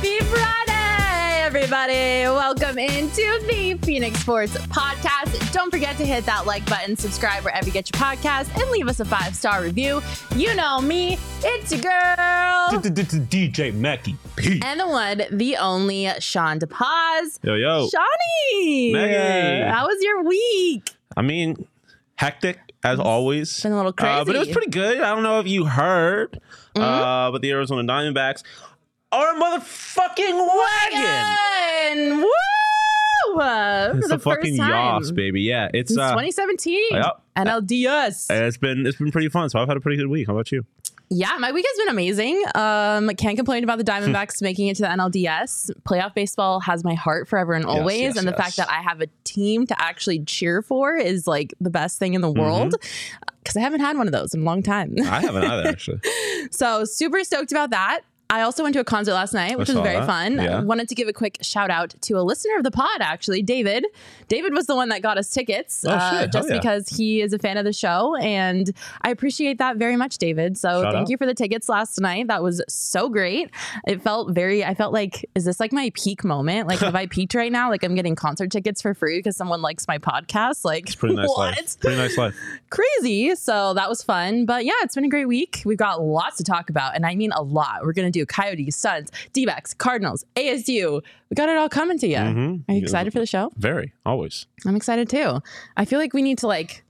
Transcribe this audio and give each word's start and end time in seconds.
Happy 0.00 0.18
Friday, 0.26 1.42
everybody. 1.44 2.22
Welcome 2.32 2.78
into 2.78 3.42
the 3.48 3.76
Phoenix 3.82 4.20
Sports 4.20 4.56
Podcast. 4.68 5.52
Don't 5.52 5.72
forget 5.72 5.96
to 5.96 6.06
hit 6.06 6.24
that 6.26 6.46
like 6.46 6.64
button, 6.66 6.96
subscribe 6.96 7.42
wherever 7.42 7.66
you 7.66 7.72
get 7.72 7.90
your 7.92 8.00
podcast, 8.00 8.54
and 8.60 8.70
leave 8.70 8.86
us 8.86 9.00
a 9.00 9.04
five 9.04 9.34
star 9.34 9.60
review. 9.60 10.00
You 10.36 10.54
know 10.54 10.80
me, 10.80 11.18
it's 11.42 11.72
your 11.72 11.80
girl. 11.80 12.68
DJ 12.70 13.74
Mackie 13.74 14.16
P. 14.36 14.60
And 14.64 14.78
the 14.78 14.86
one, 14.86 15.22
the 15.32 15.56
only 15.56 16.08
Sean 16.20 16.60
DePaz. 16.60 17.40
Yo, 17.42 17.54
yo. 17.54 17.88
Shawnee, 17.88 18.92
Maggie. 18.92 19.68
how 19.68 19.86
was 19.88 19.96
your 20.00 20.22
week? 20.22 20.90
I 21.16 21.22
mean, 21.22 21.66
hectic 22.14 22.60
as 22.84 23.00
always. 23.00 23.60
been 23.62 23.72
a 23.72 23.76
little 23.76 23.92
Uh, 23.98 24.24
but 24.24 24.36
it 24.36 24.38
was 24.38 24.48
pretty 24.48 24.70
good. 24.70 25.00
I 25.00 25.12
don't 25.12 25.24
know 25.24 25.40
if 25.40 25.48
you 25.48 25.64
heard, 25.64 26.40
Mm-hmm. 26.76 26.82
uh, 26.84 27.30
but 27.32 27.42
the 27.42 27.50
Arizona 27.50 27.82
Diamondbacks 27.82 28.44
are 29.12 29.34
a 29.36 29.40
motherfucking 29.40 30.48
wagon. 30.56 31.36
Wagon. 31.36 32.18
Woo! 32.20 33.40
Uh, 33.40 33.92
It's 33.94 34.02
for 34.02 34.08
the 34.08 34.16
the 34.16 34.18
fucking 34.18 34.56
first 34.56 34.70
time. 34.70 35.00
Yas, 35.02 35.12
baby. 35.12 35.42
Yeah, 35.42 35.68
it's 35.72 35.92
uh, 35.96 36.10
2017. 36.10 36.80
Yep. 36.92 37.20
NLDS. 37.36 38.26
it's 38.30 38.56
been 38.56 38.86
it's 38.86 38.98
been 38.98 39.10
pretty 39.12 39.28
fun. 39.28 39.48
So 39.50 39.58
I've 39.60 39.68
had 39.68 39.76
a 39.76 39.80
pretty 39.80 39.96
good 39.96 40.08
week. 40.08 40.26
How 40.26 40.34
about 40.34 40.50
you? 40.52 40.64
Yeah, 41.10 41.36
my 41.38 41.52
week 41.52 41.64
has 41.66 41.78
been 41.78 41.88
amazing. 41.88 42.42
Um, 42.54 43.08
can't 43.16 43.36
complain 43.36 43.64
about 43.64 43.78
the 43.78 43.84
Diamondbacks 43.84 44.42
making 44.42 44.68
it 44.68 44.76
to 44.76 44.82
the 44.82 44.88
NLDS. 44.88 45.70
Playoff 45.88 46.12
baseball 46.14 46.60
has 46.60 46.84
my 46.84 46.92
heart 46.94 47.28
forever 47.28 47.54
and 47.54 47.64
always, 47.64 48.00
yes, 48.00 48.16
and 48.18 48.26
the 48.28 48.32
yes. 48.32 48.40
fact 48.40 48.56
that 48.58 48.68
I 48.70 48.82
have 48.82 49.00
a 49.00 49.06
team 49.24 49.66
to 49.68 49.82
actually 49.82 50.22
cheer 50.24 50.60
for 50.60 50.96
is 50.96 51.26
like 51.26 51.54
the 51.60 51.70
best 51.70 51.98
thing 51.98 52.12
in 52.12 52.20
Mm-hmm. 52.20 52.34
the 52.34 52.40
world. 52.42 52.74
Because 53.42 53.56
I 53.56 53.60
haven't 53.60 53.80
had 53.80 53.96
one 53.96 54.06
of 54.06 54.12
those 54.12 54.34
in 54.34 54.42
a 54.42 54.44
long 54.44 54.62
time. 54.62 54.96
I 55.00 55.22
haven't 55.22 55.44
either 55.44 55.68
actually. 55.68 56.00
So 56.50 56.84
super 56.84 57.24
stoked 57.24 57.52
about 57.52 57.70
that. 57.70 58.00
I 58.30 58.42
also 58.42 58.62
went 58.62 58.74
to 58.74 58.80
a 58.80 58.84
concert 58.84 59.14
last 59.14 59.32
night, 59.32 59.58
which 59.58 59.68
was 59.68 59.78
very 59.78 59.96
that. 59.96 60.06
fun. 60.06 60.34
Yeah. 60.36 60.60
Wanted 60.60 60.88
to 60.90 60.94
give 60.94 61.08
a 61.08 61.14
quick 61.14 61.38
shout 61.40 61.70
out 61.70 61.94
to 62.02 62.14
a 62.14 62.20
listener 62.22 62.56
of 62.58 62.62
the 62.64 62.70
pod, 62.70 63.00
actually, 63.00 63.40
David. 63.42 63.86
David 64.28 64.52
was 64.52 64.66
the 64.66 64.76
one 64.76 64.90
that 64.90 65.00
got 65.00 65.16
us 65.16 65.30
tickets, 65.30 65.82
Oh, 65.86 65.90
uh, 65.92 66.26
just 66.26 66.50
yeah. 66.50 66.56
because 66.58 66.88
he 66.90 67.22
is 67.22 67.32
a 67.32 67.38
fan 67.38 67.56
of 67.56 67.64
the 67.64 67.72
show, 67.72 68.16
and 68.16 68.70
I 69.00 69.10
appreciate 69.10 69.56
that 69.58 69.76
very 69.78 69.96
much, 69.96 70.18
David. 70.18 70.58
So 70.58 70.82
Shout 70.82 70.92
thank 70.92 71.04
out. 71.04 71.10
you 71.10 71.16
for 71.16 71.24
the 71.24 71.32
tickets 71.34 71.70
last 71.70 71.98
night. 72.00 72.26
That 72.26 72.42
was 72.42 72.62
so 72.68 73.08
great. 73.08 73.50
It 73.86 74.02
felt 74.02 74.32
very. 74.34 74.62
I 74.62 74.74
felt 74.74 74.92
like, 74.92 75.24
is 75.34 75.46
this 75.46 75.58
like 75.58 75.72
my 75.72 75.90
peak 75.94 76.22
moment? 76.22 76.68
Like, 76.68 76.80
have 76.80 76.94
I 76.94 77.06
peaked 77.16 77.34
right 77.34 77.50
now? 77.50 77.70
Like, 77.70 77.82
I'm 77.82 77.94
getting 77.94 78.14
concert 78.14 78.50
tickets 78.50 78.82
for 78.82 78.92
free 78.92 79.20
because 79.20 79.36
someone 79.38 79.62
likes 79.62 79.88
my 79.88 79.96
podcast. 79.96 80.66
Like, 80.66 80.84
It's 80.88 80.96
pretty 80.96 81.14
nice 81.16 81.28
what? 81.28 81.38
life. 81.56 81.80
Pretty 81.80 81.96
nice 81.96 82.18
life. 82.18 82.34
crazy. 82.70 83.34
So 83.36 83.72
that 83.74 83.88
was 83.88 84.02
fun. 84.02 84.44
But 84.44 84.66
yeah, 84.66 84.72
it's 84.82 84.94
been 84.94 85.04
a 85.06 85.08
great 85.08 85.28
week. 85.28 85.62
We've 85.64 85.78
got 85.78 86.02
lots 86.02 86.36
to 86.36 86.44
talk 86.44 86.68
about. 86.68 86.94
And 86.94 87.06
I 87.06 87.14
mean 87.14 87.32
a 87.32 87.42
lot. 87.42 87.80
We're 87.84 87.94
going 87.94 88.10
to 88.10 88.16
do 88.17 88.17
Coyotes, 88.26 88.76
Suns, 88.76 89.10
D 89.32 89.46
backs, 89.46 89.74
Cardinals, 89.74 90.24
ASU. 90.36 91.02
We 91.30 91.34
got 91.34 91.48
it 91.48 91.56
all 91.56 91.68
coming 91.68 91.98
to 91.98 92.06
you. 92.08 92.16
Mhm. 92.16 92.64
Are 92.68 92.74
you 92.74 92.82
excited 92.82 93.12
for 93.12 93.18
the 93.20 93.26
show? 93.26 93.50
Very 93.56 93.92
always. 94.06 94.46
I'm 94.66 94.76
excited 94.76 95.08
too. 95.08 95.40
I 95.76 95.84
feel 95.84 95.98
like 95.98 96.12
we 96.14 96.22
need 96.22 96.38
to 96.38 96.46
like 96.46 96.84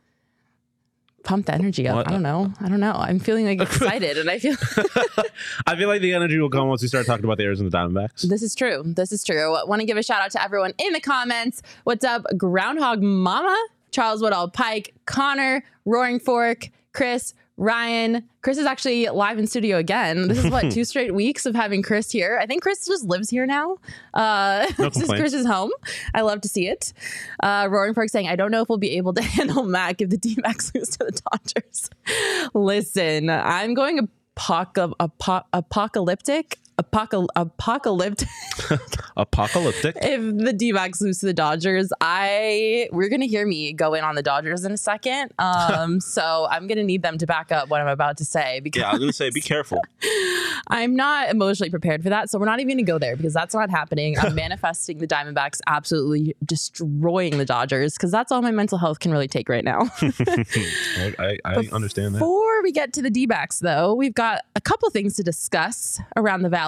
pump 1.25 1.47
the 1.47 1.55
energy 1.55 1.87
up. 1.89 1.97
What? 1.97 2.09
I 2.09 2.13
don't 2.13 2.23
know. 2.23 2.53
I 2.61 2.69
don't 2.69 2.81
know. 2.81 2.93
I'm 2.95 3.19
feeling 3.19 3.45
like 3.47 3.61
excited 3.69 4.17
and 4.19 4.31
I 4.31 4.39
feel 4.39 4.55
I 5.67 5.77
feel 5.77 5.89
like 5.89 6.01
the 6.01 6.15
energy 6.15 6.39
will 6.39 6.49
come 6.51 6.69
once 6.69 6.81
we 6.83 6.89
start 6.89 7.07
talking 7.07 7.25
about 7.25 7.39
the 7.39 7.45
Arizona 7.45 7.71
Diamondbacks. 7.71 8.23
this 8.23 8.43
is 8.43 8.55
true. 8.55 8.83
This 8.87 9.13
is 9.13 9.25
true. 9.25 9.51
Want 9.67 9.81
to 9.81 9.87
give 9.87 9.97
a 9.97 10.03
shout 10.03 10.23
out 10.23 10.31
to 10.33 10.43
everyone 10.43 10.73
in 10.79 10.93
the 10.93 11.01
comments. 11.01 11.63
What's 11.85 12.05
up, 12.05 12.25
Groundhog 12.37 13.03
Mama, 13.03 13.57
Charles 13.91 14.23
Woodall 14.23 14.49
Pike, 14.49 14.95
Connor, 15.07 15.65
Roaring 15.85 16.19
Fork, 16.21 16.69
Chris, 16.93 17.35
Ryan. 17.59 18.23
Chris 18.41 18.57
is 18.57 18.65
actually 18.67 19.07
live 19.09 19.39
in 19.39 19.47
studio 19.47 19.77
again. 19.79 20.29
This 20.29 20.39
is 20.45 20.51
what 20.51 20.71
two 20.73 20.85
straight 20.85 21.13
weeks 21.15 21.45
of 21.45 21.55
having 21.55 21.83
Chris 21.83 22.11
here. 22.11 22.39
I 22.41 22.47
think 22.47 22.63
Chris 22.63 22.87
just 22.87 23.05
lives 23.05 23.29
here 23.29 23.47
now. 23.47 23.77
Uh, 24.15 24.67
No 24.79 24.89
this 24.89 25.03
is. 25.03 25.09
Chris's 25.09 25.45
home. 25.47 25.73
I 26.15 26.21
love 26.23 26.41
to 26.43 26.49
see 26.49 26.69
it. 26.69 26.93
Uh, 27.43 27.67
Roaring 27.69 27.95
Fork 27.95 28.09
saying, 28.11 28.29
"I 28.29 28.37
don't 28.37 28.51
know 28.53 28.63
if 28.63 28.69
we'll 28.69 28.79
be 28.79 28.97
able 28.97 29.13
to 29.15 29.23
handle 29.37 29.65
Mac 29.65 30.01
if 30.01 30.09
the 30.09 30.17
D-backs 30.17 30.73
lose 30.75 30.89
to 30.91 30.99
the 31.01 31.21
Dodgers." 31.33 31.91
Listen, 32.55 33.29
I'm 33.29 33.75
going 33.75 34.09
apoca- 34.37 34.93
apo- 35.01 35.45
apocalyptic. 35.53 36.59
Apocal- 36.79 37.27
apocalyptic 37.35 38.29
Apocalyptic. 39.17 39.97
if 40.01 40.21
the 40.45 40.53
D-backs 40.53 41.01
lose 41.01 41.19
to 41.19 41.27
the 41.27 41.33
Dodgers, 41.35 41.91
I 42.01 42.89
we're 42.93 43.09
gonna 43.09 43.25
hear 43.27 43.47
me 43.47 43.73
go 43.73 43.95
in 43.95 44.05
on 44.05 44.15
the 44.15 44.23
Dodgers 44.23 44.65
in 44.65 44.73
a 44.73 44.77
second. 44.77 45.33
Um, 45.49 46.01
so 46.01 46.47
I'm 46.51 46.67
gonna 46.67 46.85
need 46.85 47.03
them 47.03 47.19
to 47.19 47.27
back 47.27 47.51
up 47.53 47.69
what 47.69 47.81
I'm 47.81 47.89
about 47.89 48.17
to 48.19 48.25
say 48.25 48.61
because 48.61 48.81
Yeah, 48.81 48.89
I 48.91 48.93
was 48.93 49.01
gonna 49.01 49.13
say, 49.13 49.31
be 49.31 49.41
careful. 49.41 49.83
I'm 50.69 50.95
not 50.95 51.31
emotionally 51.31 51.71
prepared 51.71 52.03
for 52.03 52.11
that. 52.11 52.31
So 52.31 52.39
we're 52.39 52.47
not 52.47 52.61
even 52.61 52.77
gonna 52.77 52.83
go 52.85 52.99
there 52.99 53.17
because 53.17 53.33
that's 53.35 53.55
not 53.55 53.71
happening. 53.71 54.19
I'm 54.19 54.35
manifesting 54.35 54.99
the 54.99 55.07
Diamondbacks 55.07 55.61
absolutely 55.67 56.37
destroying 56.45 57.39
the 57.39 57.45
Dodgers 57.45 57.95
because 57.95 58.11
that's 58.11 58.31
all 58.31 58.43
my 58.43 58.51
mental 58.51 58.79
health 58.79 59.01
can 59.01 59.11
really 59.13 59.29
take 59.29 59.49
right 59.49 59.65
now. 59.65 59.81
I, 60.01 61.15
I, 61.19 61.39
I 61.45 61.69
understand 61.73 62.15
that. 62.15 62.19
Before 62.21 62.63
we 62.63 62.73
get 62.73 62.93
to 62.95 63.03
the 63.03 63.11
D 63.11 63.27
backs, 63.27 63.61
though, 63.61 63.95
we've 63.95 64.15
got 64.15 64.43
a 64.55 64.61
couple 64.61 64.91
things 64.91 65.15
to 65.17 65.23
discuss 65.23 66.01
around 66.17 66.43
the 66.43 66.49
Valley. 66.49 66.68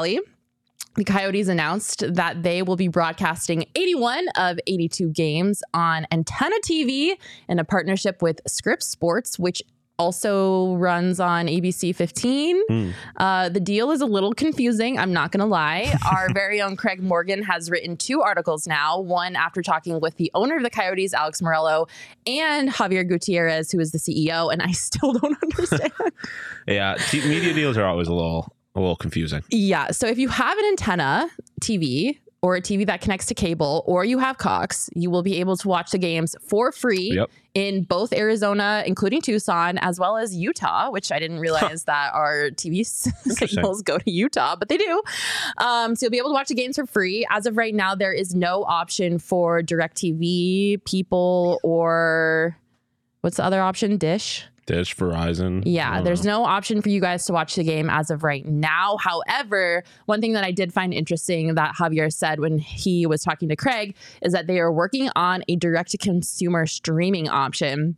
The 0.97 1.05
Coyotes 1.05 1.49
announced 1.49 2.03
that 2.15 2.43
they 2.43 2.63
will 2.63 2.77
be 2.77 2.89
broadcasting 2.89 3.65
81 3.77 4.27
of 4.37 4.59
82 4.67 5.11
games 5.11 5.63
on 5.73 6.07
Antenna 6.11 6.57
TV 6.65 7.15
in 7.49 7.59
a 7.59 7.65
partnership 7.65 8.23
with 8.23 8.41
Scripps 8.47 8.87
Sports, 8.87 9.39
which 9.39 9.63
also 10.01 10.75
runs 10.77 11.21
on 11.21 11.47
ABC 11.47 11.95
15. 11.95 12.63
Hmm. 12.67 12.91
Uh, 13.19 13.51
the 13.51 13.61
deal 13.61 13.91
is 13.91 14.01
a 14.01 14.07
little 14.07 14.33
confusing. 14.33 14.99
I'm 14.99 15.13
not 15.13 15.31
going 15.31 15.41
to 15.41 15.47
lie. 15.47 15.95
Our 16.11 16.33
very 16.33 16.63
own 16.63 16.75
Craig 16.75 17.03
Morgan 17.03 17.43
has 17.43 17.71
written 17.71 17.99
two 17.99 18.23
articles 18.23 18.67
now. 18.67 18.99
One 18.99 19.37
after 19.37 19.61
talking 19.61 20.01
with 20.01 20.17
the 20.17 20.31
owner 20.35 20.57
of 20.57 20.63
the 20.63 20.71
Coyotes, 20.71 21.13
Alex 21.13 21.43
Meruelo, 21.43 21.89
and 22.27 22.71
Javier 22.71 23.07
Gutierrez, 23.07 23.71
who 23.71 23.79
is 23.79 23.93
the 23.93 23.99
CEO. 23.99 24.51
And 24.51 24.63
I 24.63 24.71
still 24.73 25.13
don't 25.13 25.37
understand. 25.43 25.93
Yeah, 26.67 26.97
media 27.13 27.53
deals 27.53 27.77
are 27.77 27.85
always 27.85 28.07
a 28.07 28.13
little 28.13 28.55
a 28.75 28.81
little 28.81 28.97
confusing. 28.97 29.43
yeah. 29.51 29.91
So 29.91 30.07
if 30.07 30.19
you 30.19 30.29
have 30.29 30.57
an 30.59 30.65
antenna 30.67 31.31
TV, 31.61 32.19
or 32.43 32.57
a 32.57 32.63
TV 32.63 32.87
that 32.87 33.03
connects 33.03 33.27
to 33.27 33.35
cable, 33.35 33.85
or 33.87 34.03
you 34.03 34.19
have 34.19 34.39
Cox, 34.39 34.89
you 34.95 35.11
will 35.11 35.23
be 35.23 35.41
able 35.41 35.59
to 35.59 35.69
watch 35.69 35.91
the 35.91 35.99
games 35.99 36.35
for 36.49 36.73
free 36.73 37.11
Yep. 37.13 37.29
in 37.53 37.83
both 37.83 38.15
Arizona, 38.15 38.83
including 38.87 39.21
Tucson, 39.21 39.77
as 39.77 40.01
well 40.01 40.17
as 40.17 40.35
Utah, 40.35 40.91
which 40.91 41.13
I 41.13 41.19
didn't 41.19 41.41
realize 41.41 41.85
that 41.85 42.15
our 42.15 42.49
TV 42.53 42.87
signals 42.87 43.83
go 43.83 43.99
to 43.99 44.11
Utah, 44.11 44.57
but 44.57 44.71
they 44.71 44.79
do. 44.79 45.03
Um, 45.59 45.95
so 45.95 46.07
you'll 46.07 46.13
be 46.13 46.17
able 46.17 46.31
to 46.31 46.35
watch 46.35 46.49
the 46.49 46.55
games 46.55 46.77
for 46.77 46.87
free. 46.87 47.27
As 47.29 47.45
of 47.45 47.59
right 47.59 47.75
now, 47.75 47.95
there 47.95 48.15
is 48.15 48.35
no 48.35 48.65
option 48.65 49.19
for 49.19 49.61
DirecTV, 49.61 50.83
people, 50.87 51.61
or 51.63 52.57
what's 53.21 53.37
the 53.37 53.45
other 53.45 53.61
option? 53.61 53.99
Dish. 53.99 54.47
Dish, 54.71 54.95
Verizon. 54.95 55.63
Yeah, 55.67 56.01
there's 56.01 56.25
no 56.25 56.45
option 56.45 56.81
for 56.81 56.91
you 56.91 57.01
guys 57.01 57.25
to 57.27 57.33
watch 57.33 57.57
the 57.57 57.65
game 57.65 57.91
as 57.91 58.09
of 58.09 58.23
right 58.23 58.47
now. 58.47 58.99
However, 58.99 59.83
one 60.07 60.21
thing 60.21 60.35
that 60.35 60.45
I 60.45 60.53
did 60.53 60.73
find 60.73 60.95
interesting 60.95 61.55
that 61.57 61.75
Javier 61.75 62.13
said 62.13 62.39
when 62.39 62.59
he 62.59 63.05
was 63.05 63.23
talking 63.23 63.49
to 63.49 63.57
Craig 63.57 63.97
is 64.23 64.33
that 64.33 64.47
they 64.47 64.61
are 64.61 64.71
working 64.73 65.11
on 65.17 65.43
a 65.49 65.57
direct 65.57 65.91
to 65.91 65.99
consumer 65.99 66.67
streaming 66.67 67.29
option. 67.29 67.97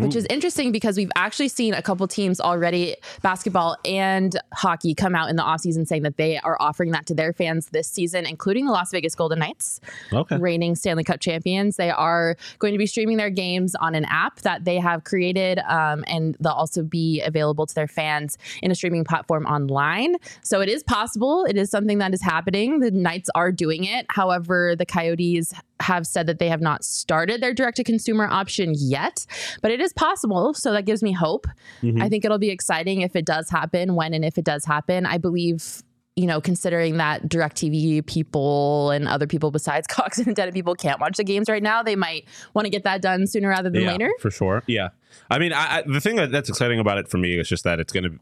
Which 0.00 0.16
is 0.16 0.26
interesting 0.28 0.72
because 0.72 0.96
we've 0.96 1.12
actually 1.14 1.48
seen 1.48 1.74
a 1.74 1.82
couple 1.82 2.06
teams 2.08 2.40
already, 2.40 2.96
basketball 3.22 3.76
and 3.84 4.36
hockey, 4.52 4.94
come 4.94 5.14
out 5.14 5.30
in 5.30 5.36
the 5.36 5.42
offseason 5.42 5.86
saying 5.86 6.02
that 6.02 6.16
they 6.16 6.38
are 6.38 6.56
offering 6.60 6.90
that 6.92 7.06
to 7.06 7.14
their 7.14 7.32
fans 7.32 7.68
this 7.68 7.86
season, 7.88 8.26
including 8.26 8.66
the 8.66 8.72
Las 8.72 8.90
Vegas 8.90 9.14
Golden 9.14 9.38
Knights 9.38 9.80
Okay. 10.12 10.36
reigning 10.36 10.74
Stanley 10.74 11.04
Cup 11.04 11.20
champions. 11.20 11.76
They 11.76 11.90
are 11.90 12.36
going 12.58 12.72
to 12.72 12.78
be 12.78 12.86
streaming 12.86 13.18
their 13.18 13.30
games 13.30 13.74
on 13.76 13.94
an 13.94 14.04
app 14.06 14.40
that 14.40 14.64
they 14.64 14.78
have 14.78 15.04
created, 15.04 15.60
um, 15.60 16.04
and 16.08 16.36
they'll 16.40 16.52
also 16.52 16.82
be 16.82 17.20
available 17.22 17.66
to 17.66 17.74
their 17.74 17.88
fans 17.88 18.36
in 18.62 18.70
a 18.70 18.74
streaming 18.74 19.04
platform 19.04 19.46
online. 19.46 20.16
So 20.42 20.60
it 20.60 20.68
is 20.68 20.82
possible. 20.82 21.44
It 21.44 21.56
is 21.56 21.70
something 21.70 21.98
that 21.98 22.12
is 22.14 22.22
happening. 22.22 22.80
The 22.80 22.90
Knights 22.90 23.30
are 23.34 23.52
doing 23.52 23.84
it. 23.84 24.06
However, 24.08 24.74
the 24.76 24.86
Coyotes 24.86 25.52
have 25.80 26.06
said 26.06 26.26
that 26.26 26.38
they 26.38 26.48
have 26.48 26.60
not 26.60 26.84
started 26.84 27.40
their 27.40 27.52
direct 27.52 27.76
to 27.76 27.84
consumer 27.84 28.26
option 28.30 28.74
yet, 28.76 29.26
but 29.60 29.70
it 29.70 29.80
is 29.84 29.92
possible. 29.92 30.54
So 30.54 30.72
that 30.72 30.84
gives 30.84 31.02
me 31.02 31.12
hope. 31.12 31.46
Mhm. 31.82 32.02
I 32.02 32.08
think 32.08 32.24
it'll 32.24 32.38
be 32.38 32.50
exciting 32.50 33.02
if 33.02 33.14
it 33.14 33.24
does 33.24 33.48
happen, 33.50 33.94
when 33.94 34.14
and 34.14 34.24
if 34.24 34.38
it 34.38 34.44
does 34.44 34.64
happen. 34.64 35.06
I 35.06 35.18
believe 35.18 35.82
you 36.16 36.26
know, 36.26 36.40
considering 36.40 36.96
that 36.98 37.28
DirecTV 37.28 38.06
people 38.06 38.90
and 38.90 39.08
other 39.08 39.26
people 39.26 39.50
besides 39.50 39.86
Cox 39.88 40.18
and 40.18 40.28
Indebted 40.28 40.54
people 40.54 40.76
can't 40.76 41.00
watch 41.00 41.16
the 41.16 41.24
games 41.24 41.48
right 41.48 41.62
now, 41.62 41.82
they 41.82 41.96
might 41.96 42.26
want 42.54 42.66
to 42.66 42.70
get 42.70 42.84
that 42.84 43.02
done 43.02 43.26
sooner 43.26 43.48
rather 43.48 43.68
than 43.68 43.82
yeah, 43.82 43.92
later. 43.92 44.10
for 44.20 44.30
sure. 44.30 44.62
Yeah. 44.68 44.90
I 45.30 45.38
mean, 45.38 45.52
I, 45.52 45.78
I, 45.78 45.82
the 45.86 46.00
thing 46.00 46.16
that, 46.16 46.30
that's 46.30 46.48
exciting 46.48 46.78
about 46.78 46.98
it 46.98 47.08
for 47.08 47.18
me 47.18 47.38
is 47.38 47.48
just 47.48 47.64
that 47.64 47.80
it's 47.80 47.92
going 47.92 48.04
to. 48.04 48.18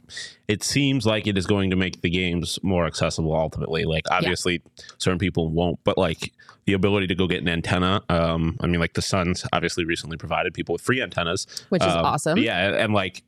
It 0.48 0.62
seems 0.62 1.04
like 1.06 1.26
it 1.26 1.36
is 1.36 1.46
going 1.46 1.70
to 1.70 1.76
make 1.76 2.00
the 2.00 2.10
games 2.10 2.58
more 2.62 2.86
accessible. 2.86 3.34
Ultimately, 3.34 3.84
like 3.84 4.04
obviously, 4.10 4.62
certain 4.98 5.18
people 5.18 5.48
won't, 5.48 5.78
but 5.84 5.98
like 5.98 6.32
the 6.64 6.74
ability 6.74 7.08
to 7.08 7.14
go 7.14 7.26
get 7.26 7.42
an 7.42 7.48
antenna. 7.48 8.02
Um, 8.08 8.56
I 8.60 8.66
mean, 8.68 8.78
like 8.80 8.94
the 8.94 9.02
Suns 9.02 9.44
obviously 9.52 9.84
recently 9.84 10.16
provided 10.16 10.54
people 10.54 10.74
with 10.74 10.82
free 10.82 11.02
antennas, 11.02 11.46
which 11.70 11.82
is 11.82 11.92
Um, 11.92 12.04
awesome. 12.04 12.38
Yeah, 12.38 12.68
and, 12.68 12.76
and, 12.76 12.94
like 12.94 13.22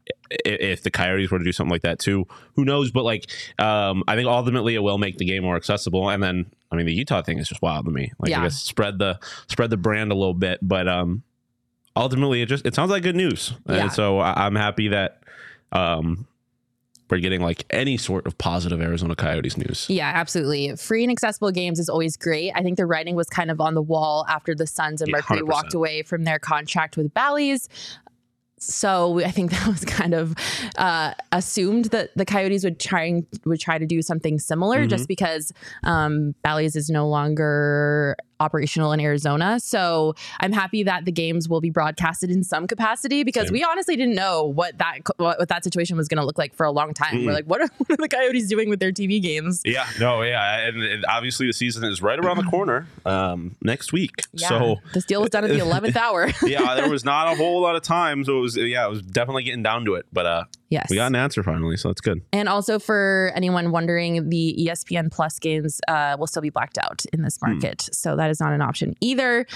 if 0.45 0.83
the 0.83 0.91
Coyotes 0.91 1.31
were 1.31 1.39
to 1.39 1.45
do 1.45 1.53
something 1.53 1.71
like 1.71 1.83
that 1.83 1.99
too, 1.99 2.27
who 2.55 2.65
knows? 2.65 2.91
But 2.93 3.05
like, 3.05 3.31
um, 3.59 4.05
I 4.07 4.15
think 4.15 4.29
ultimately 4.29 4.75
it 4.75 4.83
will 4.83 4.99
make 4.99 5.19
the 5.19 5.25
game 5.25 5.43
more 5.43 5.57
accessible. 5.57 6.09
And 6.09 6.23
then, 6.23 6.47
I 6.71 6.77
mean, 6.77 6.87
the 6.87 6.95
Utah 6.95 7.23
thing 7.23 7.39
is 7.39 7.49
just 7.49 7.61
wild 7.61 7.87
to 7.87 7.91
me. 7.91 8.13
Like, 8.19 8.31
Yeah. 8.31 8.41
I 8.41 8.45
guess 8.45 8.57
spread 8.63 8.99
the 8.99 9.19
spread 9.49 9.71
the 9.71 9.77
brand 9.77 10.13
a 10.13 10.15
little 10.15 10.35
bit, 10.35 10.61
but 10.63 10.87
um, 10.87 11.25
ultimately 11.97 12.43
it 12.43 12.47
just 12.47 12.67
it 12.67 12.75
sounds 12.75 12.91
like 12.91 13.03
good 13.03 13.17
news, 13.17 13.53
Yeah. 13.69 13.75
and 13.85 13.93
so 13.93 14.19
I, 14.19 14.47
I'm 14.47 14.55
happy 14.55 14.89
that 14.89 15.23
um, 15.73 16.27
we're 17.11 17.19
getting 17.19 17.41
like 17.43 17.65
any 17.71 17.97
sort 17.97 18.27
of 18.27 18.37
positive 18.39 18.81
Arizona 18.81 19.15
Coyotes 19.15 19.57
news. 19.57 19.87
Yeah, 19.89 20.11
absolutely. 20.15 20.75
Free 20.77 21.03
and 21.05 21.13
accessible 21.13 21.51
games 21.51 21.79
is 21.79 21.89
always 21.89 22.17
great. 22.17 22.53
I 22.55 22.63
think 22.63 22.77
the 22.77 22.87
writing 22.87 23.15
was 23.15 23.29
kind 23.29 23.51
of 23.51 23.61
on 23.61 23.75
the 23.75 23.83
wall 23.83 24.25
after 24.29 24.55
the 24.55 24.67
Suns 24.67 25.03
and 25.03 25.11
Mercury 25.13 25.41
100%. 25.41 25.47
walked 25.49 25.75
away 25.75 26.03
from 26.03 26.25
their 26.25 26.39
contract 26.39 26.97
with 26.97 27.13
Bally's. 27.13 27.69
So 28.59 29.21
I 29.21 29.31
think 29.31 29.51
that 29.53 29.67
was 29.67 29.85
kind 29.85 30.15
of 30.15 30.35
uh, 30.79 31.13
assumed 31.33 31.87
that 31.87 32.11
the 32.17 32.25
Coyotes 32.25 32.65
would 32.65 32.81
try 32.81 33.23
would 33.45 33.61
try 33.61 33.77
to 33.79 33.87
do 33.87 34.01
something 34.01 34.39
similar, 34.39 34.79
Mm-hmm. 34.81 34.89
just 34.89 35.09
because 35.09 35.53
um, 35.83 36.35
Bally's 36.43 36.75
is 36.77 36.89
no 36.89 37.07
longer 37.09 38.17
operational 38.41 38.93
in 38.93 39.01
Arizona. 39.01 39.61
So 39.61 40.15
I'm 40.41 40.53
happy 40.53 40.83
that 40.85 41.05
the 41.05 41.13
games 41.13 41.49
will 41.49 41.61
be 41.61 41.71
broadcasted 41.71 42.31
in 42.31 42.43
some 42.43 42.67
capacity 42.67 43.25
because 43.25 43.49
Same. 43.49 43.55
we 43.55 43.65
honestly 43.65 43.97
didn't 43.97 44.15
know 44.15 44.45
what 44.45 44.79
that 44.79 44.99
what, 45.17 45.39
what 45.39 45.49
that 45.49 45.65
situation 45.65 45.97
was 45.97 46.09
going 46.09 46.19
to 46.19 46.25
look 46.25 46.39
like 46.39 46.55
for 46.55 46.65
a 46.67 46.73
long 46.73 46.95
time. 46.95 47.17
Mm-mm. 47.17 47.27
We're 47.27 47.33
like, 47.33 47.47
what 47.47 47.61
are, 47.61 47.69
what 47.79 47.91
are 47.91 47.97
the 47.97 48.09
Coyotes 48.09 48.49
doing 48.49 48.69
with 48.69 48.81
their 48.81 48.93
TV 48.93 49.21
games? 49.21 49.63
Yeah, 49.65 49.87
no, 49.99 50.23
yeah, 50.23 50.67
and, 50.67 50.83
and 50.83 51.05
obviously 51.09 51.47
the 51.47 51.53
season 51.53 51.85
is 51.85 52.03
right 52.03 52.19
around 52.19 52.37
the 52.37 52.43
corner 52.51 52.87
um, 53.05 53.57
next 53.63 53.93
week. 53.93 54.27
Yeah. 54.33 54.49
So 54.49 54.77
this 54.93 55.05
deal 55.05 55.21
was 55.21 55.31
done 55.31 55.45
at 55.45 55.51
the 55.51 55.59
11th 55.61 55.97
hour. 55.97 56.31
yeah, 56.45 56.75
there 56.75 56.89
was 56.89 57.05
not 57.05 57.33
a 57.33 57.37
whole 57.37 57.61
lot 57.61 57.77
of 57.77 57.83
time, 57.83 58.25
so 58.25 58.39
it 58.39 58.41
was 58.41 58.57
yeah, 58.57 58.87
it 58.87 58.91
was 58.91 59.03
definitely 59.03 59.45
getting 59.45 59.63
down 59.63 59.85
to 59.85 59.95
it. 59.95 60.07
But 60.13 60.27
uh, 60.27 60.45
yes. 60.75 60.87
we 60.91 60.97
got 60.97 61.07
an 61.07 61.17
answer 61.17 61.43
finally, 61.43 61.77
so 61.77 61.89
that's 61.89 62.01
good. 62.01 62.21
and 62.33 62.49
also 62.49 62.79
for 62.79 63.33
anyone 63.35 63.71
wondering, 63.71 64.29
the 64.29 64.45
ESPN 64.69 65.11
Plus 65.11 65.39
games 65.39 65.81
uh, 65.89 66.17
will 66.19 66.27
still 66.27 66.43
be 66.43 66.51
blacked 66.51 66.79
out 66.79 67.05
in 67.13 67.23
this 67.23 67.39
Hmm. 67.39 67.53
market. 67.53 67.89
So 67.93 68.17
that 68.17 68.31
is 68.31 68.41
not 68.41 68.53
an 68.53 68.61
option 68.61 68.95
either. 69.01 69.47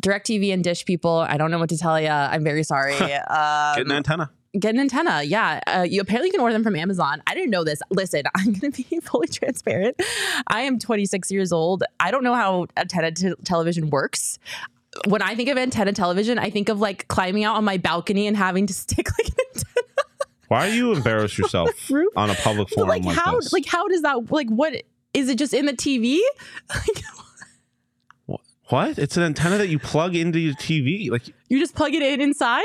DirecTV 0.00 0.52
and 0.54 0.64
Dish 0.64 0.84
people, 0.84 1.16
I 1.28 1.36
don't 1.36 1.50
know 1.50 1.58
what 1.58 1.68
to 1.70 1.78
tell 1.78 2.00
you. 2.00 2.08
I'm 2.08 2.44
very 2.44 2.62
sorry. 2.62 2.94
um, 3.38 3.76
Get 3.76 3.86
an 3.86 3.92
antenna. 3.92 4.30
get 4.58 4.74
an 4.74 4.80
antenna. 4.80 5.22
Yeah. 5.22 5.60
Uh, 5.66 5.86
you 5.88 6.00
apparently 6.00 6.30
can 6.30 6.40
order 6.40 6.52
them 6.52 6.64
from 6.64 6.74
Amazon. 6.76 7.22
I 7.26 7.34
didn't 7.34 7.50
know 7.50 7.64
this. 7.64 7.80
Listen, 7.90 8.22
I'm 8.34 8.52
going 8.52 8.72
to 8.72 8.82
be 8.90 9.00
fully 9.02 9.28
transparent. 9.28 10.00
I 10.46 10.62
am 10.62 10.78
26 10.78 11.30
years 11.30 11.52
old. 11.52 11.84
I 12.00 12.10
don't 12.10 12.24
know 12.24 12.34
how 12.34 12.66
antenna 12.76 13.12
t- 13.12 13.34
television 13.44 13.90
works. 13.90 14.38
When 15.06 15.22
I 15.22 15.36
think 15.36 15.48
of 15.48 15.56
antenna 15.56 15.92
television, 15.92 16.36
I 16.38 16.50
think 16.50 16.68
of 16.68 16.80
like 16.80 17.06
climbing 17.06 17.44
out 17.44 17.54
on 17.56 17.64
my 17.64 17.76
balcony 17.76 18.26
and 18.26 18.36
having 18.36 18.66
to 18.66 18.74
stick 18.74 19.06
like 19.18 19.28
an 19.28 19.36
antenna 19.54 19.69
Why 20.50 20.66
are 20.66 20.74
you 20.74 20.92
embarrass 20.92 21.38
yourself 21.38 21.70
on 22.16 22.28
a 22.28 22.34
public 22.34 22.70
forum 22.70 22.88
like 22.88 23.04
like, 23.04 23.16
how 23.16 23.36
this? 23.36 23.52
like 23.52 23.66
how 23.66 23.86
does 23.86 24.02
that 24.02 24.32
like 24.32 24.48
what 24.48 24.74
is 25.14 25.28
it 25.28 25.38
just 25.38 25.54
in 25.54 25.66
the 25.66 25.72
TV? 25.72 26.18
Like, 26.74 27.04
what? 28.68 28.98
It's 28.98 29.16
an 29.16 29.22
antenna 29.22 29.58
that 29.58 29.68
you 29.68 29.78
plug 29.78 30.16
into 30.16 30.40
your 30.40 30.54
TV. 30.54 31.08
Like 31.08 31.28
you 31.48 31.60
just 31.60 31.76
plug 31.76 31.94
it 31.94 32.02
in 32.02 32.20
inside? 32.20 32.64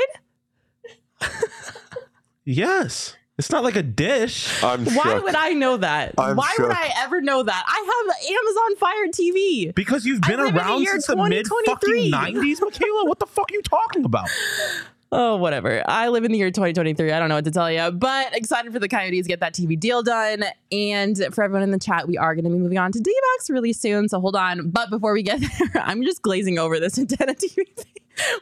yes, 2.44 3.14
it's 3.38 3.52
not 3.52 3.62
like 3.62 3.76
a 3.76 3.84
dish. 3.84 4.64
I'm 4.64 4.84
Why 4.84 5.04
shook. 5.04 5.22
would 5.22 5.36
I 5.36 5.50
know 5.50 5.76
that? 5.76 6.14
I'm 6.18 6.34
Why 6.36 6.52
would. 6.58 6.72
I 6.72 6.90
ever 6.96 7.20
know 7.20 7.44
that? 7.44 7.64
I 7.68 8.04
have 8.04 8.16
Amazon 8.32 8.76
Fire 8.78 9.06
TV. 9.12 9.72
Because 9.76 10.04
you've 10.04 10.22
been 10.22 10.40
live 10.40 10.48
in 10.48 10.54
the 10.56 10.60
around 10.60 10.82
year 10.82 10.94
since 10.94 11.06
the 11.06 11.28
mid 11.28 11.46
fucking 11.66 12.10
nineties, 12.10 12.60
Michaela. 12.60 13.04
What 13.04 13.20
the 13.20 13.26
fuck 13.26 13.48
are 13.48 13.54
you 13.54 13.62
talking 13.62 14.04
about? 14.04 14.28
Oh, 15.12 15.36
whatever. 15.36 15.82
I 15.86 16.08
live 16.08 16.24
in 16.24 16.32
the 16.32 16.38
year 16.38 16.50
2023. 16.50 17.12
I 17.12 17.18
don't 17.18 17.28
know 17.28 17.36
what 17.36 17.44
to 17.44 17.50
tell 17.50 17.70
you, 17.70 17.92
but 17.92 18.36
excited 18.36 18.72
for 18.72 18.80
the 18.80 18.88
Coyotes 18.88 19.24
to 19.24 19.28
get 19.28 19.40
that 19.40 19.54
TV 19.54 19.78
deal 19.78 20.02
done. 20.02 20.44
And 20.72 21.16
for 21.32 21.44
everyone 21.44 21.62
in 21.62 21.70
the 21.70 21.78
chat, 21.78 22.08
we 22.08 22.18
are 22.18 22.34
going 22.34 22.44
to 22.44 22.50
be 22.50 22.58
moving 22.58 22.78
on 22.78 22.90
to 22.92 22.98
D-backs 22.98 23.48
really 23.48 23.72
soon. 23.72 24.08
So 24.08 24.20
hold 24.20 24.34
on. 24.34 24.70
But 24.70 24.90
before 24.90 25.12
we 25.12 25.22
get 25.22 25.40
there, 25.72 25.82
I'm 25.82 26.02
just 26.02 26.22
glazing 26.22 26.58
over 26.58 26.80
this 26.80 26.98
antenna 26.98 27.34
TV 27.34 27.66
thing. 27.76 27.92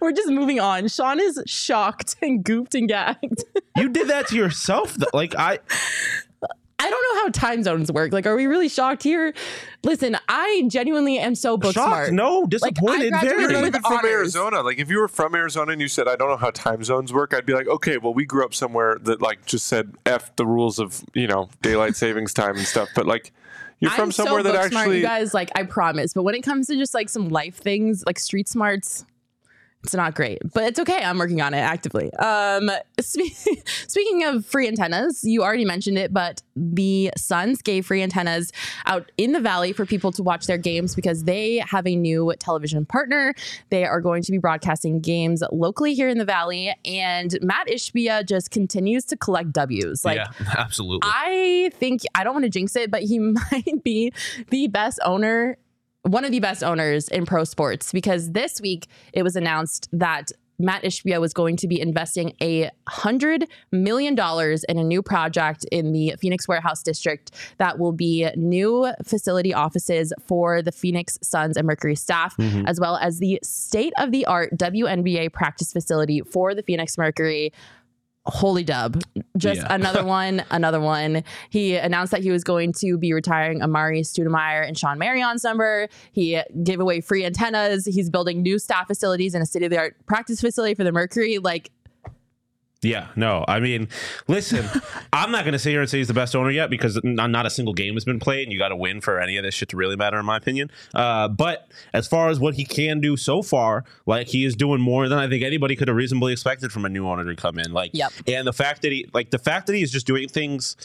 We're 0.00 0.12
just 0.12 0.28
moving 0.28 0.60
on. 0.60 0.88
Sean 0.88 1.20
is 1.20 1.42
shocked 1.46 2.16
and 2.22 2.44
gooped 2.44 2.74
and 2.74 2.88
gagged. 2.88 3.44
You 3.76 3.88
did 3.88 4.08
that 4.08 4.28
to 4.28 4.36
yourself. 4.36 4.94
Though. 4.94 5.06
Like 5.12 5.34
I, 5.36 5.58
I 6.78 6.90
don't 6.90 7.02
know 7.14 7.22
how 7.22 7.28
time 7.30 7.62
zones 7.62 7.90
work. 7.90 8.12
Like, 8.12 8.26
are 8.26 8.34
we 8.36 8.46
really 8.46 8.68
shocked 8.68 9.02
here? 9.02 9.32
Listen, 9.84 10.16
I 10.28 10.64
genuinely 10.68 11.18
am 11.18 11.34
so 11.34 11.56
book 11.56 11.74
shocked. 11.74 11.88
smart. 11.88 12.12
No, 12.12 12.46
disappointed. 12.46 13.10
graduated 13.10 13.40
You're 13.40 13.40
very. 13.40 13.52
not 13.52 13.60
with 13.62 13.68
even 13.68 13.82
from 13.82 13.92
honors. 13.98 14.10
Arizona. 14.10 14.60
Like 14.62 14.78
if 14.78 14.90
you 14.90 14.98
were 14.98 15.08
from 15.08 15.34
Arizona 15.34 15.72
and 15.72 15.80
you 15.80 15.88
said, 15.88 16.08
"I 16.08 16.16
don't 16.16 16.28
know 16.28 16.36
how 16.36 16.50
time 16.50 16.82
zones 16.82 17.12
work," 17.12 17.32
I'd 17.32 17.46
be 17.46 17.54
like, 17.54 17.68
"Okay, 17.68 17.98
well, 17.98 18.12
we 18.12 18.24
grew 18.24 18.44
up 18.44 18.54
somewhere 18.54 18.98
that 19.02 19.22
like 19.22 19.46
just 19.46 19.66
said 19.66 19.94
f 20.04 20.34
the 20.36 20.46
rules 20.46 20.78
of 20.78 21.04
you 21.14 21.26
know 21.26 21.48
daylight 21.62 21.96
savings 21.96 22.34
time 22.34 22.56
and 22.56 22.66
stuff." 22.66 22.88
But 22.94 23.06
like, 23.06 23.32
you're 23.80 23.90
from 23.92 24.04
I'm 24.04 24.12
somewhere 24.12 24.42
so 24.42 24.50
that 24.50 24.54
book 24.54 24.70
smart, 24.70 24.82
actually 24.82 24.96
you 24.98 25.04
guys 25.04 25.32
like 25.32 25.50
I 25.54 25.62
promise. 25.62 26.12
But 26.12 26.24
when 26.24 26.34
it 26.34 26.42
comes 26.42 26.66
to 26.66 26.76
just 26.76 26.92
like 26.92 27.08
some 27.08 27.28
life 27.28 27.56
things, 27.56 28.02
like 28.06 28.18
street 28.18 28.48
smarts, 28.48 29.04
it's 29.84 29.94
not 29.94 30.14
great. 30.14 30.40
But 30.54 30.64
it's 30.64 30.78
okay. 30.80 31.04
I'm 31.04 31.18
working 31.18 31.42
on 31.42 31.52
it 31.52 31.58
actively. 31.58 32.12
Um, 32.14 32.70
spe- 33.00 33.36
speaking 33.86 34.24
of 34.24 34.46
free 34.46 34.66
antennas, 34.66 35.22
you 35.24 35.42
already 35.42 35.66
mentioned 35.66 35.98
it, 35.98 36.12
but 36.12 36.42
the 36.56 37.10
Suns 37.16 37.60
gave 37.60 37.84
free 37.86 38.02
antennas 38.02 38.50
out 38.86 39.12
in 39.18 39.32
the 39.32 39.40
valley 39.40 39.74
for 39.74 39.84
people 39.84 40.10
to 40.12 40.22
watch 40.22 40.46
their 40.46 40.56
games 40.56 40.94
because 40.94 41.24
they 41.24 41.62
have 41.68 41.86
a 41.86 41.94
new 41.94 42.32
television 42.38 42.86
partner. 42.86 43.34
They 43.68 43.84
are 43.84 44.00
going 44.00 44.22
to 44.22 44.32
be 44.32 44.38
broadcasting 44.38 45.00
games 45.00 45.42
locally 45.52 45.94
here 45.94 46.08
in 46.08 46.16
the 46.16 46.24
valley, 46.24 46.74
and 46.86 47.36
Mat 47.42 47.66
Ishbia 47.68 48.26
just 48.26 48.50
continues 48.50 49.04
to 49.06 49.16
collect 49.18 49.52
W's. 49.52 50.04
Like 50.04 50.16
yeah, 50.16 50.28
absolutely. 50.56 51.10
I 51.12 51.70
think 51.74 52.02
I 52.14 52.24
don't 52.24 52.32
want 52.32 52.44
to 52.44 52.50
jinx 52.50 52.74
it, 52.74 52.90
but 52.90 53.02
he 53.02 53.18
might 53.52 53.84
be 53.84 54.12
the 54.48 54.68
best 54.68 54.98
owner, 55.04 55.58
one 56.04 56.24
of 56.24 56.30
the 56.30 56.40
best 56.40 56.62
owners 56.62 57.08
in 57.08 57.26
pro 57.26 57.44
sports 57.44 57.90
because 57.92 58.32
this 58.32 58.60
week 58.60 58.86
it 59.12 59.22
was 59.22 59.36
announced 59.36 59.88
that 59.92 60.30
Mat 60.56 60.84
Ishbia 60.84 61.20
was 61.20 61.32
going 61.32 61.56
to 61.56 61.66
be 61.66 61.80
investing 61.80 62.34
a 62.40 62.70
hundred 62.88 63.46
million 63.72 64.14
dollars 64.14 64.62
in 64.68 64.78
a 64.78 64.84
new 64.84 65.02
project 65.02 65.64
in 65.72 65.90
the 65.92 66.14
Phoenix 66.20 66.46
Warehouse 66.46 66.80
District 66.82 67.32
that 67.58 67.78
will 67.80 67.90
be 67.90 68.28
new 68.36 68.92
facility 69.04 69.52
offices 69.52 70.12
for 70.28 70.62
the 70.62 70.70
Phoenix 70.70 71.18
Suns 71.22 71.56
and 71.56 71.66
Mercury 71.66 71.96
staff, 71.96 72.36
Mhm. 72.36 72.68
as 72.68 72.78
well 72.78 72.96
as 72.98 73.18
the 73.18 73.40
state 73.42 73.92
of 73.98 74.12
the 74.12 74.26
art 74.26 74.50
WNBA 74.56 75.28
practice 75.30 75.72
facility 75.72 76.20
for 76.20 76.54
the 76.54 76.62
Phoenix 76.62 76.96
Mercury. 76.96 77.52
Holy 78.26 78.64
dub. 78.64 79.02
Just 79.36 79.60
Yeah. 79.60 79.66
another 79.70 80.04
one, 80.04 80.44
another 80.50 80.80
one. 80.80 81.24
He 81.50 81.76
announced 81.76 82.10
that 82.12 82.22
he 82.22 82.30
was 82.30 82.42
going 82.42 82.72
to 82.80 82.96
be 82.96 83.12
retiring 83.12 83.60
Amar'e 83.60 84.00
Stoudemire 84.00 84.66
and 84.66 84.78
Shawn 84.78 84.98
Marion's 84.98 85.44
number. 85.44 85.88
He 86.12 86.40
gave 86.62 86.80
away 86.80 87.00
free 87.02 87.24
antennas. 87.24 87.84
He's 87.84 88.08
building 88.08 88.42
new 88.42 88.58
staff 88.58 88.86
facilities 88.86 89.34
and 89.34 89.42
a 89.42 89.46
state 89.46 89.62
of 89.62 89.70
the 89.70 89.78
art 89.78 89.96
practice 90.06 90.40
facility 90.40 90.74
for 90.74 90.84
the 90.84 90.92
Mercury. 90.92 91.38
Like, 91.38 91.70
Yeah, 92.84 93.08
no. 93.16 93.44
I 93.48 93.60
mean, 93.60 93.88
listen, 94.28 94.68
I'm 95.12 95.30
not 95.30 95.44
going 95.44 95.52
to 95.52 95.58
sit 95.58 95.70
here 95.70 95.80
and 95.80 95.88
say 95.90 95.98
he's 95.98 96.08
the 96.08 96.14
best 96.14 96.36
owner 96.36 96.50
yet 96.50 96.70
because 96.70 96.96
n- 97.04 97.14
not 97.16 97.46
a 97.46 97.50
single 97.50 97.74
game 97.74 97.94
has 97.94 98.04
been 98.04 98.20
played, 98.20 98.44
and 98.44 98.52
you 98.52 98.58
got 98.58 98.68
to 98.68 98.76
win 98.76 99.00
for 99.00 99.18
any 99.20 99.36
of 99.36 99.42
this 99.44 99.54
shit 99.54 99.70
to 99.70 99.76
really 99.76 99.96
matter, 99.96 100.18
in 100.18 100.26
my 100.26 100.36
opinion. 100.36 100.70
Uh, 100.94 101.26
but 101.28 101.68
as 101.92 102.06
far 102.06 102.28
as 102.28 102.38
what 102.38 102.54
he 102.54 102.64
can 102.64 103.00
do 103.00 103.16
so 103.16 103.42
far, 103.42 103.84
like 104.06 104.28
he 104.28 104.44
is 104.44 104.54
doing 104.54 104.80
more 104.80 105.08
than 105.08 105.18
I 105.18 105.28
think 105.28 105.42
anybody 105.42 105.74
could 105.76 105.88
have 105.88 105.96
reasonably 105.96 106.32
expected 106.32 106.70
from 106.72 106.84
a 106.84 106.88
new 106.88 107.08
owner 107.08 107.24
to 107.24 107.34
come 107.34 107.58
in. 107.58 107.72
Like, 107.72 107.90
Yep. 107.94 108.12
and 108.28 108.46
the 108.46 108.52
fact 108.52 108.82
that 108.82 108.92
he, 108.92 109.08
like, 109.14 109.30
the 109.30 109.38
fact 109.38 109.66
that 109.66 109.74
he 109.74 109.82
is 109.82 109.90
just 109.90 110.06
doing 110.06 110.28
things 110.28 110.76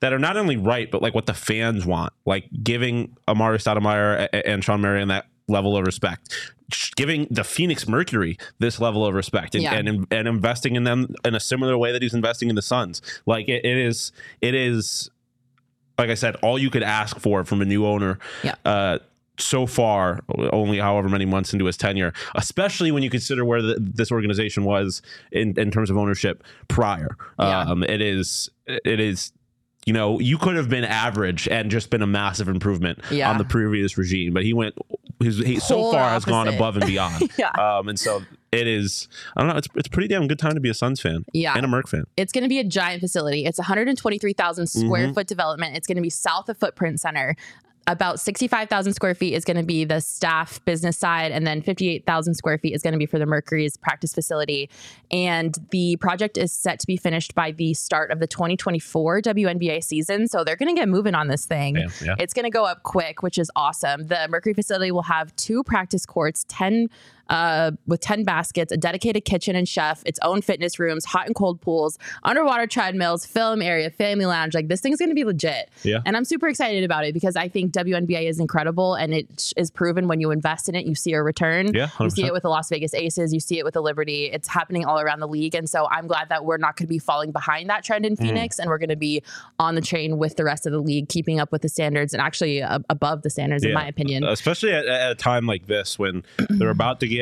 that 0.00 0.12
are 0.12 0.18
not 0.18 0.36
only 0.36 0.58
right, 0.58 0.90
but 0.90 1.00
like 1.00 1.14
what 1.14 1.24
the 1.24 1.32
fans 1.32 1.86
want, 1.86 2.12
like 2.26 2.50
giving 2.62 3.16
Amar'e 3.26 3.56
Stoudemire 3.56 4.28
and 4.44 4.62
Shawn 4.62 4.82
Marion 4.82 5.08
that 5.08 5.24
level 5.48 5.76
of 5.76 5.86
respect, 5.86 6.34
giving 6.96 7.26
the 7.30 7.44
Phoenix 7.44 7.86
Mercury 7.86 8.36
this 8.58 8.80
level 8.80 9.06
of 9.06 9.14
respect, 9.14 9.54
and 9.54 9.62
Yeah. 9.62 9.74
and, 9.74 10.06
and 10.10 10.28
investing 10.28 10.76
in 10.76 10.84
them 10.84 11.14
in 11.24 11.34
a 11.34 11.40
similar 11.40 11.78
way 11.78 11.92
that 11.92 12.02
he's 12.02 12.14
investing 12.14 12.48
in 12.48 12.56
the 12.56 12.62
Suns. 12.62 13.00
Like 13.26 13.48
it, 13.48 13.64
it 13.64 13.76
is, 13.78 14.12
it 14.40 14.54
is, 14.54 15.10
like 15.98 16.10
I 16.10 16.14
said, 16.14 16.36
all 16.36 16.58
you 16.58 16.70
could 16.70 16.82
ask 16.82 17.18
for 17.18 17.44
from 17.44 17.62
a 17.62 17.64
new 17.64 17.86
owner. 17.86 18.18
Yeah. 18.42 18.54
Uh, 18.64 18.98
so 19.38 19.66
far, 19.66 20.20
only 20.50 20.78
however 20.78 21.10
many 21.10 21.26
months 21.26 21.52
into 21.52 21.66
his 21.66 21.76
tenure, 21.76 22.14
especially 22.36 22.90
when 22.90 23.02
you 23.02 23.10
consider 23.10 23.44
where 23.44 23.60
the, 23.60 23.76
this 23.78 24.10
organization 24.10 24.64
was 24.64 25.02
in, 25.30 25.52
in 25.60 25.70
terms 25.70 25.90
of 25.90 25.98
ownership 25.98 26.42
prior. 26.68 27.16
Yeah. 27.38 27.60
Um, 27.60 27.82
it 27.82 28.00
is, 28.00 28.48
it 28.66 28.98
is, 28.98 29.32
you 29.86 29.92
know, 29.92 30.18
you 30.20 30.36
could 30.36 30.56
have 30.56 30.68
been 30.68 30.84
average 30.84 31.46
and 31.48 31.70
just 31.70 31.90
been 31.90 32.02
a 32.02 32.06
massive 32.06 32.48
improvement 32.48 32.98
Yeah. 33.10 33.30
on 33.30 33.38
the 33.38 33.44
previous 33.44 33.96
regime, 33.96 34.34
but 34.34 34.42
he 34.42 34.52
went, 34.52 34.74
his, 35.20 35.38
he 35.38 35.58
so 35.60 35.90
far 35.92 36.10
has 36.10 36.24
gone 36.24 36.48
above 36.48 36.76
and 36.76 36.86
beyond. 36.92 37.30
yeah. 37.38 37.50
Um, 37.52 37.88
and 37.88 37.98
so 37.98 38.22
it 38.52 38.66
is. 38.66 39.08
I 39.36 39.40
don't 39.42 39.48
know. 39.50 39.56
It's 39.56 39.68
it's 39.76 39.88
pretty 39.88 40.08
damn 40.08 40.26
good 40.28 40.38
time 40.38 40.54
to 40.54 40.60
be 40.60 40.68
a 40.70 40.74
Suns 40.74 41.00
fan. 41.00 41.24
Yeah. 41.32 41.54
and 41.54 41.64
a 41.64 41.68
Merc 41.68 41.88
fan. 41.88 42.04
It's 42.16 42.32
going 42.32 42.42
to 42.42 42.48
be 42.48 42.58
a 42.58 42.64
giant 42.64 43.00
facility. 43.00 43.44
It's 43.46 43.58
123,000 43.58 44.66
square 44.66 45.08
Mhm. 45.08 45.14
foot 45.14 45.26
development. 45.26 45.76
It's 45.76 45.86
going 45.86 45.96
to 45.96 46.02
be 46.02 46.10
south 46.10 46.48
of 46.48 46.58
Footprint 46.58 47.00
Center. 47.00 47.36
About 47.88 48.18
65,000 48.18 48.94
square 48.94 49.14
feet 49.14 49.34
is 49.34 49.44
going 49.44 49.56
to 49.56 49.62
be 49.62 49.84
the 49.84 50.00
staff 50.00 50.64
business 50.64 50.98
side, 50.98 51.30
and 51.30 51.46
then 51.46 51.62
58,000 51.62 52.34
square 52.34 52.58
feet 52.58 52.74
is 52.74 52.82
going 52.82 52.92
to 52.92 52.98
be 52.98 53.06
for 53.06 53.18
the 53.18 53.26
Mercury's 53.26 53.76
practice 53.76 54.12
facility. 54.12 54.68
And 55.12 55.56
the 55.70 55.96
project 55.96 56.36
is 56.36 56.52
set 56.52 56.80
to 56.80 56.86
be 56.86 56.96
finished 56.96 57.34
by 57.36 57.52
the 57.52 57.74
start 57.74 58.10
of 58.10 58.18
the 58.18 58.26
2024 58.26 59.22
WNBA 59.22 59.84
season. 59.84 60.26
So 60.26 60.42
they're 60.42 60.56
going 60.56 60.74
to 60.74 60.80
get 60.80 60.88
moving 60.88 61.14
on 61.14 61.28
this 61.28 61.46
thing. 61.46 61.74
Damn, 61.74 61.90
yeah. 62.04 62.14
It's 62.18 62.34
going 62.34 62.44
to 62.44 62.50
go 62.50 62.64
up 62.64 62.82
quick, 62.82 63.22
which 63.22 63.38
is 63.38 63.50
awesome. 63.54 64.08
The 64.08 64.26
Mercury 64.28 64.54
facility 64.54 64.90
will 64.90 65.02
have 65.02 65.34
two 65.36 65.62
practice 65.62 66.04
courts, 66.04 66.44
10 66.48 66.88
uh, 67.28 67.72
with 67.86 68.00
10 68.00 68.24
baskets, 68.24 68.72
a 68.72 68.76
dedicated 68.76 69.24
kitchen 69.24 69.56
and 69.56 69.68
chef, 69.68 70.02
its 70.06 70.18
own 70.22 70.42
fitness 70.42 70.78
rooms, 70.78 71.04
hot 71.04 71.26
and 71.26 71.34
cold 71.34 71.60
pools, 71.60 71.98
underwater 72.22 72.66
treadmills, 72.66 73.24
film 73.26 73.62
area, 73.62 73.90
family 73.90 74.26
lounge. 74.26 74.54
Like 74.54 74.68
this 74.68 74.80
thing's 74.80 74.98
going 74.98 75.08
to 75.10 75.14
be 75.14 75.24
legit. 75.24 75.70
Yeah. 75.82 76.00
And 76.04 76.16
I'm 76.16 76.24
super 76.24 76.48
excited 76.48 76.84
about 76.84 77.04
it 77.04 77.14
because 77.14 77.36
I 77.36 77.48
think 77.48 77.72
WNBA 77.72 78.28
is 78.28 78.40
incredible 78.40 78.94
and 78.94 79.14
it 79.14 79.52
is 79.56 79.70
proven 79.70 80.08
when 80.08 80.20
you 80.20 80.30
invest 80.30 80.68
in 80.68 80.74
it, 80.74 80.86
you 80.86 80.94
see 80.94 81.12
a 81.12 81.22
return. 81.22 81.74
Yeah, 81.74 81.88
You 82.00 82.10
see 82.10 82.24
it 82.26 82.32
with 82.32 82.42
the 82.42 82.48
Las 82.48 82.68
Vegas 82.68 82.94
Aces, 82.94 83.32
you 83.32 83.40
see 83.40 83.58
it 83.58 83.64
with 83.64 83.74
the 83.74 83.82
Liberty. 83.82 84.26
It's 84.26 84.48
happening 84.48 84.84
all 84.84 85.00
around 85.00 85.20
the 85.20 85.28
league. 85.28 85.54
And 85.54 85.68
so 85.68 85.88
I'm 85.90 86.06
glad 86.06 86.28
that 86.28 86.44
we're 86.44 86.56
not 86.58 86.76
going 86.76 86.86
to 86.86 86.90
be 86.92 86.98
falling 86.98 87.32
behind 87.32 87.70
that 87.70 87.84
trend 87.84 88.04
in 88.04 88.16
Mm. 88.16 88.20
Phoenix 88.20 88.58
and 88.58 88.68
we're 88.70 88.78
going 88.78 88.88
to 88.88 88.96
be 88.96 89.22
on 89.58 89.74
the 89.74 89.80
train 89.80 90.16
with 90.16 90.36
the 90.36 90.44
rest 90.44 90.64
of 90.66 90.72
the 90.72 90.78
league, 90.80 91.08
keeping 91.08 91.38
up 91.38 91.52
with 91.52 91.62
the 91.62 91.68
standards 91.68 92.14
and 92.14 92.20
actually 92.22 92.62
uh, 92.62 92.78
above 92.88 93.22
the 93.22 93.30
standards, 93.30 93.62
in 93.64 93.74
my 93.74 93.86
opinion. 93.86 94.24
especially 94.24 94.72
at, 94.72 94.86
at 94.86 95.10
a 95.12 95.14
time 95.14 95.46
like 95.46 95.66
this 95.66 95.98
when 95.98 96.22
they're 96.48 96.70
about 96.76 97.00
to 97.00 97.08
get 97.08 97.15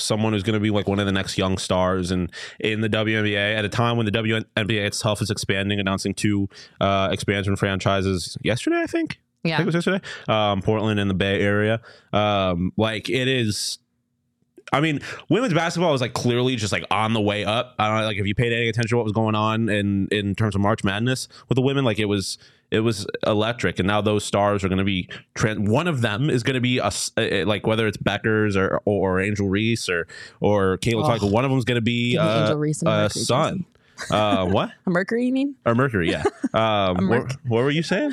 someone 0.00 0.32
who's 0.32 0.42
going 0.42 0.54
to 0.54 0.60
be 0.60 0.70
like 0.70 0.88
one 0.88 0.98
of 0.98 1.06
the 1.06 1.12
next 1.12 1.38
young 1.38 1.58
stars 1.58 2.10
and 2.10 2.30
in 2.58 2.80
the 2.80 2.88
WNBA 2.88 3.56
at 3.56 3.64
a 3.64 3.68
time 3.68 3.96
when 3.96 4.06
the 4.06 4.12
WNBA 4.12 4.86
itself 4.86 5.22
is 5.22 5.30
expanding, 5.30 5.80
announcing 5.80 6.14
two 6.14 6.48
uh, 6.80 7.08
expansion 7.12 7.56
franchises 7.56 8.36
yesterday, 8.42 8.80
I 8.80 8.86
think. 8.86 9.18
I 9.44 9.48
yeah. 9.48 9.56
think 9.56 9.64
it 9.64 9.66
was 9.66 9.74
yesterday. 9.76 10.06
Um, 10.28 10.60
Portland 10.62 11.00
and 11.00 11.08
the 11.08 11.14
Bay 11.14 11.40
Area. 11.40 11.80
Um, 12.12 12.72
like 12.76 13.08
it 13.08 13.28
is. 13.28 13.78
I 14.72 14.80
mean, 14.80 15.00
women's 15.28 15.54
basketball 15.54 15.94
is 15.94 16.00
like 16.00 16.12
clearly 16.14 16.56
just 16.56 16.72
like 16.72 16.84
on 16.90 17.12
the 17.12 17.20
way 17.20 17.44
up. 17.44 17.74
I 17.78 17.88
don't 17.88 18.00
know, 18.00 18.04
like 18.06 18.16
if 18.18 18.26
you 18.26 18.34
paid 18.34 18.52
any 18.52 18.68
attention 18.68 18.90
to 18.90 18.96
what 18.96 19.04
was 19.04 19.12
going 19.12 19.34
on 19.34 19.68
in 19.68 20.08
in 20.08 20.34
terms 20.34 20.54
of 20.54 20.60
March 20.60 20.84
Madness 20.84 21.28
with 21.48 21.56
the 21.56 21.62
women, 21.62 21.84
like 21.84 21.98
it 21.98 22.04
was 22.06 22.38
it 22.70 22.80
was 22.80 23.04
electric. 23.26 23.80
And 23.80 23.88
now 23.88 24.00
those 24.00 24.24
stars 24.24 24.62
are 24.62 24.68
going 24.68 24.78
to 24.78 24.84
be 24.84 25.08
trend. 25.34 25.66
One 25.68 25.88
of 25.88 26.02
them 26.02 26.30
is 26.30 26.44
going 26.44 26.54
to 26.54 26.60
be 26.60 26.78
a, 26.78 26.84
uh, 26.84 27.44
like 27.44 27.66
whether 27.66 27.86
it's 27.88 27.96
Bueckers 27.96 28.54
or 28.56 28.80
or 28.84 29.20
Angel 29.20 29.48
Reese 29.48 29.88
or 29.88 30.06
or 30.40 30.78
Kayla 30.78 31.02
Oh. 31.02 31.04
Clark. 31.18 31.22
One 31.22 31.44
of 31.44 31.50
them 31.50 31.58
is 31.58 31.64
going 31.64 31.76
to 31.76 31.80
be 31.82 32.16
uh, 32.16 32.42
Angel 32.42 32.58
Reese 32.58 32.82
and 32.82 32.88
a 32.88 32.92
a 32.92 33.02
Mercury 33.02 33.22
son. 33.22 33.64
Uh, 34.10 34.46
what 34.46 34.70
A 34.86 34.90
Mercury, 34.90 35.26
you 35.26 35.32
mean? 35.32 35.56
or 35.66 35.74
Mercury? 35.74 36.10
Yeah. 36.10 36.22
Um, 36.54 37.04
Merc- 37.04 37.28
what, 37.28 37.36
what 37.46 37.62
were 37.64 37.70
you 37.70 37.82
saying? 37.84 38.12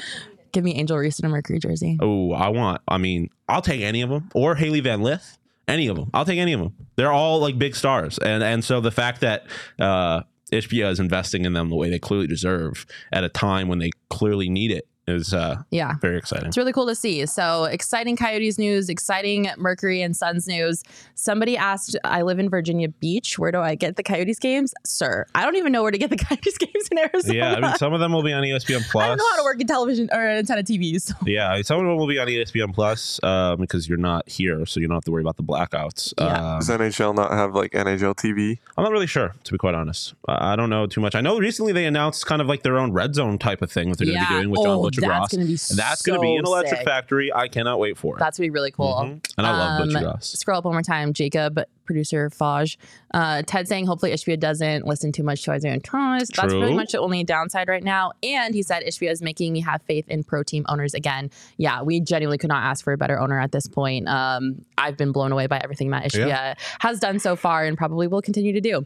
Give 0.51 0.63
me 0.63 0.75
Angel 0.75 0.95
Reese 0.97 1.17
and 1.19 1.25
a 1.25 1.29
Mercury 1.29 1.57
jersey. 1.59 1.97
Oh, 1.99 2.33
I 2.33 2.49
want. 2.49 2.81
I 2.87 2.97
mean, 2.99 3.29
I'll 3.49 3.61
take 3.63 3.81
any 3.81 4.01
of 4.01 4.09
them, 4.11 4.29
or 4.35 4.53
Hailey 4.55 4.79
Van 4.79 5.01
Lith, 5.01 5.37
any 5.67 5.87
of 5.87 5.95
them. 5.95 6.09
I'll 6.13 6.25
take 6.25 6.39
any 6.39 6.53
of 6.53 6.59
them. 6.59 6.73
They're 6.95 7.11
all 7.11 7.39
like 7.39 7.57
big 7.57 7.75
stars, 7.75 8.17
and 8.17 8.43
and 8.43 8.63
so 8.63 8.81
the 8.81 8.91
fact 8.91 9.21
that 9.21 9.45
uh, 9.79 10.23
Ishbia 10.51 10.89
is 10.91 10.99
investing 10.99 11.45
in 11.45 11.53
them 11.53 11.69
the 11.69 11.75
way 11.75 11.89
they 11.89 11.99
clearly 11.99 12.27
deserve 12.27 12.85
at 13.11 13.23
a 13.23 13.29
time 13.29 13.67
when 13.67 13.79
they 13.79 13.91
clearly 14.09 14.49
need 14.49 14.71
it 14.71 14.87
is 15.07 15.33
uh, 15.33 15.61
Yeah. 15.71 15.95
very 16.01 16.17
exciting. 16.17 16.47
It's 16.47 16.57
really 16.57 16.73
cool 16.73 16.87
to 16.87 16.95
see. 16.95 17.25
So 17.25 17.65
exciting 17.65 18.17
Coyotes 18.17 18.57
news, 18.57 18.89
exciting 18.89 19.49
Mercury 19.57 20.01
and 20.01 20.15
Suns 20.15 20.47
news. 20.47 20.83
Somebody 21.15 21.55
asked, 21.57 21.95
I 22.03 22.21
live 22.23 22.39
in 22.39 22.49
Virginia 22.49 22.89
Beach. 22.89 23.37
Where 23.37 23.51
do 23.51 23.59
I 23.59 23.75
get 23.75 23.95
the 23.95 24.03
Coyotes 24.03 24.39
games? 24.39 24.73
Sir, 24.85 25.25
I 25.35 25.43
don't 25.43 25.55
even 25.55 25.71
know 25.71 25.81
where 25.83 25.91
to 25.91 25.97
get 25.97 26.09
the 26.09 26.17
Coyotes 26.17 26.57
games 26.57 26.87
in 26.91 26.97
Arizona. 26.97 27.33
Yeah, 27.33 27.53
I 27.53 27.59
mean, 27.59 27.75
some 27.75 27.93
of 27.93 27.99
them 27.99 28.11
will 28.11 28.23
be 28.23 28.33
on 28.33 28.43
ESPN 28.43 28.89
Plus. 28.89 29.03
I 29.05 29.07
don't 29.07 29.17
know 29.17 29.29
how 29.31 29.37
to 29.37 29.43
work 29.43 29.61
in 29.61 29.67
television 29.67 30.09
or 30.11 30.27
antenna 30.27 30.63
TVs. 30.63 31.01
So. 31.01 31.15
Yeah, 31.25 31.61
some 31.61 31.79
of 31.79 31.85
them 31.85 31.97
will 31.97 32.07
be 32.07 32.19
on 32.19 32.27
ESPN 32.27 32.73
Plus 32.73 33.21
um, 33.23 33.59
because 33.59 33.87
you're 33.87 33.97
not 33.97 34.27
here, 34.27 34.65
so 34.65 34.79
you 34.79 34.87
don't 34.87 34.95
have 34.95 35.05
to 35.05 35.11
worry 35.11 35.21
about 35.21 35.37
the 35.37 35.43
blackouts. 35.43 36.13
Yeah. 36.17 36.53
Um, 36.53 36.59
Does 36.59 36.69
NHL 36.69 37.15
not 37.15 37.31
have 37.31 37.53
like 37.53 37.71
NHL 37.71 38.15
TV? 38.15 38.59
I'm 38.77 38.83
not 38.83 38.91
really 38.91 39.07
sure, 39.07 39.35
to 39.43 39.51
be 39.51 39.57
quite 39.57 39.75
honest. 39.75 40.13
I 40.27 40.47
I 40.47 40.55
don't 40.55 40.69
know 40.69 40.87
too 40.87 41.01
much. 41.01 41.13
I 41.13 41.21
know 41.21 41.37
recently 41.37 41.73
they 41.73 41.85
announced 41.85 42.25
kind 42.25 42.41
of 42.41 42.47
like 42.47 42.63
their 42.63 42.77
own 42.77 42.91
red 42.91 43.13
zone 43.13 43.37
type 43.37 43.61
of 43.61 43.71
thing 43.71 43.89
that 43.89 43.97
they're 43.97 44.07
going 44.07 44.19
to 44.19 44.27
be 44.27 44.33
doing 44.33 44.49
with 44.49 44.63
John 44.63 44.77
oh, 44.77 44.81
Butcher 44.81 44.96
that's 45.01 45.33
going 45.33 45.41
to 45.41 45.47
be 45.47 45.57
And 45.69 45.77
that's 45.79 46.01
going 46.01 46.17
to 46.17 46.21
be 46.21 46.35
so 46.35 46.39
an 46.39 46.45
electric 46.45 46.77
sick. 46.79 46.85
factory. 46.87 47.33
I 47.33 47.47
cannot 47.47 47.79
wait 47.79 47.97
for 47.97 48.15
it. 48.15 48.19
That's 48.19 48.37
going 48.37 48.47
to 48.47 48.51
be 48.51 48.53
really 48.53 48.71
cool. 48.71 48.93
Mhm. 48.95 49.25
And 49.37 49.47
I 49.47 49.51
love 49.51 49.85
Butcher 49.85 49.97
Um, 49.97 50.03
Gross. 50.03 50.35
Scroll 50.39 50.57
up 50.59 50.65
one 50.65 50.73
more 50.73 50.81
time, 50.81 51.13
Jacob, 51.13 51.59
producer 51.85 52.29
Faj. 52.29 52.75
Uh, 53.13 53.41
Ted 53.45 53.67
saying 53.67 53.85
hopefully 53.85 54.11
Ishbia 54.11 54.39
doesn't 54.39 54.85
listen 54.85 55.11
too 55.11 55.23
much 55.23 55.43
to 55.43 55.53
Isiah 55.53 55.71
and 55.71 55.83
Thomas. 55.83 56.29
That's 56.35 56.53
pretty 56.53 56.73
much 56.73 56.91
the 56.91 56.99
only 56.99 57.23
downside 57.23 57.67
right 57.69 57.83
now. 57.83 58.11
And 58.23 58.53
he 58.53 58.61
said 58.63 58.83
Ishbia 58.83 59.11
is 59.11 59.21
making 59.21 59.53
me 59.53 59.61
have 59.61 59.81
faith 59.83 60.05
in 60.09 60.23
pro 60.23 60.43
team 60.43 60.65
owners 60.67 60.93
again. 60.93 61.29
Yeah, 61.57 61.81
we 61.83 61.99
genuinely 62.01 62.37
could 62.37 62.49
not 62.49 62.63
ask 62.63 62.83
for 62.83 62.91
a 62.93 62.97
better 62.97 63.19
owner 63.19 63.39
at 63.39 63.51
this 63.53 63.67
point. 63.67 64.07
Um, 64.09 64.65
I've 64.77 64.97
been 64.97 65.11
blown 65.13 65.31
away 65.31 65.47
by 65.47 65.59
everything 65.63 65.91
that 65.91 66.03
Ishbia 66.11 66.55
has 66.79 66.99
done 66.99 67.19
so 67.19 67.35
far 67.35 67.63
and 67.63 67.77
probably 67.77 68.07
will 68.07 68.21
continue 68.21 68.51
to 68.53 68.61
do. 68.61 68.85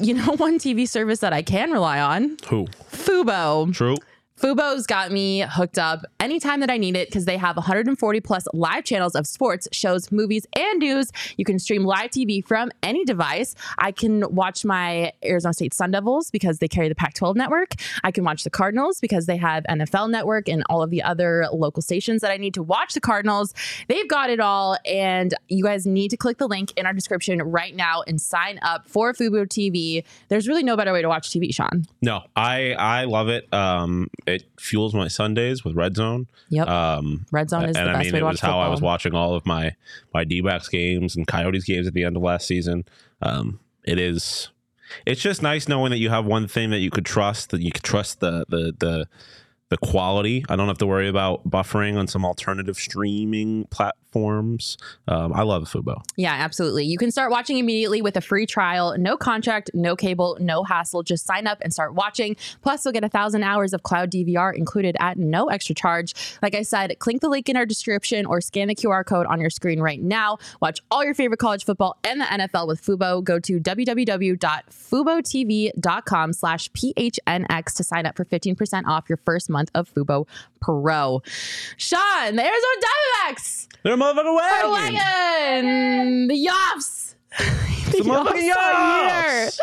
You 0.00 0.14
know, 0.14 0.32
one 0.36 0.58
TV 0.58 0.88
service 0.88 1.20
that 1.20 1.32
I 1.32 1.42
can 1.42 1.70
rely 1.70 2.00
on, 2.00 2.36
Who? 2.48 2.66
Fubo. 2.90 3.72
True. 3.74 3.96
Fubo's 4.42 4.88
got 4.88 5.12
me 5.12 5.44
hooked 5.48 5.78
up 5.78 6.04
anytime 6.18 6.58
that 6.58 6.70
I 6.70 6.76
need 6.76 6.96
it 6.96 7.06
because 7.06 7.26
they 7.26 7.36
have 7.36 7.54
140 7.54 8.20
plus 8.22 8.48
live 8.52 8.82
channels 8.82 9.14
of 9.14 9.24
sports, 9.24 9.68
shows, 9.70 10.10
movies, 10.10 10.48
and 10.56 10.80
news. 10.80 11.12
You 11.36 11.44
can 11.44 11.60
stream 11.60 11.84
live 11.84 12.10
TV 12.10 12.44
from 12.44 12.72
any 12.82 13.04
device. 13.04 13.54
I 13.78 13.92
can 13.92 14.34
watch 14.34 14.64
my 14.64 15.12
Arizona 15.24 15.54
State 15.54 15.72
Sun 15.74 15.92
Devils 15.92 16.32
because 16.32 16.58
they 16.58 16.66
carry 16.66 16.88
the 16.88 16.96
Pac 16.96 17.14
12 17.14 17.36
network. 17.36 17.74
I 18.02 18.10
can 18.10 18.24
watch 18.24 18.42
the 18.42 18.50
Cardinals 18.50 18.98
because 18.98 19.26
they 19.26 19.36
have 19.36 19.62
NFL 19.70 20.10
network 20.10 20.48
and 20.48 20.64
all 20.68 20.82
of 20.82 20.90
the 20.90 21.04
other 21.04 21.46
local 21.52 21.80
stations 21.80 22.20
that 22.22 22.32
I 22.32 22.36
need 22.36 22.54
to 22.54 22.64
watch 22.64 22.94
the 22.94 23.00
Cardinals. 23.00 23.54
They've 23.86 24.08
got 24.08 24.28
it 24.28 24.40
all. 24.40 24.76
And 24.84 25.34
you 25.50 25.62
guys 25.62 25.86
need 25.86 26.08
to 26.08 26.16
click 26.16 26.38
the 26.38 26.48
link 26.48 26.72
in 26.76 26.84
our 26.84 26.92
description 26.92 27.40
right 27.42 27.76
now 27.76 28.02
and 28.08 28.20
sign 28.20 28.58
up 28.62 28.88
for 28.88 29.12
Fubo 29.12 29.46
TV. 29.46 30.02
There's 30.26 30.48
really 30.48 30.64
no 30.64 30.76
better 30.76 30.92
way 30.92 31.00
to 31.00 31.08
watch 31.08 31.30
TV, 31.30 31.54
Sean. 31.54 31.86
No, 32.00 32.22
I 32.34 32.72
I 32.72 33.04
love 33.04 33.28
it. 33.28 33.46
Um, 33.54 34.10
fuels 34.58 34.94
my 34.94 35.08
Sundays 35.08 35.64
with 35.64 35.74
Red 35.74 35.96
Zone. 35.96 36.26
Yep. 36.50 36.68
Um, 36.68 37.26
Red 37.30 37.50
Zone 37.50 37.64
is 37.64 37.76
and 37.76 37.86
the 37.86 37.90
I 37.90 37.94
best 37.94 38.04
mean, 38.06 38.12
way 38.14 38.18
to 38.20 38.24
watch 38.24 38.32
it 38.32 38.34
was 38.34 38.40
how 38.40 38.60
I 38.60 38.68
was 38.68 38.80
watching 38.80 39.14
all 39.14 39.34
of 39.34 39.46
my 39.46 39.74
my 40.14 40.24
D-backs 40.24 40.68
games 40.68 41.16
and 41.16 41.26
Coyotes 41.26 41.64
games 41.64 41.86
at 41.86 41.94
the 41.94 42.04
end 42.04 42.16
of 42.16 42.22
last 42.22 42.46
season. 42.46 42.84
Um, 43.20 43.60
it 43.84 43.98
is. 43.98 44.48
It's 45.06 45.22
just 45.22 45.42
nice 45.42 45.68
knowing 45.68 45.90
that 45.90 45.98
you 45.98 46.10
have 46.10 46.26
one 46.26 46.46
thing 46.46 46.70
that 46.70 46.78
you 46.78 46.90
could 46.90 47.06
trust. 47.06 47.50
That 47.50 47.62
you 47.62 47.72
could 47.72 47.84
trust 47.84 48.20
the 48.20 48.44
the 48.48 48.74
the 48.78 49.08
the 49.72 49.78
quality. 49.78 50.44
I 50.50 50.56
don't 50.56 50.68
have 50.68 50.76
to 50.78 50.86
worry 50.86 51.08
about 51.08 51.48
buffering 51.48 51.96
on 51.96 52.06
some 52.06 52.26
alternative 52.26 52.76
streaming 52.76 53.64
platforms. 53.70 54.76
Um, 55.08 55.32
I 55.32 55.44
love 55.44 55.64
Fubo. 55.64 56.02
Yeah, 56.14 56.34
absolutely. 56.34 56.84
You 56.84 56.98
can 56.98 57.10
start 57.10 57.30
watching 57.30 57.56
immediately 57.56 58.02
with 58.02 58.14
a 58.18 58.20
free 58.20 58.44
trial, 58.44 58.94
no 58.98 59.16
contract, 59.16 59.70
no 59.72 59.96
cable, 59.96 60.36
no 60.38 60.62
hassle. 60.62 61.02
Just 61.02 61.24
sign 61.24 61.46
up 61.46 61.56
and 61.62 61.72
start 61.72 61.94
watching. 61.94 62.36
Plus, 62.60 62.84
you'll 62.84 62.92
get 62.92 63.02
a 63.02 63.08
thousand 63.08 63.44
hours 63.44 63.72
of 63.72 63.82
cloud 63.82 64.10
DVR 64.10 64.54
included 64.54 64.94
at 65.00 65.16
no 65.16 65.46
extra 65.46 65.74
charge. 65.74 66.12
Like 66.42 66.54
I 66.54 66.60
said, 66.60 66.98
click 66.98 67.20
the 67.20 67.30
link 67.30 67.48
in 67.48 67.56
our 67.56 67.64
description 67.64 68.26
or 68.26 68.42
scan 68.42 68.68
the 68.68 68.74
QR 68.74 69.06
code 69.06 69.24
on 69.24 69.40
your 69.40 69.48
screen 69.48 69.80
right 69.80 70.02
now. 70.02 70.36
Watch 70.60 70.80
all 70.90 71.02
your 71.02 71.14
favorite 71.14 71.38
college 71.38 71.64
football 71.64 71.96
and 72.04 72.20
the 72.20 72.26
NFL 72.26 72.66
with 72.66 72.84
Fubo. 72.84 73.24
Go 73.24 73.38
to 73.38 73.58
www.fubotv.com 73.58 76.32
slash 76.34 76.70
PHNX 76.72 77.72
to 77.72 77.84
sign 77.84 78.04
up 78.04 78.18
for 78.18 78.26
15% 78.26 78.84
off 78.84 79.08
your 79.08 79.18
first 79.24 79.48
month 79.48 79.61
of 79.74 79.92
Fubo 79.92 80.26
Pro. 80.60 81.22
Sean, 81.76 82.36
the 82.36 82.42
Arizona 82.42 82.76
Diamondbacks 82.82 83.68
They're 83.82 83.96
motherfucking 83.96 84.24
the 84.24 84.68
wagon. 84.70 84.94
wagon, 84.94 86.28
the 86.28 86.46
Yoffs. 86.46 87.14
the 87.38 87.98
motherfucking 87.98 88.50
Yoffs 88.50 88.74
are 88.74 89.08
here. 89.08 89.46
Yoffs. 89.46 89.58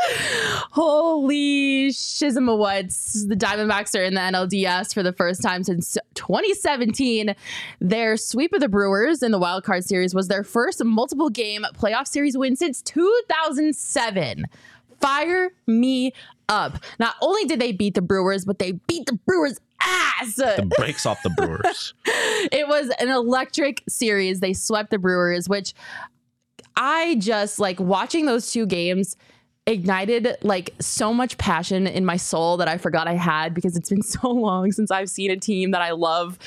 Holy 0.72 1.90
shizamawats. 1.90 3.28
The 3.28 3.36
Diamondbacks 3.36 3.98
are 4.00 4.04
in 4.04 4.14
the 4.16 4.22
NLDS 4.22 4.94
for 4.94 5.04
the 5.04 5.14
first 5.14 5.42
time 5.42 5.64
since 5.64 5.98
2017. 6.16 7.36
Their 7.80 8.18
sweep 8.18 8.54
of 8.54 8.60
the 8.62 8.70
Brewers 8.70 9.22
in 9.22 9.32
the 9.32 9.40
Wild 9.40 9.64
Card 9.64 9.84
Series 9.84 10.16
was 10.16 10.28
their 10.28 10.44
first 10.44 10.84
multiple 10.84 11.30
game 11.30 11.64
playoff 11.76 12.08
series 12.08 12.38
win 12.38 12.56
since 12.56 12.82
2007. 12.82 14.46
Fire 15.00 15.52
me 15.68 16.12
up. 16.50 16.84
Not 17.00 17.16
only 17.22 17.46
did 17.46 17.60
they 17.60 17.72
beat 17.72 17.94
the 17.94 18.02
Brewers, 18.02 18.46
but 18.46 18.60
they 18.60 18.74
beat 18.74 19.06
the 19.06 19.14
Brewers 19.26 19.60
ass. 19.82 20.36
The 20.36 20.70
breaks 20.78 21.06
off 21.06 21.22
the 21.24 21.30
Brewers. 21.30 21.94
it 22.06 22.68
was 22.68 22.90
an 23.00 23.10
electric 23.10 23.84
series. 23.88 24.40
They 24.40 24.54
swept 24.54 24.92
the 24.92 25.00
Brewers, 25.00 25.48
which 25.48 25.74
I 26.76 27.16
just 27.20 27.60
like 27.60 27.80
watching 27.80 28.26
those 28.26 28.52
two 28.52 28.66
games 28.66 29.16
ignited 29.66 30.36
like 30.42 30.74
so 30.80 31.14
much 31.14 31.38
passion 31.38 31.86
in 31.86 32.04
my 32.04 32.18
soul 32.18 32.58
that 32.58 32.68
I 32.68 32.78
forgot 32.78 33.08
I 33.08 33.14
had 33.14 33.54
because 33.54 33.78
it's 33.78 33.90
been 33.90 34.02
so 34.04 34.30
long 34.30 34.72
since 34.72 34.92
I've 34.92 35.10
seen 35.10 35.32
a 35.32 35.38
team 35.38 35.72
that 35.72 35.82
I 35.82 35.92
love 35.92 36.40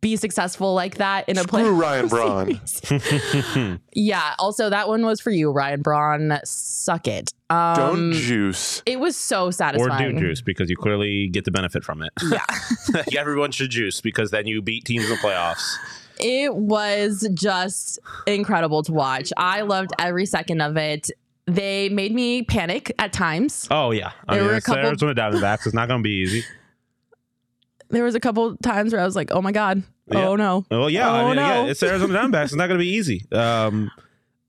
be 0.00 0.16
successful 0.16 0.74
like 0.74 0.96
that 0.98 1.28
in 1.28 1.36
a 1.38 1.42
Screw 1.42 1.58
playoff 1.76 1.80
Ryan 1.80 2.08
Braun. 3.70 3.80
yeah. 3.92 4.34
Also, 4.38 4.70
that 4.70 4.88
one 4.88 5.04
was 5.04 5.20
for 5.20 5.30
you, 5.30 5.50
Ryan 5.50 5.82
Braun. 5.82 6.38
Suck 6.44 7.08
it. 7.08 7.32
Um, 7.50 7.74
Don't 7.76 8.12
juice. 8.12 8.82
it 8.86 9.00
was 9.00 9.16
so 9.16 9.50
satisfying. 9.50 10.06
or 10.08 10.12
do 10.12 10.18
juice 10.28 10.40
because 10.42 10.68
you 10.70 10.76
clearly 10.76 11.28
get 11.28 11.44
the 11.44 11.50
benefit 11.50 11.82
from 11.82 12.02
it. 12.02 12.12
Yeah. 12.30 12.44
Everyone 13.18 13.50
should 13.50 13.70
juice 13.70 14.00
because 14.00 14.30
then 14.30 14.46
you 14.46 14.60
beat 14.62 14.84
teams 14.84 15.04
in 15.04 15.10
the 15.10 15.16
playoffs. 15.16 15.64
It 16.20 16.54
was 16.54 17.28
just 17.32 17.98
incredible 18.26 18.82
to 18.82 18.92
watch. 18.92 19.32
I 19.36 19.62
loved 19.62 19.92
every 19.98 20.26
second 20.26 20.60
of 20.60 20.76
it. 20.76 21.10
They 21.46 21.88
made 21.88 22.12
me 22.14 22.42
panic 22.42 22.92
at 22.98 23.12
times. 23.12 23.66
Oh 23.70 23.90
yeah, 23.92 24.10
I 24.28 24.34
There 24.34 24.42
mean, 24.42 24.48
were 24.48 24.54
a 24.54 24.56
it's 24.58 24.66
couple- 24.66 24.84
Arizona 24.84 25.14
Diamondbacks. 25.14 25.64
It's 25.64 25.74
not 25.74 25.88
going 25.88 26.00
to 26.00 26.04
be 26.06 26.10
easy. 26.22 26.44
There 27.90 28.04
was 28.04 28.14
a 28.14 28.20
couple 28.20 28.56
times 28.58 28.92
where 28.92 29.00
I 29.00 29.04
was 29.04 29.16
like, 29.16 29.30
"Oh 29.32 29.40
my 29.42 29.52
god, 29.52 29.82
Yeah. 30.10 30.28
oh 30.28 30.36
no." 30.36 30.64
Well, 30.70 30.90
yeah, 30.90 31.10
I 31.10 31.22
Oh, 31.22 31.26
mean, 31.28 31.36
no. 31.36 31.42
yeah, 31.64 31.70
it's 31.70 31.82
Arizona 31.82 32.12
Diamondbacks. 32.14 32.44
It's 32.46 32.54
not 32.54 32.66
going 32.68 32.78
to 32.78 32.84
be 32.84 32.90
easy. 32.90 33.24
Um, 33.32 33.90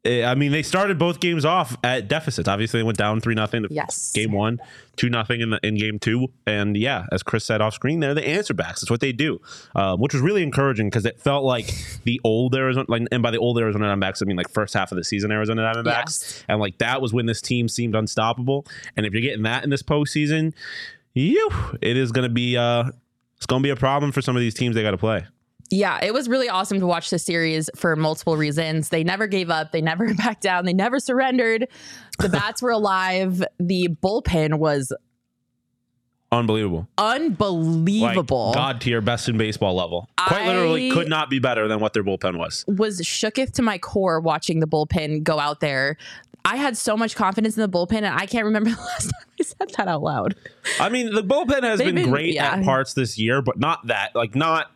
eh, 0.06 0.26
I 0.26 0.36
mean, 0.36 0.52
they 0.52 0.62
started 0.64 0.98
both 1.00 1.20
games 1.20 1.46
off 1.46 1.78
at 1.84 2.08
deficits. 2.08 2.48
Obviously, 2.50 2.80
they 2.80 2.84
went 2.84 2.98
down 2.98 3.22
three 3.22 3.36
nothing. 3.36 3.66
Yes. 3.70 4.12
Game 4.14 4.32
one, 4.34 4.60
two 4.98 5.10
nothing 5.10 5.40
in 5.42 5.52
the 5.52 5.60
in 5.64 5.76
game 5.78 6.00
two, 6.00 6.28
and 6.46 6.76
yeah, 6.76 7.06
as 7.14 7.24
Chris 7.24 7.46
said 7.46 7.62
off 7.62 7.74
screen, 7.74 8.00
they're 8.02 8.14
the 8.14 8.28
answer 8.28 8.54
backs. 8.54 8.82
That's 8.82 8.92
what 8.92 9.00
they 9.00 9.12
do, 9.14 9.40
um, 9.76 10.00
which 10.02 10.14
was 10.14 10.22
really 10.22 10.44
encouraging 10.44 10.88
because 10.88 11.06
it 11.06 11.20
felt 11.22 11.44
like 11.46 11.74
the 12.04 12.20
old 12.26 12.56
Arizona, 12.56 12.86
like, 12.90 13.04
and 13.12 13.24
by 13.24 13.32
the 13.32 13.38
old 13.40 13.58
Arizona 13.58 13.86
Diamondbacks, 13.86 14.22
I 14.22 14.26
mean 14.26 14.36
like 14.38 14.50
first 14.50 14.74
half 14.74 14.92
of 14.92 14.98
the 14.98 15.04
season 15.06 15.32
Arizona 15.32 15.62
Diamondbacks, 15.62 15.86
Yes. 16.22 16.44
and 16.50 16.60
like 16.60 16.78
that 16.80 17.02
was 17.02 17.14
when 17.14 17.26
this 17.26 17.42
team 17.42 17.70
seemed 17.70 17.96
unstoppable. 17.96 18.66
And 18.98 19.06
if 19.06 19.14
you're 19.14 19.22
getting 19.22 19.44
that 19.44 19.64
in 19.64 19.70
this 19.70 19.84
postseason, 19.84 20.54
you, 21.14 21.50
it 21.82 21.98
is 21.98 22.12
going 22.12 22.28
to 22.28 22.34
be 22.34 22.56
uh, 22.56 22.86
it's 23.40 23.46
going 23.46 23.64
to 23.64 23.66
be 23.66 23.72
a 23.72 23.76
problem 23.76 24.12
for 24.12 24.22
some 24.22 24.36
of 24.36 24.42
these 24.42 24.54
teams 24.54 24.76
they 24.76 24.84
got 24.84 24.92
to 24.92 24.98
play. 24.98 25.26
Yeah, 25.72 26.00
it 26.04 26.14
was 26.14 26.28
really 26.28 26.50
awesome 26.50 26.80
to 26.80 26.86
watch 26.86 27.10
the 27.10 27.20
series 27.20 27.70
for 27.76 27.96
multiple 27.96 28.36
reasons. 28.36 28.90
They 28.90 29.04
never 29.04 29.28
gave 29.28 29.50
up, 29.50 29.72
they 29.72 29.82
never 29.82 30.14
backed 30.16 30.42
down, 30.42 30.66
they 30.66 30.74
never 30.74 31.00
surrendered. 31.00 31.68
The 32.18 32.30
bats 32.40 32.62
were 32.62 32.72
alive. 32.72 33.44
The 33.60 33.88
bullpen 34.04 34.56
was 34.60 34.92
Unbelievable. 36.32 36.88
unbelievable. 37.00 38.48
Like 38.48 38.56
God 38.56 38.82
tier, 38.82 39.02
best 39.02 39.30
in 39.30 39.38
baseball 39.38 39.74
level. 39.76 40.08
Quite 40.28 40.46
literally, 40.46 40.92
could 40.92 41.08
not 41.10 41.30
be 41.30 41.40
better 41.40 41.68
than 41.68 41.80
what 41.80 41.94
their 41.94 42.04
bullpen 42.04 42.38
was. 42.38 42.66
was 42.68 43.02
shooketh 43.02 43.54
to 43.54 43.64
my 43.64 43.80
core 43.80 44.20
watching 44.20 44.60
the 44.60 44.68
bullpen 44.68 45.24
go 45.24 45.40
out 45.40 45.60
there. 45.60 45.98
I 46.46 46.56
had 46.56 46.78
so 46.78 46.96
much 46.96 47.16
confidence 47.16 47.58
in 47.58 47.62
the 47.62 47.70
bullpen, 47.70 47.98
and 47.98 48.08
I 48.08 48.26
can't 48.26 48.46
remember 48.46 48.70
the 48.76 48.78
last 48.78 49.06
time 49.06 49.30
I 49.40 49.44
said 49.44 49.70
that 49.78 49.88
out 49.88 50.02
loud. 50.02 50.36
I 50.80 50.90
mean, 50.90 51.14
the 51.14 51.24
bullpen 51.24 51.64
has 51.64 51.80
been, 51.80 51.96
been- 51.96 52.10
great 52.10 52.34
yeah. 52.34 52.56
at 52.56 52.64
parts 52.64 52.94
this 52.94 53.18
year, 53.18 53.42
but 53.42 53.60
not 53.60 53.88
that. 53.88 54.16
Like, 54.16 54.36
not 54.36 54.72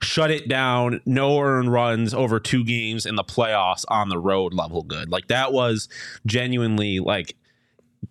shut 0.00 0.30
it 0.30 0.48
down, 0.48 1.00
no 1.04 1.40
earned 1.40 1.72
runs 1.72 2.14
over 2.14 2.38
two 2.38 2.64
games 2.64 3.04
in 3.04 3.16
the 3.16 3.24
playoffs 3.24 3.84
on 3.88 4.08
the 4.08 4.18
road 4.18 4.54
level 4.54 4.82
good. 4.82 5.10
Like, 5.10 5.28
that 5.28 5.52
was 5.52 5.88
genuinely 6.26 6.98
like. 7.00 7.36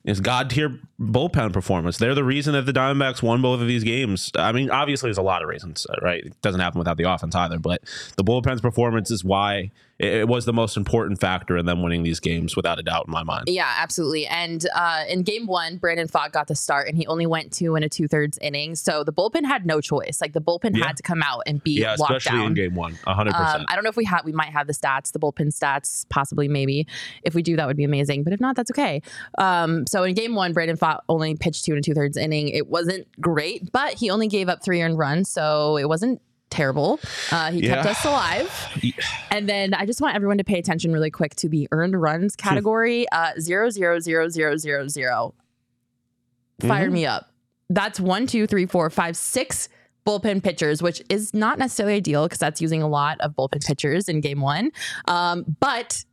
Is 0.03 0.19
god 0.19 0.49
tier 0.49 0.79
bullpen 0.99 1.53
performance. 1.53 1.97
They're 1.97 2.15
the 2.15 2.23
reason 2.23 2.53
that 2.53 2.65
the 2.65 2.73
Diamondbacks 2.73 3.21
won 3.21 3.41
both 3.41 3.61
of 3.61 3.67
these 3.67 3.83
games. 3.83 4.31
I 4.35 4.51
mean, 4.51 4.69
obviously, 4.71 5.07
there's 5.07 5.17
a 5.17 5.21
lot 5.23 5.43
of 5.43 5.47
reasons, 5.49 5.85
uh, 5.89 5.95
right? 6.01 6.23
It 6.25 6.41
doesn't 6.41 6.59
happen 6.61 6.79
without 6.79 6.97
the 6.97 7.03
offense 7.11 7.35
either, 7.35 7.59
but 7.59 7.81
the 8.15 8.23
bullpen's 8.23 8.61
performance 8.61 9.11
is 9.11 9.23
why 9.23 9.71
it, 9.99 10.27
was 10.27 10.45
the 10.45 10.53
most 10.53 10.75
important 10.77 11.19
factor 11.19 11.57
in 11.57 11.65
them 11.65 11.81
winning 11.81 12.03
these 12.03 12.19
games, 12.19 12.55
without 12.55 12.79
a 12.79 12.83
doubt, 12.83 13.05
in 13.07 13.11
my 13.11 13.23
mind. 13.23 13.45
Yeah, 13.47 13.71
absolutely. 13.79 14.27
And 14.27 14.65
uh, 14.75 15.03
in 15.07 15.23
game 15.23 15.47
one, 15.47 15.77
Brandon 15.77 16.07
Pfaadt 16.07 16.31
got 16.31 16.47
the 16.47 16.55
start, 16.55 16.87
and 16.87 16.97
he 16.97 17.05
only 17.07 17.25
went 17.25 17.51
two 17.53 17.75
and 17.75 17.83
a 17.85 17.89
two 17.89 18.07
thirds 18.07 18.37
innings. 18.41 18.81
So 18.81 19.03
the 19.03 19.13
bullpen 19.13 19.45
had 19.45 19.65
no 19.65 19.81
choice. 19.81 20.19
Like 20.21 20.33
the 20.33 20.41
bullpen 20.41 20.75
Yeah. 20.77 20.85
had 20.87 20.97
to 20.97 21.03
come 21.03 21.21
out 21.23 21.43
and 21.45 21.63
be 21.63 21.79
Yeah, 21.81 21.93
especially 21.93 22.37
down. 22.37 22.47
in 22.47 22.53
game 22.55 22.75
one, 22.75 22.93
100%. 23.07 23.33
Um, 23.55 23.65
I 23.69 23.75
don't 23.75 23.83
know 23.83 23.89
if 23.89 23.97
we 23.97 24.05
have, 24.05 24.23
we 24.25 24.31
might 24.33 24.49
have 24.49 24.65
the 24.67 24.73
stats, 24.73 25.11
the 25.11 25.19
bullpen 25.19 25.47
stats, 25.55 26.05
possibly, 26.09 26.47
maybe. 26.47 26.85
If 27.23 27.33
we 27.35 27.41
do, 27.41 27.55
that 27.55 27.65
would 27.67 27.77
be 27.77 27.83
amazing. 27.83 28.23
But 28.23 28.33
if 28.33 28.39
not, 28.39 28.55
that's 28.55 28.71
okay. 28.71 29.01
Um, 29.37 29.85
so 29.87 30.03
in 30.03 30.13
game 30.13 30.35
one, 30.35 30.53
Brandon 30.53 30.77
Only 31.09 31.35
pitched 31.35 31.65
two 31.65 31.73
and 31.73 31.83
two 31.83 31.93
thirds 31.93 32.17
inning. 32.17 32.49
It 32.49 32.67
wasn't 32.67 33.07
great, 33.21 33.71
but 33.71 33.93
he 33.93 34.09
only 34.09 34.27
gave 34.27 34.49
up 34.49 34.63
three 34.63 34.81
earned 34.81 34.97
runs, 34.97 35.29
so 35.29 35.77
it 35.77 35.87
wasn't 35.87 36.21
terrible. 36.49 36.99
Uh, 37.31 37.51
he 37.51 37.61
kept 37.61 37.85
us 37.85 38.03
alive. 38.05 38.51
And 39.31 39.47
then 39.49 39.73
I 39.73 39.85
just 39.85 39.99
want 40.01 40.15
everyone 40.15 40.37
to 40.39 40.43
pay 40.43 40.57
attention 40.57 40.91
really 40.93 41.11
quick 41.11 41.35
to 41.37 41.49
the 41.49 41.67
earned 41.71 41.99
runs 42.01 42.35
Hmm. 42.39 42.47
category. 42.49 43.05
Uh, 43.11 43.31
zero 43.39 43.69
zero 43.69 43.99
zero 43.99 44.29
zero 44.29 44.55
zero 44.57 44.87
zero. 44.87 45.33
Fire 46.61 46.89
Mhm. 46.89 46.93
me 46.93 47.05
up. 47.05 47.29
That's 47.69 47.99
one, 47.99 48.25
two, 48.27 48.47
three, 48.47 48.65
four, 48.65 48.89
five, 48.89 49.15
six 49.17 49.67
bullpen 50.05 50.41
pitchers, 50.41 50.81
which 50.81 51.03
is 51.09 51.33
not 51.33 51.59
necessarily 51.59 51.95
ideal 51.95 52.23
because 52.25 52.39
that's 52.39 52.61
using 52.61 52.81
a 52.81 52.87
lot 52.87 53.19
of 53.19 53.33
bullpen 53.35 53.63
pitchers 53.65 54.07
in 54.07 54.21
game 54.21 54.39
one. 54.41 54.71
Um, 55.07 55.57
but 55.59 56.03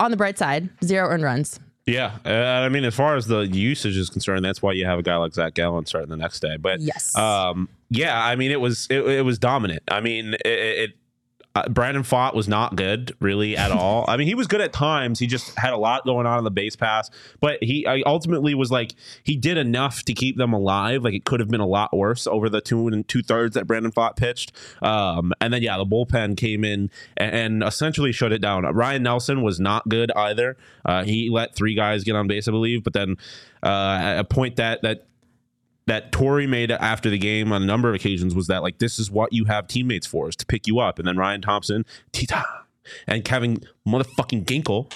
on 0.00 0.10
the 0.12 0.16
bright 0.16 0.38
side, 0.38 0.70
zero 0.84 1.08
earned 1.08 1.24
runs. 1.24 1.58
Yeah, 1.88 2.16
uh, 2.24 2.64
I 2.64 2.68
mean, 2.68 2.84
as 2.84 2.94
far 2.94 3.16
as 3.16 3.26
the 3.26 3.46
usage 3.46 3.96
is 3.96 4.10
concerned, 4.10 4.44
that's 4.44 4.60
why 4.62 4.72
you 4.72 4.84
have 4.84 4.98
a 4.98 5.02
guy 5.02 5.16
like 5.16 5.32
Zach 5.32 5.54
Gallen 5.54 5.86
starting 5.86 6.10
the 6.10 6.16
next 6.16 6.40
day. 6.40 6.56
But 6.56 6.80
Yes. 6.80 7.16
um, 7.16 7.68
yeah, 7.90 8.22
I 8.22 8.36
mean, 8.36 8.50
it 8.50 8.60
was 8.60 8.86
it, 8.90 9.00
it 9.06 9.24
was 9.24 9.38
dominant. 9.38 9.82
I 9.88 10.00
mean, 10.00 10.34
it, 10.34 10.46
it 10.46 10.90
uh, 11.58 11.68
Brandon 11.68 12.02
Pfaadt 12.02 12.34
was 12.34 12.48
not 12.48 12.76
good 12.76 13.14
really 13.20 13.56
at 13.56 13.72
all. 13.78 14.04
I 14.08 14.16
mean, 14.16 14.26
he 14.26 14.34
was 14.34 14.46
good 14.46 14.60
at 14.60 14.72
times. 14.72 15.18
He 15.18 15.26
just 15.26 15.58
had 15.58 15.72
a 15.72 15.76
lot 15.76 16.04
going 16.04 16.26
on 16.26 16.38
in 16.38 16.44
the 16.44 16.50
base 16.50 16.76
pass, 16.76 17.10
but 17.40 17.62
he 17.62 17.86
I 17.86 18.02
ultimately 18.06 18.54
was 18.54 18.70
like 18.70 18.94
he 19.24 19.36
did 19.36 19.58
enough 19.58 20.02
to 20.04 20.14
keep 20.14 20.36
them 20.36 20.52
alive. 20.52 21.02
Like 21.02 21.14
it 21.14 21.24
could 21.24 21.40
have 21.40 21.48
been 21.48 21.60
a 21.60 21.66
lot 21.66 21.96
worse 21.96 22.26
over 22.26 22.48
the 22.48 22.60
two 22.60 22.88
and 22.88 23.06
two 23.08 23.22
thirds 23.22 23.54
that 23.54 23.66
Brandon 23.66 23.92
Pfaadt 23.92 24.16
pitched. 24.16 24.52
Um, 24.82 25.32
and 25.40 25.52
then 25.52 25.62
yeah, 25.62 25.76
the 25.78 25.86
bullpen 25.86 26.36
came 26.36 26.64
in 26.64 26.90
and, 27.16 27.34
and 27.34 27.62
essentially 27.62 28.12
shut 28.12 28.32
it 28.32 28.40
down. 28.40 28.64
Ryan 28.64 29.02
Nelson 29.02 29.42
was 29.42 29.58
not 29.58 29.88
good 29.88 30.12
either. 30.12 30.56
Uh, 30.84 31.04
he 31.04 31.30
let 31.30 31.54
three 31.54 31.74
guys 31.74 32.04
get 32.04 32.14
on 32.14 32.26
base, 32.26 32.48
I 32.48 32.52
believe, 32.52 32.84
but 32.84 32.92
then 32.92 33.16
uh, 33.62 33.98
at 34.00 34.18
a 34.18 34.24
point 34.24 34.56
that 34.56 34.82
that 34.82 35.04
that 35.88 36.12
Torey 36.12 36.48
made 36.48 36.70
after 36.70 37.10
the 37.10 37.18
game 37.18 37.52
on 37.52 37.62
a 37.62 37.66
number 37.66 37.88
of 37.88 37.94
occasions 37.94 38.34
was 38.34 38.46
that 38.46 38.62
like 38.62 38.78
this 38.78 38.98
is 38.98 39.10
what 39.10 39.32
you 39.32 39.44
have 39.44 39.66
teammates 39.66 40.06
for 40.06 40.28
is 40.28 40.36
to 40.36 40.46
pick 40.46 40.66
you 40.66 40.78
up, 40.78 40.98
and 40.98 41.06
then 41.06 41.16
Ryan 41.16 41.40
Thompson, 41.40 41.84
and 43.06 43.24
Kevin 43.24 43.58
motherfucking 43.88 44.44
Ginkel 44.44 44.92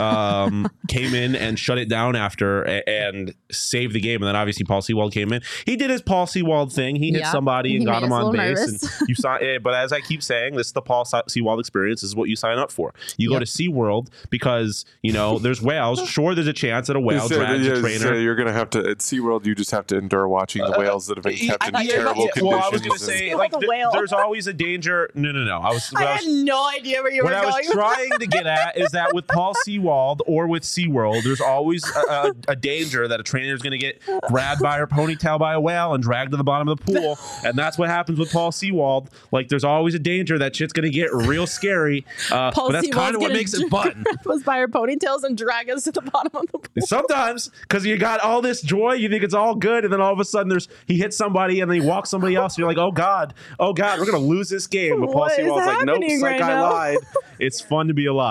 um, 0.00 0.68
came 0.88 1.14
in 1.14 1.34
and 1.36 1.58
shut 1.58 1.78
it 1.78 1.88
down 1.88 2.16
after 2.16 2.62
a- 2.64 2.88
and 2.88 3.34
saved 3.50 3.92
the 3.94 4.00
game, 4.00 4.22
and 4.22 4.28
then 4.28 4.36
obviously 4.36 4.64
Paul 4.64 4.82
Sewald 4.82 5.12
came 5.12 5.32
in. 5.32 5.42
He 5.66 5.76
did 5.76 5.90
his 5.90 6.00
Paul 6.02 6.26
Sewald 6.26 6.72
thing. 6.72 6.96
He 6.96 7.10
hit 7.12 7.20
Yeah. 7.20 7.32
somebody 7.32 7.72
and 7.72 7.80
He 7.80 7.84
got 7.86 8.00
made 8.02 8.06
him 8.06 8.12
us 8.12 8.16
a 8.18 8.24
on 8.24 8.32
little 8.32 8.46
base, 8.46 8.58
nervous. 8.58 9.00
and 9.00 9.08
you 9.08 9.14
saw. 9.14 9.36
eh, 9.36 9.58
But 9.58 9.74
as 9.74 9.92
I 9.92 10.00
keep 10.00 10.22
saying, 10.22 10.54
this 10.56 10.68
is 10.68 10.72
the 10.72 10.82
Paul 10.82 11.04
Se- 11.04 11.22
Sewald 11.28 11.60
experience. 11.60 12.00
This 12.00 12.08
is 12.10 12.16
what 12.16 12.28
you 12.28 12.36
sign 12.36 12.58
up 12.58 12.70
for. 12.72 12.94
You 13.18 13.30
Yep. 13.30 13.36
go 13.36 13.44
to 13.44 13.50
SeaWorld 13.50 14.08
because 14.30 14.84
you 15.02 15.12
know 15.12 15.38
there's 15.38 15.60
whales. 15.62 16.00
Sure, 16.16 16.34
there's 16.34 16.46
a 16.46 16.52
chance 16.52 16.86
that 16.86 16.96
a 16.96 17.00
You 17.00 17.04
whale 17.04 17.28
said- 17.28 17.34
drags 17.38 17.66
yeah, 17.66 17.72
a 17.72 17.74
you 17.76 17.80
trainer. 17.82 17.98
said 17.98 18.22
you're 18.22 18.36
gonna 18.36 18.52
have 18.52 18.70
to 18.70 18.78
at 18.88 18.98
SeaWorld. 18.98 19.44
You 19.44 19.54
just 19.54 19.70
have 19.72 19.86
to 19.88 19.98
endure 19.98 20.26
watching 20.28 20.62
the 20.64 20.72
whales 20.78 21.06
that 21.08 21.16
have 21.18 21.24
been 21.24 21.36
kept 21.36 21.62
I 21.62 21.66
in 21.66 21.72
thought 21.72 21.84
you 21.84 21.94
were 21.96 22.00
about 22.02 22.14
terrible 22.14 22.26
to- 22.28 22.32
conditions. 22.32 22.46
Well, 22.54 22.62
I 22.64 22.68
was 22.70 22.80
going 22.80 22.82
to 22.82 22.90
and- 22.92 23.00
say, 23.00 23.26
Still 23.26 23.38
like, 23.38 23.50
the 23.52 23.58
th- 23.58 23.68
whale. 23.68 23.90
there's 23.92 24.12
always 24.12 24.46
a 24.46 24.52
danger. 24.52 25.10
No, 25.14 25.32
no, 25.32 25.44
no. 25.44 25.58
I 25.58 25.70
was, 25.72 25.88
what 25.90 26.02
I 26.04 26.14
was, 26.16 26.26
no 26.26 26.68
idea 26.68 27.02
where 27.02 27.12
you 27.12 27.22
what 27.24 27.34
I 27.34 27.44
was 27.44 27.66
trying 27.70 28.10
to 28.18 28.26
get 28.36 28.46
at 28.46 28.76
is 28.76 28.90
that 28.90 29.14
with 29.14 29.26
Paul 29.28 29.54
Sewald 29.64 30.22
or 30.26 30.46
with 30.46 30.62
SeaWorld, 30.62 31.22
there's 31.22 31.40
always 31.40 31.84
a, 31.94 32.00
a, 32.10 32.32
a 32.48 32.56
danger 32.56 33.08
that 33.08 33.20
a 33.20 33.22
trainer 33.22 33.54
is 33.54 33.62
going 33.62 33.72
to 33.72 33.78
get 33.78 34.02
grabbed 34.28 34.62
by 34.62 34.78
her 34.78 34.86
ponytail 34.86 35.38
by 35.38 35.54
a 35.54 35.60
whale 35.60 35.94
and 35.94 36.02
dragged 36.02 36.30
to 36.32 36.36
the 36.36 36.44
bottom 36.44 36.68
of 36.68 36.78
the 36.78 36.92
pool. 36.92 37.18
And 37.44 37.58
that's 37.58 37.78
what 37.78 37.88
happens 37.88 38.18
with 38.18 38.32
Paul 38.32 38.52
Sewald. 38.52 39.10
Like, 39.32 39.48
there's 39.48 39.64
always 39.64 39.94
a 39.94 39.98
danger 39.98 40.38
that 40.38 40.56
shit's 40.56 40.72
going 40.72 40.90
to 40.90 40.90
get 40.90 41.12
real 41.12 41.46
scary. 41.46 42.04
Uh, 42.30 42.50
Paul 42.50 42.68
but 42.68 42.72
that's 42.72 42.88
kind 42.88 43.14
of 43.14 43.20
what 43.20 43.32
makes 43.32 43.54
it 43.54 43.68
fun. 43.68 44.04
was 44.24 44.42
by 44.42 44.58
her 44.58 44.68
ponytails 44.68 45.22
and 45.22 45.36
drag 45.36 45.70
us 45.70 45.84
to 45.84 45.92
the 45.92 46.02
bottom 46.02 46.32
of 46.34 46.46
the 46.46 46.58
pool. 46.58 46.62
Sometimes, 46.80 47.50
because 47.62 47.84
you 47.84 47.96
got 47.96 48.20
all 48.20 48.42
this 48.42 48.62
joy, 48.62 48.92
you 48.94 49.08
think 49.08 49.22
it's 49.22 49.34
all 49.34 49.54
good, 49.54 49.84
and 49.84 49.92
then 49.92 50.00
all 50.00 50.12
of 50.12 50.20
a 50.20 50.24
sudden, 50.24 50.48
there's 50.48 50.68
he 50.86 50.98
hits 50.98 51.16
somebody 51.16 51.60
and 51.60 51.70
then 51.70 51.80
he 51.80 51.86
walks 51.86 52.10
somebody 52.10 52.34
else. 52.34 52.54
And 52.54 52.58
you're 52.58 52.68
like, 52.68 52.78
oh 52.78 52.92
god, 52.92 53.34
oh 53.58 53.72
god, 53.72 53.98
we're 53.98 54.06
gonna 54.06 54.18
lose 54.18 54.48
this 54.48 54.66
game. 54.66 55.00
But 55.00 55.06
Paul 55.06 55.20
What 55.20 55.32
is 55.32 55.46
Sewald's 55.46 55.66
like, 55.66 55.86
nope, 55.86 56.02
right 56.22 56.42
I 56.42 56.60
lied. 56.60 56.98
It's 57.38 57.60
fun 57.60 57.88
to 57.88 57.94
be 57.94 58.06
alive, 58.06 58.25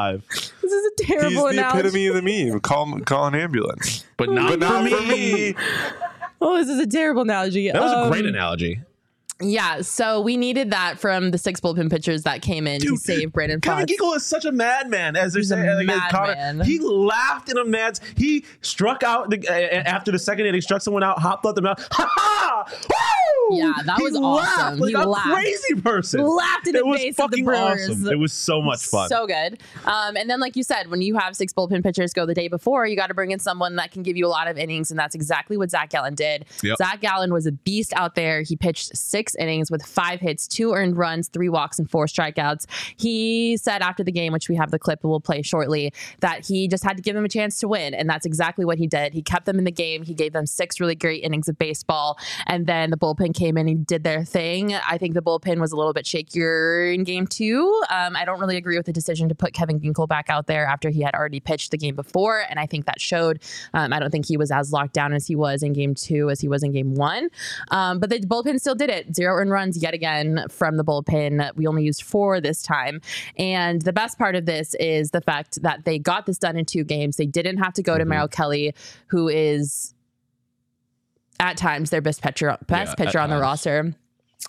This 0.62 0.72
is 0.72 0.86
a 0.86 1.04
terrible 1.04 1.30
He's 1.30 1.38
terrible 1.40 1.44
the 1.44 1.50
analogy. 1.60 1.80
epitome 1.80 2.08
of 2.08 2.16
the 2.16 2.22
meme. 2.52 2.60
Call 2.62 3.00
call 3.02 3.28
an 3.28 3.36
ambulance. 3.36 4.06
but 4.18 4.30
not, 4.30 4.50
But 4.50 4.60
not 4.60 4.84
for 4.90 4.96
for 4.96 5.02
me. 5.04 5.54
me. 5.54 5.56
Oh, 6.42 6.58
this 6.58 6.68
is 6.70 6.80
a 6.80 6.88
terrible 6.88 7.22
analogy. 7.24 7.72
That 7.72 7.82
was 7.82 7.92
a 8.08 8.10
great 8.10 8.26
Um, 8.26 8.30
analogy. 8.36 8.82
Yeah, 9.42 9.82
so 9.82 10.22
we 10.22 10.38
needed 10.38 10.72
that 10.72 10.98
from 10.98 11.32
the 11.32 11.38
six 11.38 11.60
bullpen 11.60 11.90
pitchers 11.90 12.24
that 12.24 12.42
came 12.42 12.68
in 12.68 12.80
to 12.80 12.96
save 12.96 13.34
Brandon 13.34 13.60
Kevin 13.60 13.86
Potts. 13.86 13.92
Ginkel 13.94 14.16
is 14.16 14.26
such 14.26 14.46
a 14.46 14.52
madman, 14.54 15.18
as 15.18 15.34
they're 15.34 15.42
He's 15.42 15.50
saying. 15.50 15.88
like, 15.88 16.10
Connor- 16.10 16.64
he 16.64 16.80
laughed 16.80 17.50
in 17.52 17.58
a 17.58 17.66
mad. 17.66 18.00
He 18.16 18.46
struck 18.62 19.04
out 19.04 19.30
the, 19.30 19.46
uh, 19.48 19.52
after 19.52 20.12
the 20.12 20.20
second 20.20 20.46
inning, 20.46 20.62
struck 20.62 20.82
someone 20.82 21.04
out, 21.04 21.20
hopped 21.20 21.46
up 21.46 21.56
the 21.56 21.62
mound. 21.62 21.80
Ha 21.92 22.10
ha! 22.10 22.66
Yeah, 23.52 23.74
that 23.86 23.98
He 23.98 24.04
was 24.04 24.14
laughed 24.14 24.58
awesome. 24.60 24.80
Like 24.80 24.90
He 24.90 24.94
a 24.96 25.00
laughed. 25.08 25.30
crazy 25.34 25.76
person. 25.82 26.22
Laughed 26.26 26.66
in 26.68 26.74
the 26.74 26.80
it 26.80 26.86
was 26.88 27.00
face 27.00 27.20
of 27.20 27.30
the 27.30 27.44
Brewers. 27.44 27.90
awesome. 27.90 28.08
It 28.08 28.18
was 28.18 28.34
so 28.34 28.60
much 28.60 28.84
fun. 28.84 29.08
So 29.10 29.28
good. 29.28 29.60
Um, 29.86 30.18
and 30.18 30.28
then, 30.28 30.40
like 30.40 30.56
you 30.56 30.64
said, 30.64 30.90
when 30.90 31.04
you 31.04 31.16
have 31.18 31.36
six 31.36 31.54
bullpen 31.54 31.84
pitchers 31.84 32.12
go 32.12 32.26
the 32.26 32.34
day 32.34 32.48
before, 32.48 32.88
you 32.88 32.96
got 32.96 33.08
to 33.08 33.14
bring 33.14 33.30
in 33.32 33.38
someone 33.40 33.76
that 33.76 33.92
can 33.92 34.02
give 34.02 34.18
you 34.18 34.26
a 34.26 34.30
lot 34.30 34.48
of 34.48 34.58
innings, 34.58 34.90
and 34.90 35.00
that's 35.00 35.14
exactly 35.14 35.58
what 35.58 35.70
Zach 35.70 35.92
Gallen 35.92 36.16
did. 36.16 36.46
Yep. 36.64 36.78
Zach 36.78 37.02
Gallen 37.02 37.32
was 37.32 37.46
a 37.46 37.52
beast 37.52 37.94
out 37.96 38.16
there. 38.16 38.42
He 38.42 38.56
pitched 38.56 38.98
six 38.98 39.35
innings 39.36 39.72
with 39.72 39.84
five 39.86 40.20
hits, 40.20 40.48
two 40.48 40.74
earned 40.74 40.98
runs, 40.98 41.28
three 41.28 41.50
walks, 41.50 41.80
and 41.80 41.90
four 41.90 42.06
strikeouts. 42.06 42.66
He 42.98 43.58
said 43.58 43.82
after 43.82 44.04
the 44.04 44.12
game, 44.12 44.34
which 44.34 44.50
we 44.50 44.56
have 44.56 44.72
the 44.72 44.80
clip 44.80 45.04
we'll 45.04 45.20
play 45.20 45.42
shortly, 45.42 45.94
that 46.20 46.46
he 46.46 46.68
just 46.68 46.84
had 46.84 46.98
to 46.98 47.04
give 47.04 47.16
them 47.16 47.26
a 47.26 47.30
chance 47.30 47.60
to 47.60 47.68
win, 47.68 47.94
and 47.94 48.10
that's 48.10 48.26
exactly 48.26 48.66
what 48.66 48.78
he 48.78 48.88
did. 48.88 49.14
He 49.14 49.22
kept 49.22 49.46
them 49.46 49.58
in 49.58 49.64
the 49.64 49.72
game. 49.72 50.04
He 50.04 50.14
gave 50.14 50.34
them 50.34 50.46
six 50.46 50.80
really 50.80 50.96
great 50.96 51.24
innings 51.24 51.48
of 51.48 51.58
baseball, 51.58 52.18
and 52.48 52.68
then 52.68 52.90
the 52.90 52.98
bullpen 52.98 53.36
came 53.36 53.58
in 53.58 53.68
and 53.68 53.86
did 53.86 54.04
their 54.04 54.24
thing. 54.24 54.74
I 54.74 54.98
think 54.98 55.14
the 55.14 55.22
bullpen 55.22 55.60
was 55.60 55.72
a 55.72 55.76
little 55.76 55.94
bit 55.94 56.06
shakier 56.06 56.94
in 56.94 57.04
game 57.04 57.28
two. 57.28 57.82
Um, 57.90 58.16
I 58.16 58.26
don't 58.26 58.40
really 58.40 58.58
agree 58.58 58.78
with 58.78 58.86
the 58.86 58.94
decision 58.94 59.30
to 59.30 59.36
put 59.36 59.54
Kevin 59.54 59.80
Ginkel 59.80 60.08
back 60.08 60.30
out 60.30 60.48
there 60.48 60.66
after 60.66 60.90
he 60.90 61.02
had 61.02 61.14
already 61.14 61.40
pitched 61.40 61.72
the 61.72 61.78
game 61.78 61.96
before, 61.96 62.44
and 62.50 62.60
I 62.60 62.66
think 62.66 62.86
that 62.86 63.00
showed. 63.00 63.42
Um, 63.74 63.94
I 63.94 64.00
don't 64.00 64.12
think 64.12 64.26
he 64.26 64.38
was 64.38 64.52
as 64.52 64.72
locked 64.72 64.94
down 64.94 65.14
as 65.14 65.28
he 65.28 65.36
was 65.36 65.64
in 65.64 65.74
game 65.74 65.96
two 65.96 66.30
as 66.30 66.40
he 66.40 66.48
was 66.48 66.64
in 66.64 66.72
game 66.72 66.96
one, 66.96 67.30
um, 67.72 68.00
but 68.00 68.10
the 68.10 68.20
bullpen 68.20 68.60
still 68.60 68.76
did 68.76 68.90
it. 68.90 69.12
Zero 69.16 69.36
earned 69.36 69.52
runs 69.52 69.82
yet 69.82 69.94
again 69.94 70.46
from 70.50 70.78
the 70.78 70.84
bullpen. 70.84 71.56
We 71.56 71.66
only 71.68 71.84
used 71.84 72.04
four 72.04 72.40
this 72.42 72.62
time, 72.62 73.02
and 73.38 73.82
the 73.82 73.94
best 73.94 74.18
part 74.20 74.36
of 74.36 74.46
this 74.46 74.76
is 74.76 75.12
the 75.12 75.22
fact 75.22 75.62
that 75.64 75.86
they 75.86 75.98
got 76.00 76.26
this 76.26 76.38
done 76.38 76.58
in 76.58 76.66
two 76.66 76.84
games. 76.84 77.18
They 77.18 77.26
didn't 77.26 77.58
have 77.58 77.74
to 77.74 77.82
go 77.84 77.98
to 77.98 78.04
Mhm. 78.04 78.08
Merrill 78.10 78.28
Kelly, 78.28 78.74
who 79.08 79.28
is 79.30 79.94
at 81.40 81.58
times 81.58 81.90
their 81.90 82.02
best 82.02 82.22
pitcher 82.22 82.58
best 82.68 82.96
Yeah, 82.98 83.06
pitcher 83.06 83.20
on 83.20 83.30
the 83.30 83.36
times. 83.36 83.42
roster. 83.42 83.96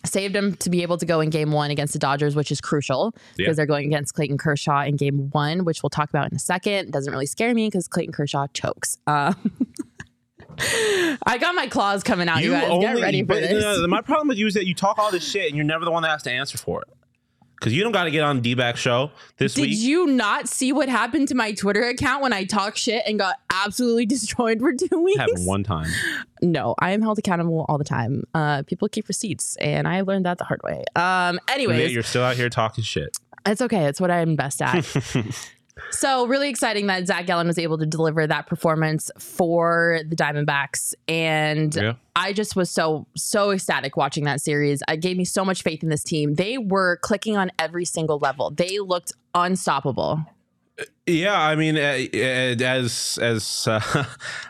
Saved 0.05 0.37
him 0.37 0.55
to 0.57 0.69
be 0.69 0.83
able 0.83 0.99
to 0.99 1.07
go 1.07 1.21
in 1.21 1.31
game 1.31 1.53
one 1.53 1.71
against 1.71 1.93
the 1.95 1.99
Dodgers, 1.99 2.37
which 2.37 2.53
is 2.53 2.61
crucial 2.61 3.13
because 3.37 3.53
Yeah. 3.53 3.53
they're 3.55 3.67
going 3.67 3.87
against 3.87 4.15
Clayton 4.15 4.37
Kershaw 4.37 4.83
in 4.85 4.97
game 4.97 5.31
one, 5.31 5.65
which 5.65 5.83
we'll 5.83 5.91
talk 5.91 6.11
about 6.11 6.31
in 6.31 6.37
a 6.37 6.39
second. 6.41 6.93
Doesn't 6.93 7.13
really 7.13 7.25
scare 7.27 7.55
me 7.55 7.69
because 7.69 7.89
Clayton 7.89 8.13
Kershaw 8.13 8.47
chokes. 8.53 8.99
Um, 9.07 9.35
I 11.27 11.39
got 11.39 11.55
my 11.55 11.67
claws 11.67 12.03
coming 12.03 12.29
out. 12.29 12.43
You, 12.43 12.53
guys, 12.53 12.81
get 12.81 13.01
ready 13.01 13.23
for 13.23 13.29
but, 13.29 13.41
this. 13.41 13.65
uh, 13.65 13.87
my 13.89 14.01
problem 14.01 14.29
with 14.29 14.39
you 14.39 14.47
is 14.47 14.55
that 14.55 14.67
you 14.67 14.75
talk 14.75 14.99
all 14.99 15.11
this 15.11 15.29
shit 15.29 15.47
and 15.49 15.57
you're 15.57 15.65
never 15.65 15.85
the 15.85 15.91
one 15.91 16.03
that 16.03 16.11
has 16.11 16.23
to 16.25 16.31
answer 16.31 16.59
for 16.59 16.83
it. 16.83 16.89
Because 17.59 17.73
you 17.73 17.83
don't 17.83 17.93
got 17.93 18.05
to 18.05 18.11
get 18.11 18.23
on 18.23 18.43
D-back 18.43 18.77
show 18.77 19.11
this 19.39 19.55
Did 19.55 19.63
week. 19.63 19.71
Did 19.71 19.79
you 19.79 20.07
not 20.09 20.47
see 20.47 20.73
what 20.73 20.91
happened 20.91 21.29
to 21.29 21.35
my 21.35 21.53
Twitter 21.53 21.85
account 21.85 22.23
when 22.23 22.35
I 22.35 22.45
talked 22.45 22.77
shit 22.77 23.03
and 23.07 23.19
got 23.19 23.37
absolutely 23.51 24.05
destroyed 24.07 24.61
for 24.61 24.75
two 24.75 25.03
weeks? 25.03 25.19
happened 25.19 25.47
one 25.47 25.65
time. 25.65 25.89
No, 26.43 26.75
I 26.79 26.91
am 26.91 27.01
held 27.01 27.19
accountable 27.19 27.65
all 27.69 27.79
the 27.79 27.85
time. 27.85 28.25
Uh, 28.35 28.63
people 28.65 28.89
keep 28.89 29.09
receipts, 29.09 29.57
and 29.57 29.89
I 29.89 30.03
learned 30.03 30.27
that 30.27 30.37
the 30.37 30.45
hard 30.45 30.61
way. 30.65 30.85
Um, 30.97 31.41
anyways, 31.49 31.93
you're 31.93 32.03
still 32.03 32.25
out 32.25 32.37
here 32.37 32.51
talking 32.51 32.85
shit. 32.85 33.17
It's 33.47 33.63
okay. 33.63 33.87
It's 33.87 34.01
what 34.01 34.11
I'm 34.11 34.37
best 34.37 34.61
at. 34.61 34.85
so 35.91 36.27
really 36.27 36.49
exciting 36.49 36.87
that 36.87 37.07
Zach 37.07 37.27
Gallen 37.27 37.47
was 37.47 37.59
able 37.59 37.79
to 37.79 37.87
deliver 37.87 38.27
that 38.27 38.47
performance 38.47 39.11
for 39.19 40.01
the 40.09 40.17
Diamondbacks, 40.17 40.95
and 41.09 41.75
Yeah. 41.75 41.95
I 42.15 42.33
just 42.33 42.57
was 42.57 42.71
so 42.71 43.07
so 43.17 43.51
ecstatic 43.51 43.97
watching 43.97 44.25
that 44.25 44.41
series. 44.41 44.83
It 44.89 45.01
gave 45.01 45.17
me 45.17 45.25
so 45.25 45.45
much 45.45 45.63
faith 45.63 45.83
in 45.83 45.89
this 45.89 46.03
team. 46.03 46.35
They 46.35 46.59
were 46.59 46.99
clicking 47.03 47.37
on 47.37 47.51
every 47.59 47.85
single 47.85 48.19
level. 48.19 48.51
They 48.51 48.79
looked 48.79 49.13
unstoppable. 49.35 50.25
Yeah, 51.07 51.41
I 51.41 51.55
mean, 51.55 51.77
uh, 51.77 51.81
uh, 51.81 52.65
as 52.65 53.19
as 53.23 53.67
uh, 53.71 54.05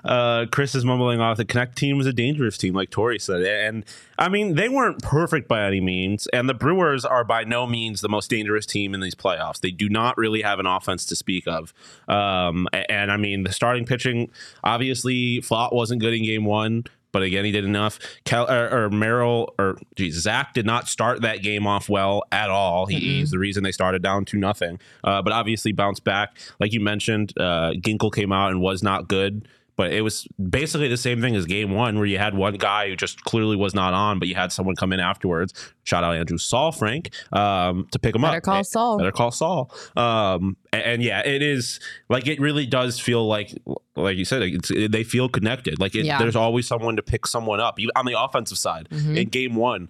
uh, 0.05 0.47
Chris 0.51 0.75
is 0.75 0.85
mumbling 0.85 1.21
off, 1.21 1.37
the 1.37 1.45
Connect 1.45 1.77
team 1.77 1.99
was 1.99 2.07
a 2.07 2.13
dangerous 2.13 2.57
team, 2.59 2.75
like 2.75 2.91
Torey 2.91 3.21
said, 3.21 3.43
and 3.43 3.85
I 4.19 4.29
mean 4.29 4.55
they 4.55 4.69
weren't 4.69 5.03
perfect 5.03 5.47
by 5.49 5.65
any 5.67 5.81
means, 5.81 6.27
and 6.29 6.49
the 6.49 6.55
Brewers 6.55 7.05
are 7.05 7.23
by 7.25 7.45
no 7.45 7.67
means 7.67 8.01
the 8.01 8.09
most 8.09 8.31
dangerous 8.31 8.65
team 8.67 8.95
in 8.95 9.01
these 9.01 9.15
playoffs. 9.15 9.61
They 9.61 9.71
do 9.71 9.89
not 9.89 10.17
really 10.17 10.43
have 10.43 10.59
an 10.59 10.67
offense 10.67 11.05
to 11.07 11.17
speak 11.17 11.47
of, 11.47 11.73
um, 12.09 12.67
a- 12.73 12.91
and, 12.91 13.13
I 13.13 13.19
mean 13.19 13.45
the 13.45 13.53
starting 13.53 13.85
pitching 13.85 14.31
obviously 14.65 15.43
Pfaadt 15.43 15.73
wasn't 15.75 16.01
good 16.01 16.15
in 16.15 16.25
Game 16.25 16.45
One. 16.47 16.85
But 17.17 17.23
again, 17.23 17.47
he 17.47 17.51
did 17.51 17.65
enough. 17.65 17.99
Cal, 18.27 18.45
or, 18.47 18.69
or 18.69 18.91
Merrill 18.91 19.55
or 19.59 19.79
geez, 19.95 20.21
Zach 20.21 20.53
did 20.53 20.67
not 20.67 20.87
start 20.87 21.23
that 21.23 21.43
game 21.43 21.67
off 21.67 21.89
well 21.89 22.25
at 22.31 22.51
all. 22.51 22.85
He, 22.85 22.99
he's 22.99 23.31
the 23.31 23.39
reason 23.39 23.65
they 23.65 23.73
started 23.73 24.03
down 24.03 24.27
to 24.27 24.37
nothing. 24.37 24.79
Uh, 25.03 25.23
but 25.23 25.33
obviously 25.33 25.73
bounced 25.73 26.05
back, 26.05 26.37
like 26.61 26.75
you 26.75 26.81
mentioned. 26.83 27.33
Uh, 27.39 27.73
Ginkel 27.79 28.13
came 28.13 28.33
out 28.33 28.51
and 28.51 28.61
was 28.61 28.83
not 28.83 29.09
good. 29.09 29.49
But 29.77 29.93
it 29.93 30.01
was 30.01 30.27
basically 30.51 30.89
the 30.89 30.97
same 30.97 31.21
thing 31.21 31.37
as 31.37 31.45
game 31.45 31.71
one, 31.71 31.97
where 31.99 32.07
you 32.07 32.17
had 32.19 32.35
one 32.35 32.55
guy 32.55 32.89
who 32.89 32.97
just 32.97 33.23
clearly 33.25 33.57
was 33.57 33.75
not 33.75 33.93
on, 33.93 34.19
but 34.19 34.27
you 34.27 34.35
had 34.35 34.51
someone 34.51 34.75
come 34.75 34.91
in 34.93 35.01
afterwards. 35.01 35.53
Shout 35.85 36.03
out 36.03 36.17
Andrew 36.17 36.39
Saalfrank 36.39 37.13
um, 37.37 37.87
to 37.91 37.99
pick 37.99 38.15
him 38.15 38.25
up. 38.25 38.31
Better 38.31 38.39
up. 38.39 38.43
call 38.45 38.65
Saul. 38.65 38.99
Better 38.99 39.13
call 39.13 39.31
Saul. 39.31 39.71
Um, 39.95 40.57
and, 40.73 40.83
and 40.83 41.03
yeah, 41.03 41.21
it 41.27 41.43
is 41.43 41.79
like 42.09 42.27
it 42.27 42.41
really 42.41 42.65
does 42.67 42.99
feel 42.99 43.27
like, 43.27 43.53
like 43.97 44.17
you 44.17 44.25
said, 44.25 44.43
it's, 44.43 44.71
they 44.91 45.05
feel 45.05 45.29
connected. 45.29 45.79
Like 45.79 45.95
it, 45.95 46.07
Yeah. 46.07 46.19
there's 46.19 46.37
always 46.37 46.67
someone 46.67 46.97
to 46.97 47.03
pick 47.03 47.27
someone 47.27 47.61
up. 47.61 47.79
On 47.97 48.07
the 48.07 48.19
offensive 48.19 48.59
side, 48.59 48.89
Mhm. 48.91 49.17
in 49.17 49.29
game 49.29 49.55
one, 49.57 49.89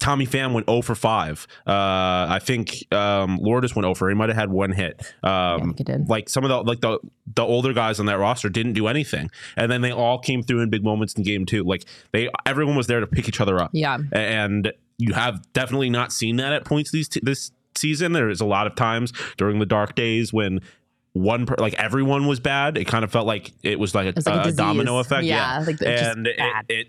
Tommy 0.00 0.26
Pham 0.26 0.52
went 0.52 0.68
0 0.68 0.82
for 0.82 0.94
5. 0.94 1.46
Uh, 1.66 1.70
I 1.72 2.38
think 2.42 2.92
um, 2.92 3.38
Lourdes 3.40 3.74
went 3.74 3.84
0 3.84 3.94
for. 3.94 4.08
He 4.08 4.14
might 4.14 4.28
have 4.28 4.36
had 4.36 4.50
one 4.50 4.72
hit. 4.72 5.00
Um, 5.22 5.72
did. 5.74 6.08
like 6.08 6.28
some 6.28 6.44
of 6.44 6.48
the 6.50 6.62
like 6.62 6.80
the 6.80 6.98
the 7.34 7.42
older 7.42 7.72
guys 7.72 8.00
on 8.00 8.06
that 8.06 8.18
roster 8.18 8.48
didn't 8.48 8.72
do 8.74 8.86
anything, 8.88 9.30
and 9.56 9.70
then 9.70 9.80
they 9.82 9.92
all 9.92 10.18
came 10.18 10.42
through 10.42 10.60
in 10.60 10.70
big 10.70 10.84
moments 10.84 11.14
in 11.14 11.22
game 11.22 11.46
two. 11.46 11.62
Like 11.64 11.84
they, 12.12 12.28
everyone 12.46 12.76
was 12.76 12.86
there 12.86 13.00
to 13.00 13.06
pick 13.06 13.28
each 13.28 13.40
other 13.40 13.58
up, 13.60 13.70
Yeah. 13.72 13.98
and 14.12 14.72
you 14.98 15.14
have 15.14 15.40
definitely 15.52 15.90
not 15.90 16.12
seen 16.12 16.36
that 16.36 16.52
at 16.52 16.64
points 16.64 16.90
these 16.90 17.08
t- 17.08 17.20
this 17.22 17.52
season. 17.76 18.12
There 18.12 18.28
is 18.28 18.40
a 18.40 18.46
lot 18.46 18.66
of 18.66 18.74
times 18.74 19.12
during 19.36 19.58
the 19.58 19.66
dark 19.66 19.94
days 19.94 20.32
when 20.32 20.60
one 21.12 21.46
per, 21.46 21.54
like 21.58 21.74
everyone 21.74 22.26
was 22.26 22.38
bad. 22.40 22.76
It 22.76 22.86
kind 22.86 23.04
of 23.04 23.10
felt 23.10 23.26
like 23.26 23.52
it 23.62 23.78
was 23.78 23.94
like 23.94 24.06
a, 24.06 24.08
It's 24.10 24.26
like 24.26 24.46
a 24.46 24.50
a 24.50 24.52
domino 24.52 24.98
effect. 24.98 25.24
Yeah, 25.24 25.58
like, 25.66 25.80
it's 25.80 26.00
just 26.00 26.16
and 26.16 26.26
it, 26.26 26.36
it 26.68 26.88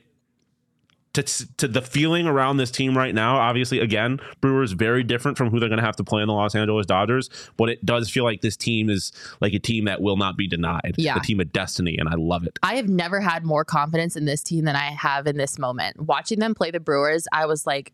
to, 1.14 1.24
to 1.58 1.68
the 1.68 1.82
feeling 1.82 2.26
around 2.26 2.58
this 2.58 2.72
team 2.72 2.98
right 2.98 3.14
now, 3.14 3.38
obviously, 3.38 3.80
again, 3.80 4.20
Brewers 4.40 4.72
very 4.72 5.04
different 5.04 5.38
from 5.38 5.50
who 5.50 5.60
they're 5.60 5.70
going 5.70 5.80
to 5.80 5.86
have 5.86 5.98
to 5.98 6.04
play 6.04 6.22
in 6.22 6.28
the 6.28 6.34
Los 6.34 6.56
Angeles 6.56 6.86
Dodgers, 6.86 7.30
but 7.58 7.70
it 7.70 7.86
does 7.86 8.10
feel 8.10 8.24
like 8.24 8.42
this 8.42 8.56
team 8.56 8.90
is 8.90 9.12
like 9.42 9.54
a 9.54 9.60
team 9.60 9.86
that 9.86 10.02
will 10.02 10.18
not 10.18 10.38
be 10.38 10.48
denied. 10.48 10.96
Yeah. 10.98 11.16
The 11.16 11.20
team 11.20 11.40
of 11.42 11.52
destiny, 11.52 11.98
and 11.98 12.08
I 12.08 12.16
love 12.16 12.46
it. 12.46 12.58
I 12.64 12.76
have 12.76 12.88
never 12.88 13.20
had 13.20 13.44
more 13.46 13.66
confidence 13.66 14.16
in 14.16 14.26
this 14.26 14.42
team 14.42 14.64
than 14.66 14.76
I 14.76 14.92
have 14.92 15.28
in 15.28 15.38
this 15.38 15.60
moment. 15.60 16.00
Watching 16.02 16.40
them 16.40 16.56
play 16.56 16.72
the 16.72 16.80
Brewers, 16.80 17.28
I 17.34 17.46
was 17.46 17.68
like, 17.68 17.92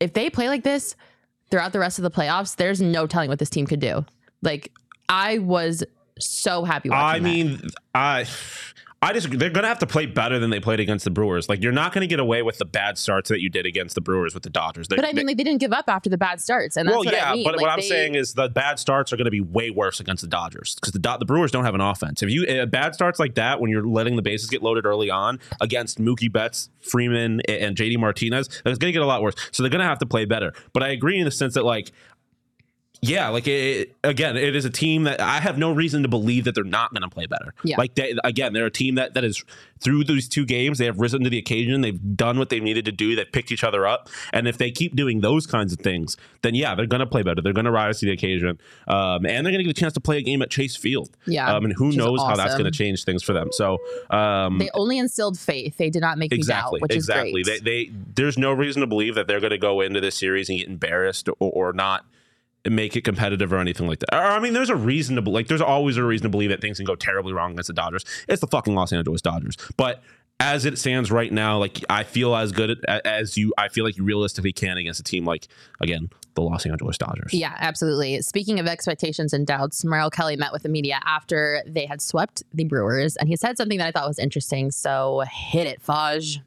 if 0.00 0.14
they 0.14 0.30
play 0.30 0.48
like 0.48 0.64
this 0.64 0.96
throughout 1.50 1.72
the 1.72 1.78
rest 1.78 1.98
of 1.98 2.04
the 2.04 2.10
playoffs, 2.10 2.56
there's 2.56 2.80
no 2.80 3.06
telling 3.06 3.28
what 3.28 3.38
this 3.38 3.50
team 3.50 3.66
could 3.66 3.80
do. 3.80 4.06
Like, 4.40 4.72
I 5.08 5.38
was 5.38 5.84
so 6.18 6.64
happy 6.64 6.88
watching 6.90 7.04
I 7.04 7.18
that. 7.18 7.22
mean, 7.22 7.60
I. 7.94 8.26
I 9.00 9.12
just 9.12 9.30
they're 9.38 9.48
gonna 9.50 9.68
have 9.68 9.78
to 9.78 9.86
play 9.86 10.06
better 10.06 10.40
than 10.40 10.50
they 10.50 10.58
played 10.58 10.80
against 10.80 11.04
the 11.04 11.12
Brewers. 11.12 11.48
Like 11.48 11.62
you're 11.62 11.70
not 11.70 11.92
gonna 11.92 12.08
get 12.08 12.18
away 12.18 12.42
with 12.42 12.58
the 12.58 12.64
bad 12.64 12.98
starts 12.98 13.28
that 13.28 13.40
you 13.40 13.48
did 13.48 13.64
against 13.64 13.94
the 13.94 14.00
Brewers 14.00 14.34
with 14.34 14.42
the 14.42 14.50
Dodgers. 14.50 14.88
They- 14.88 14.96
But 14.96 15.04
I 15.04 15.08
mean, 15.08 15.16
they- 15.16 15.24
like 15.24 15.36
they 15.36 15.44
didn't 15.44 15.60
give 15.60 15.72
up 15.72 15.84
after 15.88 16.10
the 16.10 16.18
bad 16.18 16.40
starts, 16.40 16.76
and 16.76 16.88
that's 16.88 16.96
well, 16.96 17.04
yeah, 17.04 17.30
I 17.30 17.34
mean. 17.34 17.44
but 17.44 17.54
Like, 17.54 17.60
what 17.62 17.70
I'm 17.70 17.78
they- 17.78 17.86
saying 17.88 18.16
is 18.16 18.34
the 18.34 18.48
bad 18.48 18.80
starts 18.80 19.12
are 19.12 19.16
going 19.16 19.26
to 19.26 19.30
be 19.30 19.40
way 19.40 19.70
worse 19.70 20.00
against 20.00 20.22
the 20.22 20.28
Dodgers 20.28 20.74
because 20.74 20.92
the 20.92 21.16
the 21.18 21.24
Brewers 21.24 21.52
don't 21.52 21.64
have 21.64 21.76
an 21.76 21.80
offense. 21.80 22.24
If 22.24 22.30
you 22.30 22.44
uh, 22.44 22.66
bad 22.66 22.92
starts 22.94 23.20
like 23.20 23.36
that 23.36 23.60
when 23.60 23.70
you're 23.70 23.86
letting 23.86 24.16
the 24.16 24.22
bases 24.22 24.50
get 24.50 24.64
loaded 24.64 24.84
early 24.84 25.10
on 25.10 25.38
against 25.60 26.00
Mookie 26.00 26.30
Betts, 26.30 26.68
Freeman, 26.80 27.40
a- 27.48 27.62
and 27.62 27.76
JD 27.76 27.98
Martinez, 27.98 28.48
going 28.64 28.78
to 28.78 28.92
get 28.92 29.00
a 29.00 29.06
lot 29.06 29.22
worse. 29.22 29.34
So 29.52 29.62
they're 29.62 29.70
going 29.70 29.78
to 29.80 29.86
have 29.86 30.00
to 30.00 30.06
play 30.06 30.24
better. 30.24 30.52
But 30.72 30.82
I 30.82 30.88
agree 30.88 31.18
in 31.20 31.24
the 31.24 31.30
sense 31.30 31.54
that 31.54 31.64
like. 31.64 31.92
Yeah, 33.00 33.28
like 33.28 33.46
it, 33.46 33.96
again, 34.02 34.36
it 34.36 34.56
is 34.56 34.64
a 34.64 34.70
team 34.70 35.04
that 35.04 35.20
I 35.20 35.38
have 35.38 35.56
no 35.56 35.72
reason 35.72 36.02
to 36.02 36.08
believe 36.08 36.44
that 36.44 36.54
they're 36.54 36.64
not 36.64 36.92
going 36.92 37.02
to 37.02 37.08
play 37.08 37.26
better. 37.26 37.54
Yeah. 37.62 37.76
Like 37.78 37.94
they, 37.94 38.16
again, 38.24 38.52
they're 38.52 38.66
a 38.66 38.70
team 38.70 38.96
that 38.96 39.14
that 39.14 39.24
is 39.24 39.44
through 39.80 40.04
these 40.04 40.28
two 40.28 40.44
games, 40.44 40.78
they 40.78 40.86
have 40.86 40.98
risen 40.98 41.22
to 41.22 41.30
the 41.30 41.38
occasion. 41.38 41.80
They've 41.80 42.16
done 42.16 42.38
what 42.38 42.48
they 42.48 42.58
needed 42.58 42.84
to 42.86 42.92
do. 42.92 43.14
They've 43.14 43.30
picked 43.30 43.52
each 43.52 43.62
other 43.62 43.86
up, 43.86 44.08
and 44.32 44.48
if 44.48 44.58
they 44.58 44.72
keep 44.72 44.96
doing 44.96 45.20
those 45.20 45.46
kinds 45.46 45.72
of 45.72 45.78
things, 45.78 46.16
then 46.42 46.56
yeah, 46.56 46.74
they're 46.74 46.86
going 46.86 47.00
to 47.00 47.06
play 47.06 47.22
better. 47.22 47.40
They're 47.40 47.52
going 47.52 47.66
to 47.66 47.70
rise 47.70 48.00
to 48.00 48.06
the 48.06 48.12
occasion, 48.12 48.58
um, 48.88 49.26
and 49.26 49.46
they're 49.46 49.52
going 49.52 49.58
to 49.58 49.64
get 49.64 49.70
a 49.70 49.80
chance 49.80 49.92
to 49.94 50.00
play 50.00 50.18
a 50.18 50.22
game 50.22 50.42
at 50.42 50.50
Chase 50.50 50.76
Field. 50.76 51.10
Yeah, 51.26 51.54
um, 51.54 51.64
and 51.64 51.74
who 51.74 51.92
knows 51.92 52.20
how 52.20 52.34
that's 52.34 52.54
going 52.54 52.64
to 52.64 52.76
change 52.76 53.04
things 53.04 53.22
for 53.22 53.32
them. 53.32 53.50
So, 53.52 53.78
um, 54.10 54.58
they 54.58 54.70
only 54.74 54.98
instilled 54.98 55.38
faith. 55.38 55.76
They 55.76 55.90
did 55.90 56.00
not 56.00 56.18
make 56.18 56.32
exactly, 56.32 56.78
me 56.78 56.80
doubt, 56.80 56.82
which 56.82 56.96
exactly. 56.96 57.40
is 57.40 57.48
great. 57.48 57.64
They, 57.64 57.84
they 57.86 57.92
there's 58.16 58.38
no 58.38 58.52
reason 58.52 58.80
to 58.80 58.88
believe 58.88 59.14
that 59.14 59.28
they're 59.28 59.40
going 59.40 59.50
to 59.50 59.58
go 59.58 59.80
into 59.80 60.00
this 60.00 60.16
series 60.16 60.48
and 60.48 60.58
get 60.58 60.68
embarrassed 60.68 61.28
or, 61.28 61.36
or 61.38 61.72
not 61.72 62.04
make 62.66 62.96
it 62.96 63.02
competitive 63.02 63.52
or 63.52 63.58
anything 63.58 63.86
like 63.86 63.98
that. 64.00 64.14
Or, 64.14 64.22
I 64.22 64.40
mean, 64.40 64.52
there's 64.52 64.70
a 64.70 64.76
reason 64.76 65.16
to 65.16 65.30
like. 65.30 65.48
There's 65.48 65.60
always 65.60 65.96
a 65.96 66.04
reason 66.04 66.24
to 66.24 66.28
believe 66.28 66.50
that 66.50 66.60
things 66.60 66.78
can 66.78 66.86
go 66.86 66.94
terribly 66.94 67.32
wrong 67.32 67.52
against 67.52 67.68
the 67.68 67.74
Dodgers. 67.74 68.04
It's 68.28 68.40
the 68.40 68.46
fucking 68.46 68.74
Los 68.74 68.92
Angeles 68.92 69.22
Dodgers, 69.22 69.56
but. 69.76 70.02
As 70.40 70.64
it 70.64 70.78
stands 70.78 71.10
right 71.10 71.32
now, 71.32 71.58
like 71.58 71.84
I 71.90 72.04
feel 72.04 72.36
as 72.36 72.52
good 72.52 72.84
as 72.86 73.36
you, 73.36 73.52
I 73.58 73.66
feel 73.66 73.84
like 73.84 73.96
you 73.96 74.04
realistically 74.04 74.52
can 74.52 74.78
against 74.78 75.00
a 75.00 75.02
team 75.02 75.24
like 75.24 75.48
again 75.80 76.10
the 76.34 76.42
Los 76.42 76.64
Angeles 76.64 76.96
Dodgers. 76.96 77.34
Yeah, 77.34 77.56
absolutely. 77.58 78.22
Speaking 78.22 78.60
of 78.60 78.68
expectations 78.68 79.32
and 79.32 79.44
doubts, 79.48 79.84
Merrill 79.84 80.10
Kelly 80.10 80.36
met 80.36 80.52
with 80.52 80.62
the 80.62 80.68
media 80.68 81.00
after 81.04 81.64
they 81.66 81.86
had 81.86 82.00
swept 82.00 82.44
the 82.54 82.62
Brewers, 82.62 83.16
and 83.16 83.28
he 83.28 83.34
said 83.34 83.56
something 83.56 83.78
that 83.78 83.88
I 83.88 83.90
thought 83.90 84.06
was 84.06 84.20
interesting. 84.20 84.70
So 84.70 85.24
hit 85.28 85.66
it, 85.66 85.82
Faj. 85.82 86.38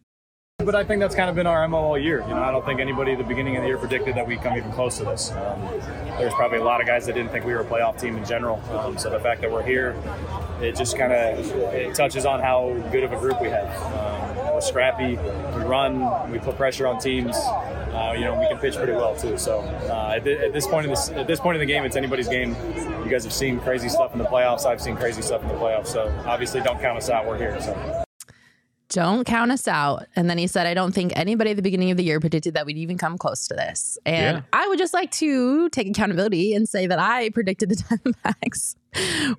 But 0.65 0.75
I 0.75 0.83
think 0.83 0.99
that's 0.99 1.15
kind 1.15 1.29
of 1.29 1.35
been 1.35 1.47
our 1.47 1.67
MO 1.67 1.77
all 1.77 1.97
year. 1.97 2.21
You 2.21 2.35
know, 2.35 2.43
I 2.43 2.51
don't 2.51 2.65
think 2.65 2.79
anybody 2.79 3.13
at 3.13 3.17
the 3.17 3.23
beginning 3.23 3.57
of 3.57 3.63
the 3.63 3.67
year 3.67 3.77
predicted 3.77 4.15
that 4.15 4.27
we'd 4.27 4.41
come 4.41 4.55
even 4.57 4.71
close 4.71 4.97
to 4.97 5.05
this. 5.05 5.31
Um, 5.31 5.61
there's 6.19 6.33
probably 6.33 6.59
a 6.59 6.63
lot 6.63 6.81
of 6.81 6.87
guys 6.87 7.05
that 7.07 7.13
didn't 7.13 7.31
think 7.31 7.45
we 7.45 7.53
were 7.53 7.61
a 7.61 7.65
playoff 7.65 7.99
team 7.99 8.15
in 8.17 8.25
general. 8.25 8.61
Um, 8.71 8.97
so 8.97 9.09
the 9.09 9.19
fact 9.19 9.41
that 9.41 9.51
we're 9.51 9.63
here, 9.63 9.95
it 10.61 10.75
just 10.75 10.97
kind 10.97 11.11
of 11.11 11.45
it 11.73 11.95
touches 11.95 12.25
on 12.25 12.39
how 12.41 12.73
good 12.91 13.03
of 13.03 13.11
a 13.11 13.17
group 13.19 13.41
we 13.41 13.49
have. 13.49 13.67
Um, 13.93 14.53
we're 14.53 14.61
scrappy, 14.61 15.17
we 15.17 15.63
run, 15.63 16.31
we 16.31 16.39
put 16.39 16.55
pressure 16.57 16.85
on 16.87 16.99
teams. 16.99 17.35
Uh, 17.35 18.13
you 18.17 18.23
know, 18.23 18.39
we 18.39 18.47
can 18.47 18.57
pitch 18.57 18.75
pretty 18.75 18.93
well 18.93 19.15
too. 19.15 19.37
So 19.37 19.59
uh, 19.59 20.13
at, 20.15 20.23
thi- 20.23 20.37
at 20.37 20.53
this 20.53 20.65
point 20.67 20.85
in 20.85 20.91
this 20.91 21.09
at 21.09 21.27
this 21.27 21.39
point 21.39 21.55
in 21.55 21.59
the 21.59 21.65
game, 21.65 21.83
it's 21.83 21.95
anybody's 21.95 22.29
game. 22.29 22.55
You 23.03 23.09
guys 23.09 23.23
have 23.23 23.33
seen 23.33 23.59
crazy 23.59 23.89
stuff 23.89 24.13
in 24.13 24.19
the 24.19 24.25
playoffs. 24.25 24.65
I've 24.65 24.81
seen 24.81 24.95
crazy 24.95 25.21
stuff 25.21 25.41
in 25.41 25.47
the 25.49 25.55
playoffs. 25.55 25.87
So 25.87 26.07
obviously, 26.25 26.61
don't 26.61 26.79
count 26.79 26.97
us 26.97 27.09
out. 27.09 27.25
We're 27.25 27.37
here. 27.37 27.59
So. 27.59 28.03
Don't 28.91 29.23
count 29.25 29.51
us 29.51 29.67
out. 29.69 30.05
And 30.17 30.29
then 30.29 30.37
he 30.37 30.47
said, 30.47 30.67
I 30.67 30.73
don't 30.73 30.93
think 30.93 31.13
anybody 31.15 31.51
at 31.51 31.55
the 31.55 31.61
beginning 31.63 31.91
of 31.91 31.97
the 31.97 32.03
year 32.03 32.19
predicted 32.19 32.53
that 32.55 32.65
we'd 32.65 32.77
even 32.77 32.97
come 32.97 33.17
close 33.17 33.47
to 33.47 33.53
this. 33.55 33.97
And 34.05 34.37
Yeah. 34.37 34.41
I 34.51 34.67
would 34.67 34.77
just 34.77 34.93
like 34.93 35.11
to 35.11 35.69
take 35.69 35.87
accountability 35.87 36.53
and 36.53 36.67
say 36.67 36.87
that 36.87 36.99
I 36.99 37.29
predicted 37.29 37.69
the 37.69 37.75
Diamondbacks 38.25 38.75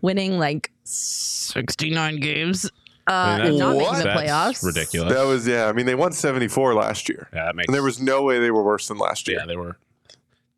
winning 0.01 0.39
like 0.39 0.71
69 0.85 2.21
games 2.21 2.71
uh, 3.09 3.13
I 3.13 3.51
mean, 3.51 3.59
not 3.59 3.75
What? 3.75 3.83
making 3.93 3.99
the 3.99 4.05
That's 4.05 4.21
playoffs. 4.31 4.65
ridiculous. 4.65 5.13
That 5.13 5.25
was 5.27 5.47
yeah. 5.47 5.67
I 5.67 5.73
mean, 5.73 5.87
they 5.87 5.97
won 5.97 6.13
74 6.13 6.75
last 6.75 7.09
year, 7.09 7.29
yeah, 7.35 7.47
that 7.47 7.57
makes 7.57 7.67
and 7.67 7.75
there 7.75 7.83
was 7.83 8.01
no 8.01 8.23
way 8.23 8.39
they 8.39 8.53
were 8.53 8.63
worse 8.63 8.87
than 8.89 8.97
last 8.99 9.27
year. 9.27 9.39
yeah, 9.41 9.47
they 9.47 9.57
were. 9.57 9.77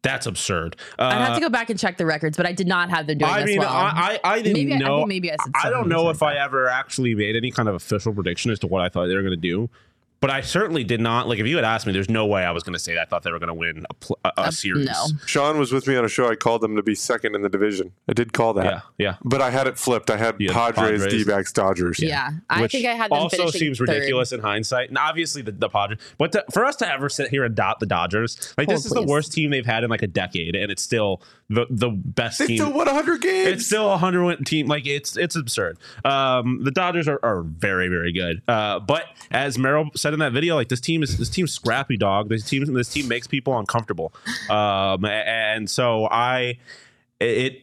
That's 0.05 0.27
absurd. 0.27 0.77
Uh, 0.99 1.05
I'd 1.07 1.15
have 1.15 1.35
to 1.35 1.41
go 1.41 1.49
back 1.49 1.71
and 1.71 1.79
check 1.81 1.97
the 1.97 2.05
records, 2.07 2.37
but 2.37 2.47
I 2.47 2.53
did 2.53 2.69
not 2.69 2.91
have 2.91 3.07
them 3.09 3.19
doing 3.19 3.31
I 3.33 3.41
this 3.41 3.47
mean, 3.49 3.59
well. 3.61 3.71
I, 3.73 4.21
I, 4.23 4.33
I 4.35 4.43
didn't 4.43 4.53
maybe 4.53 4.73
I- 4.75 4.77
I 4.77 4.79
know. 4.79 4.97
think 4.99 5.09
maybe 5.09 5.33
I 5.33 5.37
said 5.43 5.53
I 5.65 5.71
don't 5.71 5.89
know 5.89 6.01
70, 6.05 6.11
if 6.11 6.23
I 6.23 6.35
ever 6.37 6.69
actually 6.69 7.15
made 7.15 7.35
any 7.37 7.51
kind 7.51 7.69
of 7.69 7.75
official 7.75 8.13
prediction 8.13 8.51
as 8.53 8.59
to 8.61 8.67
what 8.67 8.83
I 8.83 8.89
thought 8.91 9.07
they 9.07 9.15
were 9.17 9.23
going 9.23 9.33
to 9.33 9.37
do. 9.37 9.69
But 10.21 10.31
I 10.31 10.41
certainly 10.41 10.85
did 10.85 11.03
not. 11.03 11.29
Like, 11.29 11.39
if 11.39 11.47
you 11.47 11.57
had 11.57 11.67
asked 11.67 11.87
me, 11.87 11.93
there's 11.93 12.09
no 12.09 12.25
way 12.25 12.45
I 12.45 12.51
was 12.51 12.63
going 12.63 12.73
to 12.73 12.79
say 12.79 12.95
that 12.95 13.03
I 13.03 13.05
thought 13.05 13.25
they 13.25 13.31
were 13.31 13.39
going 13.39 13.49
to 13.49 13.55
win 13.55 13.85
a, 13.91 13.95
pl- 13.95 14.19
a, 14.25 14.33
a 14.39 14.53
series. 14.53 14.87
no. 14.87 15.07
Sean 15.27 15.59
was 15.59 15.71
with 15.71 15.87
me 15.87 15.97
on 15.97 16.05
a 16.07 16.09
show. 16.09 16.31
I 16.31 16.35
called 16.35 16.63
them 16.63 16.77
to 16.77 16.83
be 16.83 16.95
second 16.95 17.35
in 17.35 17.43
the 17.43 17.51
division. 17.51 17.93
I 18.09 18.15
did 18.15 18.33
call 18.33 18.55
that. 18.55 18.65
Yeah, 18.65 18.81
yeah. 18.97 19.17
But 19.23 19.43
I 19.43 19.51
had 19.51 19.67
it 19.67 19.77
flipped. 19.79 20.11
I 20.11 20.17
had 20.17 20.41
had 20.41 20.53
Padres, 20.75 21.03
Padres. 21.03 21.25
D-backs, 21.27 21.53
Dodgers. 21.53 22.01
yeah, 22.03 22.31
I 22.49 22.63
Which 22.63 22.73
think 22.73 22.87
I 22.87 22.95
had 22.95 23.11
them 23.11 23.19
also 23.19 23.37
finishing 23.37 23.59
seems 23.61 23.79
third. 23.79 23.89
ridiculous 23.91 24.33
in 24.33 24.41
hindsight. 24.41 24.89
And 24.89 24.97
obviously 24.97 25.43
the, 25.43 25.53
the 25.53 25.69
Padres, 25.69 25.99
but 26.17 26.33
to, 26.33 26.45
for 26.53 26.65
us 26.65 26.77
to 26.77 26.91
ever 26.91 27.11
sit 27.11 27.29
here 27.29 27.45
and 27.45 27.55
dot 27.55 27.81
the 27.81 27.87
Dodgers, 27.87 28.55
like 28.57 28.69
Oh, 28.71 28.73
this 28.73 28.87
is 28.87 28.93
the 28.93 29.03
worst 29.03 29.31
team 29.33 29.51
they've 29.51 29.67
had 29.67 29.85
in 29.85 29.91
like 29.91 30.03
a 30.03 30.07
decade, 30.07 30.57
and 30.57 30.73
it's 30.73 30.83
still 30.83 31.21
the 31.51 31.67
the 31.69 31.91
best 31.91 32.39
They 32.39 32.47
team. 32.47 32.57
still 32.57 32.73
won 32.73 32.87
100 32.87 33.21
games. 33.21 33.49
it's 33.49 33.67
still 33.67 33.93
a 33.93 33.99
hundred 33.99 34.25
win 34.25 34.43
team. 34.45 34.69
Like 34.69 34.87
it's 34.87 35.19
it's 35.19 35.37
absurd. 35.37 35.77
Um, 36.03 36.61
the 36.65 36.71
Dodgers 36.71 37.09
are, 37.09 37.21
are 37.23 37.43
very 37.43 37.89
very 37.89 38.13
good. 38.13 38.41
Uh, 38.49 38.79
but 38.81 39.05
as 39.31 39.59
Merrill 39.59 39.91
said 39.95 40.14
in 40.15 40.21
that 40.21 40.33
video, 40.33 40.55
like 40.55 40.69
this 40.69 40.81
team 40.81 41.03
is 41.03 41.19
this 41.19 41.29
team's 41.29 41.53
scrappy 41.53 41.97
dog. 41.97 42.29
This 42.31 42.45
team 42.49 42.65
this 42.73 42.89
team 42.89 43.09
makes 43.09 43.27
people 43.27 43.59
uncomfortable. 43.59 44.13
Um, 44.49 45.05
and 45.05 45.69
so 45.69 46.07
I 46.11 46.59
it. 47.21 47.61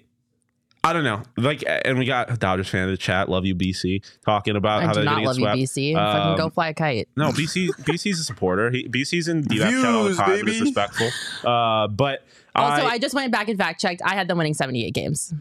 I 0.83 0.93
don't 0.93 1.03
know. 1.03 1.21
Like, 1.37 1.63
and 1.67 1.99
we 1.99 2.05
got 2.05 2.31
a 2.31 2.37
Dodgers 2.37 2.67
fan 2.67 2.85
in 2.85 2.89
the 2.89 2.97
chat. 2.97 3.29
Love 3.29 3.45
you, 3.45 3.53
BC, 3.53 4.01
talking 4.25 4.55
about 4.55 4.81
I 4.81 4.85
how 4.87 4.93
do 4.93 4.95
they're 4.95 5.03
not 5.05 5.23
going 5.23 5.35
to 5.37 5.41
love 5.43 5.53
get 5.53 5.59
you, 5.59 5.67
swept. 5.67 5.77
BC. 5.77 5.93
Fucking 5.93 6.37
go 6.37 6.45
Um, 6.45 6.51
fly 6.51 6.69
a 6.69 6.73
kite. 6.73 7.07
No, 7.15 7.29
BC 7.29 7.67
BC's 7.83 8.19
a 8.19 8.23
supporter. 8.31 8.71
He, 8.71 8.87
BC's 8.89 9.27
in 9.27 9.43
the 9.43 9.57
chat 9.59 9.73
all 9.85 10.03
the 10.05 10.09
Views, 10.09 10.17
time. 10.17 10.29
baby. 10.31 10.51
It's 10.53 10.61
respectful. 10.61 11.09
Uh, 11.47 11.87
but 11.87 12.23
Also, 12.55 12.83
I, 12.83 12.93
I 12.93 12.97
just 12.97 13.13
went 13.13 13.31
back 13.31 13.47
and 13.47 13.59
fact 13.59 13.79
checked. 13.79 14.01
I 14.03 14.15
had 14.15 14.27
them 14.27 14.39
winning 14.39 14.55
78 14.55 14.91
games. 14.95 15.33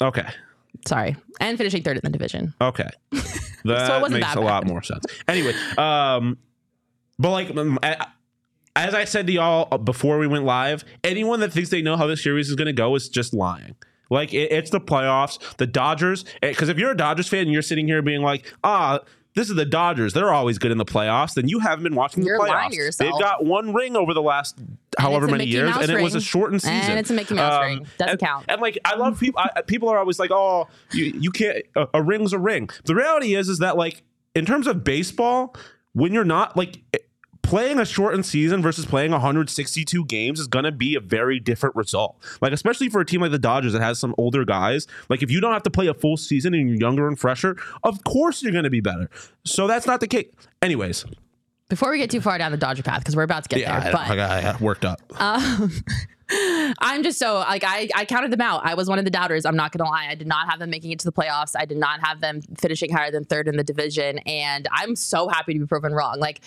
okay. 0.00 0.28
Sorry. 0.86 1.14
And 1.40 1.58
finishing 1.58 1.82
third 1.82 1.96
in 1.96 2.02
the 2.04 2.10
division. 2.10 2.54
Okay. 2.60 2.88
That 3.64 4.00
wasn't 4.00 4.20
makes 4.20 4.32
that 4.32 4.38
a 4.38 4.40
lot 4.40 4.64
more 4.64 4.80
sense. 4.80 5.04
Anyway, 5.26 5.52
um, 5.76 6.38
but 7.18 7.30
like, 7.30 7.56
um, 7.56 7.78
I- 7.82 8.06
as 8.74 8.94
I 8.94 9.04
said 9.06 9.26
to 9.28 9.32
y'all 9.32 9.78
before 9.78 10.18
we 10.18 10.26
went 10.26 10.44
live, 10.44 10.84
anyone 11.02 11.40
that 11.40 11.50
thinks 11.52 11.70
they 11.70 11.80
know 11.80 11.96
how 11.96 12.06
this 12.06 12.22
series 12.22 12.50
is 12.50 12.56
going 12.56 12.66
to 12.66 12.74
go 12.74 12.94
is 12.94 13.08
just 13.08 13.32
lying. 13.32 13.74
Like, 14.10 14.34
it, 14.34 14.52
it's 14.52 14.68
the 14.70 14.80
playoffs. 14.80 15.38
The 15.56 15.66
Dodgers, 15.66 16.26
because 16.42 16.68
if 16.68 16.78
you're 16.78 16.90
a 16.90 16.96
Dodgers 16.96 17.26
fan 17.26 17.40
and 17.42 17.52
you're 17.52 17.62
sitting 17.62 17.86
here 17.86 18.02
being 18.02 18.20
like, 18.20 18.52
ah, 18.62 19.00
this 19.34 19.48
is 19.48 19.56
the 19.56 19.64
Dodgers. 19.64 20.12
They're 20.12 20.30
always 20.32 20.58
good 20.58 20.70
in 20.72 20.76
the 20.78 20.84
playoffs. 20.84 21.32
Then 21.34 21.48
you 21.48 21.58
haven't 21.58 21.84
been 21.84 21.94
watching 21.94 22.22
You're 22.22 22.36
the 22.36 22.44
playoffs. 22.44 22.48
lying 22.48 22.70
to 22.72 22.76
yourself. 22.76 23.10
They've 23.12 23.20
got 23.20 23.44
one 23.46 23.72
ring 23.72 23.96
over 23.96 24.12
the 24.12 24.20
last 24.22 24.58
however 24.98 25.26
many 25.26 25.46
years, 25.46 25.70
Mouse 25.70 25.82
and 25.88 25.92
it 25.98 26.02
was 26.02 26.14
a 26.14 26.20
shortened 26.20 26.60
season. 26.62 26.76
Um, 26.76 26.90
And 26.90 26.98
it's 26.98 27.10
a 27.10 27.14
Mickey 27.14 27.34
Mouse 27.34 27.62
ring. 27.64 27.86
Doesn't 27.98 28.10
and- 28.10 28.20
count. 28.20 28.44
And 28.48 28.60
like, 28.60 28.78
I 28.84 28.94
love 28.96 29.18
people. 29.18 29.40
I, 29.40 29.62
people 29.62 29.88
are 29.88 29.98
always 29.98 30.18
like, 30.18 30.30
"Oh, 30.30 30.68
you, 30.92 31.04
you 31.18 31.30
can't. 31.30 31.64
A, 31.74 31.86
a 31.94 32.02
ring's 32.02 32.32
a 32.34 32.38
ring." 32.38 32.68
The 32.84 32.94
reality 32.94 33.34
is, 33.34 33.48
is 33.48 33.58
that 33.60 33.76
like 33.78 34.02
in 34.34 34.44
terms 34.46 34.66
of 34.66 34.84
baseball, 34.84 35.54
when 35.94 36.12
you're 36.12 36.24
not 36.24 36.56
like 36.56 36.78
playing 37.46 37.78
a 37.78 37.86
shortened 37.86 38.26
season 38.26 38.60
versus 38.60 38.84
playing 38.84 39.12
162 39.12 40.04
games 40.06 40.40
is 40.40 40.48
going 40.48 40.64
to 40.64 40.72
be 40.72 40.96
a 40.96 41.00
very 41.00 41.38
different 41.38 41.76
result. 41.76 42.16
Like 42.40 42.52
especially 42.52 42.88
for 42.88 43.00
a 43.00 43.06
team 43.06 43.20
like 43.20 43.30
the 43.30 43.38
Dodgers 43.38 43.72
that 43.72 43.82
has 43.82 43.98
some 43.98 44.14
older 44.18 44.44
guys, 44.44 44.86
like 45.08 45.22
if 45.22 45.30
you 45.30 45.40
don't 45.40 45.52
have 45.52 45.62
to 45.62 45.70
play 45.70 45.86
a 45.86 45.94
full 45.94 46.16
season 46.16 46.54
and 46.54 46.68
you're 46.68 46.78
younger 46.78 47.06
and 47.06 47.18
fresher, 47.18 47.56
of 47.84 48.02
course 48.04 48.42
you're 48.42 48.52
going 48.52 48.64
to 48.64 48.70
be 48.70 48.80
better. 48.80 49.08
So 49.44 49.66
that's 49.66 49.86
not 49.86 50.00
the 50.00 50.08
case. 50.08 50.26
Anyways, 50.60 51.04
Before 51.68 51.90
we 51.90 51.98
get 51.98 52.10
too 52.10 52.20
far 52.20 52.36
down 52.36 52.50
the 52.50 52.58
Dodger 52.58 52.82
path, 52.82 53.00
because 53.00 53.14
we're 53.14 53.22
about 53.22 53.44
to 53.44 53.48
get 53.48 53.60
yeah, 53.60 53.80
there. 53.80 53.88
I, 53.90 53.92
But 53.92 54.18
I 54.18 54.42
got 54.42 54.60
worked 54.60 54.84
up. 54.84 55.00
Um, 55.20 55.70
I'm 56.80 57.04
just 57.04 57.20
so 57.20 57.34
like 57.34 57.62
I 57.64 57.88
I 57.94 58.04
counted 58.04 58.32
them 58.32 58.40
out. 58.40 58.62
I 58.64 58.74
was 58.74 58.88
one 58.88 58.98
of 58.98 59.04
the 59.04 59.12
doubters. 59.12 59.44
I'm 59.44 59.54
not 59.54 59.70
gonna 59.70 59.88
lie. 59.88 60.08
I 60.10 60.16
did 60.16 60.26
not 60.26 60.50
have 60.50 60.58
them 60.58 60.70
making 60.70 60.90
it 60.90 60.98
to 60.98 61.04
the 61.04 61.12
playoffs. 61.12 61.52
I 61.56 61.64
did 61.66 61.76
not 61.76 62.00
have 62.00 62.20
them 62.20 62.40
finishing 62.58 62.92
higher 62.92 63.12
than 63.12 63.24
third 63.24 63.46
in 63.46 63.56
the 63.56 63.62
division, 63.62 64.18
and 64.18 64.66
I'm 64.72 64.96
so 64.96 65.28
happy 65.28 65.54
to 65.54 65.60
be 65.60 65.66
proven 65.66 65.92
wrong. 65.92 66.18
Like 66.18 66.40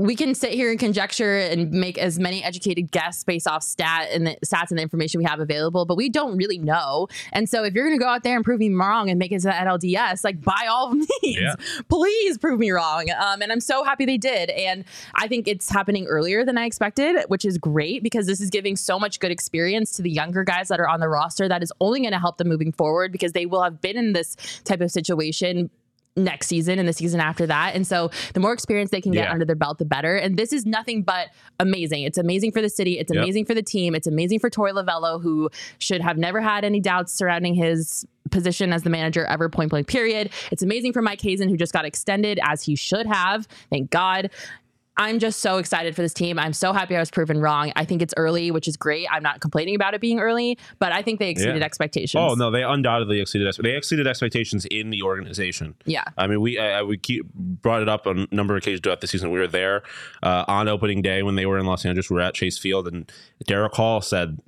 we 0.00 0.16
can 0.16 0.34
sit 0.34 0.52
here 0.52 0.70
and 0.70 0.80
conjecture 0.80 1.36
and 1.36 1.70
make 1.70 1.98
as 1.98 2.18
many 2.18 2.42
educated 2.42 2.90
guesses 2.90 3.22
based 3.22 3.46
off 3.46 3.62
stat 3.62 4.08
and 4.12 4.26
the 4.26 4.36
stats 4.46 4.70
and 4.70 4.78
the 4.78 4.82
information 4.82 5.18
we 5.18 5.24
have 5.24 5.40
available, 5.40 5.84
but 5.84 5.94
we 5.96 6.08
don't 6.08 6.38
really 6.38 6.56
know. 6.56 7.06
And 7.32 7.46
so 7.48 7.64
if 7.64 7.74
you're 7.74 7.84
going 7.86 7.98
to 7.98 8.02
go 8.02 8.08
out 8.08 8.22
there 8.22 8.34
and 8.34 8.42
prove 8.42 8.60
me 8.60 8.72
wrong 8.72 9.10
and 9.10 9.18
make 9.18 9.30
it 9.30 9.40
to 9.40 9.48
the 9.48 9.52
NLDS, 9.52 10.24
like 10.24 10.40
by 10.42 10.66
all 10.70 10.92
means, 10.94 11.06
Yeah. 11.22 11.54
please 11.90 12.38
prove 12.38 12.58
me 12.58 12.70
wrong. 12.70 13.10
Um, 13.10 13.42
and 13.42 13.52
I'm 13.52 13.60
so 13.60 13.84
happy 13.84 14.06
they 14.06 14.16
did. 14.16 14.48
And 14.50 14.84
I 15.14 15.28
think 15.28 15.46
it's 15.46 15.68
happening 15.68 16.06
earlier 16.06 16.46
than 16.46 16.56
I 16.56 16.64
expected, 16.64 17.22
which 17.28 17.44
is 17.44 17.58
great 17.58 18.02
because 18.02 18.26
this 18.26 18.40
is 18.40 18.48
giving 18.48 18.76
so 18.76 18.98
much 18.98 19.20
good 19.20 19.30
experience 19.30 19.92
to 19.92 20.02
the 20.02 20.10
younger 20.10 20.44
guys 20.44 20.68
that 20.68 20.80
are 20.80 20.88
on 20.88 21.00
the 21.00 21.08
roster 21.10 21.46
that 21.46 21.62
is 21.62 21.72
only 21.78 22.00
going 22.00 22.12
to 22.12 22.18
help 22.18 22.38
them 22.38 22.48
moving 22.48 22.72
forward 22.72 23.12
because 23.12 23.32
they 23.32 23.44
will 23.44 23.62
have 23.62 23.82
been 23.82 23.98
in 23.98 24.14
this 24.14 24.34
type 24.64 24.80
of 24.80 24.90
situation 24.90 25.68
next 26.16 26.48
season 26.48 26.78
and 26.78 26.88
the 26.88 26.92
season 26.92 27.20
after 27.20 27.46
that. 27.46 27.74
And 27.74 27.86
so 27.86 28.10
the 28.34 28.40
more 28.40 28.52
experience 28.52 28.90
they 28.90 29.00
can 29.00 29.12
get 29.12 29.24
Yeah. 29.26 29.32
under 29.32 29.44
their 29.44 29.56
belt, 29.56 29.78
the 29.78 29.84
better. 29.84 30.16
And 30.16 30.36
this 30.36 30.52
is 30.52 30.66
nothing 30.66 31.02
but 31.02 31.28
amazing. 31.60 32.02
It's 32.02 32.18
amazing 32.18 32.52
for 32.52 32.60
the 32.60 32.68
city. 32.68 32.98
It's 32.98 33.12
Yep. 33.14 33.22
amazing 33.22 33.44
for 33.44 33.54
the 33.54 33.62
team. 33.62 33.94
It's 33.94 34.06
amazing 34.08 34.40
for 34.40 34.50
Torey 34.50 34.72
Lovullo, 34.72 35.22
who 35.22 35.50
should 35.78 36.00
have 36.00 36.18
never 36.18 36.40
had 36.40 36.64
any 36.64 36.80
doubts 36.80 37.12
surrounding 37.12 37.54
his 37.54 38.04
position 38.30 38.72
as 38.72 38.82
the 38.82 38.90
manager 38.90 39.24
ever, 39.26 39.48
point 39.48 39.70
blank 39.70 39.86
period. 39.86 40.30
It's 40.52 40.62
amazing 40.62 40.92
for 40.92 41.00
Mike 41.02 41.20
Hazen, 41.20 41.48
who 41.48 41.56
just 41.56 41.72
got 41.72 41.84
extended 41.84 42.38
as 42.42 42.62
he 42.62 42.76
should 42.76 43.06
have. 43.06 43.48
Thank 43.70 43.90
God. 43.90 44.30
I'm 45.00 45.18
just 45.18 45.40
so 45.40 45.56
excited 45.56 45.96
for 45.96 46.02
this 46.02 46.12
team. 46.12 46.38
I'm 46.38 46.52
so 46.52 46.74
happy 46.74 46.94
I 46.94 47.00
was 47.00 47.10
proven 47.10 47.40
wrong. 47.40 47.72
I 47.74 47.86
think 47.86 48.02
it's 48.02 48.12
early, 48.18 48.50
which 48.50 48.68
is 48.68 48.76
great. 48.76 49.08
I'm 49.10 49.22
not 49.22 49.40
complaining 49.40 49.74
about 49.74 49.94
it 49.94 50.00
being 50.02 50.20
early, 50.20 50.58
but 50.78 50.92
I 50.92 51.00
think 51.00 51.18
they 51.18 51.30
exceeded 51.30 51.56
Yeah. 51.56 51.64
expectations. 51.64 52.20
Oh 52.20 52.34
no, 52.34 52.50
they 52.50 52.62
undoubtedly 52.62 53.18
exceeded 53.18 53.48
ex- 53.48 53.56
they 53.56 53.74
exceeded 53.76 54.06
expectations 54.06 54.66
in 54.66 54.90
the 54.90 55.00
organization. 55.02 55.74
Yeah. 55.86 56.04
I 56.18 56.26
mean, 56.26 56.42
we 56.42 56.58
uh, 56.58 56.84
we 56.84 56.98
keep 56.98 57.24
brought 57.34 57.80
it 57.80 57.88
up 57.88 58.06
on 58.06 58.28
a 58.30 58.34
number 58.34 58.54
of 58.54 58.58
occasions 58.62 58.82
throughout 58.82 59.00
the 59.00 59.06
season. 59.06 59.30
We 59.30 59.38
were 59.40 59.48
there 59.48 59.82
uh, 60.22 60.44
on 60.46 60.68
opening 60.68 61.00
day 61.00 61.22
when 61.22 61.34
they 61.34 61.46
were 61.46 61.58
in 61.58 61.64
Los 61.64 61.86
Angeles. 61.86 62.10
We 62.10 62.16
were 62.16 62.22
at 62.22 62.34
Chase 62.34 62.58
Field, 62.58 62.86
and 62.86 63.10
Derrick 63.46 63.72
Hall 63.72 64.02
said 64.02 64.38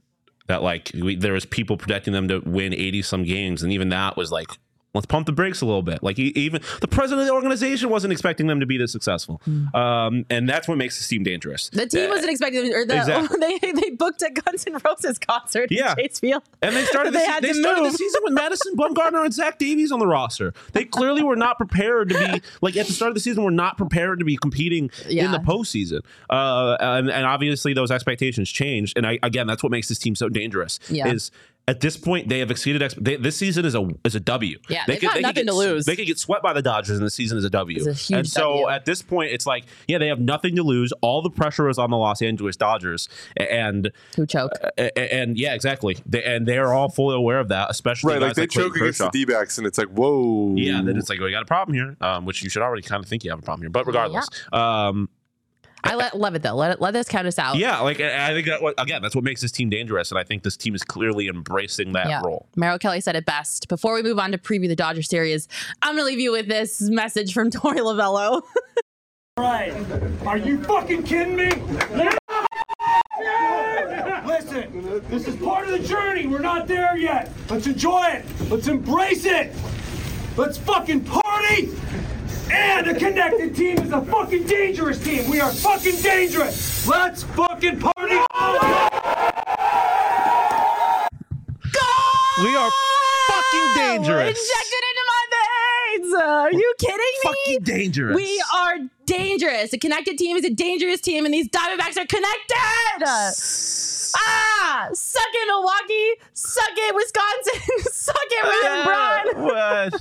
that 0.49 0.62
like 0.62 0.91
we, 0.95 1.17
there 1.17 1.33
was 1.33 1.47
people 1.47 1.79
projecting 1.79 2.12
them 2.12 2.29
to 2.29 2.41
win 2.41 2.75
eighty 2.75 3.01
some 3.01 3.25
games, 3.25 3.62
and 3.62 3.73
even 3.73 3.88
that 3.88 4.19
was 4.19 4.31
like. 4.31 4.49
Let's 4.95 5.07
pump 5.07 5.25
the 5.27 5.33
brakes 5.33 5.63
a 5.63 5.67
little 5.67 5.83
bit. 5.83 6.03
Like 6.03 6.19
even 6.19 6.61
the 6.83 6.89
president 6.89 7.23
of 7.23 7.27
the 7.27 7.33
organization 7.33 7.89
wasn't 7.89 8.13
expecting 8.13 8.47
them 8.47 8.61
to 8.61 8.67
be 8.67 8.77
this 8.77 8.93
successful, 8.93 9.41
um, 9.73 10.27
and 10.29 10.47
that's 10.49 10.69
what 10.69 10.77
makes 10.77 10.99
this 10.99 11.09
team 11.09 11.23
dangerous. 11.23 11.71
The 11.71 11.87
team 11.87 12.11
Uh, 12.11 12.15
wasn't 12.15 12.31
expecting, 12.31 12.65
them, 12.69 12.75
or 12.79 12.85
the, 12.85 12.97
Exactly. 12.99 13.39
they 13.63 13.73
they 13.73 13.91
booked 13.91 14.21
a 14.23 14.31
Guns 14.31 14.65
N' 14.67 14.77
Roses 14.85 15.19
concert 15.19 15.69
Yeah. 15.71 15.95
in 15.97 16.05
Chase 16.09 16.19
Field. 16.21 16.43
And 16.61 16.77
they 16.77 16.85
started. 16.85 17.13
They 17.15 17.21
the, 17.27 17.33
se- 17.33 17.41
they 17.41 17.49
to 17.49 17.55
started 17.55 17.85
the 17.87 17.91
season 17.97 18.21
with 18.25 18.35
Madison 18.35 18.77
Bumgarner 18.77 19.25
and 19.25 19.33
Zach 19.33 19.59
Davies 19.59 19.93
on 19.93 19.99
the 19.99 20.07
roster. 20.07 20.53
They 20.73 20.85
clearly 20.85 21.23
were 21.23 21.37
not 21.37 21.57
prepared 21.57 22.11
to 22.11 22.15
be 22.19 22.43
like 22.61 22.77
at 22.77 22.87
the 22.87 22.93
start 22.93 23.09
of 23.11 23.15
the 23.15 23.21
season. 23.21 23.45
Were 23.45 23.51
not 23.51 23.77
prepared 23.79 24.19
to 24.19 24.25
be 24.27 24.37
competing 24.37 24.91
Yeah. 25.09 25.25
in 25.27 25.33
the 25.33 25.39
postseason. 25.39 26.01
Uh, 26.29 26.77
and, 26.81 27.11
and 27.11 27.25
obviously 27.27 27.73
those 27.73 27.91
expectations 27.91 28.51
changed. 28.51 28.97
And 28.97 29.07
I, 29.07 29.19
again, 29.23 29.47
that's 29.47 29.63
what 29.63 29.73
makes 29.73 29.89
this 29.89 29.99
team 29.99 30.15
so 30.15 30.29
dangerous. 30.29 30.79
Yeah. 30.91 31.09
Is 31.09 31.31
at 31.73 31.81
this 31.81 31.97
point 31.97 32.29
they 32.29 32.39
have 32.41 32.51
exceeded. 32.51 32.83
Exp- 32.83 33.03
they, 33.03 33.17
this 33.17 33.37
season 33.37 33.65
is 33.65 33.75
a 33.75 33.89
is 34.05 34.15
a 34.15 34.21
W. 34.21 34.59
Yeah, 34.69 34.85
they 34.87 34.95
they've 34.95 35.03
got 35.03 35.21
nothing 35.21 35.47
get, 35.47 35.51
to 35.51 35.55
lose. 35.57 35.87
They 35.87 35.97
could 35.97 36.07
get 36.07 36.19
swept 36.19 36.43
by 36.43 36.53
the 36.53 36.63
Dodgers, 36.63 36.99
and 36.99 37.07
the 37.07 37.11
season 37.11 37.39
is 37.39 37.45
a 37.45 37.51
W. 37.51 37.79
It's 37.79 37.87
a 37.87 37.93
huge 37.93 38.19
and 38.19 38.29
so 38.29 38.43
W. 38.43 38.69
at 38.69 38.85
this 38.85 39.03
point, 39.03 39.33
it's 39.33 39.47
like 39.47 39.65
yeah, 39.89 39.99
they 39.99 40.09
have 40.09 40.21
nothing 40.21 40.55
to 40.57 40.63
lose. 40.63 40.93
All 41.01 41.23
the 41.23 41.31
pressure 41.31 41.69
is 41.69 41.79
on 41.79 41.91
the 41.91 41.97
Los 41.97 42.23
Angeles 42.23 42.57
Dodgers, 42.57 43.09
and 43.37 43.91
Who 44.17 44.27
choke? 44.27 44.53
a- 44.79 44.91
a- 44.99 45.15
and 45.15 45.37
yeah, 45.39 45.55
exactly. 45.55 45.97
They, 46.07 46.23
and 46.23 46.47
they 46.47 46.59
are 46.59 46.73
all 46.73 46.91
fully 46.91 47.17
aware 47.17 47.41
of 47.41 47.49
that, 47.49 47.71
especially 47.71 48.13
Right, 48.15 48.23
like 48.23 48.35
they 48.37 48.47
Clayton 48.47 48.63
choke 48.71 48.77
against 48.77 48.99
Kershaw. 49.01 49.11
the 49.11 49.25
D-backs, 49.25 49.59
and 49.59 49.67
it's 49.67 49.79
like, 49.79 49.89
whoa. 49.89 50.55
Yeah, 50.57 50.83
then 50.83 50.97
it's 50.99 51.09
like, 51.09 51.19
well, 51.19 51.29
you 51.29 51.35
got 51.35 51.43
a 51.43 51.47
problem 51.47 51.75
here, 51.75 51.97
um, 52.01 52.27
which 52.27 52.43
you 52.43 52.51
should 52.51 52.63
already 52.63 52.83
kind 52.83 53.03
of 53.03 53.09
think 53.09 53.25
you 53.25 53.31
have 53.31 53.39
a 53.39 53.43
problem 53.43 53.63
here. 53.63 53.71
But 53.71 53.87
regardless, 53.87 54.29
um, 54.53 55.09
I 55.85 55.95
let, 55.97 56.16
love 56.16 56.35
it 56.35 56.42
though. 56.42 56.55
Let 56.55 56.81
let 56.81 56.92
this 56.92 57.09
count 57.09 57.27
us 57.27 57.38
out. 57.38 57.57
Yeah, 57.57 57.81
like 57.81 58.01
I 58.01 58.31
I 58.31 58.33
think 58.35 58.47
that 58.47 58.62
what, 58.62 58.75
again, 58.81 59.03
that's 59.03 59.14
what 59.14 59.25
makes 59.25 59.40
this 59.40 59.51
team 59.53 59.68
dangerous, 59.71 60.11
and 60.11 60.18
I 60.18 60.25
think 60.25 60.42
this 60.42 60.57
team 60.57 60.75
is 60.75 60.83
clearly 60.83 61.29
embracing 61.29 61.92
that 61.92 62.09
Yeah. 62.09 62.21
role. 62.25 62.47
Merrill 62.57 62.79
Kelly 62.79 63.01
said 63.01 63.16
it 63.16 63.27
best. 63.27 63.68
Before 63.68 63.95
we 63.95 64.03
move 64.03 64.18
on 64.18 64.33
to 64.33 64.38
preview 64.38 64.68
the 64.68 64.77
Dodger 64.77 65.03
series, 65.03 65.49
I'm 65.83 65.95
going 65.97 66.05
to 66.07 66.11
leave 66.11 66.21
you 66.21 66.33
with 66.33 66.47
this 66.49 66.81
message 66.83 67.33
from 67.33 67.51
Torey 67.53 67.79
Lovullo. 67.79 68.42
Right. 69.38 69.73
Are 70.27 70.37
you 70.37 70.62
fucking 70.64 71.03
kidding 71.05 71.37
me? 71.37 71.51
Listen, 74.27 75.03
this 75.09 75.27
is 75.27 75.37
part 75.37 75.66
of 75.68 75.73
the 75.73 75.87
journey. 75.87 76.27
We're 76.27 76.38
not 76.40 76.66
there 76.66 76.97
yet. 76.97 77.31
Let's 77.49 77.66
enjoy 77.66 78.05
it. 78.07 78.25
Let's 78.51 78.68
embrace 78.68 79.25
it. 79.25 79.53
Let's 80.37 80.59
fucking 80.59 81.05
party. 81.05 81.71
And 82.53 82.87
a 82.88 82.95
connected 82.99 83.57
team 83.57 83.79
is 83.79 83.93
a 83.93 84.03
fucking 84.03 84.45
dangerous 84.45 85.03
team. 85.03 85.29
We 85.31 85.41
are 85.41 85.51
fucking 85.51 86.01
dangerous. 86.03 86.87
Let's 86.87 87.23
fucking 87.23 87.79
party. 87.81 88.17
We 92.43 92.57
are 92.57 92.71
fucking 93.29 93.69
dangerous. 93.77 94.29
Injected 94.29 94.83
into 94.91 95.05
my 95.07 95.25
veins. 95.33 96.15
Are 96.15 96.53
you 96.53 96.75
kidding 96.79 96.97
me? 96.99 97.23
Fucking 97.23 97.62
dangerous. 97.62 98.17
We 98.17 98.43
are 98.55 98.79
dangerous. 99.07 99.73
A 99.73 99.79
connected 99.79 100.19
team 100.19 100.37
is 100.37 100.45
a 100.45 100.51
dangerous 100.51 101.01
team, 101.01 101.25
and 101.25 101.33
these 101.33 101.49
Diamondbacks 101.49 101.97
are 101.97 102.07
connected. 102.07 103.05
Ah, 104.15 104.88
suck 104.93 105.23
it, 105.33 105.47
Milwaukee. 105.47 106.15
Suck 106.35 106.73
it, 106.77 106.95
Wisconsin. 106.95 107.93
suck 107.93 108.17
it, 108.31 108.45
Ryan 108.45 109.47
Yeah, 109.47 109.88
Braun. 109.91 110.01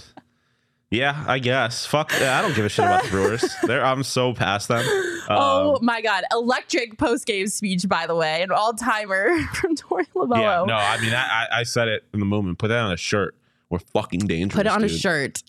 Yeah, 0.91 1.23
I 1.25 1.39
guess. 1.39 1.85
Fuck. 1.85 2.13
I 2.13 2.41
don't 2.41 2.53
give 2.53 2.65
a 2.65 2.69
shit 2.69 2.83
about 2.85 3.03
the 3.05 3.09
Brewers. 3.09 3.45
They're, 3.63 3.83
I'm 3.83 4.03
so 4.03 4.33
past 4.33 4.67
them. 4.67 4.83
Oh 5.29 5.77
Um, 5.77 5.85
my 5.85 6.01
God. 6.01 6.25
Electric 6.31 6.97
post 6.97 7.25
game 7.25 7.47
speech, 7.47 7.87
by 7.87 8.05
the 8.07 8.15
way, 8.15 8.41
an 8.43 8.51
all 8.51 8.73
timer 8.73 9.41
from 9.53 9.75
Torey 9.77 10.05
Lovullo. 10.13 10.37
yeah. 10.41 10.63
No, 10.67 10.75
I 10.75 10.99
mean, 11.01 11.13
I, 11.13 11.47
I 11.51 11.63
said 11.63 11.87
it 11.87 12.03
in 12.13 12.19
the 12.19 12.25
moment. 12.25 12.59
Put 12.59 12.67
that 12.67 12.79
on 12.79 12.91
a 12.91 12.97
shirt. 12.97 13.35
We're 13.69 13.79
fucking 13.79 14.27
dangerous. 14.27 14.53
Put 14.57 14.65
it 14.65 14.71
on 14.71 14.83
a 14.83 14.89
shirt. 14.89 15.43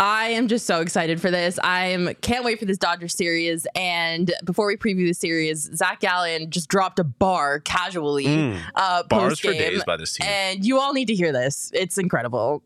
I 0.00 0.28
am 0.28 0.48
just 0.48 0.66
so 0.66 0.80
excited 0.80 1.20
for 1.20 1.30
this. 1.30 1.58
I'm 1.62 2.14
can't 2.16 2.44
wait 2.44 2.58
for 2.58 2.64
this 2.64 2.78
Dodger 2.78 3.06
series. 3.06 3.66
And 3.76 4.32
before 4.44 4.66
we 4.66 4.76
preview 4.76 5.06
the 5.06 5.12
series, 5.12 5.70
Zach 5.76 6.00
Gallen 6.00 6.50
just 6.50 6.68
dropped 6.68 6.98
a 6.98 7.04
bar 7.04 7.60
casually 7.60 8.26
uh, 8.26 9.02
Mm. 9.02 9.08
Bars 9.08 9.30
post 9.32 9.42
for 9.42 9.52
days 9.52 9.84
by 9.84 9.96
this 9.98 10.14
team. 10.14 10.26
and 10.26 10.64
you 10.64 10.80
all 10.80 10.94
need 10.94 11.06
to 11.08 11.14
hear 11.14 11.32
this. 11.32 11.70
It's 11.74 11.96
incredible. 11.98 12.62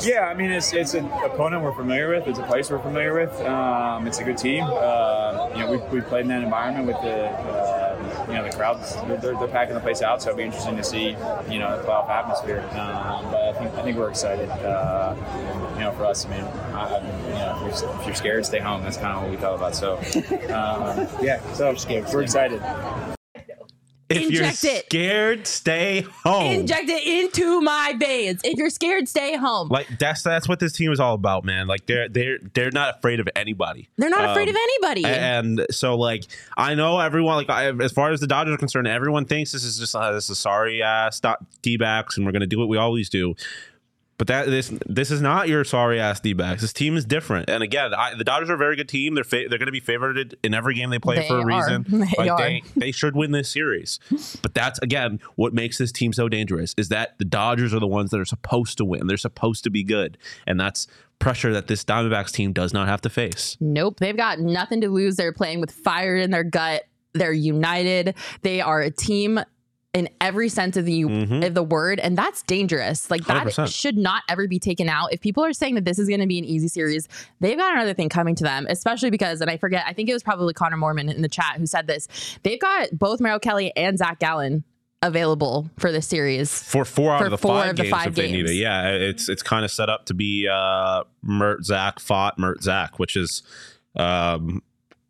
Yeah, 0.00 0.22
I 0.22 0.32
mean 0.34 0.50
it's 0.50 0.72
it's 0.72 0.94
an 0.94 1.04
opponent 1.04 1.62
we're 1.62 1.74
familiar 1.74 2.08
with. 2.08 2.26
It's 2.26 2.38
a 2.38 2.42
place 2.44 2.70
we're 2.70 2.80
familiar 2.80 3.12
with. 3.12 3.38
Um, 3.42 4.06
it's 4.06 4.20
a 4.20 4.24
good 4.24 4.38
team. 4.38 4.64
Uh, 4.64 5.50
you 5.54 5.60
know, 5.60 5.70
we 5.70 5.98
we 5.98 6.00
played 6.00 6.22
in 6.22 6.28
that 6.28 6.42
environment 6.42 6.86
with 6.86 6.96
the 7.02 7.26
uh, 7.28 8.26
you 8.26 8.32
know 8.32 8.42
the 8.42 8.56
crowds. 8.56 8.96
They're, 9.06 9.18
they're, 9.18 9.48
packing 9.48 9.74
the 9.74 9.80
place 9.80 10.00
out, 10.00 10.22
so 10.22 10.30
it'll 10.30 10.38
be 10.38 10.44
interesting 10.44 10.76
to 10.78 10.82
see 10.82 11.10
you 11.50 11.58
know 11.58 11.76
the 11.76 11.86
playoff 11.86 12.08
atmosphere. 12.08 12.60
Um, 12.70 13.30
but 13.30 13.42
I 13.42 13.52
think 13.52 13.74
I 13.74 13.82
think 13.82 13.98
we're 13.98 14.08
excited. 14.08 14.48
Uh, 14.48 15.14
you 15.74 15.80
know, 15.80 15.92
for 15.92 16.06
us, 16.06 16.24
I 16.24 16.30
mean, 16.30 16.44
I, 16.74 16.98
you 17.26 17.34
know, 17.34 17.68
if 17.68 17.82
you're, 17.82 18.00
if 18.00 18.06
you're 18.06 18.14
scared, 18.14 18.46
stay 18.46 18.60
home. 18.60 18.82
That's 18.82 18.96
kind 18.96 19.14
of 19.14 19.22
what 19.22 19.30
we 19.30 19.36
thought 19.36 19.56
about. 19.56 19.76
So 19.76 19.98
um, 20.54 21.06
yeah, 21.22 21.40
so 21.52 21.76
we're 22.12 22.22
excited. 22.22 22.62
If 24.16 24.30
you're 24.30 24.44
Inject 24.44 24.64
it. 24.64 24.84
scared, 24.86 25.46
stay 25.46 26.00
home. 26.02 26.46
Inject 26.52 26.88
it 26.88 27.06
into 27.06 27.60
my 27.60 27.94
veins. 27.98 28.40
If 28.44 28.56
you're 28.58 28.70
scared, 28.70 29.08
stay 29.08 29.36
home. 29.36 29.68
like 29.68 29.86
that's 29.98 30.22
that's 30.22 30.48
what 30.48 30.60
this 30.60 30.72
team 30.72 30.92
is 30.92 31.00
all 31.00 31.14
about, 31.14 31.44
man. 31.44 31.66
Like 31.66 31.86
they're 31.86 32.08
they're 32.08 32.38
they're 32.54 32.70
not 32.70 32.98
afraid 32.98 33.20
of 33.20 33.28
anybody. 33.36 33.88
They're 33.96 34.10
not 34.10 34.30
afraid 34.30 34.48
Um, 34.48 34.54
of 34.54 34.60
anybody. 34.62 35.04
And 35.04 35.66
so, 35.70 35.96
like, 35.96 36.24
I 36.56 36.74
know 36.74 36.98
everyone, 36.98 37.36
like, 37.36 37.50
I, 37.50 37.70
as 37.82 37.92
far 37.92 38.10
as 38.12 38.20
the 38.20 38.26
Dodgers 38.26 38.54
are 38.54 38.58
concerned, 38.58 38.86
everyone 38.88 39.24
thinks 39.24 39.52
this 39.52 39.64
is 39.64 39.78
just 39.78 39.94
uh, 39.94 40.12
this 40.12 40.28
is 40.30 40.38
sorry 40.38 40.82
ass 40.82 41.20
D 41.62 41.76
backs, 41.76 42.16
and 42.16 42.26
we're 42.26 42.32
gonna 42.32 42.46
do 42.46 42.58
what 42.58 42.68
we 42.68 42.76
always 42.76 43.08
do. 43.08 43.34
But 44.18 44.26
that 44.28 44.46
this 44.46 44.72
this 44.86 45.10
is 45.10 45.20
not 45.20 45.48
your 45.48 45.64
sorry 45.64 45.98
ass 45.98 46.20
D 46.20 46.32
backs. 46.32 46.60
This 46.62 46.72
team 46.72 46.96
is 46.96 47.04
different. 47.04 47.50
And 47.50 47.62
again, 47.62 47.92
I, 47.92 48.14
the 48.14 48.22
Dodgers 48.22 48.50
are 48.50 48.54
a 48.54 48.58
very 48.58 48.76
good 48.76 48.88
team. 48.88 49.14
They're 49.14 49.24
fa- 49.24 49.46
they're 49.48 49.58
going 49.58 49.66
to 49.66 49.72
be 49.72 49.80
favored 49.80 50.36
in 50.44 50.54
every 50.54 50.74
game 50.74 50.90
they 50.90 51.00
play 51.00 51.16
They 51.16 51.28
for 51.28 51.38
a 51.38 51.42
are. 51.42 51.46
reason. 51.46 51.84
They 51.88 52.16
like 52.18 52.30
are. 52.30 52.38
they 52.38 52.62
they 52.76 52.92
should 52.92 53.16
win 53.16 53.32
this 53.32 53.48
series. 53.50 53.98
But 54.42 54.54
that's 54.54 54.78
again 54.80 55.18
what 55.34 55.54
makes 55.54 55.78
this 55.78 55.90
team 55.90 56.12
so 56.12 56.28
dangerous 56.28 56.74
is 56.76 56.88
that 56.90 57.18
the 57.18 57.24
Dodgers 57.24 57.74
are 57.74 57.80
the 57.80 57.86
ones 57.88 58.10
that 58.10 58.20
are 58.20 58.24
supposed 58.24 58.78
to 58.78 58.84
win. 58.84 59.06
They're 59.08 59.16
supposed 59.16 59.64
to 59.64 59.70
be 59.70 59.82
good, 59.82 60.18
and 60.46 60.60
that's 60.60 60.86
pressure 61.18 61.52
that 61.52 61.66
this 61.68 61.84
Diamondbacks 61.84 62.30
team 62.32 62.52
does 62.52 62.72
not 62.72 62.86
have 62.88 63.00
to 63.02 63.10
face. 63.10 63.56
Nope. 63.60 63.98
They've 63.98 64.16
got 64.16 64.38
nothing 64.40 64.80
to 64.82 64.88
lose. 64.88 65.16
They're 65.16 65.32
playing 65.32 65.60
with 65.60 65.70
fire 65.72 66.16
in 66.16 66.30
their 66.30 66.44
gut. 66.44 66.84
They're 67.14 67.32
united. 67.32 68.14
They 68.42 68.60
are 68.60 68.80
a 68.80 68.90
team 68.90 69.40
in 69.94 70.08
every 70.22 70.48
sense 70.48 70.76
of 70.78 70.86
the 70.86 71.02
Mhm. 71.04 71.46
of 71.46 71.52
the 71.54 71.62
word, 71.62 72.00
and 72.00 72.16
that's 72.16 72.42
dangerous. 72.42 73.10
Like 73.10 73.26
that 73.26 73.44
100%. 73.46 73.68
should 73.70 73.96
not 73.98 74.22
ever 74.28 74.48
be 74.48 74.58
taken 74.58 74.88
out. 74.88 75.12
If 75.12 75.20
people 75.20 75.44
are 75.44 75.52
saying 75.52 75.74
that 75.74 75.84
this 75.84 75.98
is 75.98 76.08
going 76.08 76.20
to 76.20 76.26
be 76.26 76.38
an 76.38 76.44
easy 76.46 76.68
series, 76.68 77.08
they've 77.40 77.58
got 77.58 77.74
another 77.74 77.92
thing 77.92 78.08
coming 78.08 78.34
to 78.36 78.44
them. 78.44 78.66
Especially 78.70 79.10
because, 79.10 79.40
and 79.42 79.50
I 79.50 79.58
forget, 79.58 79.84
I 79.86 79.92
think 79.92 80.08
it 80.08 80.14
was 80.14 80.22
probably 80.22 80.54
Connor 80.54 80.78
Mormon 80.78 81.08
in 81.10 81.20
the 81.20 81.28
chat 81.28 81.56
who 81.58 81.66
said 81.66 81.86
this. 81.86 82.08
They've 82.42 82.60
got 82.60 82.88
both 82.98 83.20
Merrill 83.20 83.38
Kelly 83.38 83.70
and 83.76 83.98
Zach 83.98 84.18
Gallen 84.18 84.64
available 85.02 85.68
for 85.78 85.92
this 85.92 86.06
series. 86.06 86.62
for 86.62 86.84
four 86.84 87.12
out 87.12 87.18
For 87.18 87.24
of 87.26 87.30
the 87.32 87.38
four 87.38 87.60
five 87.60 87.70
of 87.70 87.76
the 87.76 87.82
games 87.82 87.92
five 87.94 88.06
if 88.06 88.14
they 88.14 88.32
need 88.32 88.46
it. 88.46 88.54
Yeah, 88.54 88.88
it's 88.92 89.28
it's 89.28 89.42
kind 89.42 89.64
of 89.64 89.70
set 89.70 89.90
up 89.90 90.06
to 90.06 90.14
be 90.14 90.48
uh, 90.48 91.02
Mert 91.22 91.64
Zach 91.64 91.98
Pfaadt 91.98 92.38
Mert 92.38 92.62
Zach, 92.62 92.98
which 92.98 93.16
is 93.16 93.42
um, 93.96 94.62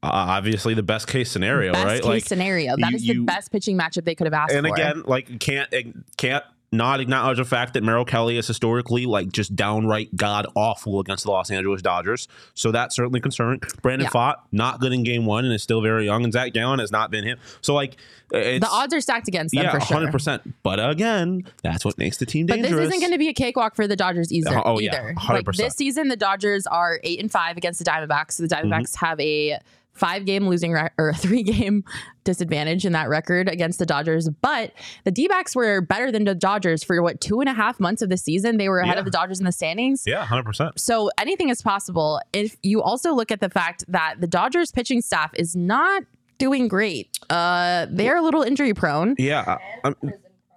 obviously 0.02 0.74
the 0.74 0.82
best 0.82 1.06
case 1.08 1.30
scenario, 1.30 1.72
best 1.72 1.84
right? 1.84 1.96
case 2.02 2.04
like, 2.08 2.24
scenario. 2.24 2.76
That 2.76 2.90
you- 2.90 2.96
is 2.96 3.02
the 3.02 3.14
you- 3.14 3.24
best 3.24 3.50
pitching 3.52 3.78
matchup 3.78 4.04
they 4.04 4.14
could 4.14 4.26
have 4.26 4.34
asked 4.34 4.52
for. 4.52 4.58
and 4.58 4.66
for. 4.66 4.74
again, 4.74 5.02
like 5.06 5.38
can't 5.40 5.72
can't 6.16 6.44
not 6.74 7.00
acknowledge 7.00 7.36
the 7.36 7.44
fact 7.44 7.74
that 7.74 7.82
Merrill 7.82 8.06
Kelly 8.06 8.38
is 8.38 8.46
historically 8.46 9.04
like 9.04 9.30
just 9.30 9.54
downright 9.54 10.16
god 10.16 10.46
awful 10.54 11.00
against 11.00 11.24
the 11.24 11.30
Los 11.30 11.50
Angeles 11.50 11.82
Dodgers. 11.82 12.28
So 12.54 12.72
that's 12.72 12.96
certainly 12.96 13.20
concerning. 13.20 13.60
Brandon 13.82 14.06
Yeah. 14.06 14.10
Pfaadt 14.10 14.34
not 14.52 14.80
good 14.80 14.90
in 14.94 15.02
game 15.04 15.26
one 15.26 15.44
and 15.44 15.52
is 15.52 15.62
still 15.62 15.82
very 15.82 16.06
young, 16.06 16.24
and 16.24 16.32
Zach 16.32 16.54
Gallen 16.54 16.78
has 16.78 16.90
not 16.90 17.10
been 17.10 17.24
him. 17.24 17.36
So 17.60 17.74
like 17.74 17.98
it's, 18.32 18.64
the 18.64 18.70
odds 18.72 18.94
are 18.94 19.02
stacked 19.02 19.28
against 19.28 19.54
them 19.54 19.64
yeah, 19.64 19.72
for 19.72 19.80
sure. 19.80 19.98
hundred 19.98 20.12
percent. 20.12 20.54
But 20.62 20.78
again, 20.82 21.44
that's 21.62 21.84
what 21.84 21.98
makes 21.98 22.16
the 22.16 22.24
team 22.24 22.46
But 22.46 22.54
dangerous. 22.54 22.72
this 22.72 22.88
isn't 22.88 23.00
going 23.00 23.12
to 23.12 23.18
be 23.18 23.28
a 23.28 23.34
cakewalk 23.34 23.76
for 23.76 23.86
the 23.86 23.94
Dodgers 23.96 24.32
either. 24.32 24.58
Oh, 24.66 24.78
yeah, 24.80 24.94
either. 24.94 25.14
100%. 25.18 25.28
Like 25.46 25.56
this 25.56 25.74
season, 25.74 26.08
the 26.08 26.16
Dodgers 26.16 26.66
are 26.66 27.00
eight 27.02 27.20
and 27.20 27.30
five 27.30 27.58
against 27.58 27.80
the 27.80 27.84
Diamondbacks. 27.84 28.32
So 28.32 28.44
the 28.44 28.48
Mm-hmm. 28.54 28.72
Diamondbacks 28.72 28.96
have 28.96 29.20
a 29.20 29.58
five 29.94 30.24
game 30.24 30.48
losing 30.48 30.72
re- 30.72 30.88
or 30.98 31.12
three 31.16 31.42
game 31.42 31.84
disadvantage 32.24 32.86
in 32.86 32.92
that 32.92 33.08
record 33.08 33.48
against 33.48 33.78
the 33.78 33.86
Dodgers. 33.86 34.28
But 34.28 34.72
the 35.04 35.10
D 35.10 35.28
backs 35.28 35.54
were 35.56 35.80
better 35.80 36.10
than 36.12 36.24
the 36.24 36.34
Dodgers 36.34 36.82
for 36.84 37.02
what 37.02 37.20
two 37.20 37.40
and 37.40 37.48
a 37.48 37.52
half 37.52 37.78
months 37.80 38.02
of 38.02 38.08
the 38.08 38.16
season. 38.16 38.56
They 38.56 38.68
were 38.68 38.78
ahead 38.80 38.94
Yeah. 38.94 39.00
of 39.00 39.04
the 39.04 39.10
Dodgers 39.10 39.38
in 39.38 39.44
the 39.44 39.52
standings. 39.52 40.04
Yeah, 40.06 40.24
hundred 40.24 40.44
percent. 40.44 40.78
So 40.80 41.10
anything 41.18 41.48
is 41.48 41.62
possible. 41.62 42.20
If 42.32 42.56
you 42.62 42.82
also 42.82 43.12
look 43.14 43.30
at 43.30 43.40
the 43.40 43.50
fact 43.50 43.84
that 43.88 44.16
the 44.20 44.26
Dodgers 44.26 44.70
pitching 44.70 45.00
staff 45.02 45.30
is 45.34 45.54
not 45.56 46.04
doing 46.38 46.68
great. 46.68 47.18
Uh, 47.30 47.86
they're 47.90 48.16
a 48.16 48.22
little 48.22 48.42
injury 48.42 48.74
prone. 48.74 49.14
Yeah, 49.18 49.58
I'm, 49.84 49.94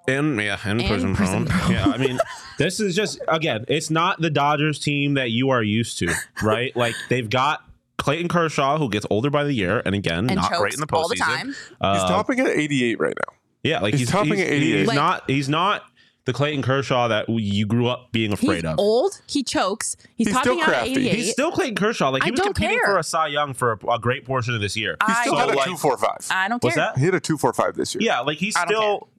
and 0.07 0.39
yeah, 0.39 0.57
and, 0.63 0.79
And 0.81 0.89
prison, 0.89 1.15
prison 1.15 1.45
prone. 1.45 1.59
prone. 1.59 1.71
Yeah, 1.71 1.85
I 1.85 1.97
mean, 1.97 2.19
this 2.57 2.79
is 2.79 2.95
just 2.95 3.19
again, 3.27 3.65
it's 3.67 3.89
not 3.89 4.21
the 4.21 4.29
Dodgers 4.29 4.79
team 4.79 5.15
that 5.15 5.31
you 5.31 5.49
are 5.49 5.63
used 5.63 5.99
to, 5.99 6.13
right? 6.43 6.75
like 6.75 6.95
they've 7.09 7.29
got 7.29 7.63
Clayton 7.97 8.27
Kershaw, 8.27 8.77
who 8.77 8.89
gets 8.89 9.05
older 9.09 9.29
by 9.29 9.43
the 9.43 9.53
year, 9.53 9.81
and 9.85 9.95
again, 9.95 10.29
And 10.29 10.35
not 10.35 10.51
great 10.53 10.73
in 10.73 10.79
the 10.79 10.87
postseason. 10.87 10.97
all 11.01 11.09
the 11.09 11.15
time. 11.15 11.55
Uh, 11.79 11.93
He's 11.99 12.03
topping 12.09 12.39
at 12.41 12.47
88 12.47 12.99
right 12.99 13.13
now. 13.27 13.33
yeah, 13.63 13.79
like 13.79 13.93
he's 13.93 14.01
he's, 14.01 14.09
topping 14.09 14.33
he's, 14.33 14.41
at 14.41 14.47
88. 14.49 14.79
He's 14.79 14.87
Like- 14.87 14.95
not. 14.95 15.23
He's 15.29 15.49
not 15.49 15.83
the 16.25 16.33
Clayton 16.33 16.61
Kershaw 16.63 17.07
that 17.09 17.29
you 17.29 17.65
grew 17.67 17.87
up 17.87 18.11
being 18.11 18.33
afraid 18.33 18.55
He's 18.55 18.65
of. 18.65 18.79
old. 18.79 19.21
He 19.27 19.43
chokes. 19.43 19.95
He's, 20.15 20.27
He's 20.27 20.35
topping 20.35 20.53
still 20.53 20.61
out 20.63 20.69
at 20.69 20.73
crafty. 20.85 20.91
88. 20.93 21.15
He's 21.15 21.31
still 21.31 21.51
Clayton 21.51 21.75
Kershaw. 21.75 22.09
Like 22.09 22.23
he 22.23 22.29
I 22.29 22.31
was 22.31 22.39
competing 22.41 22.79
care. 22.79 22.85
for 22.93 22.97
a 22.97 23.03
Cy 23.03 23.27
Young 23.27 23.53
for 23.53 23.73
a, 23.73 23.91
a 23.91 23.99
great 23.99 24.25
portion 24.25 24.55
of 24.55 24.61
this 24.61 24.75
year. 24.75 24.97
He 25.07 25.13
still 25.13 25.33
don't- 25.33 25.41
had 25.41 25.49
a 25.55 25.57
like- 25.57 25.65
245. 25.67 26.27
I 26.31 26.47
don't 26.47 26.59
care. 26.61 26.67
What's 26.67 26.75
that? 26.77 26.97
He 26.97 27.05
had 27.05 27.13
a 27.15 27.19
245 27.19 27.75
this 27.75 27.93
year. 27.95 28.01
Yeah, 28.03 28.21
like 28.21 28.39
he's 28.39 28.55
I 28.55 28.65
don't 28.65 28.69
still 28.75 29.09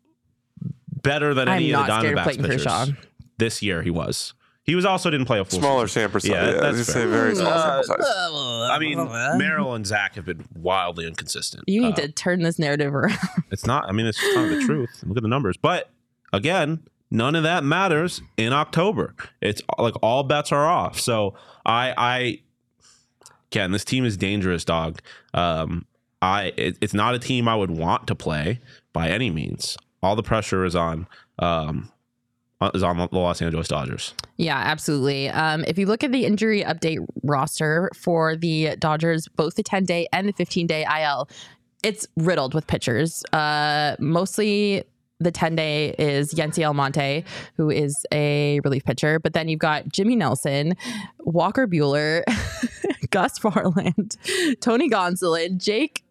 better 1.03 1.33
than 1.35 1.49
I'm 1.49 1.57
any 1.57 1.73
of 1.73 1.81
the 1.83 1.87
not 1.87 2.01
scared 2.01 2.19
of 2.19 2.25
Diamondbacks 2.25 2.43
pitchers. 2.43 2.65
Kershaw. 2.65 2.87
This 3.39 3.63
year 3.63 3.83
he 3.83 3.91
was. 3.91 4.35
He 4.67 4.75
was 4.75 4.85
also 4.85 5.11
didn't 5.11 5.27
play 5.27 5.39
a 5.39 5.45
full 5.45 5.61
Smaller 5.61 5.87
season. 5.87 6.03
sample 6.03 6.21
size. 6.21 6.31
Yeah, 6.31 6.47
Yeah, 6.47 6.61
that's 6.61 6.77
fair. 6.93 7.05
say 7.05 7.07
very 7.07 7.35
small 7.37 7.49
Uh, 7.49 7.83
sample 7.85 8.05
size. 8.05 8.71
I 8.71 8.79
mean, 8.81 8.99
Merrill 9.39 9.75
and 9.75 9.87
Zach 9.87 10.17
have 10.17 10.25
been 10.25 10.45
wildly 10.57 11.07
inconsistent. 11.07 11.65
You 11.69 11.83
need 11.83 11.95
Uh, 11.95 12.03
to 12.03 12.09
turn 12.13 12.43
this 12.43 12.59
narrative 12.59 12.95
around. 12.95 13.17
It's 13.53 13.65
not. 13.65 13.89
I 13.89 13.93
mean, 13.93 14.07
it's 14.07 14.19
just 14.21 14.35
not 14.37 14.49
the 14.49 14.61
truth. 14.65 15.05
Look 15.07 15.17
at 15.17 15.23
the 15.23 15.29
numbers. 15.29 15.57
But 15.57 15.89
again, 16.33 16.81
none 17.13 17.37
of 17.37 17.45
that 17.45 17.63
matters 17.63 18.21
in 18.37 18.53
October. 18.53 19.15
It's 19.41 19.63
like 19.79 19.95
all 20.03 20.25
bets 20.25 20.51
are 20.51 20.67
off. 20.67 20.99
So 20.99 21.35
I, 21.65 21.95
I, 21.97 22.41
Ken, 23.51 23.71
this 23.71 23.85
team 23.85 24.05
is 24.05 24.17
dangerous, 24.17 24.65
dog. 24.65 24.99
Um, 25.33 25.87
I, 26.21 26.53
it, 26.57 26.79
it's 26.81 26.93
not 26.95 27.15
a 27.15 27.21
team 27.21 27.47
I 27.47 27.55
would 27.55 27.71
want 27.71 28.09
to 28.09 28.17
play 28.17 28.59
by 28.93 29.09
any 29.11 29.31
means. 29.31 29.77
All 30.03 30.17
the 30.17 30.23
pressure 30.25 30.65
is 30.65 30.75
on. 30.75 31.07
Um, 31.39 31.91
uh, 31.93 31.93
is 32.75 32.83
on 32.83 32.97
the 32.97 33.09
Los 33.13 33.43
Angeles 33.43 33.69
Dodgers. 33.69 34.15
Yeah, 34.37 34.57
absolutely. 34.57 35.29
Um, 35.29 35.65
if 35.67 35.79
you 35.79 35.87
look 35.87 36.03
at 36.03 36.13
the 36.13 36.25
injury 36.25 36.63
update 36.63 37.07
roster 37.23 37.91
for 37.95 38.37
the 38.37 38.77
Dodgers, 38.77 39.29
both 39.29 39.57
the 39.57 39.63
10 39.63 39.85
day 39.85 40.09
and 40.13 40.29
the 40.29 40.33
15 40.33 40.67
day 40.67 40.85
IL, 40.85 41.29
it's 41.83 42.07
riddled 42.17 42.55
with 42.55 42.67
pitchers. 42.67 43.25
Uh, 43.33 43.97
mostly 43.99 44.85
the 45.19 45.31
10 45.31 45.57
day 45.57 45.95
is 45.99 46.35
Yency 46.35 46.65
Almonte, 46.65 47.25
who 47.57 47.71
is 47.71 48.07
a 48.13 48.61
relief 48.65 48.85
pitcher. 48.85 49.19
But 49.19 49.33
then 49.33 49.49
you've 49.49 49.61
got 49.61 49.89
Jimmy 49.89 50.17
Nelson, 50.17 50.77
Walker 51.21 51.67
Buehler, 51.67 52.23
Gus 53.11 53.39
Varland, 53.39 54.17
Tony 54.61 54.91
Gonsolin, 54.91 55.59
Jake 55.59 56.05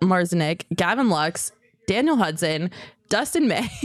Marisnick, 0.00 0.62
Gavin 0.74 1.08
Lux, 1.08 1.52
Daniel 1.86 2.16
Hudson, 2.16 2.70
Dustin 3.08 3.48
May. 3.48 3.68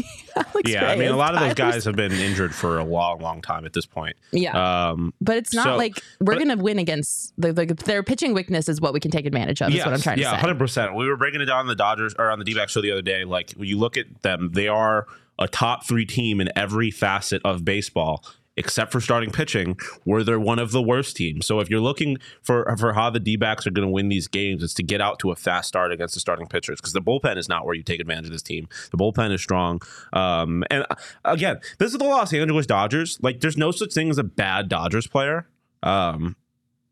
Yeah, 0.63 0.85
I 0.89 0.95
mean, 0.95 1.09
a 1.09 1.17
lot 1.17 1.33
of 1.33 1.41
those 1.41 1.55
guys 1.55 1.83
have 1.83 1.97
been 1.97 2.13
injured 2.13 2.55
for 2.55 2.79
a 2.79 2.85
long, 2.85 3.19
long 3.19 3.41
time 3.41 3.65
at 3.65 3.73
this 3.73 3.85
point. 3.85 4.15
Yeah. 4.31 4.91
Um, 4.91 5.13
But 5.19 5.35
it's 5.35 5.53
not 5.53 5.65
So- 5.65 5.75
like 5.75 6.01
we're 6.21 6.35
going 6.35 6.47
to 6.47 6.55
win 6.55 6.79
against 6.79 7.33
the, 7.37 7.51
the, 7.51 7.65
their 7.65 8.01
pitching 8.01 8.33
weakness 8.33 8.69
is 8.69 8.79
what 8.79 8.93
we 8.93 9.01
can 9.01 9.11
take 9.11 9.25
advantage 9.25 9.61
of. 9.61 9.73
Is 9.73 9.83
what 9.83 9.93
I'm 9.93 9.99
trying 9.99 10.19
yeah, 10.19 10.25
to 10.25 10.29
say. 10.29 10.35
Yeah, 10.35 10.39
hundred 10.39 10.57
percent. 10.57 10.95
We 10.95 11.05
were 11.07 11.17
breaking 11.17 11.41
it 11.41 11.45
down 11.45 11.59
on 11.59 11.67
the 11.67 11.75
Dodgers 11.75 12.15
or 12.17 12.31
on 12.31 12.39
the 12.39 12.45
D-back 12.45 12.69
show 12.69 12.81
the 12.81 12.91
other 12.93 13.01
day. 13.01 13.25
Like 13.25 13.51
when 13.57 13.67
you 13.67 13.77
look 13.77 13.97
at 13.97 14.21
them, 14.21 14.51
they 14.53 14.69
are 14.69 15.05
a 15.37 15.49
top 15.49 15.85
three 15.85 16.05
team 16.05 16.39
in 16.39 16.49
every 16.55 16.91
facet 16.91 17.41
of 17.43 17.65
baseball, 17.65 18.23
except 18.57 18.91
for 18.91 18.99
starting 18.99 19.31
pitching, 19.31 19.77
where 20.03 20.23
they're 20.23 20.39
one 20.39 20.59
of 20.59 20.71
the 20.71 20.81
worst 20.81 21.15
teams. 21.15 21.45
So 21.45 21.59
if 21.59 21.69
you're 21.69 21.79
looking 21.79 22.17
for 22.41 22.75
for 22.77 22.93
how 22.93 23.09
the 23.09 23.19
D-backs 23.19 23.65
are 23.65 23.71
going 23.71 23.87
to 23.87 23.91
win 23.91 24.09
these 24.09 24.27
games, 24.27 24.63
it's 24.63 24.73
to 24.75 24.83
get 24.83 25.01
out 25.01 25.19
to 25.19 25.31
a 25.31 25.35
fast 25.35 25.67
start 25.67 25.91
against 25.91 26.13
the 26.13 26.19
starting 26.19 26.47
pitchers 26.47 26.79
because 26.79 26.93
the 26.93 27.01
bullpen 27.01 27.37
is 27.37 27.47
not 27.47 27.65
where 27.65 27.75
you 27.75 27.83
take 27.83 27.99
advantage 27.99 28.25
of 28.25 28.31
this 28.31 28.41
team. 28.41 28.67
The 28.91 28.97
bullpen 28.97 29.31
is 29.31 29.41
strong. 29.41 29.81
Um, 30.13 30.63
and 30.69 30.85
uh, 30.89 30.95
again, 31.25 31.59
this 31.79 31.91
is 31.91 31.97
the 31.97 32.03
Los 32.03 32.33
Angeles 32.33 32.65
Dodgers. 32.65 33.17
Like, 33.21 33.39
there's 33.39 33.57
no 33.57 33.71
such 33.71 33.93
thing 33.93 34.09
as 34.09 34.17
a 34.17 34.23
bad 34.23 34.69
Dodgers 34.69 35.07
player. 35.07 35.47
Um, 35.83 36.35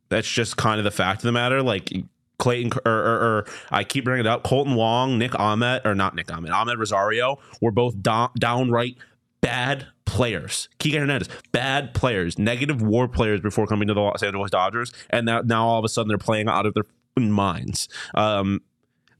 that's 0.07 0.29
just 0.29 0.57
kind 0.57 0.79
of 0.79 0.83
the 0.83 0.91
fact 0.91 1.19
of 1.19 1.23
the 1.23 1.31
matter. 1.31 1.61
Like 1.61 1.91
Clayton, 2.39 2.71
or, 2.85 2.91
or, 2.91 3.19
or 3.19 3.45
I 3.69 3.83
keep 3.83 4.05
bringing 4.05 4.25
it 4.25 4.29
up. 4.29 4.43
Kolten 4.43 4.75
Wong, 4.75 5.17
Nick 5.17 5.37
Ahmed, 5.37 5.81
or 5.85 5.93
not 5.93 6.15
Nick 6.15 6.31
Ahmed, 6.31 6.51
Amed 6.51 6.77
Rosario 6.77 7.37
were 7.61 7.71
both 7.71 8.01
down, 8.01 8.29
downright 8.39 8.97
bad 9.41 9.87
players. 10.05 10.69
Kiké 10.79 10.99
Hernandez, 10.99 11.29
bad 11.51 11.93
players, 11.93 12.37
negative 12.39 12.81
WAR 12.81 13.07
players 13.07 13.41
before 13.41 13.67
coming 13.67 13.87
to 13.87 13.93
the 13.93 14.01
Los 14.01 14.23
Angeles 14.23 14.51
Dodgers, 14.51 14.91
and 15.09 15.25
now 15.25 15.41
now 15.41 15.67
all 15.67 15.79
of 15.79 15.85
a 15.85 15.89
sudden 15.89 16.07
they're 16.07 16.17
playing 16.17 16.47
out 16.47 16.65
of 16.65 16.73
their 16.73 16.83
minds. 17.17 17.87
Um, 18.15 18.61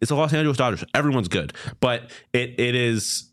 it's 0.01 0.09
the 0.09 0.15
Los 0.15 0.33
Angeles 0.33 0.57
Dodgers. 0.57 0.83
Everyone's 0.93 1.27
good, 1.27 1.53
but 1.79 2.09
it 2.33 2.55
it 2.59 2.75
is 2.75 3.29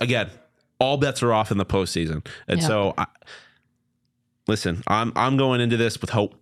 again 0.00 0.30
all 0.78 0.96
bets 0.96 1.22
are 1.22 1.32
off 1.32 1.50
in 1.50 1.58
the 1.58 1.66
postseason, 1.66 2.26
and 2.48 2.60
Yeah. 2.60 2.66
so 2.66 2.94
I, 2.98 3.06
listen, 4.48 4.82
I'm 4.86 5.12
I'm 5.16 5.36
going 5.36 5.60
into 5.60 5.76
this 5.76 6.00
with 6.00 6.10
hope 6.10 6.34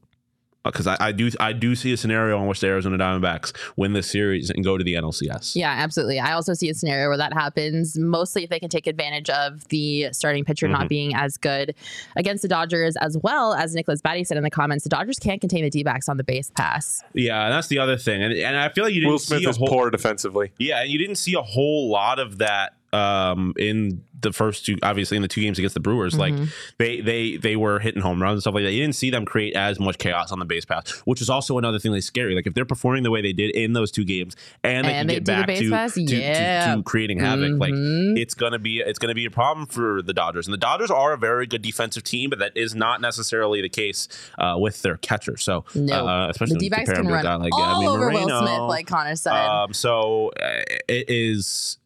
because 0.65 0.87
I, 0.87 0.97
I 1.01 1.12
do 1.12 1.31
I 1.41 1.53
do 1.53 1.75
see 1.75 1.93
a 1.93 1.97
scenario 1.97 2.41
in 2.41 2.47
which 2.47 2.61
the 2.61 2.69
Arizona 2.69 2.97
Diamondbacks 2.99 3.53
win 3.77 3.93
this 3.93 4.11
series 4.11 4.51
and 4.51 4.65
go 4.65 4.79
to 4.79 4.85
the 4.85 4.95
NLCS. 4.95 5.55
Yeah, 5.57 5.71
absolutely. 5.71 6.19
I 6.21 6.33
also 6.33 6.55
see 6.55 6.69
a 6.71 6.75
scenario 6.75 7.09
where 7.09 7.17
that 7.19 7.33
happens, 7.33 7.99
mostly 7.99 8.45
if 8.45 8.51
they 8.51 8.59
can 8.59 8.69
take 8.71 8.87
advantage 8.87 9.29
of 9.31 9.67
the 9.69 10.09
starting 10.12 10.45
pitcher 10.45 10.67
Mhm. 10.67 10.73
not 10.73 10.89
being 10.89 11.15
as 11.15 11.37
good 11.37 11.75
against 12.17 12.43
the 12.43 12.49
Dodgers, 12.49 12.97
as 12.97 13.17
well 13.23 13.55
as 13.55 13.75
Nicholas 13.75 14.01
Batty 14.01 14.25
said 14.25 14.37
in 14.37 14.43
the 14.43 14.51
comments, 14.51 14.85
the 14.85 14.91
Dodgers 14.91 15.19
can't 15.19 15.41
contain 15.41 15.65
the 15.65 15.71
D 15.71 15.83
backs 15.83 16.09
on 16.09 16.17
the 16.17 16.25
base 16.25 16.51
pass. 16.57 17.03
Yeah, 17.15 17.45
and 17.45 17.53
that's 17.53 17.69
the 17.69 17.79
other 17.79 17.97
thing, 17.97 18.23
and, 18.23 18.33
and 18.33 18.57
I 18.57 18.69
feel 18.71 18.85
like 18.85 18.95
you 18.95 19.01
didn't 19.01 19.12
Will 19.12 19.19
Smith 19.19 19.41
see 19.41 19.47
a 19.47 19.51
is 19.51 19.57
whole 19.57 19.69
poor 19.69 19.91
defensively. 19.91 20.53
yeah, 20.59 20.81
and 20.83 20.91
you 20.91 20.99
didn't 20.99 21.17
see 21.17 21.35
a 21.35 21.43
whole 21.43 21.89
lot 21.91 22.19
of 22.19 22.39
that 22.39 22.75
um, 22.95 23.53
in 23.59 24.03
the 24.21 24.33
first 24.33 24.65
two, 24.65 24.79
obviously 24.83 25.17
in 25.17 25.23
the 25.23 25.29
two 25.29 25.43
games 25.43 25.59
against 25.59 25.75
the 25.75 25.81
Brewers. 25.81 26.17
Like 26.17 26.33
Mhm. 26.33 26.49
they 26.79 27.01
they 27.03 27.37
they 27.37 27.57
were 27.57 27.79
hitting 27.79 28.01
home 28.01 28.23
runs 28.23 28.35
and 28.37 28.41
stuff 28.43 28.55
like 28.55 28.65
that. 28.65 28.73
You 28.73 28.81
didn't 28.81 28.95
see 28.95 29.11
them 29.11 29.27
create 29.27 29.55
as 29.55 29.79
much 29.79 29.99
chaos 29.99 30.33
on 30.33 30.39
the 30.39 30.47
base 30.47 30.65
pass, 30.65 30.91
which 31.05 31.21
is 31.21 31.29
also 31.29 31.59
another 31.59 31.79
thing 31.79 31.93
that's 31.93 32.07
scary. 32.07 32.35
Like 32.35 32.47
if 32.47 32.55
they're 32.55 32.65
performing 32.65 33.03
the 33.03 33.11
way 33.11 33.21
they 33.21 33.35
did 33.35 33.51
in 33.55 33.75
those 33.75 33.91
two 33.91 34.05
games, 34.05 34.35
and 34.63 34.87
they 34.87 34.93
And 34.95 35.01
can 35.01 35.07
they 35.09 35.15
get 35.17 35.25
back 35.27 35.47
to, 35.59 35.71
pass? 35.71 35.93
to, 35.95 36.07
to- 36.07 36.17
Yeah. 36.17 36.75
to 36.77 36.83
creating 36.85 37.19
havoc, 37.19 37.59
like 37.61 37.75
Mhm. 37.75 38.19
it's 38.19 38.33
gonna 38.33 38.59
be 38.59 38.79
it's 38.81 38.99
gonna 38.99 39.15
be 39.15 39.27
a 39.27 39.31
problem 39.31 39.67
for 39.67 40.01
the 40.01 40.15
Dodgers. 40.15 40.47
And 40.47 40.55
the 40.55 40.59
Dodgers 40.59 40.91
are 40.91 41.13
a 41.13 41.19
very 41.19 41.47
good 41.47 41.61
defensive 41.61 42.03
team, 42.05 42.31
but 42.31 42.39
that 42.39 42.53
is 42.57 42.75
not 42.75 43.03
necessarily 43.03 43.61
the 43.61 43.69
case 43.69 44.09
uh, 44.39 44.55
with 44.59 44.81
their 44.81 44.97
catcher. 44.97 45.37
So 45.37 45.65
No. 45.75 46.07
uh, 46.09 46.29
especially 46.31 46.55
the 46.55 46.61
D-backs 46.61 46.89
can 46.91 47.05
to 47.05 47.11
a 47.11 47.13
run 47.13 47.23
guy 47.25 47.35
like 47.35 47.53
all 47.55 47.81
mean, 47.81 47.89
over 47.91 48.09
Will 48.11 48.29
Smith, 48.41 48.61
like 48.69 48.87
Connor 48.87 49.17
said. 49.17 49.33
Um, 49.35 49.75
so 49.75 50.31
uh, 50.41 50.63
it 50.89 51.11
is 51.11 51.77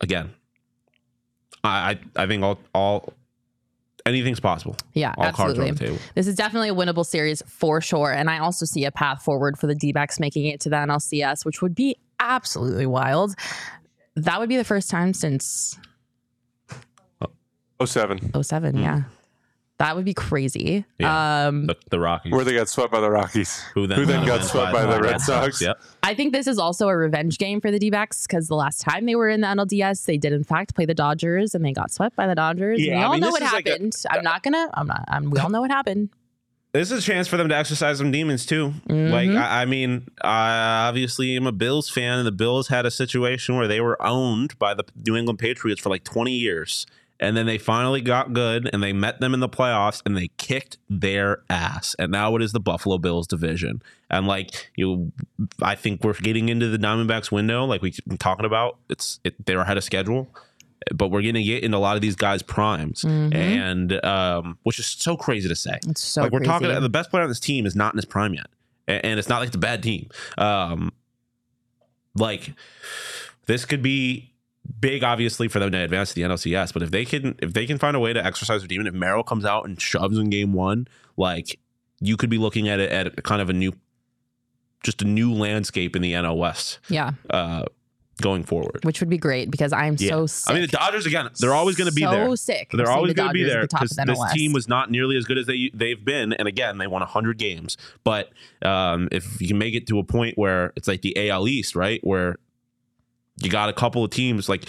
again. 0.00 0.30
I 1.64 1.98
I 2.16 2.24
I 2.24 2.26
think 2.26 2.42
all 2.44 2.58
all 2.74 3.12
anything's 4.06 4.38
possible. 4.40 4.76
yeah, 4.92 5.14
All 5.16 5.32
cards 5.32 5.58
are 5.58 5.62
absolutely. 5.62 5.68
on 5.70 5.74
the 5.76 5.84
table. 5.86 5.98
This 6.14 6.26
is 6.26 6.34
definitely 6.36 6.68
a 6.68 6.74
winnable 6.74 7.06
series 7.06 7.42
for 7.46 7.80
sure. 7.80 8.12
And 8.12 8.28
I 8.28 8.38
also 8.38 8.66
see 8.66 8.84
a 8.84 8.90
path 8.92 9.22
forward 9.22 9.58
for 9.58 9.66
the 9.66 9.74
D 9.74 9.92
backs 9.92 10.20
making 10.20 10.44
it 10.46 10.60
to 10.60 10.68
the 10.68 10.76
NLCS, 10.76 11.44
which 11.46 11.62
would 11.62 11.74
be 11.74 11.96
absolutely 12.20 12.84
wild. 12.86 13.34
That 14.14 14.38
would 14.40 14.48
be 14.50 14.56
the 14.58 14.64
first 14.64 14.90
time 14.90 15.14
since 15.14 15.78
Oh 17.80 17.86
seven, 17.86 18.20
07, 18.40 18.76
yeah. 18.78 19.02
That 19.78 19.96
would 19.96 20.04
be 20.04 20.14
crazy. 20.14 20.84
Yeah. 21.00 21.46
Um, 21.48 21.66
The, 21.66 21.76
the 21.90 21.98
Rockies, 21.98 22.32
where 22.32 22.44
they 22.44 22.54
got 22.54 22.68
swept 22.68 22.92
by 22.92 23.00
the 23.00 23.10
Rockies. 23.10 23.60
who 23.74 23.88
then, 23.88 23.98
who 23.98 24.06
then 24.06 24.24
got 24.24 24.44
swept 24.44 24.72
by 24.72 24.86
the 24.86 25.00
Red 25.00 25.20
Sox. 25.20 25.60
Yep. 25.60 25.80
I 26.04 26.14
think 26.14 26.32
this 26.32 26.46
is 26.46 26.58
also 26.60 26.88
a 26.88 26.96
revenge 26.96 27.38
game 27.38 27.60
for 27.60 27.72
the 27.72 27.78
D 27.80 27.90
backs 27.90 28.24
because 28.26 28.46
the 28.46 28.54
last 28.54 28.80
time 28.82 29.04
they 29.06 29.16
were 29.16 29.28
in 29.28 29.40
the 29.40 29.48
NLDS, 29.48 30.04
they 30.04 30.16
did 30.16 30.32
in 30.32 30.44
fact 30.44 30.76
play 30.76 30.84
the 30.86 30.94
Dodgers 30.94 31.54
and 31.56 31.64
they 31.64 31.72
got 31.72 31.90
swept 31.90 32.14
by 32.14 32.28
the 32.28 32.36
Dodgers. 32.36 32.80
Yeah, 32.80 32.94
we 32.94 33.00
I 33.00 33.04
all 33.04 33.12
mean, 33.12 33.20
know 33.22 33.26
what 33.30 33.42
what 33.42 33.42
is 33.42 33.52
like 33.52 33.66
a- 33.66 33.70
happened. 33.70 33.96
I'm 34.10 34.22
not 34.22 34.42
gonna. 34.44 34.70
I'm 34.74 34.86
not. 34.86 35.04
I'm, 35.08 35.30
we 35.30 35.40
all 35.40 35.50
know 35.50 35.60
what 35.60 35.70
happened. 35.72 36.10
This 36.72 36.90
is 36.90 37.04
a 37.04 37.06
chance 37.06 37.28
for 37.28 37.36
them 37.36 37.48
to 37.48 37.56
exercise 37.56 37.98
some 37.98 38.10
demons 38.10 38.46
too. 38.46 38.74
Mm-hmm. 38.88 39.12
Like 39.12 39.30
I, 39.30 39.62
I 39.62 39.64
mean, 39.64 40.06
I 40.22 40.86
obviously 40.88 41.36
am 41.36 41.46
a 41.48 41.52
Bills 41.52 41.88
fan, 41.90 42.18
and 42.18 42.26
the 42.26 42.32
Bills 42.32 42.68
had 42.68 42.84
a 42.86 42.90
situation 42.92 43.56
where 43.56 43.66
they 43.68 43.80
were 43.80 44.00
owned 44.02 44.56
by 44.58 44.74
the 44.74 44.84
New 45.06 45.16
England 45.16 45.38
Patriots 45.40 45.80
for 45.80 45.88
like 45.88 46.02
20 46.04 46.32
years, 46.32 46.86
and 47.20 47.36
then 47.36 47.46
they 47.46 47.58
finally 47.58 48.00
got 48.00 48.32
good, 48.32 48.68
and 48.72 48.82
they 48.82 48.92
met 48.92 49.20
them 49.20 49.34
in 49.34 49.40
the 49.40 49.48
playoffs, 49.48 50.02
and 50.04 50.16
they 50.16 50.28
kicked 50.36 50.78
their 50.88 51.42
ass, 51.48 51.94
and 51.98 52.10
now 52.12 52.34
it 52.36 52.42
is 52.42 52.52
the 52.52 52.60
Buffalo 52.60 52.98
Bills 52.98 53.26
division, 53.26 53.82
and 54.10 54.26
like 54.26 54.70
you, 54.76 55.12
I 55.62 55.74
think 55.74 56.04
we're 56.04 56.14
getting 56.14 56.48
into 56.48 56.68
the 56.68 56.78
Diamondbacks 56.78 57.30
window, 57.30 57.64
like 57.64 57.82
we've 57.82 57.98
been 58.06 58.18
talking 58.18 58.46
about. 58.46 58.78
It's 58.88 59.20
it, 59.24 59.46
they're 59.46 59.60
ahead 59.60 59.76
of 59.76 59.84
schedule. 59.84 60.28
But 60.94 61.08
we're 61.08 61.22
going 61.22 61.34
to 61.34 61.42
get 61.42 61.64
into 61.64 61.78
a 61.78 61.80
lot 61.80 61.96
of 61.96 62.02
these 62.02 62.14
guys' 62.14 62.42
primes, 62.42 63.04
and 63.04 64.04
um, 64.04 64.58
which 64.64 64.78
is 64.78 64.86
so 64.86 65.16
crazy 65.16 65.48
to 65.48 65.56
say. 65.56 65.78
It's 65.88 66.02
so 66.02 66.22
like 66.22 66.32
we're 66.32 66.40
talking 66.40 66.68
the 66.68 66.90
best 66.90 67.08
player 67.08 67.22
on 67.22 67.30
this 67.30 67.40
team 67.40 67.64
is 67.64 67.74
not 67.74 67.94
in 67.94 67.96
his 67.96 68.04
prime 68.04 68.34
yet. 68.34 68.48
And 68.86 69.18
it's 69.18 69.30
not 69.30 69.38
like 69.38 69.46
it's 69.46 69.56
a 69.56 69.60
bad 69.60 69.82
team. 69.82 70.10
Um 70.36 70.92
like 72.14 72.52
this 73.46 73.64
could 73.64 73.82
be 73.82 74.33
big 74.80 75.04
obviously 75.04 75.48
for 75.48 75.58
them 75.58 75.70
to 75.72 75.78
advance 75.78 76.10
to 76.10 76.14
the 76.14 76.22
NLCS 76.22 76.72
but 76.72 76.82
if 76.82 76.90
they 76.90 77.04
can 77.04 77.34
if 77.40 77.52
they 77.52 77.66
can 77.66 77.78
find 77.78 77.96
a 77.96 78.00
way 78.00 78.12
to 78.12 78.24
exercise 78.24 78.60
their 78.60 78.68
demon 78.68 78.86
if 78.86 78.94
Merrill 78.94 79.22
comes 79.22 79.44
out 79.44 79.64
and 79.66 79.80
shoves 79.80 80.18
in 80.18 80.30
game 80.30 80.52
1 80.52 80.88
like 81.16 81.58
you 82.00 82.16
could 82.16 82.30
be 82.30 82.38
looking 82.38 82.68
at 82.68 82.80
it 82.80 82.90
at 82.90 83.18
a 83.18 83.22
kind 83.22 83.40
of 83.42 83.50
a 83.50 83.52
new 83.52 83.72
just 84.82 85.02
a 85.02 85.04
new 85.04 85.32
landscape 85.32 85.96
in 85.96 86.02
the 86.02 86.12
NL 86.12 86.36
West 86.36 86.78
Yeah, 86.88 87.12
uh 87.30 87.64
going 88.20 88.44
forward 88.44 88.78
which 88.84 89.00
would 89.00 89.08
be 89.10 89.18
great 89.18 89.50
because 89.50 89.72
I'm 89.72 89.96
yeah. 89.98 90.10
so 90.10 90.26
sick. 90.26 90.48
I 90.48 90.54
mean 90.54 90.62
the 90.62 90.68
Dodgers 90.68 91.04
again 91.04 91.28
they're 91.40 91.52
always 91.52 91.74
going 91.74 91.88
to 91.88 91.94
be 91.94 92.02
so 92.02 92.10
there 92.12 92.36
sick. 92.36 92.70
they're 92.72 92.88
always 92.88 93.10
the 93.10 93.14
going 93.14 93.30
to 93.30 93.32
be 93.34 93.42
there 93.42 93.62
the 93.62 93.68
because 93.68 93.98
of 93.98 94.06
this 94.06 94.32
team 94.32 94.52
was 94.52 94.68
not 94.68 94.88
nearly 94.88 95.16
as 95.16 95.24
good 95.24 95.36
as 95.36 95.46
they 95.46 95.70
they've 95.74 96.02
been. 96.04 96.32
And 96.32 96.46
again, 96.46 96.78
they 96.78 96.86
won 96.86 97.00
100 97.00 97.38
games. 97.38 97.76
But 98.04 98.30
um, 98.62 99.08
if 99.10 99.42
you 99.42 99.48
can 99.48 99.58
make 99.58 99.74
it 99.74 99.88
to 99.88 99.98
a 99.98 100.04
point 100.04 100.38
where 100.38 100.72
it's 100.76 100.86
like 100.86 101.02
the 101.02 101.28
AL 101.28 101.48
East, 101.48 101.74
right, 101.74 102.00
where 102.04 102.36
you 103.44 103.50
got 103.50 103.68
a 103.68 103.72
couple 103.72 104.02
of 104.04 104.10
teams 104.10 104.48
like. 104.48 104.64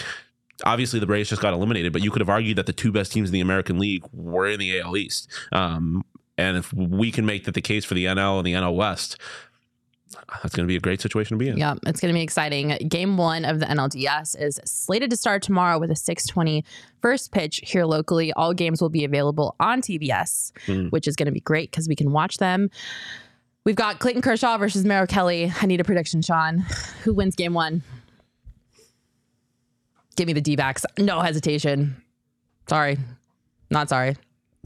Obviously, 0.64 1.02
the 1.02 1.06
Braves 1.06 1.28
just 1.30 1.42
got 1.42 1.54
eliminated, 1.54 1.92
but 1.92 2.02
you 2.02 2.10
could 2.12 2.22
have 2.22 2.30
argued 2.30 2.58
that 2.58 2.66
the 2.66 2.72
two 2.72 2.90
best 2.94 3.12
teams 3.12 3.28
in 3.28 3.34
the 3.34 3.42
American 3.42 3.78
League 3.78 4.06
were 4.14 4.48
in 4.48 4.58
the 4.58 4.80
AL 4.80 4.96
East. 4.96 5.30
Um, 5.52 6.06
and 6.38 6.56
if 6.56 6.72
we 6.72 7.12
can 7.12 7.26
make 7.26 7.44
that 7.44 7.56
the 7.56 7.62
case 7.62 7.84
for 7.84 7.94
the 7.94 8.06
NL 8.06 8.38
and 8.38 8.48
the 8.48 8.54
NL 8.54 8.74
West, 8.74 9.18
that's 10.42 10.56
going 10.56 10.66
to 10.66 10.72
be 10.72 10.78
a 10.78 10.80
great 10.80 11.02
situation 11.02 11.38
to 11.38 11.44
be 11.44 11.50
in. 11.50 11.58
Yeah, 11.58 11.76
it's 11.86 12.00
going 12.00 12.14
to 12.14 12.18
be 12.18 12.24
exciting. 12.24 12.70
Game 12.88 13.18
one 13.18 13.44
of 13.44 13.60
the 13.60 13.66
NLDS 13.66 14.42
is 14.42 14.62
slated 14.64 15.10
to 15.10 15.18
start 15.18 15.44
tomorrow 15.44 15.78
with 15.78 15.92
a 15.92 15.96
620 15.96 16.64
first 17.02 17.34
pitch 17.34 17.60
here 17.66 17.84
locally. 17.84 18.32
All 18.32 18.54
games 18.54 18.82
will 18.82 18.88
be 18.90 19.04
available 19.04 19.58
on 19.60 19.82
TBS, 19.82 20.54
Mm. 20.68 20.90
which 20.92 21.06
is 21.06 21.18
going 21.18 21.26
to 21.26 21.34
be 21.34 21.42
great 21.42 21.70
because 21.70 21.90
we 21.90 21.98
can 21.98 22.14
watch 22.14 22.38
them. 22.38 22.70
We've 23.66 23.76
got 23.76 24.00
Clayton 24.00 24.22
Kershaw 24.22 24.58
versus 24.58 24.86
Merrill 24.86 25.08
Kelly. 25.08 25.52
I 25.62 25.66
need 25.66 25.82
a 25.82 25.84
prediction, 25.84 26.22
Sean. 26.22 26.60
Who 27.04 27.14
wins 27.14 27.36
game 27.36 27.54
one? 27.54 27.84
Give 30.16 30.28
me 30.28 30.34
the 30.34 30.42
D 30.42 30.56
backs. 30.56 30.86
No 30.98 31.20
hesitation. 31.22 32.02
Sorry. 32.70 32.98
Not 33.70 33.90
sorry. 33.90 34.16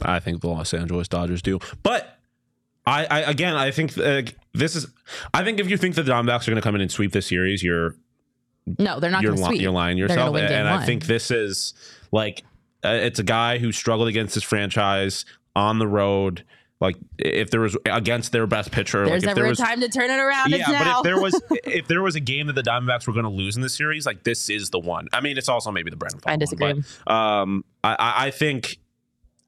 I 0.02 0.20
think 0.20 0.42
the 0.42 0.48
Los 0.48 0.74
Angeles 0.74 1.08
Dodgers 1.08 1.42
do. 1.42 1.60
But 1.84 2.18
I, 2.86 3.06
I 3.06 3.20
again, 3.22 3.56
I 3.56 3.72
think 3.72 3.98
uh, 3.98 4.22
this 4.54 4.76
is. 4.76 4.88
I 5.34 5.44
think 5.44 5.60
if 5.60 5.70
you 5.70 5.78
think 5.78 5.96
that 5.96 6.04
the 6.04 6.12
Diamondbacks 6.12 6.44
are 6.48 6.52
going 6.52 6.56
to 6.56 6.62
come 6.62 6.76
in 6.76 6.82
and 6.82 6.92
sweep 6.92 7.12
this 7.12 7.28
series, 7.28 7.62
you're 7.64 7.96
No, 8.78 9.00
they're 9.00 9.10
not 9.12 9.22
you're 9.24 9.32
going 9.32 9.44
to 9.44 9.50
li- 9.50 9.56
sweep. 9.56 9.62
you're 9.62 9.72
lying 9.72 9.98
to 9.98 10.08
They're 10.08 10.16
gonna 10.16 10.32
yourself. 10.32 10.34
win 10.52 10.60
And, 10.60 10.70
I 10.70 10.86
think 10.86 11.06
this 11.06 11.32
is 11.32 11.74
like 12.12 12.44
uh, 12.86 12.90
it's 12.90 13.20
a 13.20 13.24
guy 13.24 13.58
who 13.58 13.72
struggled 13.72 14.08
against 14.08 14.34
his 14.36 14.44
franchise 14.44 15.26
on 15.56 15.80
the 15.80 15.88
road. 15.88 16.44
Like 16.82 16.96
if 17.18 17.52
there 17.52 17.60
was 17.60 17.76
against 17.86 18.32
their 18.32 18.48
best 18.48 18.72
pitcher, 18.72 19.00
There's 19.06 19.10
like 19.10 19.18
if 19.18 19.26
never 19.26 19.42
there 19.42 19.46
a 19.48 19.50
was, 19.50 19.58
time 19.58 19.82
to 19.82 19.90
turn 19.90 20.10
it 20.10 20.18
around. 20.20 20.52
yeah, 20.52 20.66
but 20.68 20.98
if 20.98 21.04
there 21.04 21.20
was 21.22 21.42
if 21.66 21.88
there 21.88 22.02
was 22.02 22.16
a 22.16 22.22
game 22.22 22.48
that 22.48 22.54
the 22.54 22.62
Diamondbacks 22.64 23.06
were 23.06 23.14
going 23.14 23.26
to 23.26 23.32
lose 23.32 23.58
in 23.58 23.62
the 23.62 23.70
series, 23.70 24.06
like 24.06 24.24
this 24.24 24.50
is 24.50 24.70
the 24.70 24.80
one. 24.80 25.08
I 25.12 25.20
mean, 25.20 25.38
it's 25.38 25.50
also 25.50 25.72
maybe 25.72 25.90
the 25.90 25.98
Brandon. 25.98 26.22
I 26.26 26.38
disagree. 26.38 26.68
One, 26.74 26.86
but, 27.06 27.14
um, 27.14 27.66
I, 27.84 28.14
I 28.28 28.32
think 28.32 28.78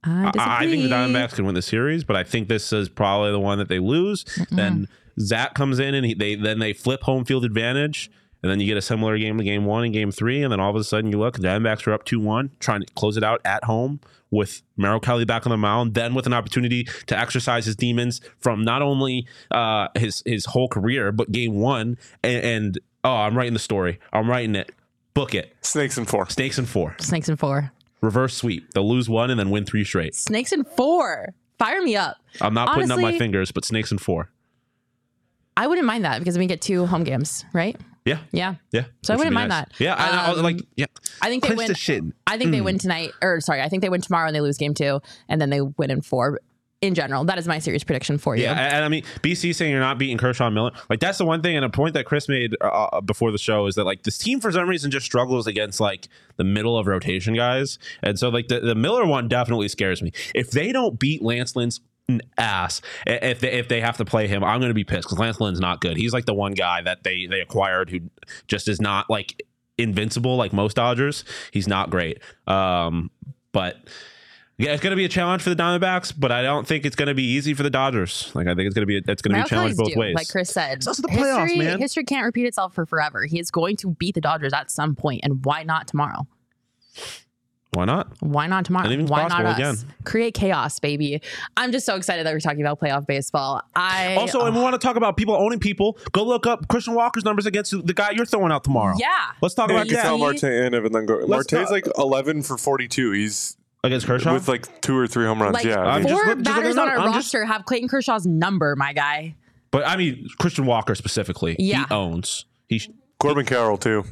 I, 0.04 0.32
I. 0.38 0.58
I 0.64 0.68
think 0.68 0.84
the 0.84 0.90
Diamondbacks 0.90 1.36
can 1.36 1.46
win 1.46 1.56
the 1.56 1.62
series, 1.62 2.04
but 2.04 2.18
I 2.18 2.24
think 2.24 2.50
this 2.50 2.74
is 2.74 2.90
probably 2.90 3.32
the 3.32 3.40
one 3.40 3.60
that 3.60 3.70
they 3.70 3.80
lose. 3.80 4.26
Then 4.50 4.90
Zach 5.20 5.54
comes 5.54 5.80
in 5.80 5.94
and 5.96 6.06
he, 6.06 6.14
they 6.14 6.36
then 6.36 6.60
they 6.60 6.74
flip 6.74 7.04
home 7.04 7.24
field 7.24 7.46
advantage, 7.46 8.12
and 8.42 8.52
then 8.52 8.60
you 8.60 8.66
get 8.66 8.78
a 8.78 8.82
similar 8.82 9.18
game 9.18 9.38
to 9.38 9.44
game 9.44 9.66
one 9.66 9.84
and 9.84 9.94
game 9.94 10.12
three, 10.12 10.42
and 10.44 10.52
then 10.52 10.60
all 10.60 10.70
of 10.70 10.76
a 10.76 10.84
sudden 10.84 11.12
you 11.12 11.20
look, 11.20 11.38
the 11.38 11.48
Diamondbacks 11.48 11.86
are 11.88 11.94
up 11.94 12.04
two 12.04 12.20
one, 12.20 12.52
trying 12.60 12.82
to 12.82 12.94
close 12.94 13.18
it 13.18 13.24
out 13.24 13.42
at 13.46 13.64
home 13.66 14.00
with 14.30 14.62
Merrill 14.78 15.00
Kelly 15.00 15.26
back 15.26 15.46
on 15.46 15.50
the 15.52 15.58
mound, 15.58 15.94
then 15.94 16.14
with 16.14 16.26
an 16.26 16.34
opportunity 16.34 16.86
to 17.08 17.18
exercise 17.18 17.66
his 17.66 17.76
demons 17.76 18.22
from 18.40 18.64
not 18.64 18.82
only 18.82 19.28
uh, 19.52 19.88
his 19.98 20.24
his 20.26 20.46
whole 20.46 20.68
career 20.68 21.12
but 21.12 21.32
game 21.32 21.56
one, 21.56 21.98
and, 22.24 22.44
and 22.44 22.80
oh, 23.04 23.16
I'm 23.16 23.38
writing 23.38 23.54
the 23.54 23.60
story, 23.60 24.00
I'm 24.14 24.30
writing 24.30 24.56
it, 24.56 24.72
book 25.14 25.36
it, 25.36 25.56
Snakes 25.62 25.98
and 25.98 26.08
four. 26.08 26.30
Snakes 26.30 26.58
and 26.58 26.68
four, 26.68 26.96
Snakes 27.00 27.30
and 27.30 27.38
four. 27.40 27.72
reverse 28.02 28.36
sweep, 28.36 28.72
they'll 28.74 28.90
lose 28.90 29.10
one 29.10 29.30
and 29.30 29.40
then 29.40 29.50
win 29.50 29.66
three 29.66 29.84
straight. 29.84 30.16
Snakes 30.16 30.52
and 30.52 30.68
four. 30.68 31.34
Fire 31.60 31.84
me 31.84 31.96
up. 31.96 32.18
I'm 32.40 32.56
not 32.56 32.74
putting 32.74 32.90
up 32.90 33.00
my 33.00 33.16
fingers, 33.20 33.52
but 33.52 33.66
snakes 33.66 33.92
and 33.92 34.02
four. 34.02 34.32
I 35.56 35.68
wouldn't 35.68 35.86
mind 35.86 36.06
that 36.06 36.18
because 36.18 36.36
we 36.36 36.48
get 36.48 36.60
two 36.60 36.88
home 36.88 37.04
games, 37.04 37.46
right? 37.54 37.80
Yeah, 38.06 38.20
Yeah. 38.32 38.56
yeah. 38.72 38.86
So 39.04 39.14
I 39.14 39.18
Which 39.18 39.18
would 39.18 39.18
wouldn't 39.20 39.34
mind 39.36 39.50
nice. 39.50 39.66
that. 39.66 39.80
Yeah, 39.80 39.94
I, 39.96 40.28
I 40.28 40.30
was 40.30 40.40
Um, 40.40 40.44
like, 40.44 40.58
yeah. 40.76 40.86
I 41.22 41.30
think 41.30 41.44
they 41.48 41.54
win. 41.56 42.14
I 42.26 42.38
think 42.38 42.52
they 42.52 42.62
win 42.62 42.78
tonight, 42.80 43.12
or 43.22 43.40
sorry, 43.42 43.62
I 43.62 43.70
think 43.70 43.82
they 43.84 43.90
win 43.90 44.02
tomorrow 44.02 44.28
and 44.28 44.36
they 44.36 44.42
lose 44.42 44.58
game 44.58 44.74
two, 44.74 45.02
and 45.30 45.40
then 45.40 45.50
they 45.52 45.62
win 45.62 45.92
in 45.92 46.02
four. 46.02 46.40
In 46.82 46.96
general, 46.96 47.24
that 47.26 47.38
is 47.38 47.48
my 47.48 47.60
series 47.60 47.84
prediction 47.84 48.18
for 48.18 48.36
you. 48.36 48.42
Yeah, 48.42 48.54
and, 48.54 48.74
and 48.78 48.84
I 48.86 48.88
mean, 48.88 49.04
BC 49.22 49.54
saying 49.54 49.70
you're 49.70 49.80
not 49.80 50.00
beating 50.00 50.18
Kershaw 50.18 50.48
and 50.48 50.56
Miller, 50.56 50.72
like 50.90 51.00
that's 51.00 51.20
the 51.20 51.26
one 51.26 51.44
thing, 51.44 51.56
and 51.56 51.64
a 51.64 51.70
point 51.70 51.94
that 51.94 52.08
Chris 52.08 52.28
made 52.28 52.56
uh, 52.60 52.66
uh, 52.66 53.02
before 53.02 53.32
the 53.32 53.38
show 53.38 53.68
is 53.68 53.76
that 53.76 53.84
like 53.84 54.02
this 54.02 54.18
team 54.18 54.40
for 54.40 54.52
some 54.52 54.68
reason 54.68 54.90
just 54.90 55.06
struggles 55.06 55.46
against 55.46 55.80
like 55.80 56.08
the 56.38 56.44
middle 56.44 56.76
of 56.76 56.88
rotation 56.88 57.36
guys, 57.36 57.78
and 58.02 58.18
so 58.18 58.30
like 58.30 58.48
the, 58.48 58.60
the 58.62 58.74
Miller 58.74 59.06
one 59.06 59.28
definitely 59.28 59.68
scares 59.68 60.02
me. 60.02 60.12
If 60.34 60.50
they 60.50 60.72
don't 60.72 60.98
beat 60.98 61.22
Lance 61.22 61.56
Lynn's 61.56 61.82
ass, 62.38 62.82
if 63.08 63.40
they 63.40 63.52
if 63.52 63.68
they 63.68 63.80
have 63.80 63.98
to 63.98 64.06
play 64.06 64.28
him, 64.28 64.44
I'm 64.44 64.60
going 64.60 64.72
to 64.72 64.76
be 64.76 64.84
pissed 64.84 65.04
because 65.04 65.20
Lance 65.20 65.40
Lynn's 65.40 65.60
not 65.60 65.80
good. 65.80 65.96
He's 65.96 66.12
like 66.12 66.26
the 66.26 66.34
one 66.34 66.54
guy 66.54 66.82
that 66.82 67.04
they 67.04 67.28
they 67.28 67.40
acquired 67.40 67.90
who 67.90 68.02
just 68.48 68.68
is 68.68 68.82
not 68.82 69.10
like 69.10 69.42
invincible 69.78 70.36
like 70.36 70.52
most 70.52 70.76
Dodgers. 70.76 71.24
He's 71.52 71.68
not 71.68 71.90
great. 71.90 72.20
Um, 72.48 73.12
but 73.52 73.78
yeah, 74.58 74.74
it's 74.74 74.84
going 74.84 74.92
to 74.92 74.98
be 74.98 75.06
a 75.06 75.10
challenge 75.10 75.42
for 75.42 75.50
the 75.50 75.56
Diamondbacks, 75.56 76.14
but 76.16 76.32
I 76.32 76.44
don't 76.44 76.68
think 76.68 76.86
it's 76.86 76.96
going 76.96 77.08
to 77.08 77.16
be 77.16 77.24
easy 77.24 77.54
for 77.54 77.64
the 77.64 77.70
Dodgers. 77.70 78.32
Like 78.36 78.48
I 78.48 78.54
think 78.54 78.68
it's 78.68 78.76
going 78.76 78.84
to 78.84 78.86
be 78.86 78.98
it's 78.98 79.22
going 79.22 79.36
to 79.36 79.42
be 79.42 79.46
a 79.46 79.50
challenge 79.50 79.76
both 79.76 79.94
due, 79.94 80.00
ways. 80.00 80.16
Like 80.16 80.30
Chris 80.30 80.50
said, 80.50 80.78
It's 80.78 80.88
also 80.88 81.02
the 81.02 81.08
playoffs, 81.08 81.48
history, 81.48 81.58
man. 81.58 81.80
history 81.80 82.04
can't 82.04 82.26
repeat 82.26 82.46
itself 82.46 82.76
for 82.76 82.86
forever. 82.86 83.26
He 83.26 83.40
is 83.40 83.50
going 83.50 83.78
to 83.78 83.92
beat 83.92 84.16
the 84.16 84.22
Dodgers 84.22 84.54
at 84.54 84.70
some 84.70 84.96
point, 84.96 85.22
and 85.24 85.44
why 85.46 85.64
not 85.64 85.88
tomorrow? 85.88 86.28
Why 87.74 87.86
not? 87.86 88.10
Why 88.20 88.48
not 88.48 88.66
tomorrow? 88.66 88.86
Anything's 88.86 89.10
Why 89.10 89.28
not 89.28 89.46
us? 89.46 89.56
again. 89.58 89.76
Create 90.04 90.34
chaos, 90.34 90.78
baby. 90.80 91.22
I'm 91.56 91.72
just 91.72 91.86
so 91.86 91.96
excited 91.96 92.26
that 92.26 92.34
we're 92.34 92.42
talking 92.42 92.60
about 92.62 92.82
playoff 92.82 93.08
baseball. 93.08 93.62
I 93.76 94.16
Also, 94.16 94.46
and 94.46 94.54
we 94.54 94.62
want 94.62 94.74
to 94.74 94.86
talk 94.86 94.98
about 94.98 95.16
people 95.16 95.36
owning 95.36 95.60
people. 95.60 95.98
Go 96.12 96.24
look 96.26 96.46
up 96.46 96.68
Christian 96.68 96.96
Walker's 96.96 97.24
numbers 97.24 97.46
against 97.46 97.72
the 97.88 97.94
guy 97.94 98.12
you're 98.12 98.26
throwing 98.26 98.52
out 98.52 98.66
tomorrow. 98.66 98.96
yeah. 99.00 99.08
Let's 99.42 99.56
talk 99.56 99.70
Yeah, 99.70 99.76
about 99.78 99.86
you 99.88 99.94
can 99.96 100.04
sell 100.04 100.18
that 100.18 100.24
Martin- 100.24 100.50
Marte 100.50 100.66
in 100.68 100.74
and 100.86 100.94
then 100.96 101.06
go. 101.06 101.26
Marte's 101.28 101.48
talk- 101.48 101.72
like 101.72 101.88
11 101.98 102.44
for 102.44 102.58
42. 102.58 103.12
He's 103.14 103.56
against 103.86 104.06
Kershaw. 104.06 104.34
with 104.34 104.50
like 104.50 104.82
two 104.82 104.98
or 104.98 105.08
three 105.08 105.26
home 105.26 105.42
runs. 105.42 105.54
Like 105.54 105.64
yeah, 105.64 105.80
I'm 105.80 106.02
four 106.02 106.12
just 106.12 106.26
look- 106.28 106.38
just 106.44 106.56
batters 106.56 106.78
on 106.78 106.90
our 106.90 106.98
I'm 106.98 107.14
just- 107.14 107.34
roster 107.34 107.46
have 107.46 107.64
Clayton 107.66 107.88
Kershaw's 107.88 108.26
number, 108.28 108.76
my 108.76 108.92
guy. 108.92 109.36
but 109.72 109.88
I 109.88 109.96
mean, 109.96 110.28
Christian 110.40 110.66
Walker 110.66 110.94
specifically, 110.94 111.56
Yeah. 111.58 111.86
he 111.88 111.94
owns. 111.96 112.44
He, 112.68 112.80
sh- 112.80 112.90
Corbin 113.18 113.46
Carroll 113.46 113.78
too. 113.78 114.04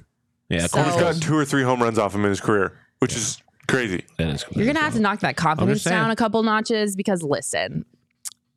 yeah, 0.48 0.68
So- 0.68 0.78
Corbin 0.78 0.94
He's 0.94 1.02
Carroll- 1.02 1.14
got 1.16 1.22
two 1.22 1.36
or 1.38 1.44
three 1.44 1.64
home 1.64 1.84
runs 1.84 2.00
off 2.00 2.16
him 2.16 2.24
in 2.24 2.30
his 2.30 2.40
career, 2.40 2.80
which 3.00 3.14
is 3.16 3.42
crazy. 3.70 4.04
that 4.18 4.30
is- 4.30 4.46
You're 4.52 4.66
gonna 4.66 4.80
have 4.80 4.94
to 4.94 5.00
knock 5.00 5.20
that 5.22 5.36
confidence 5.36 5.82
saying. 5.84 5.96
down 5.96 6.12
a 6.12 6.16
couple 6.16 6.42
notches 6.44 6.96
because 6.96 7.24
listen, 7.24 7.86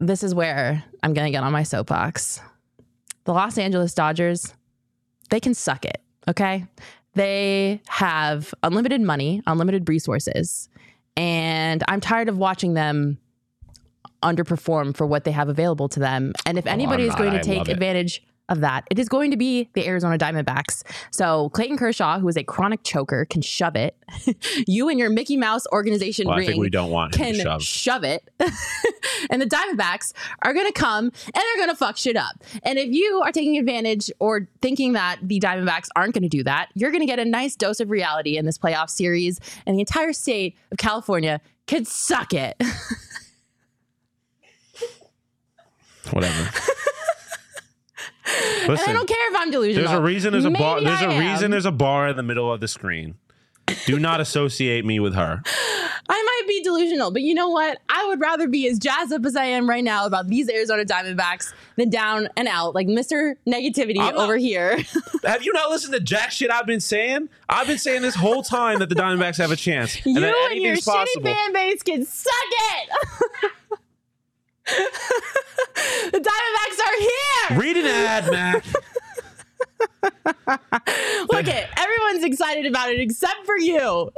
this 0.00 0.22
is 0.22 0.34
where 0.34 0.82
I'm 1.02 1.14
gonna 1.14 1.30
get 1.30 1.42
on 1.44 1.52
my 1.52 1.62
soapbox. 1.62 2.40
The 3.24 3.32
Los 3.32 3.56
Angeles 3.58 3.94
Dodgers, 3.94 4.52
they 5.30 5.38
can 5.40 5.54
suck 5.54 5.84
it, 5.84 6.00
okay? 6.28 6.66
They 7.14 7.80
have 7.88 8.52
unlimited 8.62 9.00
money, 9.00 9.42
unlimited 9.46 9.88
resources, 9.88 10.68
and 11.16 11.84
I'm 11.88 12.00
tired 12.00 12.28
of 12.28 12.38
watching 12.38 12.74
them 12.74 13.18
underperform 14.22 14.96
for 14.96 15.06
what 15.06 15.24
they 15.24 15.32
have 15.32 15.48
available 15.48 15.88
to 15.90 16.00
them. 16.00 16.32
And 16.46 16.58
if 16.58 16.66
oh, 16.66 16.70
anybody 16.70 17.04
I'm 17.04 17.08
is 17.10 17.14
going 17.16 17.32
to 17.32 17.38
I 17.38 17.42
take 17.42 17.58
love 17.58 17.68
it. 17.68 17.72
advantage 17.72 18.22
of 18.48 18.60
that, 18.60 18.84
it 18.90 18.98
is 18.98 19.08
going 19.08 19.30
to 19.30 19.36
be 19.36 19.70
the 19.74 19.86
Arizona 19.86 20.18
Diamondbacks. 20.18 20.82
So 21.10 21.48
Clayton 21.50 21.78
Kershaw, 21.78 22.18
who 22.18 22.28
is 22.28 22.36
a 22.36 22.44
chronic 22.44 22.82
choker, 22.82 23.24
can 23.24 23.40
shove 23.40 23.76
it. 23.76 23.96
you 24.66 24.88
and 24.88 24.98
your 24.98 25.10
Mickey 25.10 25.36
Mouse 25.36 25.66
organization 25.72 26.26
Well, 26.26 26.36
ring 26.38 26.58
we 26.58 26.68
don't 26.68 26.90
want 26.90 27.12
can 27.12 27.34
to 27.34 27.40
shove. 27.40 27.62
shove 27.62 28.04
it. 28.04 28.28
and 29.30 29.40
the 29.40 29.46
Diamondbacks 29.46 30.12
are 30.42 30.52
going 30.52 30.66
to 30.66 30.72
come 30.72 31.04
and 31.06 31.34
they're 31.34 31.56
going 31.56 31.70
to 31.70 31.76
fuck 31.76 31.96
shit 31.96 32.16
up. 32.16 32.42
And 32.62 32.78
if 32.78 32.88
you 32.92 33.22
are 33.24 33.32
taking 33.32 33.56
advantage 33.58 34.10
or 34.18 34.48
thinking 34.60 34.92
that 34.94 35.18
the 35.22 35.40
Diamondbacks 35.40 35.88
aren't 35.96 36.12
going 36.14 36.22
to 36.22 36.28
do 36.28 36.42
that, 36.44 36.68
you're 36.74 36.90
going 36.90 37.00
to 37.02 37.06
get 37.06 37.18
a 37.18 37.24
nice 37.24 37.56
dose 37.56 37.80
of 37.80 37.90
reality 37.90 38.36
in 38.36 38.44
this 38.44 38.58
playoff 38.58 38.90
series. 38.90 39.40
And 39.66 39.76
the 39.76 39.80
entire 39.80 40.12
state 40.12 40.56
of 40.70 40.78
California 40.78 41.40
can 41.66 41.84
suck 41.84 42.34
it. 42.34 42.60
Whatever. 46.10 46.50
and 48.68 48.78
I 48.78 48.92
don't 48.92 49.08
care 49.08 49.30
if 49.30 49.36
I'm 49.40 49.50
delusional. 49.50 49.88
there's 49.88 49.98
a 49.98 50.02
reason. 50.02 50.32
There's 50.32 50.44
a 50.44 50.50
bar. 50.50 50.80
There's 50.80 51.02
I 51.02 51.12
a 51.14 51.18
reason. 51.32 51.50
There's 51.50 51.66
a 51.66 51.72
bar 51.72 52.08
in 52.08 52.16
the 52.16 52.22
middle 52.22 52.52
of 52.52 52.60
the 52.60 52.68
screen. 52.68 53.14
Do 53.86 53.98
not 53.98 54.20
associate 54.26 54.84
me 54.84 55.00
with 55.00 55.14
her. 55.14 55.40
I 56.08 56.22
might 56.22 56.48
be 56.48 56.62
delusional, 56.62 57.10
but 57.12 57.22
you 57.22 57.32
know 57.34 57.48
what? 57.48 57.78
I 57.88 58.06
would 58.08 58.20
rather 58.20 58.48
be 58.48 58.66
as 58.68 58.78
jazzed 58.78 59.12
up 59.12 59.24
as 59.24 59.36
I 59.36 59.44
am 59.44 59.68
right 59.70 59.84
now 59.84 60.04
about 60.04 60.26
these 60.26 60.48
Arizona 60.50 60.84
Diamondbacks 60.84 61.52
than 61.76 61.88
down 61.88 62.28
and 62.36 62.48
out, 62.48 62.74
like 62.74 62.88
Mr. 62.88 63.36
Negativity 63.46 63.98
I'm 64.00 64.16
not- 64.16 64.24
over 64.24 64.36
here. 64.36 64.78
Have 65.24 65.44
you 65.44 65.52
not 65.52 65.70
listened 65.70 65.94
to 65.94 66.00
jack 66.00 66.32
shit 66.32 66.50
I've 66.50 66.66
been 66.66 66.80
saying? 66.80 67.28
I've 67.48 67.68
been 67.68 67.78
saying 67.78 68.02
this 68.02 68.16
whole 68.16 68.42
time 68.42 68.80
that 68.80 68.88
the 68.88 68.94
Diamondbacks 68.96 69.38
have 69.38 69.52
a 69.52 69.56
chance. 69.56 69.94
And 70.04 70.14
you 70.16 70.20
that 70.20 70.26
and 70.26 70.60
your 70.60 70.72
anything's 70.72 70.84
shitty 70.84 70.92
possible. 70.92 71.22
fan 71.32 71.52
base 71.52 71.82
can 71.82 72.04
suck 72.04 72.32
it. 72.50 73.50
The 74.66 76.18
Diamondbacks 76.18 76.78
are 76.80 76.98
here. 77.00 77.60
Read 77.60 77.76
an 77.76 77.86
ad, 77.86 78.30
Mac. 78.30 78.64
Look 80.02 81.48
it, 81.48 81.68
everyone's 81.76 82.24
excited 82.24 82.66
about 82.66 82.90
it 82.90 83.00
except 83.00 83.46
for 83.46 83.58
you. 83.58 84.10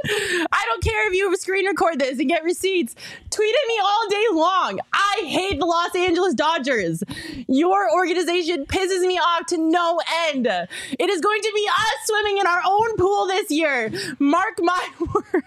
I 0.51 0.63
don't 0.67 0.83
care 0.83 1.07
if 1.07 1.13
you 1.13 1.35
screen 1.37 1.65
record 1.65 1.99
this 1.99 2.19
and 2.19 2.27
get 2.27 2.43
receipts. 2.43 2.95
Tweet 3.29 3.55
at 3.55 3.67
me 3.67 3.79
all 3.83 4.09
day 4.09 4.25
long. 4.31 4.79
I 4.93 5.23
hate 5.25 5.59
the 5.59 5.65
Los 5.65 5.95
Angeles 5.95 6.33
Dodgers. 6.33 7.03
Your 7.47 7.91
organization 7.93 8.65
pisses 8.65 9.01
me 9.01 9.17
off 9.17 9.45
to 9.47 9.57
no 9.57 9.99
end. 10.27 10.47
It 10.47 11.09
is 11.09 11.21
going 11.21 11.41
to 11.41 11.51
be 11.53 11.67
us 11.69 12.05
swimming 12.05 12.37
in 12.39 12.47
our 12.47 12.61
own 12.65 12.97
pool 12.97 13.27
this 13.27 13.51
year. 13.51 13.91
Mark 14.19 14.59
my 14.59 14.89
words. 14.99 15.45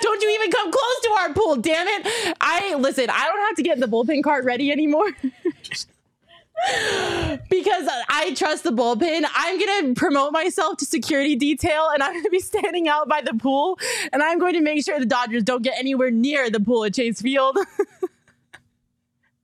Don't 0.00 0.22
you 0.22 0.30
even 0.30 0.50
come 0.50 0.70
close 0.70 1.00
to 1.02 1.10
our 1.18 1.32
pool, 1.34 1.56
damn 1.56 1.86
it. 1.88 2.34
I 2.40 2.74
listen, 2.74 3.10
I 3.10 3.24
don't 3.26 3.46
have 3.46 3.56
to 3.56 3.62
get 3.62 3.78
the 3.80 3.86
bullpen 3.86 4.22
cart 4.22 4.44
ready 4.44 4.70
anymore. 4.70 5.10
because 7.50 7.88
I 8.08 8.34
trust 8.34 8.64
the 8.64 8.72
bullpen. 8.72 9.24
I'm 9.34 9.58
going 9.58 9.94
to 9.94 10.00
promote 10.00 10.32
myself 10.32 10.78
to 10.78 10.84
security 10.84 11.36
detail 11.36 11.88
and 11.92 12.02
I'm 12.02 12.12
going 12.12 12.24
to 12.24 12.30
be 12.30 12.40
standing 12.40 12.88
out 12.88 13.08
by 13.08 13.20
the 13.22 13.34
pool 13.34 13.78
and 14.12 14.22
I'm 14.22 14.38
going 14.38 14.54
to 14.54 14.60
make 14.60 14.84
sure 14.84 14.98
the 14.98 15.06
Dodgers 15.06 15.44
don't 15.44 15.62
get 15.62 15.78
anywhere 15.78 16.10
near 16.10 16.50
the 16.50 16.60
pool 16.60 16.84
at 16.84 16.94
Chase 16.94 17.20
Field. 17.20 17.58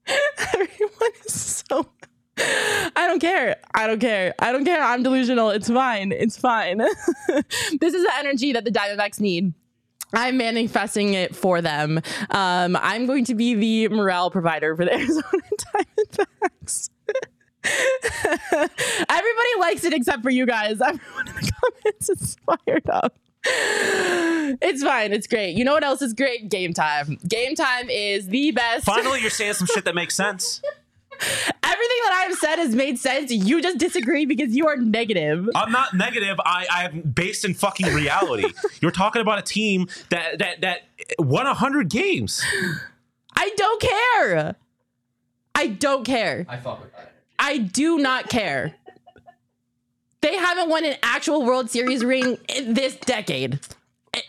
Everyone 0.54 1.10
is 1.24 1.64
so. 1.68 1.86
I 2.36 3.06
don't 3.06 3.20
care. 3.20 3.56
I 3.74 3.86
don't 3.86 4.00
care. 4.00 4.34
I 4.38 4.52
don't 4.52 4.64
care. 4.64 4.82
I'm 4.82 5.02
delusional. 5.02 5.50
It's 5.50 5.68
fine. 5.68 6.10
It's 6.12 6.36
fine. 6.36 6.78
this 6.78 7.94
is 7.94 8.02
the 8.02 8.12
energy 8.16 8.52
that 8.52 8.64
the 8.64 8.72
Diamondbacks 8.72 9.20
need. 9.20 9.52
I'm 10.14 10.36
manifesting 10.36 11.14
it 11.14 11.34
for 11.34 11.60
them. 11.60 12.00
Um, 12.30 12.76
I'm 12.80 13.06
going 13.06 13.24
to 13.26 13.34
be 13.34 13.54
the 13.54 13.88
morale 13.94 14.30
provider 14.30 14.76
for 14.76 14.84
the 14.84 14.94
Arizona 14.94 15.22
Diamondbacks. 16.56 16.90
Everybody 17.64 19.48
likes 19.60 19.84
it 19.84 19.92
except 19.94 20.22
for 20.22 20.30
you 20.30 20.46
guys. 20.46 20.80
Everyone 20.86 21.28
in 21.28 21.34
the 21.34 21.52
comments 21.52 22.08
is 22.10 22.36
fired 22.46 22.88
up. 22.90 23.16
It's 23.46 24.82
fine. 24.82 25.12
It's 25.12 25.26
great. 25.26 25.56
You 25.56 25.64
know 25.64 25.72
what 25.72 25.84
else 25.84 26.02
is 26.02 26.14
great? 26.14 26.48
Game 26.48 26.72
time. 26.72 27.18
Game 27.28 27.54
time 27.54 27.90
is 27.90 28.28
the 28.28 28.52
best. 28.52 28.84
Finally, 28.84 29.20
you're 29.20 29.30
saying 29.30 29.54
some 29.54 29.66
shit 29.66 29.84
that 29.84 29.94
makes 29.94 30.14
sense. 30.14 30.62
Everything 31.62 31.98
that 32.04 32.24
I've 32.26 32.36
said 32.36 32.56
has 32.56 32.74
made 32.74 32.98
sense. 32.98 33.30
You 33.30 33.60
just 33.60 33.78
disagree 33.78 34.26
because 34.26 34.54
you 34.54 34.66
are 34.66 34.76
negative. 34.76 35.48
I'm 35.54 35.72
not 35.72 35.94
negative. 35.94 36.38
I 36.44 36.66
I 36.70 36.84
am 36.84 37.00
based 37.00 37.44
in 37.44 37.54
fucking 37.54 37.92
reality. 37.94 38.46
You're 38.80 38.90
talking 38.90 39.22
about 39.22 39.38
a 39.38 39.42
team 39.42 39.88
that 40.10 40.38
that 40.38 40.60
that 40.60 40.80
won 41.18 41.46
hundred 41.46 41.88
games. 41.90 42.42
I 43.36 43.50
don't 43.56 43.80
care. 43.80 44.56
I 45.54 45.66
don't 45.68 46.04
care. 46.04 46.46
I 46.48 46.56
fuck 46.56 46.82
with 46.82 46.92
that. 46.92 47.12
I 47.38 47.58
do 47.58 47.98
not 47.98 48.28
care. 48.28 48.74
They 50.20 50.36
haven't 50.36 50.70
won 50.70 50.84
an 50.84 50.96
actual 51.02 51.44
World 51.44 51.70
Series 51.70 52.02
ring 52.04 52.38
in 52.48 52.74
this 52.74 52.96
decade. 52.96 53.60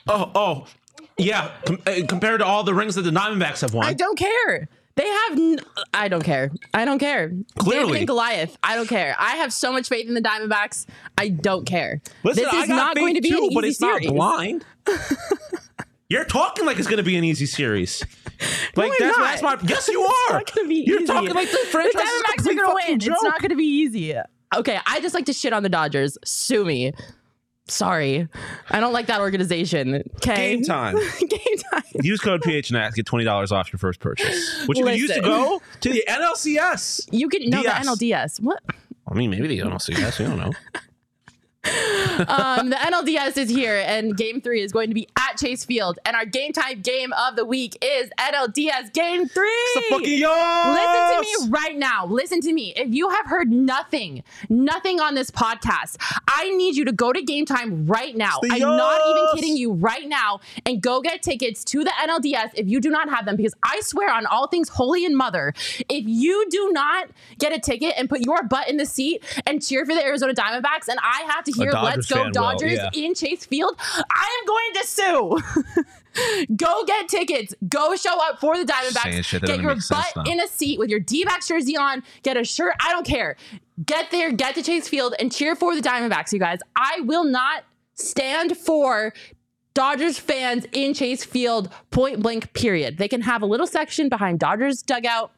Oh 0.08 0.32
oh, 0.36 0.66
yeah. 1.18 1.52
Com- 1.66 1.82
uh, 1.86 2.02
compared 2.08 2.40
to 2.42 2.46
all 2.46 2.64
the 2.64 2.74
rings 2.74 2.96
that 2.96 3.04
the 3.04 3.12
Diamondbacks 3.12 3.62
have 3.62 3.74
won, 3.74 3.86
I 3.86 3.94
don't 3.94 4.18
care. 4.18 4.68
They 4.96 5.08
have. 5.08 5.32
N- 5.38 5.60
I 5.94 6.08
don't 6.08 6.24
care. 6.24 6.52
I 6.74 6.86
don't 6.86 7.00
care. 7.00 7.32
Clearly. 7.58 7.86
David 7.88 7.98
and 8.00 8.08
Goliath. 8.08 8.58
I 8.64 8.76
don't 8.76 8.88
care. 8.88 9.16
I 9.20 9.36
have 9.38 9.52
so 9.52 9.72
much 9.72 9.90
faith 9.90 10.08
in 10.08 10.14
the 10.14 10.22
Diamondbacks. 10.22 10.86
I 11.18 11.30
don't 11.30 11.66
care. 11.66 12.02
Listen, 12.24 12.46
this 12.46 12.64
is 12.64 12.70
not 12.70 12.96
going 12.96 13.16
to 13.16 13.22
be 13.22 13.30
too, 13.30 13.38
an 13.38 13.44
easy 13.46 13.56
but 13.56 13.64
it's 13.66 13.78
series. 13.78 14.06
not 14.08 14.14
blind. 14.16 14.66
You're 16.10 16.24
talking 16.26 16.66
like 16.66 16.78
it's 16.78 16.88
going 16.88 16.98
to 16.98 17.04
be 17.04 17.18
an 17.18 17.24
easy 17.24 17.46
series. 17.48 18.04
Like 18.76 18.92
I'm 19.02 19.08
that's, 19.08 19.42
that's 19.42 19.42
my. 19.42 19.58
Yes, 19.68 19.88
you 19.88 20.06
It's 20.08 20.32
are. 20.32 20.44
You're 20.66 20.98
easy. 21.02 21.06
talking 21.08 21.34
like 21.34 21.50
the 21.50 21.58
The 21.64 21.68
franchise 21.72 22.02
is 22.04 22.22
a 22.22 22.24
Diamondbacks 22.24 22.40
are 22.42 22.54
going 22.54 22.58
to 22.58 22.88
win. 22.92 23.00
joke. 23.00 23.14
It's 23.16 23.24
not 23.24 23.40
going 23.42 23.50
to 23.50 23.56
be 23.56 23.64
easy. 23.66 24.16
Okay, 24.56 24.80
I 24.86 25.02
just 25.02 25.16
like 25.16 25.26
to 25.26 25.34
shit 25.34 25.52
on 25.52 25.64
the 25.64 25.70
Dodgers. 25.70 26.18
Sue 26.24 26.64
me. 26.64 26.94
Sorry, 27.68 28.28
I 28.70 28.80
don't 28.80 28.94
like 28.94 29.08
that 29.08 29.22
organization. 29.22 30.04
Okay, 30.18 30.56
Game 30.56 30.64
time. 30.64 30.96
Game 31.20 31.58
time. 31.72 31.84
Use 31.96 32.20
code 32.20 32.42
PHNX, 32.42 32.94
get 32.94 33.06
twenty 33.06 33.26
dollars 33.26 33.52
off 33.52 33.74
your 33.74 33.80
first 33.80 34.00
purchase, 34.00 34.68
which 34.68 34.78
you 34.78 34.86
can 34.86 34.96
use 34.98 35.12
to 35.12 35.22
go 35.22 35.62
to 35.82 35.90
the 35.90 36.04
NLCS. 36.08 37.10
You 37.12 37.28
can 37.28 37.50
no 37.50 37.64
DS. 37.64 37.84
the 37.84 37.90
NLDS. 37.90 38.42
What? 38.42 38.62
I 39.08 39.14
mean, 39.16 39.30
maybe 39.32 39.48
the 39.48 39.60
NLCS. 39.60 40.20
We 40.20 40.26
don't 40.26 40.38
know. 40.38 40.52
um, 41.66 42.70
the 42.70 42.76
NLDS 42.76 43.38
is 43.38 43.50
here, 43.50 43.84
and 43.86 44.16
Game 44.16 44.42
Three 44.42 44.62
is 44.62 44.72
going 44.72 44.90
to 44.90 44.94
be 44.94 45.08
at 45.18 45.38
Chase 45.38 45.66
Field, 45.66 46.00
and 46.06 46.16
our 46.16 46.26
game 46.26 46.54
time 46.54 46.82
game 46.82 47.14
of 47.14 47.36
the 47.36 47.46
week 47.46 47.78
is 47.84 48.10
NLDS 48.20 48.94
Game 48.94 49.28
Three. 49.28 49.48
It's 49.48 49.74
the 49.90 49.96
fucking. 49.96 50.20
Listen 50.74 51.16
to 51.16 51.22
me 51.22 51.52
right 51.52 51.78
now. 51.78 52.06
Listen 52.06 52.42
to 52.42 52.54
me. 52.54 52.74
If 52.76 52.94
you 52.94 53.10
have 53.10 53.26
heard 53.28 53.52
nothing, 53.52 54.24
nothing 54.50 55.00
on 55.00 55.16
this 55.16 55.32
podcast, 55.32 55.98
I 56.28 56.50
need 56.52 56.76
you 56.76 56.86
to 56.86 56.92
go 56.92 57.12
to 57.12 57.22
game 57.22 57.46
time 57.46 57.86
right 57.86 58.16
now. 58.16 58.40
I'm 58.44 58.60
not 58.60 59.02
even 59.08 59.26
kidding 59.36 59.58
you 59.58 59.74
right 59.74 60.08
now 60.08 60.40
and 60.66 60.82
go 60.82 61.02
get 61.02 61.22
tickets 61.24 61.64
to 61.66 61.84
the 61.84 61.92
NLDS 62.02 62.52
if 62.56 62.68
you 62.68 62.80
do 62.80 62.90
not 62.90 63.10
have 63.10 63.26
them 63.26 63.36
because 63.36 63.54
I 63.64 63.82
swear 63.82 64.12
on 64.14 64.26
all 64.26 64.48
things 64.48 64.70
holy 64.70 65.06
and 65.06 65.16
mother, 65.16 65.54
if 65.90 66.06
you 66.08 66.48
do 66.50 66.72
not 66.72 67.10
get 67.40 67.54
a 67.54 67.60
ticket 67.60 67.94
and 67.98 68.10
put 68.10 68.22
your 68.22 68.44
butt 68.44 68.70
in 68.70 68.78
the 68.78 68.86
seat 68.86 69.24
and 69.46 69.66
cheer 69.66 69.86
for 69.86 69.94
the 69.94 70.04
Arizona 70.04 70.34
Diamondbacks 70.34 70.88
and 70.88 71.00
I 71.02 71.24
have 71.30 71.44
to 71.46 71.52
hear 71.56 71.72
let's 71.72 72.08
go 72.08 72.26
will, 72.26 72.32
Dodgers 72.32 72.74
yeah. 72.74 72.90
in 72.94 73.14
Chase 73.14 73.46
Field, 73.46 73.76
I 73.80 74.40
am 74.40 74.48
going 74.48 74.74
to 74.74 74.88
sue. 74.88 76.56
go 76.56 76.84
get 76.86 77.08
tickets. 77.10 77.54
Go 77.68 77.96
show 77.96 78.18
up 78.30 78.40
for 78.40 78.58
the 78.58 78.66
Diamondbacks. 78.66 79.42
Get 79.46 79.62
your 79.62 79.74
make 79.74 79.82
sense 79.82 80.12
butt 80.14 80.28
in 80.28 80.40
a 80.40 80.48
seat 80.48 80.80
with 80.80 80.90
your 80.90 81.00
D-backs 81.00 81.48
jersey 81.48 81.78
on. 81.78 82.04
Get 82.24 82.38
a 82.38 82.44
shirt. 82.44 82.74
I 82.80 82.92
don't 82.92 83.06
care. 83.06 83.36
Get 83.86 84.12
there. 84.12 84.32
Get 84.32 84.56
to 84.56 84.64
Chase 84.64 84.88
Field 84.88 85.16
and 85.20 85.32
cheer 85.32 85.56
for 85.56 85.76
the 85.76 85.82
Diamondbacks, 85.82 86.32
you 86.32 86.40
guys. 86.40 86.60
I 86.76 87.02
will 87.02 87.26
not 87.26 87.64
stand 87.96 88.58
for 88.58 89.14
Dodgers 89.74 90.18
fans 90.18 90.66
in 90.72 90.94
Chase 90.94 91.26
Field, 91.26 91.70
point 91.92 92.22
blank, 92.22 92.54
period. 92.54 92.98
They 92.98 93.10
can 93.10 93.22
have 93.22 93.42
a 93.42 93.46
little 93.46 93.68
section 93.68 94.08
behind 94.08 94.40
Dodgers 94.40 94.82
dugout. 94.82 95.32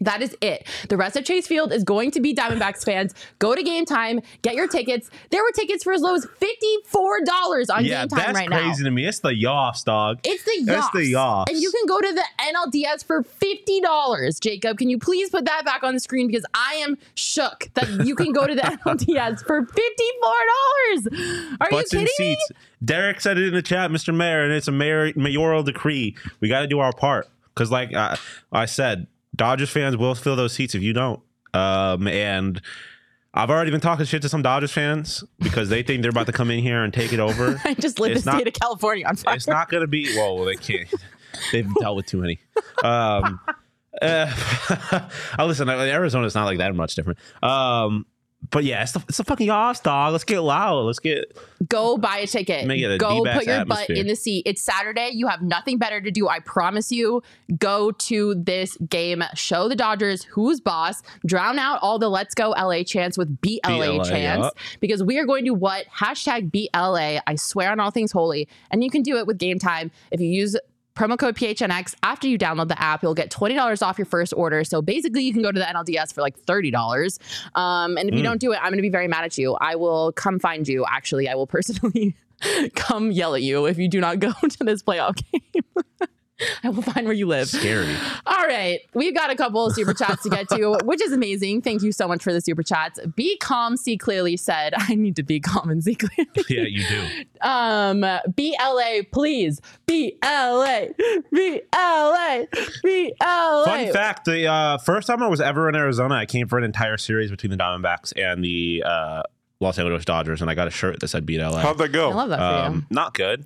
That 0.00 0.22
is 0.22 0.36
it. 0.40 0.66
The 0.88 0.96
rest 0.96 1.16
of 1.16 1.24
Chase 1.24 1.46
Field 1.46 1.72
is 1.72 1.82
going 1.84 2.10
to 2.12 2.20
be 2.20 2.34
Diamondbacks 2.34 2.84
fans. 2.84 3.14
Go 3.38 3.54
to 3.54 3.62
game 3.62 3.84
time, 3.84 4.20
get 4.42 4.54
your 4.54 4.68
tickets. 4.68 5.10
There 5.30 5.42
were 5.42 5.50
tickets 5.52 5.82
for 5.82 5.92
as 5.92 6.00
low 6.02 6.14
as 6.14 6.24
$54 6.24 7.70
on 7.70 7.84
Yeah, 7.84 8.02
game 8.02 8.08
time 8.08 8.18
that's 8.18 8.34
right 8.34 8.48
now. 8.48 8.56
That's 8.56 8.66
crazy 8.68 8.84
to 8.84 8.90
me. 8.90 9.06
It's 9.06 9.20
the 9.20 9.30
Yoffs, 9.30 9.84
dog. 9.84 10.20
It's 10.24 10.44
the 10.44 10.70
Yoffs. 10.70 10.92
the 10.92 11.12
Yoffs. 11.12 11.48
And 11.48 11.58
you 11.58 11.70
can 11.72 11.86
go 11.86 12.00
to 12.00 12.12
the 12.12 12.24
NLDS 12.40 13.04
for 13.04 13.22
$50. 13.22 14.40
Jacob, 14.40 14.78
can 14.78 14.88
you 14.88 14.98
please 14.98 15.30
put 15.30 15.44
that 15.46 15.64
back 15.64 15.82
on 15.82 15.94
the 15.94 16.00
screen? 16.00 16.28
Because 16.28 16.46
I 16.54 16.74
am 16.74 16.96
shook 17.14 17.68
that 17.74 18.06
you 18.06 18.14
can 18.14 18.32
go 18.32 18.46
to 18.46 18.54
the 18.54 18.62
NLDS 18.86 19.44
for 19.44 19.62
$54. 19.62 21.56
Are 21.60 21.70
Butts 21.70 21.92
you 21.92 22.00
in 22.00 22.06
kidding 22.06 22.30
me? 22.30 22.36
Derek 22.84 23.20
said 23.20 23.38
it 23.38 23.48
in 23.48 23.54
the 23.54 23.62
chat, 23.62 23.90
Mr. 23.90 24.14
Mayor, 24.14 24.44
and 24.44 24.52
it's 24.52 24.68
a 24.68 24.72
mayor, 24.72 25.12
mayoral 25.16 25.62
decree. 25.62 26.16
We 26.40 26.48
got 26.48 26.60
to 26.60 26.66
do 26.68 26.78
our 26.78 26.92
part 26.92 27.28
because, 27.54 27.70
like 27.70 27.92
I, 27.94 28.16
I 28.52 28.66
said, 28.66 29.08
Dodgers 29.38 29.70
fans 29.70 29.96
will 29.96 30.14
fill 30.14 30.36
those 30.36 30.52
seats 30.52 30.74
if 30.74 30.82
you 30.82 30.92
don't. 30.92 31.20
Um, 31.54 32.06
and 32.06 32.60
I've 33.32 33.48
already 33.50 33.70
been 33.70 33.80
talking 33.80 34.04
shit 34.04 34.20
to 34.22 34.28
some 34.28 34.42
Dodgers 34.42 34.72
fans 34.72 35.24
because 35.38 35.70
they 35.70 35.82
think 35.82 36.02
they're 36.02 36.10
about 36.10 36.26
to 36.26 36.32
come 36.32 36.50
in 36.50 36.58
here 36.60 36.82
and 36.82 36.92
take 36.92 37.12
it 37.14 37.20
over. 37.20 37.58
I 37.64 37.72
just 37.74 37.98
lit 37.98 38.12
It's 38.12 38.24
the 38.24 38.32
not- 38.32 38.40
state 38.40 38.48
of 38.48 38.60
California 38.60 39.06
on 39.06 39.16
fire. 39.16 39.34
it's 39.36 39.46
not 39.48 39.70
going 39.70 39.80
to 39.80 39.86
be. 39.86 40.14
Well, 40.16 40.44
they 40.44 40.56
can't. 40.56 40.88
They've 41.52 41.66
dealt 41.80 41.96
with 41.96 42.06
too 42.06 42.18
many. 42.20 42.38
Um, 42.84 43.40
uh, 44.02 44.30
I 45.38 45.44
listen. 45.46 45.68
Arizona's 45.68 46.34
not 46.34 46.44
like 46.44 46.58
that 46.58 46.74
much 46.74 46.94
different. 46.94 47.18
Um, 47.42 48.06
but 48.50 48.64
yeah, 48.64 48.82
it's 48.82 48.92
the, 48.92 49.04
it's 49.08 49.18
the 49.18 49.24
fucking 49.24 49.48
Yoffs, 49.48 49.82
dog. 49.82 50.12
Let's 50.12 50.24
get 50.24 50.40
loud. 50.40 50.84
Let's 50.84 50.98
get. 50.98 51.36
Go 51.68 51.98
buy 51.98 52.18
a 52.18 52.26
ticket. 52.26 52.66
Make 52.66 52.80
it 52.80 52.90
a 52.90 52.98
Go 52.98 53.24
put 53.24 53.46
your 53.46 53.56
atmosphere. 53.56 53.86
butt 53.88 53.96
in 53.96 54.06
the 54.06 54.16
seat. 54.16 54.44
It's 54.46 54.62
Saturday. 54.62 55.10
You 55.12 55.26
have 55.28 55.42
nothing 55.42 55.78
better 55.78 56.00
to 56.00 56.10
do. 56.10 56.28
I 56.28 56.40
promise 56.40 56.92
you. 56.92 57.22
Go 57.58 57.92
to 57.92 58.34
this 58.34 58.76
game. 58.88 59.22
Show 59.34 59.68
the 59.68 59.76
Dodgers 59.76 60.24
who's 60.24 60.60
boss. 60.60 61.02
Drown 61.26 61.58
out 61.58 61.78
all 61.82 61.98
the 61.98 62.08
let's 62.08 62.34
go 62.34 62.50
LA 62.50 62.82
chants 62.82 63.18
with 63.18 63.40
BLA, 63.40 63.58
BLA, 63.64 64.04
chants 64.04 64.44
yup. 64.44 64.58
because 64.80 65.02
we 65.02 65.18
are 65.18 65.26
going 65.26 65.44
to 65.44 65.54
what? 65.54 65.86
Hashtag 65.86 66.50
BLA. 66.50 67.20
I 67.26 67.34
swear 67.36 67.70
on 67.70 67.80
all 67.80 67.90
things 67.90 68.12
holy. 68.12 68.48
And 68.70 68.82
you 68.82 68.90
can 68.90 69.02
do 69.02 69.16
it 69.16 69.26
with 69.26 69.38
game 69.38 69.58
time 69.58 69.90
if 70.10 70.20
you 70.20 70.28
use 70.28 70.56
promo 70.98 71.16
code 71.18 71.36
PHNX 71.36 71.94
after 72.02 72.26
you 72.26 72.36
download 72.36 72.68
the 72.68 72.80
app. 72.82 73.02
You'll 73.02 73.14
get 73.14 73.30
$20 73.30 73.82
off 73.82 73.96
your 73.98 74.04
first 74.04 74.34
order. 74.36 74.64
So 74.64 74.82
basically, 74.82 75.22
you 75.22 75.32
can 75.32 75.42
go 75.42 75.52
to 75.52 75.58
the 75.58 75.64
NLDS 75.64 76.12
for 76.12 76.20
like 76.22 76.38
$30. 76.40 77.18
Um, 77.54 77.96
and 77.96 78.08
if 78.08 78.14
Mm. 78.14 78.18
you 78.18 78.22
don't 78.24 78.40
do 78.40 78.52
it, 78.52 78.56
I'm 78.56 78.70
going 78.70 78.78
to 78.78 78.82
be 78.82 78.88
very 78.90 79.06
mad 79.08 79.24
at 79.24 79.38
you. 79.38 79.54
I 79.60 79.76
will 79.76 80.10
come 80.12 80.38
find 80.40 80.66
you. 80.66 80.84
Actually, 80.88 81.28
I 81.28 81.34
will 81.36 81.46
personally 81.46 82.16
come 82.74 83.10
yell 83.12 83.34
at 83.34 83.42
you 83.42 83.66
if 83.66 83.78
you 83.78 83.88
do 83.88 84.00
not 84.00 84.18
go 84.18 84.32
to 84.48 84.64
this 84.64 84.82
playoff 84.82 85.16
game. 85.30 85.62
I 86.64 86.70
will 86.70 86.82
find 86.82 87.06
where 87.06 87.14
you 87.14 87.26
live. 87.26 87.48
Scary. 87.48 87.94
All 88.26 88.46
right. 88.46 88.80
We've 88.94 89.14
got 89.14 89.30
a 89.30 89.36
couple 89.36 89.66
of 89.66 89.74
super 89.74 89.94
chats 89.94 90.22
to 90.22 90.30
get 90.30 90.48
to, 90.50 90.78
which 90.84 91.02
is 91.02 91.12
amazing. 91.12 91.62
Thank 91.62 91.82
you 91.82 91.92
so 91.92 92.06
much 92.06 92.22
for 92.22 92.32
the 92.32 92.40
super 92.40 92.62
chats. 92.62 93.00
Be 93.16 93.36
calm, 93.38 93.76
see 93.76 93.96
clearly 93.96 94.36
said, 94.36 94.74
I 94.76 94.94
need 94.94 95.16
to 95.16 95.22
be 95.22 95.40
calm 95.40 95.70
and 95.70 95.82
see 95.82 95.94
clearly. 95.94 96.28
Yeah, 96.48 96.62
you 96.62 96.84
do. 96.86 97.06
Um, 97.40 98.00
BLA, 98.00 99.04
please. 99.12 99.60
BLA, 99.86 100.88
BLA, 101.32 102.46
BLA. 102.82 103.64
Fun 103.64 103.92
fact: 103.92 104.24
the 104.24 104.46
uh, 104.46 104.78
first 104.78 105.06
time 105.06 105.22
I 105.22 105.28
was 105.28 105.40
ever 105.40 105.68
in 105.68 105.74
Arizona, 105.74 106.14
I 106.14 106.26
came 106.26 106.46
for 106.48 106.58
an 106.58 106.64
entire 106.64 106.96
series 106.96 107.30
between 107.30 107.50
the 107.50 107.56
Diamondbacks 107.56 108.12
and 108.16 108.44
the 108.44 108.82
uh, 108.84 109.22
Los 109.60 109.78
Angeles 109.78 110.04
Dodgers, 110.04 110.40
and 110.40 110.48
I 110.50 110.54
got 110.54 110.68
a 110.68 110.70
shirt 110.70 111.00
that 111.00 111.08
said 111.08 111.26
"Beat 111.26 111.40
LA." 111.40 111.60
How'd 111.60 111.78
that 111.78 111.88
go? 111.92 112.10
I 112.10 112.14
love 112.14 112.28
that 112.30 112.38
for 112.38 112.42
you. 112.70 112.76
Um, 112.76 112.86
not 112.90 113.14
good. 113.14 113.44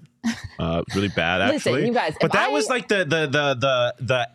Uh, 0.59 0.83
really 0.95 1.09
bad, 1.09 1.39
Listen, 1.41 1.73
actually. 1.75 1.87
you 1.89 1.95
guys, 1.95 2.15
but 2.21 2.33
that 2.33 2.49
I- 2.49 2.53
was 2.53 2.69
like 2.69 2.89
the 2.89 2.99
the 2.99 3.27
the 3.27 3.55
the 3.55 3.95
the 4.01 4.29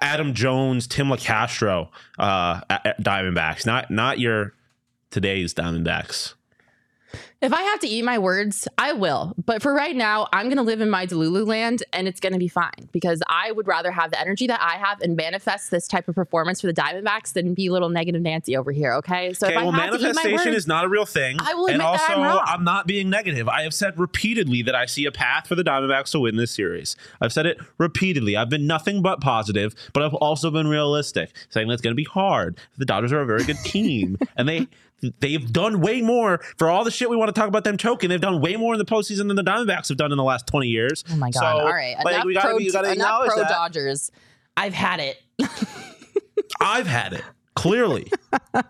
Adam 0.00 0.34
Jones, 0.34 0.86
Tim 0.86 1.08
Locastro, 1.08 1.88
uh, 2.18 2.60
a- 2.70 2.80
a- 2.96 3.02
Diamondbacks, 3.02 3.66
not 3.66 3.90
not 3.90 4.18
your 4.20 4.54
today's 5.10 5.52
Diamondbacks. 5.52 6.34
If 7.40 7.52
I 7.52 7.62
have 7.62 7.80
to 7.80 7.88
eat 7.88 8.04
my 8.04 8.18
words, 8.18 8.68
I 8.76 8.92
will. 8.92 9.34
But 9.44 9.62
for 9.62 9.72
right 9.72 9.96
now, 9.96 10.28
I'm 10.32 10.46
going 10.46 10.58
to 10.58 10.62
live 10.62 10.80
in 10.80 10.90
my 10.90 11.06
Delulu 11.06 11.46
land 11.46 11.82
and 11.92 12.06
it's 12.06 12.20
going 12.20 12.32
to 12.32 12.38
be 12.38 12.48
fine 12.48 12.88
because 12.92 13.22
I 13.28 13.52
would 13.52 13.66
rather 13.66 13.90
have 13.90 14.10
the 14.10 14.20
energy 14.20 14.46
that 14.46 14.60
I 14.60 14.76
have 14.76 15.00
and 15.00 15.16
manifest 15.16 15.70
this 15.70 15.88
type 15.88 16.08
of 16.08 16.14
performance 16.14 16.60
for 16.60 16.66
the 16.66 16.74
Diamondbacks 16.74 17.32
than 17.32 17.54
be 17.54 17.70
little 17.70 17.88
negative 17.88 18.20
Nancy 18.22 18.56
over 18.56 18.72
here. 18.72 18.92
Okay. 18.94 19.32
So 19.32 19.46
Okay, 19.46 19.54
if 19.54 19.60
I 19.60 19.62
well, 19.64 19.72
have 19.72 19.90
to 19.90 19.96
eat 19.96 20.00
my 20.02 20.06
manifestation 20.08 20.52
words, 20.52 20.56
is 20.64 20.66
not 20.66 20.84
a 20.84 20.88
real 20.88 21.06
thing. 21.06 21.36
I 21.40 21.54
will 21.54 21.66
and 21.66 21.76
admit 21.76 21.92
that 21.92 22.00
also, 22.00 22.12
I'm 22.12 22.22
wrong. 22.22 22.44
I'm 22.46 22.64
not 22.64 22.86
being 22.86 23.08
negative. 23.10 23.48
I 23.48 23.62
have 23.62 23.74
said 23.74 23.98
repeatedly 23.98 24.62
that 24.62 24.74
I 24.74 24.86
see 24.86 25.06
a 25.06 25.12
path 25.12 25.46
for 25.46 25.54
the 25.54 25.64
Diamondbacks 25.64 26.12
to 26.12 26.20
win 26.20 26.36
this 26.36 26.50
series. 26.50 26.96
I've 27.20 27.32
said 27.32 27.46
it 27.46 27.58
repeatedly. 27.78 28.36
I've 28.36 28.50
been 28.50 28.66
nothing 28.66 29.02
but 29.02 29.20
positive, 29.20 29.74
but 29.92 30.02
I've 30.02 30.14
also 30.14 30.50
been 30.50 30.66
realistic, 30.68 31.34
saying 31.48 31.68
that 31.68 31.74
it's 31.74 31.82
going 31.82 31.92
to 31.92 31.96
be 31.96 32.04
hard. 32.04 32.58
The 32.76 32.84
Dodgers 32.84 33.12
are 33.12 33.20
a 33.20 33.26
very 33.26 33.44
good 33.44 33.58
team, 33.64 34.18
and 34.36 34.48
they. 34.48 34.68
They've 35.20 35.52
done 35.52 35.80
way 35.80 36.02
more 36.02 36.40
for 36.58 36.68
all 36.68 36.84
the 36.84 36.90
shit 36.90 37.08
we 37.08 37.16
want 37.16 37.34
to 37.34 37.38
talk 37.38 37.48
about 37.48 37.64
them 37.64 37.76
choking. 37.76 38.10
They've 38.10 38.20
done 38.20 38.40
way 38.40 38.56
more 38.56 38.74
in 38.74 38.78
the 38.78 38.84
postseason 38.84 39.28
than 39.28 39.36
the 39.36 39.42
Diamondbacks 39.42 39.88
have 39.88 39.96
done 39.96 40.12
in 40.12 40.18
the 40.18 40.24
last 40.24 40.46
20 40.46 40.66
years. 40.68 41.04
Oh 41.10 41.16
my 41.16 41.30
God. 41.30 41.40
So, 41.40 41.46
All 41.46 41.72
right. 41.72 41.96
like, 42.04 42.14
enough 42.14 42.24
we 42.26 42.34
gotta, 42.34 42.48
pro, 42.48 42.58
be- 42.58 42.70
gotta 42.70 42.92
enough 42.92 43.26
pro. 43.26 43.42
Dodgers. 43.44 44.10
I've 44.56 44.74
had 44.74 45.00
it. 45.00 45.16
I've 46.60 46.86
had 46.86 47.14
it. 47.14 47.24
Clearly, 47.56 48.10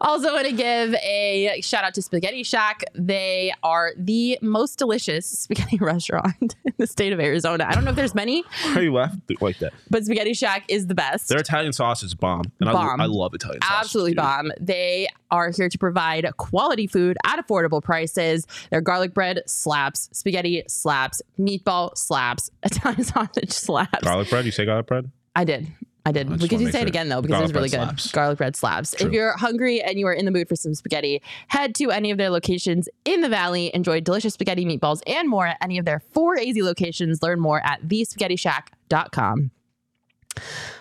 Also, 0.00 0.32
want 0.32 0.46
to 0.46 0.52
give 0.52 0.94
a 0.94 1.60
shout 1.62 1.84
out 1.84 1.94
to 1.94 2.02
Spaghetti 2.02 2.42
Shack. 2.42 2.82
They 2.94 3.52
are 3.62 3.92
the 3.96 4.38
most 4.42 4.78
delicious 4.78 5.26
spaghetti 5.26 5.78
restaurant 5.80 6.56
in 6.64 6.72
the 6.76 6.86
state 6.86 7.12
of 7.12 7.20
Arizona. 7.20 7.66
I 7.68 7.74
don't 7.74 7.84
know 7.84 7.90
if 7.90 7.96
there's 7.96 8.14
many, 8.14 8.42
why 8.64 8.74
are 8.76 8.82
you 8.82 8.92
laughing 8.92 9.20
like 9.40 9.58
that? 9.60 9.72
but 9.90 10.04
Spaghetti 10.04 10.34
Shack 10.34 10.64
is 10.68 10.86
the 10.86 10.94
best. 10.94 11.28
Their 11.28 11.38
Italian 11.38 11.72
sauce 11.72 12.02
is 12.02 12.14
bomb, 12.14 12.44
and 12.60 12.70
Bomb. 12.70 13.00
I, 13.00 13.04
I 13.04 13.06
love 13.06 13.32
Italian 13.34 13.62
sauce. 13.62 13.70
Absolutely 13.80 14.14
bomb. 14.14 14.52
They 14.60 15.08
are 15.30 15.50
here 15.50 15.68
to 15.68 15.78
provide 15.78 16.26
quality 16.36 16.86
food 16.86 17.16
at 17.24 17.44
affordable 17.44 17.82
prices. 17.82 18.46
Their 18.70 18.80
garlic 18.80 19.14
bread 19.14 19.42
slaps, 19.46 20.08
spaghetti 20.12 20.62
slaps, 20.68 21.22
meatball 21.38 21.96
slaps, 21.96 22.50
Italian 22.62 23.04
sausage 23.04 23.52
slaps. 23.52 24.02
Garlic 24.02 24.30
bread? 24.30 24.44
You 24.44 24.50
say 24.52 24.64
garlic 24.64 24.86
bread? 24.86 25.10
I 25.36 25.44
did. 25.44 25.68
I 26.08 26.12
did. 26.12 26.26
I 26.26 26.30
just 26.30 26.42
Because 26.42 26.52
wanna 26.52 26.60
you 26.62 26.66
make 26.68 26.72
say 26.72 26.80
it 26.80 26.88
again 26.88 27.08
though, 27.10 27.20
because 27.20 27.38
it 27.38 27.42
was 27.42 27.52
really 27.52 27.68
good. 27.68 27.76
slaps. 27.76 28.12
Garlic 28.12 28.38
bread 28.38 28.56
slabs. 28.56 28.94
If 28.94 29.12
you're 29.12 29.36
hungry 29.36 29.82
and 29.82 29.98
you 29.98 30.06
are 30.06 30.12
in 30.14 30.24
the 30.24 30.30
mood 30.30 30.48
for 30.48 30.56
some 30.56 30.74
spaghetti, 30.74 31.20
head 31.48 31.74
to 31.74 31.90
any 31.90 32.10
of 32.10 32.16
their 32.16 32.30
locations 32.30 32.88
in 33.04 33.20
the 33.20 33.28
valley. 33.28 33.70
Enjoy 33.74 34.00
delicious 34.00 34.32
spaghetti 34.32 34.64
meatballs 34.64 35.02
and 35.06 35.28
more 35.28 35.46
at 35.48 35.58
any 35.60 35.76
of 35.76 35.84
their 35.84 36.00
four 36.00 36.38
AZ 36.38 36.56
locations. 36.56 37.22
Learn 37.22 37.40
more 37.40 37.60
at 37.64 37.82
thespaghettishack.com. 37.86 39.50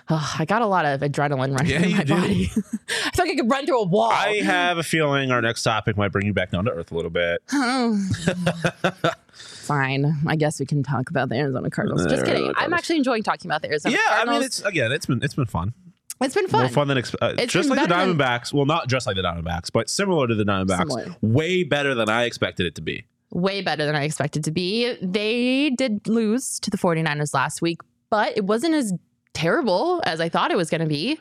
Oh, 0.09 0.35
I 0.39 0.45
got 0.45 0.61
a 0.61 0.65
lot 0.67 0.85
of 0.85 1.01
adrenaline 1.01 1.53
running 1.57 1.71
Yeah, 1.71 1.81
in 1.83 1.97
my 1.97 2.03
do. 2.03 2.13
body. 2.15 2.49
I 2.55 3.11
feel 3.11 3.25
like 3.25 3.31
I 3.31 3.35
could 3.35 3.51
run 3.51 3.65
through 3.65 3.81
a 3.81 3.85
wall. 3.85 4.09
I 4.11 4.35
have 4.37 4.77
a 4.77 4.83
feeling 4.83 5.31
our 5.31 5.41
next 5.41 5.63
topic 5.63 5.97
might 5.97 6.13
bring 6.13 6.25
you 6.25 6.33
back 6.33 6.51
down 6.51 6.63
to 6.65 6.71
earth 6.71 6.91
a 6.91 6.95
little 6.95 7.11
bit. 7.11 7.41
Fine. 9.33 10.15
I 10.25 10.35
guess 10.35 10.59
we 10.59 10.65
can 10.65 10.81
talk 10.83 11.09
about 11.09 11.29
the 11.29 11.35
Arizona 11.35 11.69
Cardinals. 11.69 12.03
Just 12.03 12.15
Arizona 12.25 12.37
kidding. 12.39 12.53
I'm 12.57 12.73
actually 12.73 12.97
enjoying 12.97 13.23
talking 13.23 13.49
about 13.49 13.61
the 13.61 13.67
Arizona 13.69 13.97
Cardinals. 13.97 14.25
yeah, 14.25 14.31
I 14.31 14.37
mean, 14.37 14.45
it's 14.45 14.61
again, 14.61 14.91
it's 14.91 15.05
been 15.05 15.21
it's 15.21 15.33
been 15.33 15.45
fun. 15.45 15.73
it's 16.21 16.33
been 16.35 16.47
fun. 16.47 16.61
More 16.61 16.69
fun 16.69 16.87
than 16.87 16.97
uh, 16.97 17.45
just 17.45 17.69
like 17.69 17.81
the 17.81 17.87
better 17.87 18.05
than- 18.05 18.17
Diamondbacks. 18.17 18.53
Well, 18.53 18.65
not 18.65 18.87
just 18.87 19.05
like 19.07 19.15
the 19.17 19.21
Diamondbacks, 19.23 19.71
but 19.71 19.89
similar 19.89 20.27
to 20.27 20.35
the 20.35 20.45
Diamondbacks. 20.45 20.89
Similar. 20.89 21.15
Way 21.21 21.63
better 21.63 21.93
than 21.95 22.07
I 22.09 22.23
expected 22.23 22.65
it 22.65 22.75
to 22.75 22.81
be. 22.81 23.05
way 23.31 23.61
better 23.61 23.85
than 23.85 23.95
I 23.95 24.03
expected 24.03 24.43
to 24.45 24.51
be. 24.51 24.95
They 25.01 25.69
did 25.71 26.07
lose 26.07 26.59
to 26.61 26.69
the 26.69 26.77
49ers 26.77 27.33
last 27.33 27.61
week, 27.61 27.81
but 28.09 28.37
it 28.37 28.45
wasn't 28.45 28.73
as 28.73 28.93
terrible 29.37 30.01
as 30.05 30.19
I 30.19 30.29
thought 30.29 30.51
it 30.51 30.57
was 30.57 30.69
going 30.69 30.81
to 30.81 30.87
be. 30.87 31.19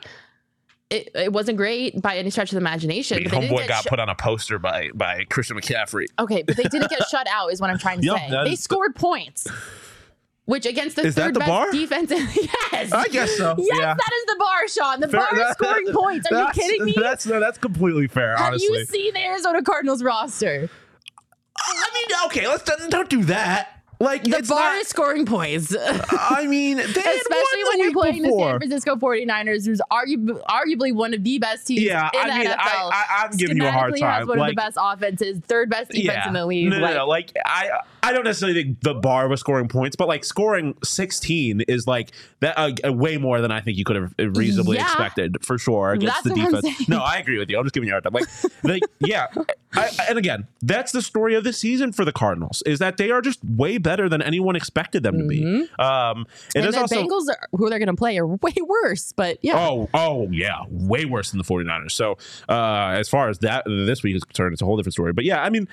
It, 0.89 1.09
it 1.15 1.33
wasn't 1.33 1.57
great 1.57 2.01
by 2.01 2.15
any 2.17 2.29
stretch 2.29 2.49
of 2.51 2.55
the 2.55 2.61
imagination. 2.61 3.17
I 3.17 3.19
mean, 3.19 3.29
but 3.29 3.41
homeboy 3.43 3.67
got 3.67 3.83
shut- 3.83 3.89
put 3.89 3.99
on 3.99 4.07
a 4.09 4.15
poster 4.15 4.57
by 4.57 4.89
by 4.93 5.25
Christian 5.29 5.57
McCaffrey. 5.57 6.05
okay, 6.17 6.43
but 6.43 6.55
they 6.55 6.63
didn't 6.63 6.89
get 6.89 7.05
shut 7.11 7.27
out, 7.29 7.51
is 7.51 7.59
what 7.59 7.69
I'm 7.69 7.77
trying 7.77 7.99
to 8.01 8.05
Yeah, 8.07 8.15
say. 8.29 8.43
They 8.45 8.53
is- 8.53 8.61
scored 8.63 8.95
points, 8.95 9.47
which 10.45 10.65
against 10.65 10.95
the 10.95 11.03
Is 11.07 11.15
third 11.15 11.33
the 11.33 11.39
best 11.39 11.49
bar? 11.49 11.71
defense. 11.73 12.09
yes, 12.71 12.93
I 12.93 13.09
guess 13.09 13.35
so. 13.35 13.55
Yes, 13.57 13.79
yeah. 13.81 13.93
that 13.95 14.11
is 14.15 14.25
the 14.27 14.35
bar, 14.39 14.67
Sean. 14.69 14.99
The 15.01 15.09
Fair- 15.09 15.19
bar 15.19 15.33
is 15.33 15.39
that- 15.39 15.57
scoring 15.57 15.87
points. 15.93 16.31
Are 16.31 16.39
you 16.39 16.47
kidding 16.53 16.85
me? 16.85 16.93
That's 16.95 17.25
no, 17.25 17.41
that's 17.41 17.57
completely 17.57 18.07
fair. 18.07 18.37
Have 18.37 18.47
honestly, 18.53 18.77
you 18.79 18.85
seen 18.85 19.13
the 19.13 19.25
Arizona 19.25 19.61
Cardinals 19.61 20.01
roster? 20.03 20.69
I 21.59 21.89
mean, 21.93 22.17
okay, 22.27 22.47
let's 22.47 22.63
don't, 22.63 22.89
don't 22.89 23.09
do 23.09 23.25
that. 23.25 23.76
Like 23.99 24.23
The 24.23 24.37
it's 24.37 24.49
bar 24.49 24.59
not- 24.73 24.81
is 24.81 24.87
scoring 24.87 25.25
points. 25.25 25.75
I 25.75 26.45
mean, 26.49 26.77
especially 26.79 27.63
when 27.69 27.79
you're 27.79 27.93
playing 27.93 28.21
the. 28.21 28.29
San 28.37 28.59
Francisco 28.59 28.95
49ers, 28.95 29.65
who's 29.65 29.81
argu- 29.91 30.39
arguably 30.45 30.93
one 30.93 31.13
of 31.15 31.23
the 31.23 31.39
best 31.39 31.65
teams 31.65 31.81
Yeah, 31.81 32.09
in 32.13 32.19
I 32.19 32.29
the 32.29 32.37
mean, 32.37 32.47
NFL. 32.47 32.57
I, 32.57 32.91
I, 32.91 33.25
I'm 33.25 33.37
giving 33.37 33.57
you 33.57 33.65
a 33.65 33.71
hard 33.71 33.97
time. 33.97 34.11
has 34.19 34.27
one 34.27 34.37
like, 34.37 34.49
of 34.51 34.55
the 34.55 34.61
best 34.61 34.77
offenses, 34.79 35.39
third 35.47 35.69
best 35.71 35.89
defense 35.91 36.27
in 36.27 36.33
the 36.33 36.45
league. 36.45 36.69
No, 36.69 36.79
no, 36.79 36.93
no. 36.93 37.07
Like 37.07 37.31
I, 37.45 37.69
I 38.07 38.13
don't 38.13 38.23
necessarily 38.23 38.63
think 38.63 38.79
the 38.81 38.93
bar 38.93 39.27
was 39.27 39.41
scoring 39.41 39.67
points, 39.67 39.97
but 39.97 40.07
like 40.07 40.23
scoring 40.23 40.77
16 40.83 41.61
is 41.67 41.87
like 41.87 42.11
that 42.39 42.57
uh, 42.57 42.93
way 42.93 43.17
more 43.17 43.41
than 43.41 43.51
I 43.51 43.59
think 43.59 43.77
you 43.77 43.83
could 43.83 43.97
have 43.97 44.13
reasonably 44.17 44.77
Yeah. 44.77 44.83
expected 44.85 45.37
for 45.45 45.57
sure 45.57 45.91
against 45.91 46.23
That's 46.23 46.35
the 46.35 46.61
defense. 46.61 46.87
No, 46.87 46.99
I 46.99 47.17
agree 47.17 47.37
with 47.37 47.49
you. 47.49 47.57
I'm 47.57 47.65
just 47.65 47.73
giving 47.73 47.87
you 47.89 47.93
a 47.93 47.99
hard 48.01 48.05
time. 48.05 48.13
Like, 48.13 48.27
like 48.63 48.83
yeah. 48.99 49.27
I, 49.73 49.89
and 50.09 50.17
again, 50.17 50.47
that's 50.61 50.93
the 50.93 51.01
story 51.01 51.35
of 51.35 51.43
the 51.43 51.51
season 51.51 51.91
for 51.91 52.05
the 52.05 52.13
Cardinals 52.13 52.63
is 52.65 52.79
that 52.79 52.95
they 52.95 53.11
are 53.11 53.21
just 53.21 53.43
way 53.43 53.77
better 53.77 54.07
than 54.07 54.21
anyone 54.21 54.55
expected 54.55 55.03
them 55.03 55.17
to 55.17 55.27
be. 55.27 55.67
Um, 55.77 56.25
it 56.55 56.59
and 56.59 56.65
is 56.65 56.75
the 56.75 56.81
also. 56.81 56.95
Bengals, 57.03 57.29
are, 57.29 57.47
who 57.51 57.69
they're 57.69 57.77
going 57.79 57.87
to 57.87 57.93
play, 57.95 58.17
are 58.17 58.25
way 58.25 58.53
worse. 58.65 59.11
But 59.11 59.37
yeah, 59.41 59.59
Oh, 59.59 59.89
oh 59.93 60.29
yeah, 60.31 60.61
way 60.69 61.03
worse 61.03 61.31
than 61.31 61.39
the 61.39 61.43
49ers. 61.43 61.91
So, 61.91 62.17
uh, 62.47 62.95
as 62.97 63.09
far 63.09 63.27
as 63.27 63.39
that 63.39 63.65
this 63.65 64.01
week 64.01 64.15
is 64.15 64.23
concerned, 64.23 64.53
it's 64.53 64.61
a 64.61 64.65
whole 64.65 64.77
different 64.77 64.93
story. 64.93 65.11
But 65.11 65.25
yeah, 65.25 65.43
I 65.43 65.49
mean, 65.49 65.67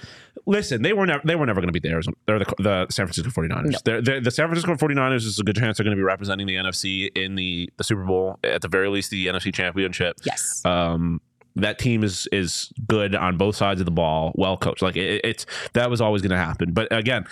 listen, 0.47 0.82
they 0.82 0.93
were 0.93 1.07
never 1.07 1.22
they 1.24 1.37
were 1.37 1.47
never 1.47 1.61
going 1.61 1.68
to 1.68 1.72
beat 1.72 1.82
the 1.85 1.91
Arizona 1.91 2.16
they're 2.27 2.39
the, 2.39 2.55
the 2.59 2.87
San 2.91 3.07
Francisco 3.07 3.31
49ers. 3.31 3.83
They're, 3.83 4.01
they're, 4.01 4.20
the 4.20 4.31
San 4.31 4.47
Francisco 4.49 4.75
49ers 4.75 5.27
is 5.27 5.39
a 5.39 5.43
good 5.43 5.57
chance 5.57 5.77
they're 5.77 5.85
going 5.85 5.97
to 5.97 6.01
be 6.01 6.05
representing 6.05 6.47
the 6.47 6.57
NFC 6.57 7.11
in 7.14 7.35
the 7.35 7.70
the 7.77 7.85
Super 7.85 8.05
Bowl 8.05 8.39
at 8.43 8.62
the 8.62 8.68
very 8.68 8.89
least 8.89 9.11
the 9.11 9.27
NFC 9.27 9.53
Championship. 9.53 10.16
yes. 10.25 10.64
Um, 10.64 11.20
that 11.57 11.79
team 11.79 12.03
is 12.03 12.27
is 12.33 12.72
good 12.89 13.14
on 13.14 13.37
both 13.37 13.57
sides 13.57 13.81
of 13.81 13.85
the 13.85 13.93
ball, 13.93 14.33
well 14.35 14.57
coached. 14.57 14.83
Like 14.83 14.97
it, 14.97 15.20
it's 15.25 15.47
that 15.75 15.89
was 15.89 16.01
always 16.01 16.22
going 16.22 16.31
to 16.31 16.37
happen. 16.37 16.72
But 16.72 16.89
again, 16.91 17.27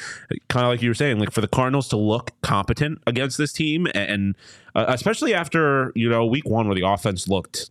kind 0.48 0.64
of 0.64 0.70
like 0.70 0.82
you 0.82 0.90
were 0.90 0.94
saying, 0.94 1.18
like 1.18 1.32
for 1.32 1.40
the 1.40 1.48
Cardinals 1.48 1.88
to 1.88 1.96
look 1.96 2.30
competent 2.42 3.00
against 3.06 3.38
this 3.38 3.52
team, 3.52 3.88
and 3.94 4.36
uh, 4.74 4.84
especially 4.88 5.34
after 5.34 5.92
you 5.94 6.08
know 6.08 6.24
week 6.24 6.48
one 6.48 6.68
where 6.68 6.76
the 6.76 6.86
offense 6.86 7.28
looked 7.28 7.70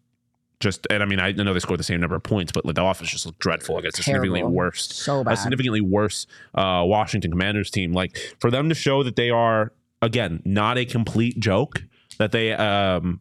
just, 0.61 0.87
and 0.89 1.03
I 1.03 1.05
mean 1.05 1.19
I 1.19 1.31
know 1.33 1.53
they 1.53 1.59
scored 1.59 1.79
the 1.79 1.83
same 1.83 1.99
number 1.99 2.15
of 2.15 2.23
points, 2.23 2.51
but 2.53 2.65
like, 2.65 2.75
the 2.75 2.83
offense 2.85 3.09
just 3.11 3.25
looked 3.25 3.39
dreadful 3.39 3.77
against 3.77 3.99
a 3.99 4.03
significantly 4.03 4.43
worse, 4.43 4.87
So 4.95 5.19
a 5.19 5.23
bad. 5.25 5.35
significantly 5.35 5.81
worse 5.81 6.27
uh, 6.55 6.83
Washington 6.85 7.31
Commanders 7.31 7.69
team. 7.69 7.91
Like 7.93 8.17
for 8.39 8.49
them 8.49 8.69
to 8.69 8.75
show 8.75 9.03
that 9.03 9.15
they 9.17 9.29
are 9.29 9.73
again 10.01 10.41
not 10.45 10.77
a 10.77 10.85
complete 10.85 11.39
joke, 11.39 11.83
that 12.17 12.31
they 12.31 12.53
um 12.53 13.19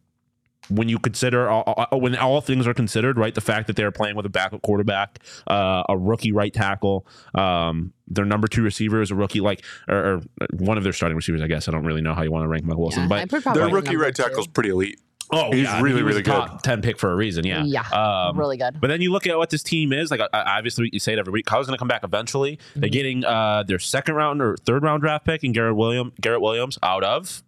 when 0.69 0.87
you 0.87 0.99
consider 0.99 1.49
all, 1.49 1.63
all- 1.63 1.99
when 1.99 2.15
all 2.15 2.39
things 2.39 2.65
are 2.65 2.73
considered, 2.73 3.17
right? 3.17 3.35
The 3.35 3.41
fact 3.41 3.67
that 3.67 3.75
they're 3.75 3.91
playing 3.91 4.15
with 4.15 4.25
a 4.25 4.29
backup 4.29 4.61
quarterback, 4.61 5.19
uh, 5.47 5.83
a 5.89 5.97
rookie 5.97 6.31
right 6.31 6.53
tackle, 6.53 7.05
um, 7.35 7.91
their 8.07 8.23
number 8.23 8.47
two 8.47 8.61
receiver 8.61 9.01
is 9.01 9.11
a 9.11 9.15
rookie, 9.15 9.41
like 9.41 9.65
or, 9.89 9.97
or 9.97 10.21
one 10.53 10.77
of 10.77 10.83
their 10.85 10.93
starting 10.93 11.17
receivers. 11.17 11.41
I 11.41 11.47
guess 11.47 11.67
I 11.67 11.71
don't 11.71 11.83
really 11.83 12.01
know 12.01 12.13
how 12.13 12.21
you 12.21 12.31
want 12.31 12.43
to 12.45 12.47
rank 12.47 12.63
Michael 12.63 12.83
Wilson, 12.83 13.01
Yeah, 13.03 13.07
but 13.09 13.19
I 13.19 13.25
put 13.25 13.43
probably 13.43 13.63
Their 13.63 13.71
rookie 13.73 13.97
right 13.97 14.15
tackle 14.15 14.39
is 14.39 14.47
pretty 14.47 14.69
elite. 14.69 14.99
Oh, 15.31 15.51
he's 15.51 15.63
yeah, 15.63 15.81
really, 15.81 15.97
he 15.97 16.03
really 16.03 16.21
a 16.21 16.23
top 16.23 16.61
ten 16.61 16.81
pick 16.81 16.97
for 16.99 17.11
a 17.11 17.15
reason. 17.15 17.45
Yeah, 17.45 17.63
Yeah, 17.63 17.81
Um, 17.89 18.37
really 18.37 18.57
good. 18.57 18.79
But 18.81 18.87
then 18.87 19.01
you 19.01 19.11
look 19.11 19.27
at 19.27 19.37
what 19.37 19.49
this 19.49 19.63
team 19.63 19.93
is 19.93 20.11
like. 20.11 20.21
Obviously, 20.33 20.89
you 20.91 20.99
say 20.99 21.13
it 21.13 21.19
every 21.19 21.31
week. 21.33 21.45
Kyle's 21.45 21.67
going 21.67 21.75
to 21.75 21.79
come 21.79 21.87
back 21.87 22.03
eventually. 22.03 22.59
They're 22.75 22.83
Mm-hmm. 22.89 22.91
getting 22.93 23.25
uh, 23.25 23.63
their 23.63 23.79
second 23.79 24.15
round 24.15 24.41
or 24.41 24.57
third 24.57 24.83
round 24.83 25.01
draft 25.01 25.25
pick 25.25 25.43
in 25.43 25.51
Garrett 25.51 25.75
William 25.75 26.11
Garrett 26.19 26.41
Williams 26.41 26.77
out 26.83 27.03
of 27.03 27.43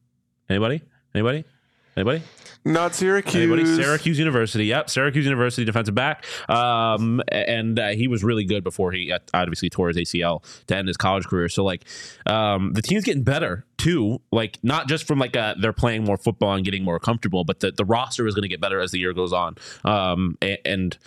anybody, 0.50 0.82
anybody, 1.14 1.44
anybody. 1.98 2.22
Not 2.66 2.96
Syracuse. 2.96 3.36
Anybody? 3.36 3.66
Syracuse 3.66 4.18
University. 4.18 4.66
Yep, 4.68 4.90
Syracuse 4.90 5.26
University 5.26 5.66
defensive 5.66 5.96
back. 5.96 6.26
Um, 6.50 7.22
and 7.28 7.78
uh, 7.78 7.90
he 7.90 8.08
was 8.08 8.24
really 8.24 8.46
good 8.46 8.64
before 8.64 8.92
he 8.94 9.12
uh, 9.12 9.20
obviously 9.34 9.70
tore 9.70 9.90
his 9.90 9.98
ACL 9.98 10.44
to 10.68 10.78
end 10.78 10.88
his 10.88 10.96
college 10.96 11.26
career. 11.26 11.50
So 11.50 11.64
like, 11.64 11.84
um, 12.26 12.72
the 12.74 12.82
team's 12.82 13.04
getting 13.04 13.24
better 13.24 13.66
too. 13.78 14.22
Like 14.32 14.60
not 14.64 14.88
just 14.88 15.06
from 15.06 15.20
like 15.20 15.36
uh, 15.36 15.56
they're 15.60 15.74
playing 15.74 16.06
more 16.06 16.18
football 16.18 16.54
and 16.54 16.64
getting 16.64 16.84
more 16.84 17.00
comfortable, 17.00 17.44
but 17.44 17.60
the, 17.60 17.72
the 17.72 17.86
roster 17.86 18.26
is 18.28 18.34
going 18.34 18.44
to 18.44 18.50
get 18.50 18.62
better 18.62 18.80
as 18.80 18.92
the 18.92 19.00
year 19.00 19.14
goes 19.14 19.34
on. 19.34 19.56
Um, 19.84 20.38
a- 20.42 20.66
and, 20.66 20.98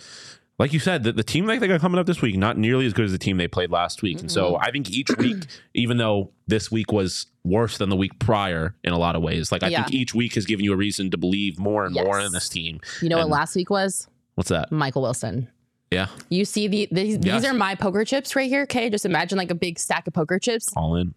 like 0.59 0.73
you 0.73 0.79
said, 0.79 1.03
the, 1.03 1.11
the 1.11 1.23
team 1.23 1.45
that 1.45 1.59
they 1.59 1.67
got 1.67 1.79
coming 1.81 1.99
up 1.99 2.07
this 2.07 2.21
week 2.21 2.35
not 2.37 2.57
nearly 2.57 2.85
as 2.85 2.93
good 2.93 3.05
as 3.05 3.11
the 3.11 3.17
team 3.17 3.37
they 3.37 3.47
played 3.47 3.69
last 3.71 4.01
week. 4.01 4.19
And 4.19 4.31
so 4.31 4.53
mm-hmm. 4.53 4.63
I 4.65 4.71
think 4.71 4.89
each 4.89 5.09
week, 5.17 5.43
even 5.75 5.97
though 5.97 6.31
this 6.47 6.71
week 6.71 6.91
was 6.91 7.27
worse 7.43 7.77
than 7.77 7.89
the 7.89 7.95
week 7.95 8.17
prior 8.19 8.75
in 8.83 8.91
a 8.93 8.97
lot 8.97 9.15
of 9.15 9.21
ways, 9.21 9.51
like 9.51 9.61
I 9.63 9.67
Yeah. 9.67 9.83
think 9.83 9.93
each 9.93 10.13
week 10.15 10.33
has 10.35 10.45
given 10.45 10.65
you 10.65 10.73
a 10.73 10.77
reason 10.77 11.11
to 11.11 11.17
believe 11.17 11.59
more 11.59 11.85
and 11.85 11.93
more 11.93 12.19
in 12.19 12.31
this 12.31 12.49
team. 12.49 12.79
You 13.01 13.09
know 13.09 13.19
and- 13.19 13.29
what 13.29 13.39
last 13.39 13.55
week 13.55 13.69
was? 13.69 14.07
What's 14.35 14.49
that? 14.49 14.71
Michael 14.71 15.01
Wilson. 15.03 15.49
Yeah, 15.89 16.07
You 16.29 16.43
see 16.43 16.67
the 16.67 16.89
these, 16.91 17.17
Yes. 17.21 17.41
these 17.41 17.49
are 17.49 17.53
my 17.53 17.73
poker 17.73 18.03
chips 18.03 18.35
right 18.35 18.49
here. 18.49 18.63
Okay, 18.63 18.89
just 18.89 19.05
imagine 19.05 19.37
like 19.37 19.51
a 19.51 19.55
big 19.55 19.79
stack 19.79 20.05
of 20.05 20.13
poker 20.13 20.37
chips. 20.37 20.67
all 20.75 20.95
in. 20.97 21.13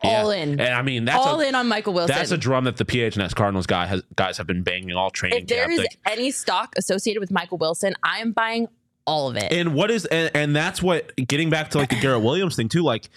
All 0.00 0.32
Yeah. 0.32 0.42
in. 0.42 0.60
And 0.60 0.74
I 0.74 0.82
mean, 0.82 1.04
that's 1.04 1.26
All 1.26 1.40
a, 1.40 1.46
in 1.48 1.54
on 1.56 1.66
Michael 1.66 1.92
Wilson. 1.92 2.14
that's 2.14 2.30
a 2.30 2.36
drum 2.38 2.64
that 2.64 2.76
the 2.76 2.84
PHNX 2.84 3.34
Cardinals 3.34 3.66
guy 3.66 3.86
has 3.86 4.02
guys 4.14 4.38
have 4.38 4.46
been 4.46 4.62
banging 4.62 4.92
all 4.92 5.10
training 5.10 5.40
if 5.40 5.46
there 5.48 5.66
camp. 5.66 5.72
is 5.72 5.78
They- 6.04 6.12
any 6.12 6.30
stock 6.30 6.72
associated 6.76 7.18
with 7.20 7.32
Michael 7.32 7.58
Wilson, 7.58 7.94
I 8.04 8.18
am 8.20 8.30
buying 8.32 8.68
all 9.04 9.28
of 9.28 9.36
it. 9.36 9.52
and 9.52 9.74
what 9.74 9.90
is 9.90 10.04
and, 10.06 10.30
and 10.34 10.54
that's 10.56 10.82
what 10.82 11.10
getting 11.16 11.50
back 11.50 11.70
to 11.70 11.78
like 11.78 11.90
the 11.90 12.00
Garrett 12.00 12.22
Williams 12.22 12.56
thing 12.56 12.68
too, 12.68 12.82
like. 12.82 13.08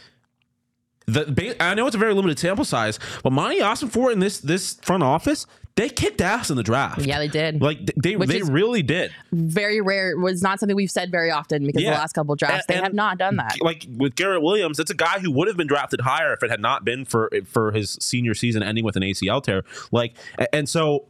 The, 1.08 1.56
I 1.60 1.76
know 1.76 1.86
it's 1.86 1.96
a 1.96 2.00
very 2.00 2.16
limited 2.16 2.40
sample 2.40 2.66
size, 2.66 2.98
but 3.22 3.32
Monti 3.32 3.60
Ossenfort 3.60 4.12
in 4.14 4.18
this 4.20 4.40
this 4.40 4.74
front 4.82 5.04
office, 5.04 5.46
they 5.76 5.88
kicked 5.88 6.20
ass 6.20 6.50
in 6.50 6.58
the 6.58 6.64
draft. 6.64 7.02
yeah, 7.02 7.20
they 7.20 7.28
did. 7.28 7.62
like 7.62 7.92
they 7.96 8.16
Which 8.16 8.28
they 8.28 8.42
really 8.42 8.82
did. 8.82 9.12
Very 9.32 9.82
rare. 9.82 10.10
It 10.10 10.18
was 10.20 10.42
not 10.42 10.60
something 10.60 10.76
we've 10.76 10.90
said 10.90 11.12
very 11.12 11.30
often 11.30 11.64
because 11.64 11.84
Yeah. 11.84 11.92
the 11.92 11.98
last 11.98 12.14
couple 12.14 12.36
drafts 12.36 12.66
And- 12.68 12.80
they 12.80 12.82
have 12.82 12.96
not 12.96 13.20
done 13.20 13.36
that. 13.36 13.56
like 13.62 13.86
with 13.96 14.16
Garrett 14.16 14.42
Williams, 14.42 14.80
it's 14.80 14.90
a 14.90 14.96
guy 14.96 15.20
who 15.20 15.30
would 15.30 15.48
have 15.48 15.58
been 15.58 15.68
drafted 15.68 16.02
higher 16.02 16.34
if 16.34 16.42
it 16.42 16.50
had 16.50 16.60
not 16.60 16.84
been 16.84 17.06
for 17.06 17.30
for 17.46 17.72
his 17.72 18.00
senior 18.02 18.34
season 18.34 18.64
ending 18.64 18.84
with 18.84 18.96
an 18.96 19.04
ACL 19.04 19.44
tear. 19.44 19.64
Like, 19.92 20.16
and 20.52 20.68
so. 20.68 21.06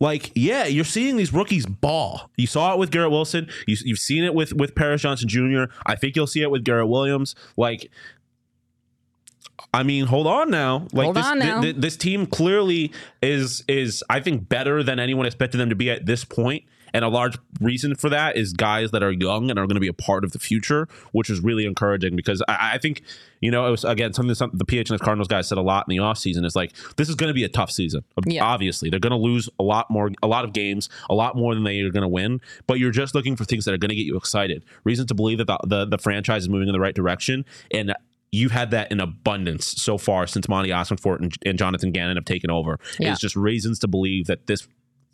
Like 0.00 0.30
yeah, 0.34 0.66
you're 0.66 0.84
seeing 0.84 1.16
these 1.16 1.32
rookies 1.32 1.66
ball. 1.66 2.30
You 2.36 2.46
saw 2.46 2.72
it 2.72 2.78
with 2.78 2.90
Garrett 2.90 3.10
Wilson. 3.10 3.48
You, 3.66 3.76
you've 3.84 3.98
seen 3.98 4.24
it 4.24 4.34
with 4.34 4.52
with 4.52 4.74
Paris 4.74 5.02
Johnson 5.02 5.28
Jr. 5.28 5.64
I 5.86 5.96
think 5.96 6.14
you'll 6.14 6.26
see 6.28 6.42
it 6.42 6.50
with 6.50 6.64
Garrett 6.64 6.88
Williams. 6.88 7.34
Like 7.56 7.90
I 9.74 9.82
mean, 9.82 10.06
hold 10.06 10.26
on 10.26 10.50
now. 10.50 10.86
Like 10.92 11.04
Hold 11.04 11.16
this, 11.16 11.34
now. 11.34 11.60
thi- 11.60 11.72
this 11.72 11.96
team 11.96 12.26
clearly 12.26 12.92
is 13.22 13.64
is 13.68 14.02
I 14.08 14.20
think 14.20 14.48
better 14.48 14.82
than 14.82 14.98
anyone 14.98 15.26
expected 15.26 15.58
them 15.58 15.68
to 15.68 15.74
be 15.74 15.90
at 15.90 16.06
this 16.06 16.24
point. 16.24 16.64
And 16.92 17.04
a 17.04 17.08
large 17.08 17.38
reason 17.60 17.94
for 17.94 18.08
that 18.10 18.36
is 18.36 18.52
guys 18.52 18.90
that 18.90 19.02
are 19.02 19.12
young 19.12 19.50
and 19.50 19.58
are 19.58 19.66
going 19.66 19.76
to 19.76 19.80
be 19.80 19.88
a 19.88 19.92
part 19.92 20.24
of 20.24 20.32
the 20.32 20.38
future, 20.38 20.88
which 21.12 21.30
is 21.30 21.40
really 21.40 21.66
encouraging 21.66 22.16
because 22.16 22.42
I, 22.48 22.74
I 22.74 22.78
think, 22.78 23.02
you 23.40 23.50
know, 23.50 23.66
it 23.66 23.70
was 23.70 23.84
again 23.84 24.12
something, 24.12 24.34
something 24.34 24.58
the 24.58 24.64
PHNX 24.64 25.00
Cardinals 25.00 25.28
guys 25.28 25.48
said 25.48 25.58
a 25.58 25.62
lot 25.62 25.86
in 25.88 25.96
the 25.96 26.02
offseason 26.02 26.44
is 26.44 26.56
like, 26.56 26.72
this 26.96 27.08
is 27.08 27.14
going 27.14 27.28
to 27.28 27.34
be 27.34 27.44
a 27.44 27.48
tough 27.48 27.70
season. 27.70 28.04
Yeah. 28.26 28.44
Obviously, 28.44 28.90
they're 28.90 29.00
going 29.00 29.10
to 29.10 29.16
lose 29.16 29.48
a 29.58 29.62
lot 29.62 29.90
more, 29.90 30.10
a 30.22 30.26
lot 30.26 30.44
of 30.44 30.52
games, 30.52 30.88
a 31.08 31.14
lot 31.14 31.36
more 31.36 31.54
than 31.54 31.64
they 31.64 31.80
are 31.80 31.90
going 31.90 32.02
to 32.02 32.08
win, 32.08 32.40
but 32.66 32.78
you're 32.78 32.90
just 32.90 33.14
looking 33.14 33.36
for 33.36 33.44
things 33.44 33.64
that 33.64 33.74
are 33.74 33.78
going 33.78 33.90
to 33.90 33.96
get 33.96 34.06
you 34.06 34.16
excited. 34.16 34.64
Reason 34.84 35.06
to 35.06 35.14
believe 35.14 35.38
that 35.38 35.46
the, 35.46 35.58
the, 35.64 35.84
the 35.86 35.98
franchise 35.98 36.42
is 36.42 36.48
moving 36.48 36.68
in 36.68 36.72
the 36.72 36.80
right 36.80 36.94
direction. 36.94 37.44
And 37.72 37.94
you've 38.30 38.52
had 38.52 38.70
that 38.72 38.90
in 38.92 39.00
abundance 39.00 39.66
so 39.66 39.98
far 39.98 40.26
since 40.26 40.48
Monti 40.48 40.70
Ossenfort 40.70 41.20
and, 41.20 41.32
and 41.46 41.58
Jonathan 41.58 41.92
Gannon 41.92 42.16
have 42.16 42.24
taken 42.24 42.50
over. 42.50 42.78
Yeah. 42.98 43.12
It's 43.12 43.20
just 43.20 43.36
reasons 43.36 43.78
to 43.80 43.88
believe 43.88 44.26
that 44.26 44.46
this 44.46 44.68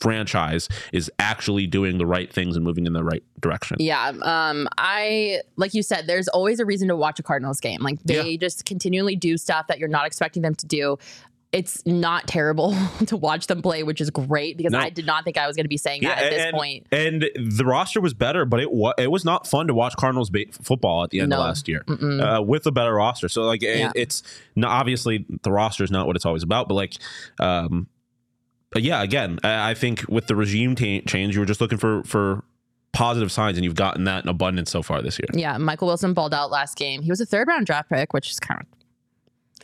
franchise 0.04 0.68
is 0.92 1.10
actually 1.18 1.66
doing 1.66 1.96
the 1.98 2.04
right 2.06 2.30
things 2.32 2.56
and 2.56 2.64
moving 2.64 2.86
in 2.86 2.92
the 2.92 3.02
right 3.02 3.22
direction. 3.40 3.78
Yeah. 3.80 4.12
Um, 4.22 4.68
I 4.76 5.40
like 5.56 5.72
you 5.74 5.82
said, 5.82 6.06
there's 6.06 6.28
always 6.28 6.60
a 6.60 6.66
reason 6.66 6.88
to 6.88 6.96
watch 6.96 7.18
a 7.18 7.22
Cardinals 7.22 7.58
game. 7.58 7.80
Like 7.82 8.00
they 8.04 8.32
Yeah. 8.32 8.36
just 8.36 8.66
continually 8.66 9.16
do 9.16 9.36
stuff 9.38 9.66
that 9.68 9.78
you're 9.78 9.88
not 9.88 10.06
expecting 10.06 10.42
them 10.42 10.54
to 10.56 10.66
do. 10.66 10.98
It's 11.52 11.86
not 11.86 12.26
terrible 12.26 12.74
to 13.06 13.16
watch 13.16 13.46
them 13.46 13.62
play, 13.62 13.82
which 13.84 14.00
is 14.00 14.10
great 14.10 14.56
because 14.56 14.72
No. 14.72 14.80
I 14.80 14.90
did 14.90 15.06
not 15.06 15.22
think 15.24 15.38
I 15.38 15.46
was 15.46 15.54
going 15.56 15.64
to 15.64 15.68
be 15.68 15.76
saying 15.76 16.02
that 16.02 16.18
at 16.18 16.30
this 16.30 16.42
and, 16.42 16.52
point. 16.54 16.86
And 16.90 17.30
the 17.36 17.64
roster 17.64 18.00
was 18.00 18.12
better, 18.12 18.44
but 18.44 18.58
it 18.60 18.70
was 18.72 18.92
it 18.98 19.10
was 19.10 19.24
not 19.24 19.46
fun 19.46 19.68
to 19.68 19.74
watch 19.74 19.94
Cardinals 19.96 20.30
ba- 20.30 20.46
football 20.62 21.04
at 21.04 21.10
the 21.10 21.20
end 21.20 21.30
No. 21.30 21.36
of 21.36 21.46
last 21.46 21.66
year 21.68 21.84
uh, 21.88 22.42
with 22.42 22.66
a 22.66 22.72
better 22.72 22.92
roster. 22.94 23.28
So 23.28 23.44
like 23.44 23.62
it- 23.62 23.92
it's 23.94 24.22
obviously 24.62 25.24
the 25.44 25.52
roster 25.52 25.82
is 25.84 25.90
not 25.90 26.06
what 26.06 26.16
it's 26.16 26.26
always 26.26 26.42
about, 26.42 26.68
but 26.68 26.74
like. 26.74 26.94
um 27.38 27.86
yeah, 28.82 29.02
again, 29.02 29.38
I 29.44 29.74
think 29.74 30.04
with 30.08 30.26
the 30.26 30.34
regime 30.36 30.74
ta- 30.74 31.00
change, 31.06 31.34
you 31.34 31.40
were 31.40 31.46
just 31.46 31.60
looking 31.60 31.78
for 31.78 32.02
for 32.04 32.42
positive 32.92 33.30
signs, 33.32 33.56
and 33.58 33.64
you've 33.64 33.74
gotten 33.74 34.04
that 34.04 34.24
in 34.24 34.28
abundance 34.28 34.70
so 34.70 34.82
far 34.82 35.02
this 35.02 35.18
year. 35.18 35.26
Yeah, 35.32 35.58
Michael 35.58 35.88
Wilson 35.88 36.14
balled 36.14 36.32
out 36.34 36.50
last 36.50 36.76
game. 36.76 37.02
He 37.02 37.10
was 37.10 37.20
a 37.20 37.26
third 37.26 37.48
round 37.48 37.66
draft 37.66 37.88
pick, 37.90 38.12
which 38.12 38.30
is 38.30 38.38
kind 38.38 38.60
of 38.60 38.66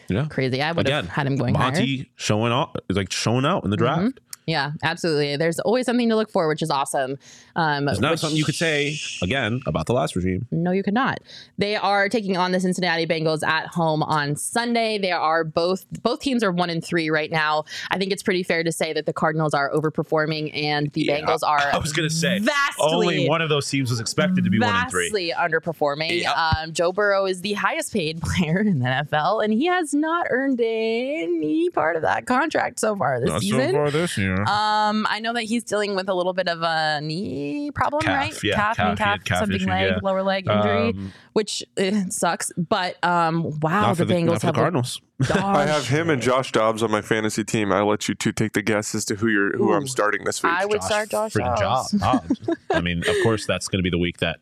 Yeah, 0.09 0.27
crazy. 0.29 0.61
I 0.63 0.73
would 0.73 0.87
have 0.89 1.05
again, 1.05 1.11
had 1.11 1.27
him 1.27 1.37
going 1.37 1.55
higher. 1.55 1.71
Monty 1.73 2.11
showing 2.17 2.53
off, 2.53 2.75
like 2.89 3.13
showing 3.13 3.45
out 3.47 3.65
in 3.65 3.71
the 3.71 3.77
draft. 3.77 4.03
Mhm. 4.03 4.19
Yeah, 4.47 4.72
absolutely. 4.82 5.36
There's 5.36 5.61
always 5.61 5.86
something 5.86 6.09
to 6.09 6.16
look 6.16 6.30
for, 6.30 6.49
which 6.49 6.62
is 6.62 6.70
awesome. 6.70 7.18
Um, 7.57 7.88
It's 7.88 8.01
not 8.01 8.12
which- 8.12 8.20
something 8.20 8.36
you 8.36 8.45
could 8.45 8.55
say 8.55 8.97
again 9.22 9.61
about 9.66 9.86
the 9.86 9.93
last 9.93 10.16
regime. 10.16 10.47
No, 10.51 10.72
you 10.72 10.82
could 10.82 10.95
not. 10.95 11.18
They 11.59 11.76
are 11.76 12.09
taking 12.09 12.36
on 12.36 12.53
the 12.53 12.59
Cincinnati 12.61 13.07
Bengals 13.07 13.47
at 13.47 13.66
home 13.68 14.03
on 14.03 14.34
Sunday. 14.36 14.99
They 14.99 15.12
are 15.12 15.45
both 15.45 15.84
both 16.03 16.20
teams 16.20 16.43
are 16.43 16.51
one 16.51 16.70
and 16.70 16.84
three 16.84 17.11
right 17.11 17.30
now. 17.30 17.64
I 17.91 17.99
think 17.99 18.12
it's 18.12 18.22
pretty 18.22 18.43
fair 18.43 18.64
to 18.64 18.72
say 18.72 18.93
that 18.93 19.07
the 19.07 19.12
Cardinals 19.12 19.55
are 19.55 19.70
overperforming 19.72 20.51
and 20.57 20.91
the 20.93 21.03
Yeah, 21.03 21.20
Bengals 21.20 21.41
are 21.47 21.61
I 21.72 21.78
was 21.78 21.93
gonna 21.93 22.11
say 22.11 22.38
vastly 22.41 22.84
only 22.84 23.28
one 23.28 23.43
of 23.43 23.49
those 23.51 23.68
teams 23.68 23.91
was 23.91 24.01
expected 24.01 24.45
to 24.45 24.51
be 24.51 24.59
one 24.59 24.68
and 24.74 24.91
three. 24.91 25.07
vastly 25.07 25.32
underperforming. 25.36 26.22
Yep. 26.22 26.36
Um, 26.36 26.72
Joe 26.72 26.93
Burrow 26.93 27.26
is 27.26 27.43
the 27.43 27.53
highest 27.55 27.93
paid 27.93 28.20
player 28.22 28.61
in 28.61 28.78
the 28.80 28.86
NFL, 28.86 29.45
and 29.45 29.53
he 29.53 29.66
has 29.66 29.95
not 29.95 30.26
earned 30.30 30.61
any 30.61 31.70
part 31.70 31.97
of 31.97 32.03
that 32.03 32.26
contract 32.26 32.80
so 32.80 32.97
far 32.97 33.20
this 33.20 33.41
season. 33.41 33.70
So 33.70 33.72
far 33.72 33.91
this 33.91 34.16
year. 34.18 34.30
Um, 34.39 35.07
I 35.09 35.20
know 35.20 35.33
that 35.35 35.43
he's 35.45 35.64
dealing 35.64 35.95
with 35.97 36.09
a 36.09 36.14
little 36.14 36.33
bit 36.33 36.49
of 36.49 36.62
a 36.62 37.01
knee 37.01 37.70
problem, 37.74 38.03
Calf, 38.03 38.16
right? 38.16 38.45
yeah, 38.45 38.55
calf, 38.55 38.78
and 38.78 38.99
calf, 38.99 39.18
he 39.18 39.18
calf, 39.18 39.24
calf 39.24 39.39
something 39.41 39.57
issue, 39.57 39.68
leg, 39.68 39.91
yeah. 39.93 39.99
lower 40.03 40.22
leg 40.22 40.47
injury, 40.49 40.91
Um, 40.91 41.12
which 41.33 41.62
uh, 41.78 42.03
sucks. 42.11 42.53
But 42.57 43.03
um, 43.05 43.59
wow, 43.61 43.83
not 43.89 43.97
the 43.97 44.05
the, 44.05 44.14
Bengals 44.14 44.26
not 44.26 44.35
for 44.35 44.41
the 44.41 44.47
have 44.47 44.55
Cardinals. 44.55 45.01
I 45.35 45.66
have 45.66 45.89
him 45.89 46.09
and 46.11 46.22
Josh 46.22 46.51
Dobbs 46.53 46.83
on 46.83 46.91
my 46.91 47.03
fantasy 47.03 47.45
team. 47.45 47.72
I'll 47.72 47.87
let 47.89 48.09
you 48.09 48.14
two 48.14 48.33
take 48.33 48.53
the 48.55 48.62
guess 48.62 48.95
as 48.95 49.05
to 49.07 49.16
who 49.16 49.28
you're 49.28 49.57
who 49.57 49.72
I'm 49.74 49.87
starting 49.87 50.24
this 50.24 50.43
week. 50.43 50.53
I 50.53 50.64
would 50.64 50.83
start 50.83 51.11
Josh 51.11 51.35
Dobbs. 51.35 51.91
Dobbs. 51.93 52.41
I 52.70 52.81
mean, 52.81 53.01
of 53.07 53.14
course, 53.22 53.47
that's 53.47 53.68
going 53.68 53.81
to 53.81 53.83
be 53.83 53.91
the 53.91 53.99
week 53.99 54.16
that 54.18 54.39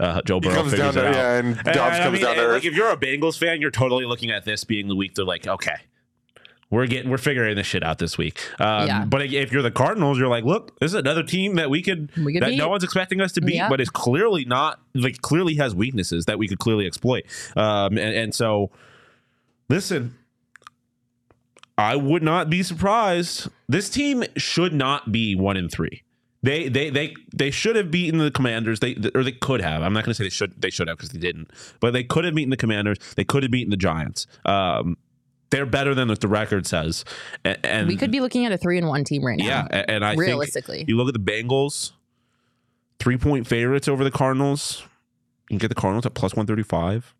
uh, 0.00 0.20
Joe 0.22 0.36
he 0.40 0.48
Burrow 0.48 0.54
comes 0.56 0.70
figures 0.72 0.94
down 0.94 1.04
it 1.06 1.08
to 1.08 1.08
out. 1.08 1.14
yeah, 1.14 1.38
and 1.38 1.48
And, 1.56 1.64
Dobbs 1.74 1.96
I 1.98 2.02
comes 2.02 2.12
mean, 2.14 2.22
down 2.22 2.34
to 2.34 2.40
earth. 2.42 2.52
like 2.54 2.64
if 2.64 2.74
you're 2.74 2.90
a 2.90 2.96
Bengals 2.96 3.38
fan, 3.38 3.60
you're 3.60 3.70
totally 3.70 4.04
looking 4.06 4.30
at 4.30 4.44
this 4.44 4.64
being 4.64 4.88
the 4.88 4.96
week. 4.96 5.14
They're 5.14 5.24
like, 5.24 5.46
okay, 5.46 5.76
we're 6.70 6.86
getting 6.86 7.10
we're 7.10 7.16
figuring 7.18 7.56
this 7.56 7.66
shit 7.66 7.82
out 7.82 7.98
this 7.98 8.18
week. 8.18 8.40
Um, 8.60 8.86
Yeah. 8.86 9.04
But 9.04 9.22
if 9.22 9.52
you're 9.52 9.62
the 9.62 9.70
Cardinals, 9.70 10.18
you're 10.18 10.28
like, 10.28 10.44
look, 10.44 10.78
this 10.80 10.90
is 10.90 10.94
another 10.94 11.22
team 11.22 11.54
that 11.56 11.70
we 11.70 11.82
could, 11.82 12.10
We 12.16 12.34
could 12.34 12.42
that 12.42 12.50
beat. 12.50 12.58
no 12.58 12.68
one's 12.68 12.84
expecting 12.84 13.20
us 13.20 13.32
to 13.32 13.40
beat, 13.40 13.54
Yeah. 13.54 13.68
but 13.68 13.80
is 13.80 13.88
clearly 13.90 14.44
not 14.44 14.80
like 14.94 15.22
clearly 15.22 15.54
has 15.56 15.74
weaknesses 15.74 16.26
that 16.26 16.38
we 16.38 16.46
could 16.48 16.58
clearly 16.58 16.86
exploit. 16.86 17.24
Um, 17.56 17.96
and, 17.98 18.14
and 18.14 18.34
so, 18.34 18.70
listen. 19.68 20.14
I 21.76 21.94
would 21.94 22.24
not 22.24 22.50
be 22.50 22.64
surprised. 22.64 23.48
This 23.68 23.88
team 23.88 24.24
should 24.36 24.72
not 24.74 25.12
be 25.12 25.36
one 25.36 25.56
in 25.56 25.68
three. 25.68 26.02
They 26.42 26.68
they 26.68 26.90
they 26.90 27.14
they 27.32 27.50
should 27.52 27.76
have 27.76 27.90
beaten 27.90 28.18
the 28.18 28.30
Commanders. 28.32 28.80
They 28.80 28.96
or 29.14 29.22
they 29.22 29.30
could 29.32 29.60
have. 29.60 29.82
I'm 29.82 29.92
not 29.92 30.04
going 30.04 30.10
to 30.10 30.14
say 30.14 30.24
they 30.24 30.30
should 30.30 30.60
they 30.60 30.70
should 30.70 30.88
have 30.88 30.96
because 30.96 31.10
they 31.10 31.18
didn't. 31.20 31.50
But 31.80 31.92
they 31.92 32.02
could 32.02 32.24
have 32.24 32.34
beaten 32.34 32.50
the 32.50 32.56
Commanders. 32.56 32.98
They 33.16 33.24
could 33.24 33.44
have 33.44 33.52
beaten 33.52 33.70
the 33.70 33.76
Giants. 33.76 34.26
Um, 34.44 34.96
they're 35.50 35.66
better 35.66 35.94
than 35.94 36.08
what 36.08 36.20
the 36.20 36.28
record 36.28 36.66
says. 36.66 37.04
And, 37.44 37.58
and 37.64 37.88
we 37.88 37.96
could 37.96 38.10
be 38.10 38.20
looking 38.20 38.44
at 38.44 38.52
a 38.52 38.58
three 38.58 38.78
and 38.78 38.88
one 38.88 39.04
team 39.04 39.24
right 39.24 39.38
now. 39.38 39.66
yeah. 39.70 39.84
And 39.88 40.04
I 40.04 40.14
realistically. 40.14 40.78
think 40.78 40.88
you 40.88 40.96
look 40.96 41.08
at 41.08 41.14
the 41.14 41.20
Bengals, 41.20 41.92
three 42.98 43.16
point 43.16 43.46
favorites 43.46 43.88
over 43.88 44.04
the 44.04 44.10
Cardinals. 44.10 44.82
You 45.50 45.54
can 45.54 45.58
get 45.58 45.68
the 45.68 45.74
Cardinals 45.74 46.06
at 46.06 46.14
plus 46.14 46.34
one 46.34 46.46
thirty 46.46 46.62
five. 46.62 47.14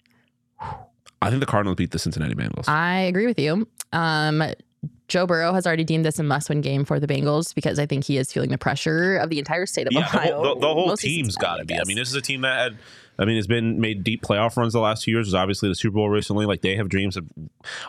I 1.20 1.31
think 1.31 1.41
the 1.41 1.47
Cardinals 1.47 1.76
beat 1.76 1.91
the 1.91 1.99
Cincinnati 1.99 2.35
Bengals. 2.35 2.68
I 2.68 3.01
agree 3.01 3.26
with 3.26 3.39
you. 3.39 3.66
Um, 3.93 4.43
Joe 5.09 5.26
Burrow 5.26 5.55
has 5.55 5.66
already 5.66 5.85
deemed 5.85 6.05
this 6.05 6.18
a 6.18 6.22
must-win 6.22 6.61
game 6.61 6.85
for 6.85 7.01
the 7.01 7.07
Bengals 7.07 7.55
because 7.55 7.79
I 7.79 7.87
think 7.87 8.05
he 8.05 8.18
is 8.18 8.31
feeling 8.31 8.51
the 8.51 8.59
pressure 8.59 9.16
of 9.16 9.31
the 9.31 9.39
entire 9.39 9.64
state 9.64 9.87
of 9.87 9.93
yeah, 9.95 10.01
the 10.01 10.18
Ohio. 10.18 10.35
whole, 10.35 10.55
the, 10.55 10.61
the 10.61 10.74
whole 10.74 10.97
team's 10.97 11.35
got 11.35 11.57
to 11.57 11.64
be. 11.64 11.74
I 11.74 11.83
mean, 11.87 11.97
this 11.97 12.09
is 12.09 12.14
a 12.14 12.20
team 12.20 12.43
that 12.43 12.59
had, 12.59 12.79
I 13.18 13.24
mean, 13.24 13.36
has 13.36 13.46
been 13.46 13.80
made 13.80 14.04
deep 14.04 14.22
playoff 14.22 14.56
runs 14.56 14.72
the 14.72 14.80
last 14.80 15.02
two 15.02 15.10
years. 15.10 15.26
There's 15.26 15.34
obviously 15.34 15.68
the 15.68 15.74
Super 15.74 15.94
Bowl 15.96 16.08
recently. 16.08 16.46
Like 16.46 16.62
they 16.62 16.76
have 16.76 16.88
dreams 16.88 17.16
of, 17.16 17.26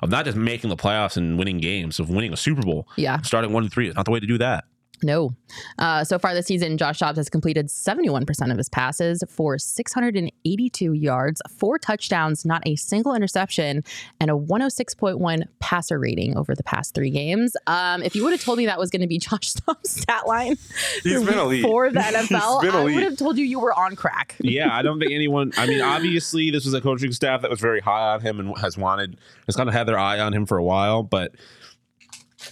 of 0.01 0.09
not 0.09 0.25
just 0.25 0.37
making 0.37 0.69
the 0.69 0.77
playoffs 0.77 1.17
and 1.17 1.37
winning 1.37 1.59
games, 1.59 1.99
of 1.99 2.09
winning 2.09 2.33
a 2.33 2.37
Super 2.37 2.61
Bowl. 2.61 2.87
yeah, 2.97 3.21
Starting 3.21 3.53
one 3.53 3.63
and 3.63 3.71
three 3.71 3.87
is 3.89 3.95
not 3.95 4.05
the 4.05 4.11
way 4.11 4.19
to 4.19 4.27
do 4.27 4.37
that. 4.39 4.65
No. 5.03 5.31
Uh, 5.77 6.03
so 6.03 6.19
far 6.19 6.33
this 6.33 6.45
season, 6.47 6.77
Josh 6.77 6.99
Dobbs 6.99 7.17
has 7.17 7.29
completed 7.29 7.67
71% 7.67 8.51
of 8.51 8.57
his 8.57 8.69
passes 8.69 9.23
for 9.29 9.57
682 9.57 10.93
yards, 10.93 11.41
four 11.49 11.77
touchdowns, 11.79 12.45
not 12.45 12.61
a 12.65 12.75
single 12.75 13.13
interception, 13.15 13.83
and 14.19 14.29
a 14.29 14.33
106.1 14.33 15.43
passer 15.59 15.99
rating 15.99 16.37
over 16.37 16.55
the 16.55 16.63
past 16.63 16.93
three 16.93 17.09
games. 17.09 17.55
Um, 17.67 18.03
if 18.03 18.15
you 18.15 18.23
would 18.23 18.31
have 18.33 18.41
told 18.43 18.57
me 18.57 18.65
that 18.65 18.79
was 18.79 18.89
going 18.89 19.01
to 19.01 19.07
be 19.07 19.17
Josh 19.19 19.53
Dobbs' 19.53 20.01
stat 20.01 20.27
line 20.27 20.57
He's 21.03 21.23
been 21.23 21.37
elite. 21.37 21.63
for 21.63 21.89
the 21.89 21.99
NFL, 21.99 22.63
I 22.63 22.83
would 22.83 23.03
have 23.03 23.17
told 23.17 23.37
you 23.37 23.45
you 23.45 23.59
were 23.59 23.73
on 23.73 23.95
crack. 23.95 24.35
Yeah, 24.49 24.75
I 24.75 24.81
don't 24.81 24.99
think 24.99 25.11
anyone. 25.11 25.51
I 25.57 25.67
mean, 25.67 25.79
obviously, 25.81 26.49
this 26.49 26.65
was 26.65 26.73
a 26.73 26.81
coaching 26.81 27.11
staff 27.11 27.41
that 27.43 27.51
was 27.51 27.59
very 27.59 27.81
high 27.81 28.13
on 28.13 28.21
him 28.21 28.39
and 28.39 28.57
has 28.57 28.77
wanted, 28.77 29.17
has 29.45 29.55
kind 29.55 29.69
of 29.69 29.75
had 29.75 29.87
their 29.87 29.97
eye 29.99 30.19
on 30.19 30.33
him 30.33 30.47
for 30.47 30.57
a 30.57 30.63
while. 30.63 31.03
But 31.03 31.35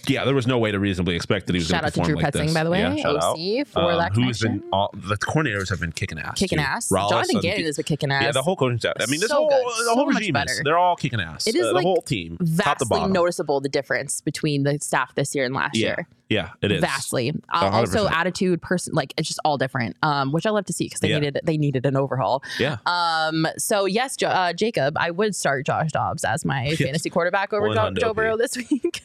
yeah, 0.06 0.24
there 0.24 0.34
was 0.34 0.46
no 0.46 0.58
way 0.58 0.70
to 0.70 0.78
reasonably 0.78 1.16
expect 1.16 1.46
that 1.46 1.54
he 1.54 1.58
was 1.60 1.68
going 1.68 1.78
Shout 1.78 1.84
out 1.84 1.88
to 1.88 1.92
perform 1.92 2.06
Drew 2.08 2.16
like 2.16 2.32
Petzing, 2.34 2.44
this. 2.46 2.54
by 2.54 2.64
the 2.64 2.70
way, 2.70 2.78
Yeah, 2.80 2.96
shout 2.96 3.16
out. 3.16 3.36
OC 3.38 3.66
for 3.66 3.92
Um, 3.92 3.98
that 3.98 4.12
who's 4.14 4.38
connection. 4.40 4.58
been 4.60 4.68
all 4.72 4.90
the 4.94 5.16
coordinators 5.16 5.68
have 5.70 5.80
been 5.80 5.92
kicking 5.92 6.18
ass, 6.18 6.38
kicking 6.38 6.58
ass. 6.58 6.88
Rallis 6.90 7.10
Jonathan 7.10 7.40
Gannon 7.40 7.64
has 7.66 7.76
been 7.76 7.84
kicking 7.84 8.12
ass. 8.12 8.22
Yeah, 8.22 8.32
the 8.32 8.42
whole 8.42 8.56
coaching 8.56 8.78
staff. 8.78 8.94
I 9.00 9.06
mean, 9.06 9.20
this 9.20 9.28
So 9.30 9.36
whole 9.36 9.48
good. 9.48 9.84
the 9.86 9.94
whole 9.94 10.12
So 10.12 10.18
regime 10.18 10.36
is 10.36 10.60
they're 10.64 10.78
all 10.78 10.96
kicking 10.96 11.20
ass. 11.20 11.46
It 11.46 11.54
is 11.56 11.66
Uh, 11.66 11.72
like 11.72 11.82
the 11.82 11.88
whole 11.88 12.02
team, 12.02 12.36
top 12.36 12.78
to 12.78 12.84
vastly 12.86 13.06
noticeable 13.08 13.60
the 13.60 13.68
difference 13.68 14.20
between 14.20 14.62
the 14.62 14.78
staff 14.80 15.14
this 15.14 15.34
year 15.34 15.44
and 15.44 15.54
last 15.54 15.76
Yeah, 15.76 15.86
year. 15.88 16.08
yeah, 16.28 16.50
it 16.62 16.70
is 16.72 16.80
Vastly. 16.80 17.32
Uh, 17.52 17.70
also, 17.72 18.08
attitude, 18.08 18.60
person, 18.62 18.94
like 18.94 19.14
it's 19.16 19.28
just 19.28 19.40
all 19.44 19.58
different. 19.58 19.96
Um, 20.02 20.32
which 20.32 20.46
I 20.46 20.50
love 20.50 20.64
to 20.66 20.72
see 20.72 20.84
because 20.86 21.00
they 21.00 21.08
Yeah. 21.10 21.18
needed 21.18 21.40
they 21.44 21.56
needed 21.58 21.84
an 21.86 21.96
overhaul. 21.96 22.42
Yeah, 22.58 22.76
Um, 22.86 23.46
so 23.58 23.84
yes, 23.86 24.16
jo- 24.16 24.28
uh, 24.28 24.52
Jacob, 24.52 24.96
I 24.98 25.10
would 25.10 25.34
start 25.34 25.66
Josh 25.66 25.90
Dobbs 25.92 26.24
as 26.24 26.44
my 26.44 26.74
fantasy 26.76 27.10
quarterback 27.10 27.52
over 27.52 27.74
Joe 27.98 28.12
Burrow 28.14 28.36
this 28.36 28.56
week. 28.70 29.02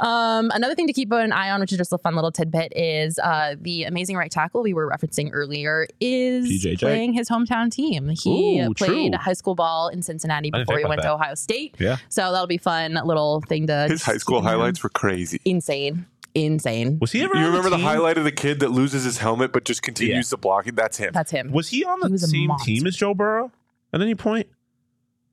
um, 0.00 0.11
another 0.54 0.74
thing 0.74 0.86
to 0.86 0.92
keep 0.92 1.10
an 1.12 1.32
eye 1.32 1.50
on, 1.50 1.60
which 1.60 1.72
is 1.72 1.78
just 1.78 1.92
a 1.92 1.98
fun 1.98 2.14
little 2.14 2.32
tidbit, 2.32 2.72
is 2.76 3.18
uh, 3.18 3.56
the 3.60 3.84
amazing 3.84 4.16
right 4.16 4.30
tackle 4.30 4.62
we 4.62 4.74
were 4.74 4.88
referencing 4.90 5.30
earlier 5.32 5.86
is 6.00 6.46
PJJ. 6.46 6.78
playing 6.80 7.12
his 7.12 7.28
hometown 7.28 7.70
team. 7.70 8.08
He 8.10 8.60
Ooh, 8.60 8.74
played 8.74 9.12
true. 9.12 9.20
high 9.20 9.32
school 9.32 9.54
ball 9.54 9.88
in 9.88 10.02
Cincinnati 10.02 10.50
before 10.50 10.76
he 10.78 10.82
about 10.82 10.88
went 10.90 11.02
to. 11.02 11.12
Ohio 11.12 11.34
State. 11.34 11.76
Yeah. 11.78 11.96
So 12.08 12.32
that'll 12.32 12.46
be 12.46 12.58
fun 12.58 12.94
little 13.04 13.40
thing 13.42 13.66
to 13.68 13.86
His 13.88 14.02
high 14.02 14.16
school 14.18 14.38
keep 14.38 14.44
an 14.44 14.48
eye 14.48 14.52
on. 14.54 14.58
highlights 14.60 14.82
were 14.82 14.90
crazy. 14.90 15.40
Insane, 15.44 16.06
insane. 16.34 16.98
was 17.00 17.12
he 17.12 17.22
ever? 17.22 17.34
You 17.34 17.40
on 17.42 17.46
remember 17.46 17.70
the, 17.70 17.76
team? 17.76 17.84
highlight 17.84 18.18
of 18.18 18.24
the 18.24 18.32
kid 18.32 18.60
that 18.60 18.70
loses 18.70 19.04
his 19.04 19.18
helmet 19.18 19.52
but 19.52 19.64
just 19.64 19.82
continues 19.82 20.30
to 20.30 20.36
block 20.36 20.66
it? 20.66 20.76
That's 20.76 20.96
him. 20.96 21.10
That's 21.12 21.30
him. 21.30 21.52
Was 21.52 21.68
he 21.68 21.84
on 21.84 22.00
the 22.00 22.08
was 22.08 22.22
a 22.22 22.28
same 22.28 22.50
team 22.64 22.86
as 22.86 22.96
Joe 22.96 23.14
Burrow 23.14 23.50
at 23.92 24.00
any 24.00 24.14
point? 24.14 24.46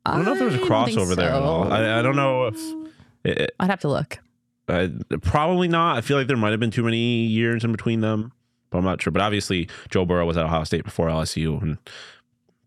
I 0.05 0.15
don't 0.15 0.25
know 0.25 0.31
if 0.33 0.37
there 0.39 0.45
was 0.47 0.55
a 0.55 0.57
don't 0.59 0.85
think 0.85 0.97
crossover 0.99 1.15
there 1.15 1.29
at 1.29 1.41
all. 1.41 1.71
I, 1.71 1.99
I 1.99 2.01
don't 2.01 2.15
know 2.15 2.47
if. 2.47 2.57
It, 3.25 3.51
I'd 3.59 3.69
have 3.69 3.81
to 3.81 3.89
look. 3.89 4.17
Uh, 4.69 4.87
probably 5.21 5.67
not. 5.67 5.97
I 5.97 6.01
feel 6.01 6.17
like 6.17 6.27
there 6.27 6.37
might 6.37 6.51
have 6.51 6.59
been 6.59 6.71
too 6.71 6.83
many 6.83 7.25
years 7.25 7.63
in 7.63 7.71
between 7.71 8.01
them, 8.01 8.31
but 8.69 8.77
I'm 8.77 8.83
not 8.83 9.01
sure. 9.01 9.11
But 9.11 9.21
obviously, 9.21 9.69
Joe 9.89 10.05
Burrow 10.05 10.25
was 10.25 10.37
at 10.37 10.45
Ohio 10.45 10.63
State 10.63 10.83
before 10.83 11.07
LSU, 11.07 11.61
and 11.61 11.77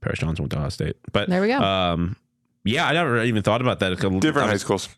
Paris 0.01 0.19
Johnson 0.19 0.43
went 0.43 0.53
to 0.53 0.59
Ohio 0.59 0.69
State. 0.71 0.97
But 1.13 1.29
There 1.29 1.41
we 1.41 1.49
go. 1.49 1.59
Um, 1.59 2.17
Yeah, 2.65 2.87
I 2.87 2.93
never 2.93 3.23
even 3.23 3.43
thought 3.43 3.61
about 3.61 3.81
that. 3.81 3.97
Different 3.97 4.49
I 4.49 4.51
high 4.51 4.57
schools. 4.57 4.89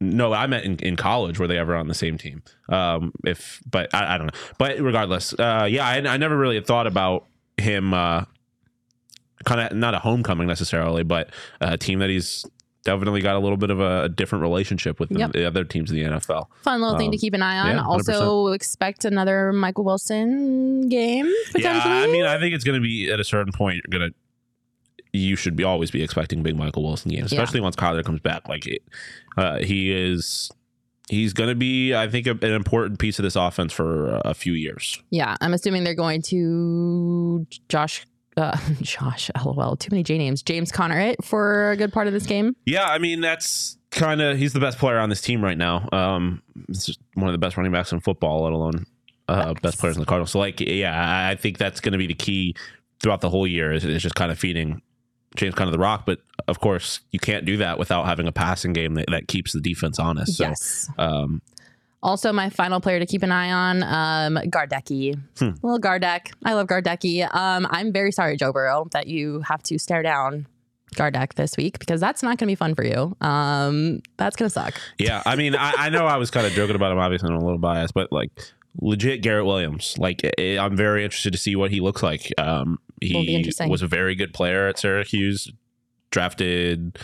No, 0.00 0.32
I 0.32 0.46
met 0.46 0.64
in, 0.64 0.76
in 0.76 0.96
college. 0.96 1.38
Were 1.40 1.48
they 1.48 1.58
ever 1.58 1.74
on 1.74 1.88
the 1.88 1.94
same 1.94 2.18
team? 2.18 2.42
Um, 2.68 3.12
if, 3.24 3.60
but 3.68 3.92
I, 3.92 4.14
I 4.14 4.18
don't 4.18 4.28
know. 4.28 4.40
But 4.56 4.78
regardless, 4.78 5.34
uh, 5.34 5.66
yeah, 5.68 5.86
I, 5.86 5.96
I 5.96 6.16
never 6.16 6.36
really 6.36 6.60
thought 6.60 6.86
about 6.86 7.26
him. 7.56 7.92
Uh, 7.92 8.24
kind 9.44 9.60
of 9.60 9.76
not 9.76 9.94
a 9.94 9.98
homecoming 9.98 10.46
necessarily, 10.46 11.02
but 11.02 11.30
a 11.60 11.76
team 11.76 11.98
that 11.98 12.10
he's 12.10 12.44
definitely 12.92 13.20
got 13.20 13.36
a 13.36 13.38
little 13.38 13.56
bit 13.56 13.70
of 13.70 13.80
a, 13.80 14.04
a 14.04 14.08
different 14.08 14.42
relationship 14.42 14.98
with 15.00 15.10
Yep. 15.10 15.32
the 15.32 15.44
other 15.46 15.64
teams 15.64 15.90
in 15.90 15.96
the 15.96 16.02
NFL. 16.04 16.46
Fun 16.62 16.80
little 16.80 16.96
thing 16.98 17.10
to 17.10 17.16
Um, 17.16 17.20
keep 17.20 17.34
an 17.34 17.42
eye 17.42 17.58
on. 17.58 17.76
yeah, 17.76 17.84
also, 17.84 18.48
expect 18.48 19.04
another 19.04 19.52
Michael 19.52 19.84
Wilson 19.84 20.88
game 20.88 21.30
Yeah. 21.54 21.80
I 21.84 22.06
mean, 22.06 22.24
I 22.24 22.38
think 22.38 22.54
it's 22.54 22.64
going 22.64 22.80
to 22.80 22.86
be 22.86 23.10
at 23.10 23.20
a 23.20 23.24
certain 23.24 23.52
point. 23.52 23.82
You're 23.86 23.98
going 23.98 24.10
to. 24.10 24.16
You 25.12 25.36
should 25.36 25.56
be 25.56 25.64
always 25.64 25.90
be 25.90 26.02
expecting 26.02 26.42
big 26.42 26.56
Michael 26.56 26.82
Wilson 26.84 27.10
games, 27.10 27.32
Yeah. 27.32 27.38
especially 27.40 27.60
once 27.60 27.76
Kyler 27.76 28.04
comes 28.04 28.20
back. 28.20 28.46
Like, 28.48 28.66
it- 28.66 28.82
uh, 29.38 29.58
he 29.58 29.90
is, 29.90 30.50
he's 31.08 31.32
going 31.32 31.48
to 31.48 31.54
be, 31.54 31.94
I 31.94 32.08
think, 32.08 32.26
a, 32.26 32.32
an 32.32 32.52
important 32.52 32.98
piece 32.98 33.18
of 33.18 33.22
this 33.22 33.34
offense 33.34 33.72
for 33.72 34.20
a 34.24 34.34
few 34.34 34.52
years. 34.52 35.02
yeah, 35.10 35.34
I'm 35.40 35.54
assuming 35.54 35.84
they're 35.84 35.94
going 35.94 36.20
to 36.22 37.46
Josh. 37.70 38.04
Uh, 38.38 38.56
Josh, 38.80 39.30
lol, 39.44 39.76
too 39.76 39.88
many 39.90 40.02
J 40.02 40.16
names. 40.18 40.42
James 40.42 40.72
Conner 40.72 40.98
it 40.98 41.22
for 41.24 41.72
a 41.72 41.76
good 41.76 41.92
part 41.92 42.06
of 42.06 42.12
this 42.12 42.26
game. 42.26 42.54
Yeah, 42.64 42.84
I 42.84 42.98
mean 42.98 43.20
that's 43.20 43.76
kind 43.90 44.20
of 44.20 44.38
he's 44.38 44.52
the 44.52 44.60
best 44.60 44.78
player 44.78 44.98
on 44.98 45.08
this 45.08 45.20
team 45.20 45.42
right 45.42 45.58
now. 45.58 45.88
Um, 45.92 46.42
one 47.14 47.28
of 47.28 47.32
the 47.32 47.38
best 47.38 47.56
running 47.56 47.72
backs 47.72 47.92
in 47.92 48.00
football, 48.00 48.44
let 48.44 48.52
alone 48.52 48.86
uh, 49.28 49.54
best 49.62 49.78
players 49.78 49.96
in 49.96 50.00
the 50.00 50.06
Cardinals. 50.06 50.30
So 50.30 50.38
like, 50.38 50.60
yeah, 50.60 50.94
I- 50.98 51.32
I 51.32 51.34
think 51.34 51.58
that's 51.58 51.80
going 51.80 51.92
to 51.92 51.98
be 51.98 52.06
the 52.06 52.14
key 52.14 52.54
throughout 53.00 53.20
the 53.20 53.30
whole 53.30 53.46
year. 53.46 53.72
Is, 53.72 53.84
is 53.84 54.02
just 54.02 54.14
kind 54.14 54.30
of 54.30 54.38
feeding 54.38 54.80
James 55.36 55.54
kind 55.54 55.68
of 55.68 55.72
the 55.72 55.78
rock, 55.78 56.04
but 56.06 56.20
of 56.46 56.60
course 56.60 57.00
you 57.12 57.18
can't 57.18 57.44
do 57.44 57.58
that 57.58 57.78
without 57.78 58.06
having 58.06 58.26
a 58.26 58.32
passing 58.32 58.72
game 58.72 58.94
that, 58.94 59.06
that 59.10 59.28
keeps 59.28 59.52
the 59.52 59.60
defense 59.60 59.98
honest. 59.98 60.36
So, 60.36 60.44
yes. 60.44 60.88
um, 60.98 61.42
Also, 62.02 62.32
my 62.32 62.48
final 62.48 62.80
player 62.80 62.98
to 63.00 63.06
keep 63.06 63.22
an 63.22 63.32
eye 63.32 63.50
on, 63.50 63.82
um, 63.82 64.42
Gardecki. 64.50 65.20
Hmm. 65.38 65.50
Little 65.62 65.80
Gardeck. 65.80 66.32
I 66.44 66.54
love 66.54 66.68
Gardecki. 66.68 67.22
Um, 67.34 67.66
I'm 67.70 67.92
very 67.92 68.12
sorry, 68.12 68.36
Joe 68.36 68.52
Burrow, 68.52 68.86
that 68.92 69.08
you 69.08 69.40
have 69.40 69.62
to 69.64 69.78
stare 69.78 70.02
down 70.02 70.46
Gardeck 70.94 71.34
this 71.34 71.56
week 71.56 71.78
because 71.78 72.00
that's 72.00 72.22
not 72.22 72.38
going 72.38 72.46
to 72.46 72.46
be 72.46 72.54
fun 72.54 72.74
for 72.74 72.84
you. 72.84 73.16
Um, 73.20 74.00
that's 74.16 74.36
going 74.36 74.48
to 74.48 74.52
suck. 74.52 74.74
yeah, 74.98 75.22
I 75.26 75.36
mean, 75.36 75.54
I, 75.56 75.72
I 75.76 75.88
know 75.88 76.06
I 76.06 76.16
was 76.16 76.30
kind 76.30 76.46
of 76.46 76.52
joking 76.52 76.76
about 76.76 76.92
him. 76.92 76.98
Obviously, 76.98 77.28
I'm 77.30 77.36
a 77.36 77.44
little 77.44 77.58
biased, 77.58 77.94
but 77.94 78.12
like 78.12 78.30
legit 78.80 79.22
Garrett 79.22 79.46
Williams. 79.46 79.96
Like 79.98 80.22
eh, 80.38 80.58
I'm 80.58 80.76
very 80.76 81.04
interested 81.04 81.32
to 81.32 81.38
see 81.38 81.56
what 81.56 81.70
he 81.70 81.80
looks 81.80 82.02
like. 82.02 82.32
Um, 82.38 82.78
he 83.00 83.50
was 83.66 83.82
a 83.82 83.86
very 83.86 84.14
good 84.14 84.32
player 84.32 84.66
at 84.68 84.78
Syracuse, 84.78 85.50
drafted 86.10 86.98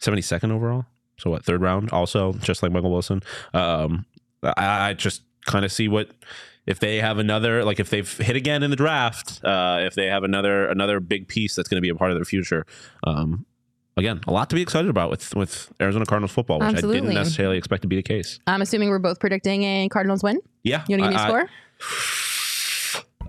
72nd 0.00 0.52
overall. 0.52 0.86
So 1.18 1.30
what 1.30 1.44
third 1.44 1.62
round? 1.62 1.90
Also, 1.90 2.32
just 2.34 2.62
like 2.62 2.72
Michael 2.72 2.92
Wilson. 2.92 3.22
Um, 3.52 4.06
I, 4.42 4.90
I 4.90 4.94
just 4.94 5.22
kind 5.46 5.64
of 5.64 5.72
see 5.72 5.88
what 5.88 6.10
if 6.66 6.78
they 6.80 6.98
have 6.98 7.18
another 7.18 7.64
like 7.64 7.80
if 7.80 7.90
they've 7.90 8.10
hit 8.18 8.36
again 8.36 8.62
in 8.62 8.70
the 8.70 8.76
draft. 8.76 9.42
Uh, 9.44 9.78
if 9.82 9.94
they 9.94 10.06
have 10.06 10.22
another 10.24 10.66
another 10.68 11.00
big 11.00 11.28
piece 11.28 11.54
that's 11.54 11.68
going 11.68 11.76
to 11.78 11.82
be 11.82 11.88
a 11.88 11.94
part 11.94 12.10
of 12.10 12.16
their 12.16 12.24
future. 12.24 12.64
Um, 13.04 13.46
again, 13.96 14.20
a 14.26 14.32
lot 14.32 14.48
to 14.50 14.54
be 14.56 14.62
excited 14.62 14.88
about 14.90 15.10
with 15.10 15.34
with 15.34 15.72
Arizona 15.80 16.04
Cardinals 16.06 16.32
football, 16.32 16.58
which 16.60 16.76
I 16.76 16.80
didn't 16.80 17.14
necessarily 17.14 17.56
expect 17.58 17.82
to 17.82 17.88
be 17.88 17.96
the 17.96 18.02
case. 18.02 18.38
I'm 18.46 18.62
assuming 18.62 18.90
we're 18.90 18.98
both 18.98 19.18
predicting 19.20 19.62
a 19.64 19.88
Cardinals 19.88 20.22
win. 20.22 20.40
Yeah, 20.62 20.84
You 20.88 20.98
want 20.98 21.04
to 21.04 21.08
give 21.08 21.10
me 21.10 21.16
a 21.16 21.18
I- 21.18 21.26
score? 21.28 21.48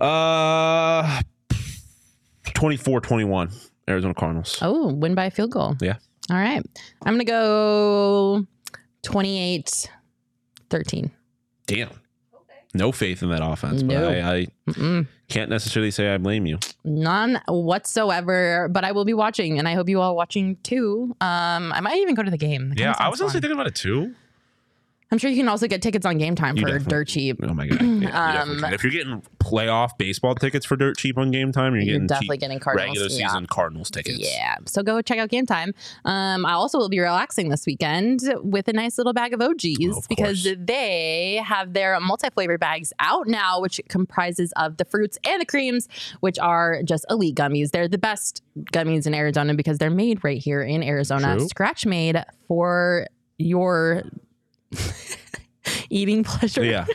I- 0.00 1.20
uh, 1.20 1.22
24-21, 2.44 3.70
Arizona 3.88 4.14
Cardinals. 4.14 4.58
Oh, 4.62 4.92
win 4.94 5.14
by 5.14 5.26
a 5.26 5.30
field 5.30 5.50
goal. 5.50 5.76
Yeah. 5.80 5.96
All 6.30 6.36
right. 6.36 6.62
I'm 7.02 7.14
going 7.14 7.18
to 7.18 7.24
go 7.24 8.46
28 9.02 9.90
13. 10.70 11.10
Damn. 11.66 11.90
No 12.72 12.92
faith 12.92 13.20
in 13.24 13.30
that 13.30 13.42
offense, 13.44 13.82
No. 13.82 13.94
but 14.00 14.14
I, 14.20 14.46
I 14.68 15.06
can't 15.28 15.50
necessarily 15.50 15.90
say 15.90 16.14
I 16.14 16.18
blame 16.18 16.46
you. 16.46 16.58
None 16.84 17.40
whatsoever. 17.48 18.68
But 18.70 18.84
I 18.84 18.92
will 18.92 19.04
be 19.04 19.12
watching, 19.14 19.58
and 19.58 19.66
I 19.66 19.74
hope 19.74 19.88
you 19.88 20.00
all 20.00 20.14
watching 20.14 20.56
too. 20.62 21.16
Um, 21.20 21.72
I 21.72 21.80
might 21.80 21.96
even 21.98 22.14
go 22.14 22.22
to 22.22 22.30
the 22.30 22.38
game. 22.38 22.68
That 22.70 22.76
kinda 22.76 22.82
Yeah, 22.98 23.04
I 23.04 23.08
was 23.08 23.20
honestly 23.20 23.38
fun. 23.38 23.42
thinking 23.42 23.56
about 23.56 23.66
it 23.66 23.74
too. 23.74 24.14
I'm 25.12 25.18
sure 25.18 25.30
you 25.30 25.36
can 25.36 25.48
also 25.48 25.66
get 25.66 25.82
tickets 25.82 26.06
on 26.06 26.18
Game 26.18 26.34
Time 26.36 26.56
You 26.56 26.64
for 26.66 26.78
dirt 26.78 27.08
cheap. 27.08 27.38
Oh 27.42 27.52
my 27.52 27.66
god! 27.66 27.80
Yeah, 28.00 28.42
Um, 28.42 28.60
can. 28.60 28.72
if 28.72 28.82
you're 28.84 28.92
getting 28.92 29.22
playoff 29.40 29.90
baseball 29.98 30.34
tickets 30.34 30.64
for 30.64 30.76
dirt 30.76 30.96
cheap 30.96 31.18
on 31.18 31.30
game 31.30 31.52
time, 31.52 31.74
you're, 31.74 31.82
You're 31.82 31.94
getting 31.94 32.06
definitely 32.06 32.36
getting 32.38 32.58
Cardinals. 32.60 32.96
regular 32.96 33.08
yeah. 33.20 33.28
season 33.28 33.46
Cardinals 33.46 33.90
tickets. 33.90 34.18
Yeah. 34.18 34.56
So 34.66 34.82
go 34.82 35.02
check 35.02 35.18
out 35.18 35.28
Game 35.28 35.46
Time. 35.46 35.74
Um, 36.04 36.46
I 36.46 36.52
also 36.52 36.78
will 36.78 36.88
be 36.88 37.00
relaxing 37.00 37.48
this 37.50 37.66
weekend 37.66 38.20
with 38.42 38.68
a 38.68 38.72
nice 38.72 38.96
little 38.98 39.12
bag 39.12 39.34
of 39.34 39.40
OGs 39.42 39.78
Oh, 39.94 39.98
of 39.98 40.08
because 40.08 40.46
they 40.58 41.42
have 41.44 41.72
their 41.74 41.98
multi-flavor 42.00 42.56
bags 42.58 42.92
out 43.00 43.26
now, 43.26 43.60
which 43.60 43.80
comprises 43.88 44.52
of 44.56 44.76
the 44.76 44.84
fruits 44.84 45.18
and 45.26 45.40
the 45.42 45.46
creams, 45.46 45.88
which 46.20 46.38
are 46.38 46.82
just 46.84 47.04
elite 47.10 47.34
gummies. 47.34 47.72
They're 47.72 47.88
the 47.88 47.98
best 47.98 48.42
gummies 48.72 49.06
in 49.06 49.14
Arizona 49.14 49.54
because 49.54 49.78
they're 49.78 49.90
made 49.90 50.24
right 50.24 50.38
here 50.38 50.62
in 50.62 50.82
Arizona, 50.82 51.36
True. 51.36 51.48
scratch 51.48 51.84
made 51.84 52.22
for 52.48 53.06
your 53.38 54.04
eating 55.90 56.24
pleasure. 56.24 56.64
Yeah. 56.64 56.86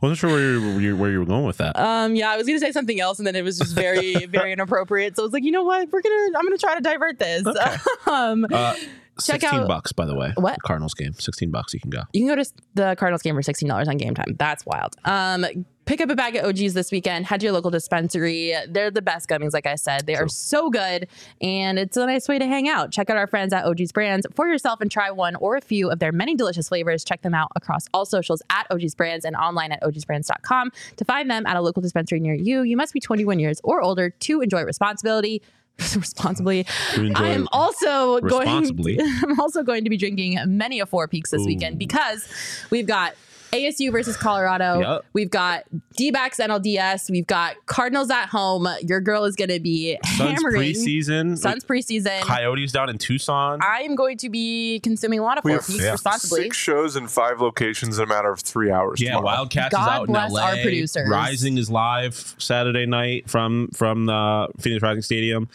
Wasn't 0.00 0.18
sure 0.18 0.30
where 0.30 0.40
you, 0.40 0.60
where 0.60 0.80
you 0.80 0.96
where 0.96 1.10
you 1.10 1.18
were 1.18 1.24
going 1.26 1.44
with 1.44 1.56
that. 1.58 1.76
Um, 1.78 2.14
yeah, 2.14 2.30
I 2.30 2.36
was 2.36 2.46
gonna 2.46 2.60
say 2.60 2.70
something 2.70 3.00
else, 3.00 3.18
and 3.18 3.26
then 3.26 3.34
it 3.34 3.42
was 3.42 3.58
just 3.58 3.74
very, 3.74 4.14
very 4.26 4.52
inappropriate. 4.52 5.16
So 5.16 5.22
I 5.22 5.24
was 5.24 5.32
like, 5.32 5.42
you 5.42 5.50
know 5.50 5.64
what, 5.64 5.90
we're 5.90 6.02
gonna, 6.02 6.38
I'm 6.38 6.44
gonna 6.44 6.58
try 6.58 6.76
to 6.76 6.80
divert 6.80 7.18
this. 7.18 7.44
Okay. 7.46 7.76
um, 8.06 8.44
Uh, 8.52 8.74
check 9.20 9.40
16 9.40 9.48
out- 9.60 9.68
bucks, 9.68 9.92
by 9.92 10.04
the 10.06 10.14
way. 10.14 10.32
What? 10.36 10.62
Cardinals 10.62 10.94
game? 10.94 11.14
16 11.14 11.50
bucks. 11.50 11.74
You 11.74 11.80
can 11.80 11.90
go. 11.90 12.02
you 12.12 12.20
can 12.26 12.36
go 12.36 12.42
to 12.42 12.50
the 12.74 12.94
Cardinals 12.96 13.22
game 13.22 13.34
for 13.34 13.42
sixteen 13.42 13.68
dollars 13.68 13.88
on 13.88 13.96
Game 13.96 14.14
Time. 14.14 14.36
That's 14.38 14.64
wild. 14.66 14.94
Um, 15.04 15.44
pick 15.86 16.00
up 16.00 16.10
a 16.10 16.16
bag 16.16 16.36
of 16.36 16.44
OGs 16.44 16.74
this 16.74 16.90
weekend. 16.90 17.26
Head 17.26 17.40
to 17.40 17.46
your 17.46 17.52
local 17.52 17.70
dispensary. 17.70 18.52
They're 18.68 18.90
the 18.90 19.00
best 19.00 19.28
gummies, 19.28 19.52
like 19.52 19.66
I 19.66 19.76
said. 19.76 20.06
They 20.06 20.16
are 20.16 20.28
so 20.28 20.68
good, 20.68 21.08
and 21.40 21.78
it's 21.78 21.96
a 21.96 22.04
nice 22.04 22.28
way 22.28 22.38
to 22.38 22.46
hang 22.46 22.68
out. 22.68 22.90
Check 22.90 23.08
out 23.08 23.16
our 23.16 23.26
friends 23.26 23.52
at 23.52 23.64
OG's 23.64 23.92
Brands 23.92 24.26
for 24.34 24.48
yourself 24.48 24.80
and 24.80 24.90
try 24.90 25.10
one 25.10 25.36
or 25.36 25.56
a 25.56 25.60
few 25.60 25.90
of 25.90 26.00
their 26.00 26.12
many 26.12 26.34
delicious 26.34 26.68
flavors. 26.68 27.04
Check 27.04 27.22
them 27.22 27.34
out 27.34 27.50
across 27.56 27.86
all 27.94 28.04
socials 28.04 28.42
at 28.50 28.66
OG's 28.70 28.94
Brands 28.94 29.24
and 29.24 29.36
online 29.36 29.72
at 29.72 29.82
ogsbrands.com 29.82 30.72
to 30.96 31.04
find 31.04 31.30
them 31.30 31.46
at 31.46 31.56
a 31.56 31.60
local 31.60 31.80
dispensary 31.80 32.20
near 32.20 32.34
you. 32.34 32.62
You 32.62 32.76
must 32.76 32.92
be 32.92 33.00
21 33.00 33.38
years 33.38 33.60
or 33.62 33.80
older 33.80 34.10
to 34.10 34.40
enjoy 34.40 34.64
responsibility. 34.64 35.42
responsibly. 35.94 36.66
I 36.94 37.28
am 37.28 37.48
also 37.52 38.18
going. 38.20 38.48
responsibly. 38.48 38.98
I'm 39.22 39.38
also 39.38 39.62
going 39.62 39.84
to 39.84 39.90
be 39.90 39.98
drinking 39.98 40.38
many 40.46 40.80
a 40.80 40.86
Four 40.86 41.06
Peaks 41.06 41.32
this 41.32 41.44
weekend 41.44 41.78
because 41.78 42.26
we've 42.70 42.86
got 42.86 43.14
ASU 43.52 43.90
versus 43.92 44.16
Colorado. 44.16 44.80
Yep. 44.80 45.04
We've 45.12 45.30
got 45.30 45.64
D-backs 45.96 46.38
NLDS. 46.38 47.10
We've 47.10 47.26
got 47.26 47.54
Cardinals 47.66 48.10
at 48.10 48.26
home. 48.26 48.68
Your 48.82 49.00
girl 49.00 49.24
is 49.24 49.36
going 49.36 49.50
to 49.50 49.60
be 49.60 49.98
Suns 50.04 50.30
hammering. 50.40 50.62
preseason. 50.62 51.38
Suns 51.38 51.64
preseason. 51.64 52.20
Coyotes 52.22 52.72
down 52.72 52.88
in 52.90 52.98
Tucson. 52.98 53.60
I 53.62 53.82
am 53.82 53.94
going 53.94 54.18
to 54.18 54.28
be 54.28 54.80
consuming 54.80 55.18
a 55.18 55.22
lot 55.22 55.38
of 55.38 55.44
We 55.44 55.52
Four 55.52 55.60
have 55.60 55.80
yeah. 55.80 55.92
responsibly. 55.92 56.42
Six 56.42 56.56
shows 56.56 56.96
in 56.96 57.08
five 57.08 57.40
locations 57.40 57.98
in 57.98 58.04
a 58.04 58.06
matter 58.06 58.30
of 58.30 58.40
three 58.40 58.70
hours. 58.70 59.00
Yeah, 59.00 59.10
tomorrow. 59.16 59.24
Wildcats 59.26 59.74
God 59.74 59.82
is 59.82 60.00
out 60.00 60.06
bless 60.06 60.30
in 60.30 60.34
LA. 60.36 60.42
our 60.42 60.56
producers. 60.56 61.08
Rising 61.08 61.58
is 61.58 61.70
live 61.70 62.34
Saturday 62.38 62.86
night 62.86 63.30
from 63.30 63.68
from 63.74 64.06
the 64.06 64.48
Phoenix 64.58 64.82
Rising 64.82 65.02
Stadium. 65.02 65.48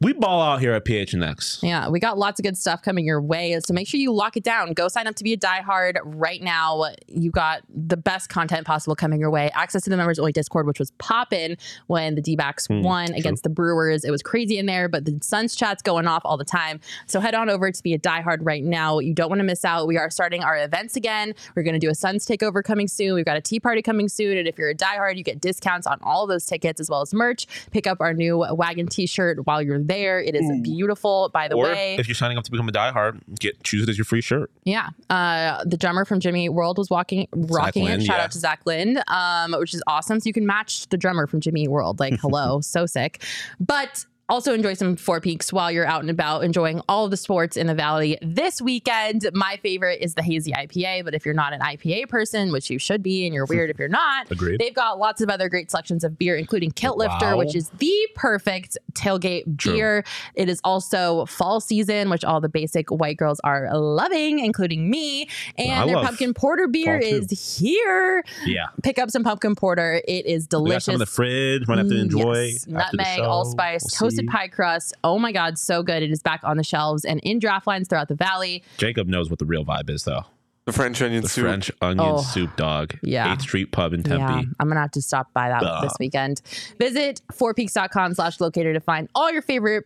We- 0.00 0.12
ball 0.14 0.40
out 0.40 0.60
here 0.60 0.72
at 0.72 0.84
PHNX. 0.84 1.58
Yeah, 1.62 1.88
we 1.88 1.98
got 2.00 2.16
lots 2.16 2.38
of 2.40 2.44
good 2.44 2.56
stuff 2.56 2.80
coming 2.82 3.04
your 3.04 3.20
way. 3.20 3.58
So 3.66 3.74
make 3.74 3.86
sure 3.88 3.98
you 4.00 4.12
lock 4.12 4.36
it 4.36 4.44
down. 4.44 4.72
Go 4.72 4.88
sign 4.88 5.06
up 5.06 5.16
to 5.16 5.24
be 5.24 5.32
a 5.32 5.36
diehard 5.36 5.98
right 6.04 6.40
now. 6.40 6.84
You 7.08 7.30
got 7.30 7.62
the 7.68 7.96
best 7.96 8.28
content 8.28 8.64
possible 8.66 8.94
coming 8.94 9.20
your 9.20 9.30
way. 9.30 9.50
Access 9.54 9.82
to 9.82 9.90
the 9.90 9.96
members 9.96 10.18
only 10.18 10.32
Discord, 10.32 10.66
which 10.66 10.78
was 10.78 10.92
popping 10.92 11.56
when 11.88 12.14
the 12.14 12.22
D 12.22 12.36
backs 12.36 12.66
Hmm, 12.68 12.82
won 12.82 13.12
against 13.12 13.42
the 13.42 13.48
Brewers. 13.50 14.04
It 14.04 14.10
was 14.10 14.22
crazy 14.22 14.56
in 14.56 14.66
there, 14.66 14.88
but 14.88 15.04
the 15.04 15.18
Suns 15.20 15.54
chat's 15.54 15.82
going 15.82 16.06
off 16.06 16.22
all 16.24 16.36
the 16.36 16.44
time. 16.44 16.80
So 17.06 17.20
head 17.20 17.34
on 17.34 17.50
over 17.50 17.70
to 17.70 17.82
be 17.82 17.92
a 17.92 17.98
diehard 17.98 18.38
right 18.40 18.62
now. 18.64 19.00
You 19.00 19.12
don't 19.14 19.28
want 19.28 19.40
to 19.40 19.44
miss 19.44 19.64
out. 19.64 19.86
We 19.86 19.98
are 19.98 20.10
starting 20.10 20.42
our 20.42 20.56
events 20.56 20.96
again. 20.96 21.34
We're 21.54 21.64
going 21.64 21.74
to 21.74 21.80
do 21.80 21.90
a 21.90 21.94
Suns 21.94 22.24
takeover 22.24 22.62
coming 22.62 22.88
soon. 22.88 23.14
We've 23.14 23.24
got 23.24 23.36
a 23.36 23.40
tea 23.42 23.60
party 23.60 23.82
coming 23.82 24.08
soon. 24.08 24.38
And 24.38 24.46
if 24.48 24.56
you're 24.58 24.70
a 24.70 24.74
diehard, 24.74 25.16
you 25.16 25.24
get 25.24 25.40
discounts 25.40 25.86
on 25.86 25.98
all 26.02 26.22
of 26.22 26.28
those 26.28 26.46
tickets 26.46 26.80
as 26.80 26.88
well 26.88 27.02
as 27.02 27.12
merch. 27.12 27.46
Pick 27.72 27.86
up 27.86 27.98
our 28.00 28.14
new 28.14 28.38
wagon 28.54 28.86
t 28.86 29.06
shirt 29.06 29.33
while 29.44 29.62
you're 29.62 29.82
there. 29.82 30.20
It 30.20 30.34
is 30.34 30.50
beautiful, 30.62 31.30
by 31.32 31.48
the 31.48 31.56
or 31.56 31.64
way. 31.64 31.96
if 31.98 32.08
you're 32.08 32.14
signing 32.14 32.38
up 32.38 32.44
to 32.44 32.50
become 32.50 32.68
a 32.68 32.72
diehard, 32.72 33.20
get 33.38 33.62
choose 33.64 33.82
it 33.82 33.88
as 33.88 33.98
your 33.98 34.04
free 34.04 34.20
shirt. 34.20 34.50
Yeah. 34.64 34.90
Uh, 35.10 35.64
the 35.64 35.76
drummer 35.76 36.04
from 36.04 36.20
Jimmy 36.20 36.48
World 36.48 36.78
was 36.78 36.90
walking, 36.90 37.28
rocking 37.32 37.84
Lynn, 37.84 38.00
it. 38.00 38.04
Shout 38.04 38.18
yeah. 38.18 38.24
out 38.24 38.30
to 38.32 38.38
Zach 38.38 38.60
Lind, 38.64 39.02
um, 39.08 39.52
which 39.58 39.74
is 39.74 39.82
awesome. 39.86 40.20
So 40.20 40.28
you 40.28 40.32
can 40.32 40.46
match 40.46 40.88
the 40.88 40.96
drummer 40.96 41.26
from 41.26 41.40
Jimmy 41.40 41.68
World. 41.68 42.00
Like, 42.00 42.14
hello, 42.20 42.60
so 42.60 42.86
sick. 42.86 43.22
But 43.60 44.06
also 44.28 44.54
enjoy 44.54 44.74
some 44.74 44.96
Four 44.96 45.20
Peaks 45.20 45.52
while 45.52 45.70
you're 45.70 45.86
out 45.86 46.00
and 46.00 46.10
about, 46.10 46.44
enjoying 46.44 46.80
all 46.88 47.04
of 47.04 47.10
the 47.10 47.16
sports 47.16 47.56
in 47.56 47.66
the 47.66 47.74
valley 47.74 48.16
this 48.22 48.60
weekend. 48.62 49.28
My 49.34 49.58
favorite 49.62 50.00
is 50.00 50.14
the 50.14 50.22
hazy 50.22 50.52
IPA, 50.52 51.04
but 51.04 51.14
if 51.14 51.24
you're 51.26 51.34
not 51.34 51.52
an 51.52 51.60
IPA 51.60 52.08
person, 52.08 52.50
which 52.50 52.70
you 52.70 52.78
should 52.78 53.02
be, 53.02 53.26
and 53.26 53.34
you're 53.34 53.44
weird 53.46 53.70
if 53.70 53.78
you're 53.78 53.88
not, 53.88 54.30
Agreed. 54.30 54.58
they've 54.60 54.74
got 54.74 54.98
lots 54.98 55.20
of 55.20 55.28
other 55.28 55.48
great 55.48 55.70
selections 55.70 56.04
of 56.04 56.18
beer, 56.18 56.36
including 56.36 56.70
Kilt 56.70 56.96
Lifter, 56.96 57.32
Wow. 57.32 57.38
which 57.38 57.54
is 57.54 57.68
the 57.78 57.92
perfect 58.14 58.78
tailgate 58.94 59.58
True. 59.58 59.72
beer. 59.74 60.04
It 60.34 60.48
is 60.48 60.60
also 60.64 61.26
fall 61.26 61.60
season, 61.60 62.08
which 62.08 62.24
all 62.24 62.40
the 62.40 62.48
basic 62.48 62.90
white 62.90 63.16
girls 63.18 63.40
are 63.44 63.68
loving, 63.76 64.38
including 64.38 64.88
me. 64.90 65.28
And 65.58 65.88
their 65.90 66.02
pumpkin 66.02 66.32
porter 66.34 66.66
beer 66.66 66.96
is 66.98 67.58
here. 67.60 68.24
Yeah. 68.46 68.66
Pick 68.82 68.98
up 68.98 69.10
some 69.10 69.22
pumpkin 69.24 69.54
porter. 69.54 70.00
It 70.08 70.24
is 70.26 70.44
We 70.44 70.46
got 70.46 70.50
delicious. 70.50 70.84
some 70.86 70.94
in 70.94 70.98
the 71.00 71.06
fridge. 71.06 71.66
Might 71.68 71.78
have 71.78 71.88
to 71.88 71.94
Mm, 71.94 72.00
enjoy. 72.02 72.42
yes. 72.52 72.66
Nutmeg, 72.66 73.20
allspice, 73.20 73.82
We'll 74.00 74.10
toasted 74.16 74.28
pie 74.28 74.48
crust. 74.48 74.94
Oh 75.04 75.18
my 75.18 75.32
God, 75.32 75.58
so 75.58 75.82
good. 75.82 76.02
It 76.02 76.10
is 76.10 76.22
back 76.22 76.40
on 76.44 76.56
the 76.56 76.64
shelves 76.64 77.04
and 77.04 77.20
in 77.22 77.38
draft 77.38 77.66
lines 77.66 77.88
throughout 77.88 78.08
the 78.08 78.14
valley. 78.14 78.62
Jacob 78.78 79.06
knows 79.08 79.30
what 79.30 79.38
the 79.38 79.46
real 79.46 79.64
vibe 79.64 79.90
is, 79.90 80.04
though. 80.04 80.24
The 80.66 80.72
French 80.72 81.02
onion 81.02 81.22
The 81.22 81.28
soup. 81.28 81.44
French 81.44 81.70
onion 81.82 82.00
Oh. 82.14 82.22
soup 82.22 82.56
dog. 82.56 82.94
Yeah. 83.02 83.34
8th 83.34 83.42
Street 83.42 83.70
Pub 83.70 83.92
in 83.92 84.02
Tempe. 84.02 84.20
Yeah, 84.22 84.42
I'm 84.58 84.68
gonna 84.68 84.80
have 84.80 84.92
to 84.92 85.02
stop 85.02 85.30
by 85.34 85.50
that 85.50 85.60
Duh. 85.60 85.82
this 85.82 85.92
weekend. 86.00 86.40
Visit 86.78 87.20
fourpeaks.com 87.32 88.14
slash 88.14 88.40
locator 88.40 88.72
to 88.72 88.80
find 88.80 89.08
all 89.14 89.30
your 89.30 89.42
favorite 89.42 89.84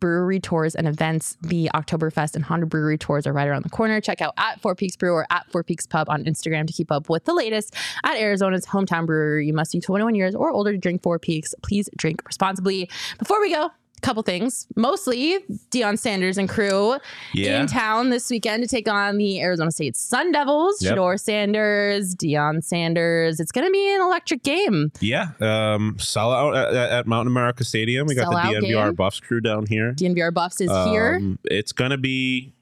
brewery 0.00 0.40
tours 0.40 0.74
and 0.74 0.88
events. 0.88 1.36
The 1.42 1.70
Oktoberfest 1.74 2.34
and 2.34 2.44
Honda 2.44 2.66
Brewery 2.66 2.98
tours 2.98 3.26
are 3.26 3.32
right 3.32 3.48
around 3.48 3.64
the 3.64 3.70
corner. 3.70 4.00
Check 4.00 4.20
out 4.20 4.34
at 4.36 4.60
Four 4.60 4.74
Peaks 4.74 4.96
Brew 4.96 5.12
or 5.12 5.26
at 5.30 5.50
Four 5.50 5.64
Peaks 5.64 5.86
Pub 5.86 6.08
on 6.08 6.24
Instagram 6.24 6.66
to 6.66 6.72
keep 6.72 6.90
up 6.90 7.08
with 7.08 7.24
the 7.24 7.34
latest 7.34 7.74
at 8.04 8.16
Arizona's 8.16 8.66
hometown 8.66 9.06
brewery. 9.06 9.46
You 9.46 9.52
must 9.52 9.72
be 9.72 9.80
21 9.80 10.14
years 10.14 10.34
or 10.34 10.50
older 10.50 10.72
to 10.72 10.78
drink 10.78 11.02
Four 11.02 11.18
Peaks. 11.18 11.54
Please 11.62 11.88
drink 11.96 12.22
responsibly. 12.26 12.90
Before 13.18 13.40
we 13.40 13.52
go, 13.52 13.70
couple 14.02 14.22
things. 14.22 14.66
Mostly 14.76 15.38
Deion 15.70 15.98
Sanders 15.98 16.38
and 16.38 16.48
crew 16.48 16.96
Yeah. 17.34 17.60
in 17.60 17.66
town 17.66 18.10
this 18.10 18.30
weekend 18.30 18.62
to 18.62 18.68
take 18.68 18.88
on 18.88 19.18
the 19.18 19.40
Arizona 19.40 19.70
State 19.70 19.96
Sun 19.96 20.32
Devils. 20.32 20.82
Yep. 20.82 20.96
Shedeur 20.96 21.20
Sanders, 21.20 22.14
Deion 22.14 22.62
Sanders. 22.62 23.40
It's 23.40 23.52
going 23.52 23.66
to 23.66 23.70
be 23.72 23.94
an 23.94 24.00
electric 24.02 24.42
game. 24.42 24.92
Yeah. 25.00 25.30
Um, 25.40 25.96
sell 25.98 26.32
out 26.32 26.54
at, 26.56 26.74
at 26.74 27.06
Mountain 27.06 27.32
America 27.32 27.64
Stadium. 27.64 28.06
We 28.06 28.14
got 28.14 28.30
the 28.30 28.36
DNVR 28.36 28.86
game. 28.86 28.94
Buffs 28.94 29.20
crew 29.20 29.40
down 29.40 29.66
here. 29.66 29.92
DNVR 29.92 30.32
Buffs 30.32 30.60
is 30.60 30.70
here. 30.86 31.16
Um, 31.16 31.38
It's 31.44 31.72
gonna 31.72 31.98
be 31.98 32.52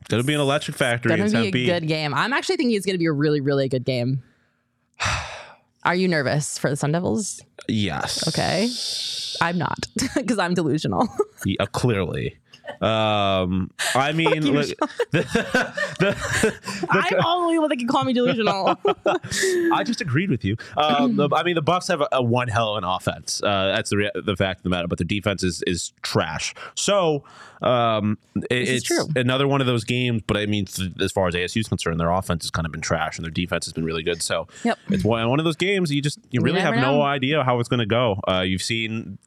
it's 0.00 0.08
gonna 0.08 0.22
be 0.22 0.34
an 0.34 0.40
electric 0.40 0.76
factory 0.76 1.12
It's 1.20 1.32
going 1.32 1.46
to 1.46 1.50
be 1.52 1.68
a 1.68 1.80
good 1.80 1.88
game. 1.88 2.14
I'm 2.14 2.32
actually 2.32 2.56
thinking 2.56 2.76
it's 2.76 2.86
going 2.86 2.94
to 2.94 2.98
be 2.98 3.06
a 3.06 3.12
really, 3.12 3.40
really 3.40 3.68
good 3.68 3.84
game. 3.84 4.22
Are 5.86 5.94
you 5.94 6.08
nervous 6.08 6.58
for 6.58 6.68
the 6.68 6.74
Sun 6.74 6.90
Devils? 6.90 7.44
Yes. 7.68 8.26
Okay. 8.26 8.68
I'm 9.40 9.56
not 9.56 9.86
because 10.16 10.36
I'm 10.38 10.52
delusional. 10.52 11.08
Yeah, 11.44 11.62
uh, 11.62 11.66
clearly. 11.66 12.36
Um, 12.80 13.70
I 13.94 14.12
mean, 14.12 14.42
you, 14.42 14.52
look, 14.52 14.66
the, 15.10 15.22
the, 16.00 16.86
I'm 16.90 17.04
the 17.16 17.26
only 17.26 17.58
one 17.58 17.68
that 17.70 17.76
can 17.78 17.88
call 17.88 18.04
me 18.04 18.12
delusional. 18.12 18.78
I 19.72 19.82
just 19.84 20.00
agreed 20.00 20.30
with 20.30 20.44
you. 20.44 20.56
Um, 20.76 21.16
the, 21.16 21.28
I 21.34 21.42
mean, 21.42 21.54
the 21.54 21.62
Buffs 21.62 21.88
have 21.88 22.00
a, 22.00 22.08
a 22.12 22.22
one 22.22 22.48
hell 22.48 22.76
of 22.76 22.78
an 22.78 22.84
offense. 22.88 23.42
Uh, 23.42 23.66
that's 23.74 23.90
the 23.90 24.10
the 24.24 24.36
fact 24.36 24.60
of 24.60 24.64
the 24.64 24.70
matter. 24.70 24.88
But 24.88 24.98
their 24.98 25.06
defense 25.06 25.42
is 25.42 25.62
is 25.66 25.92
trash. 26.02 26.54
So 26.74 27.24
um, 27.62 28.18
it- 28.50 28.68
it's 28.68 28.84
true. 28.84 29.06
another 29.16 29.48
one 29.48 29.60
of 29.60 29.66
those 29.66 29.84
games. 29.84 30.22
But 30.26 30.36
I 30.36 30.46
mean, 30.46 30.66
th- 30.66 30.92
as 31.00 31.12
far 31.12 31.28
as 31.28 31.34
ASU 31.34 31.60
is 31.60 31.68
concerned, 31.68 31.98
their 32.00 32.10
offense 32.10 32.44
has 32.44 32.50
kind 32.50 32.66
of 32.66 32.72
been 32.72 32.80
trash, 32.82 33.16
and 33.18 33.24
their 33.24 33.30
defense 33.32 33.66
has 33.66 33.72
been 33.72 33.84
really 33.84 34.02
good. 34.02 34.22
So 34.22 34.48
Yep. 34.64 34.78
it's 34.90 35.04
one 35.04 35.28
one 35.28 35.38
of 35.38 35.44
those 35.44 35.56
games 35.56 35.90
you 35.92 36.02
just 36.02 36.18
you 36.30 36.40
You 36.40 36.40
really 36.42 36.60
have 36.60 36.74
never 36.74 36.86
no 36.86 37.02
idea 37.02 37.42
how 37.44 37.58
it's 37.60 37.68
going 37.68 37.80
to 37.80 37.86
go. 37.86 38.20
Uh, 38.28 38.40
you've 38.40 38.62
seen. 38.62 39.18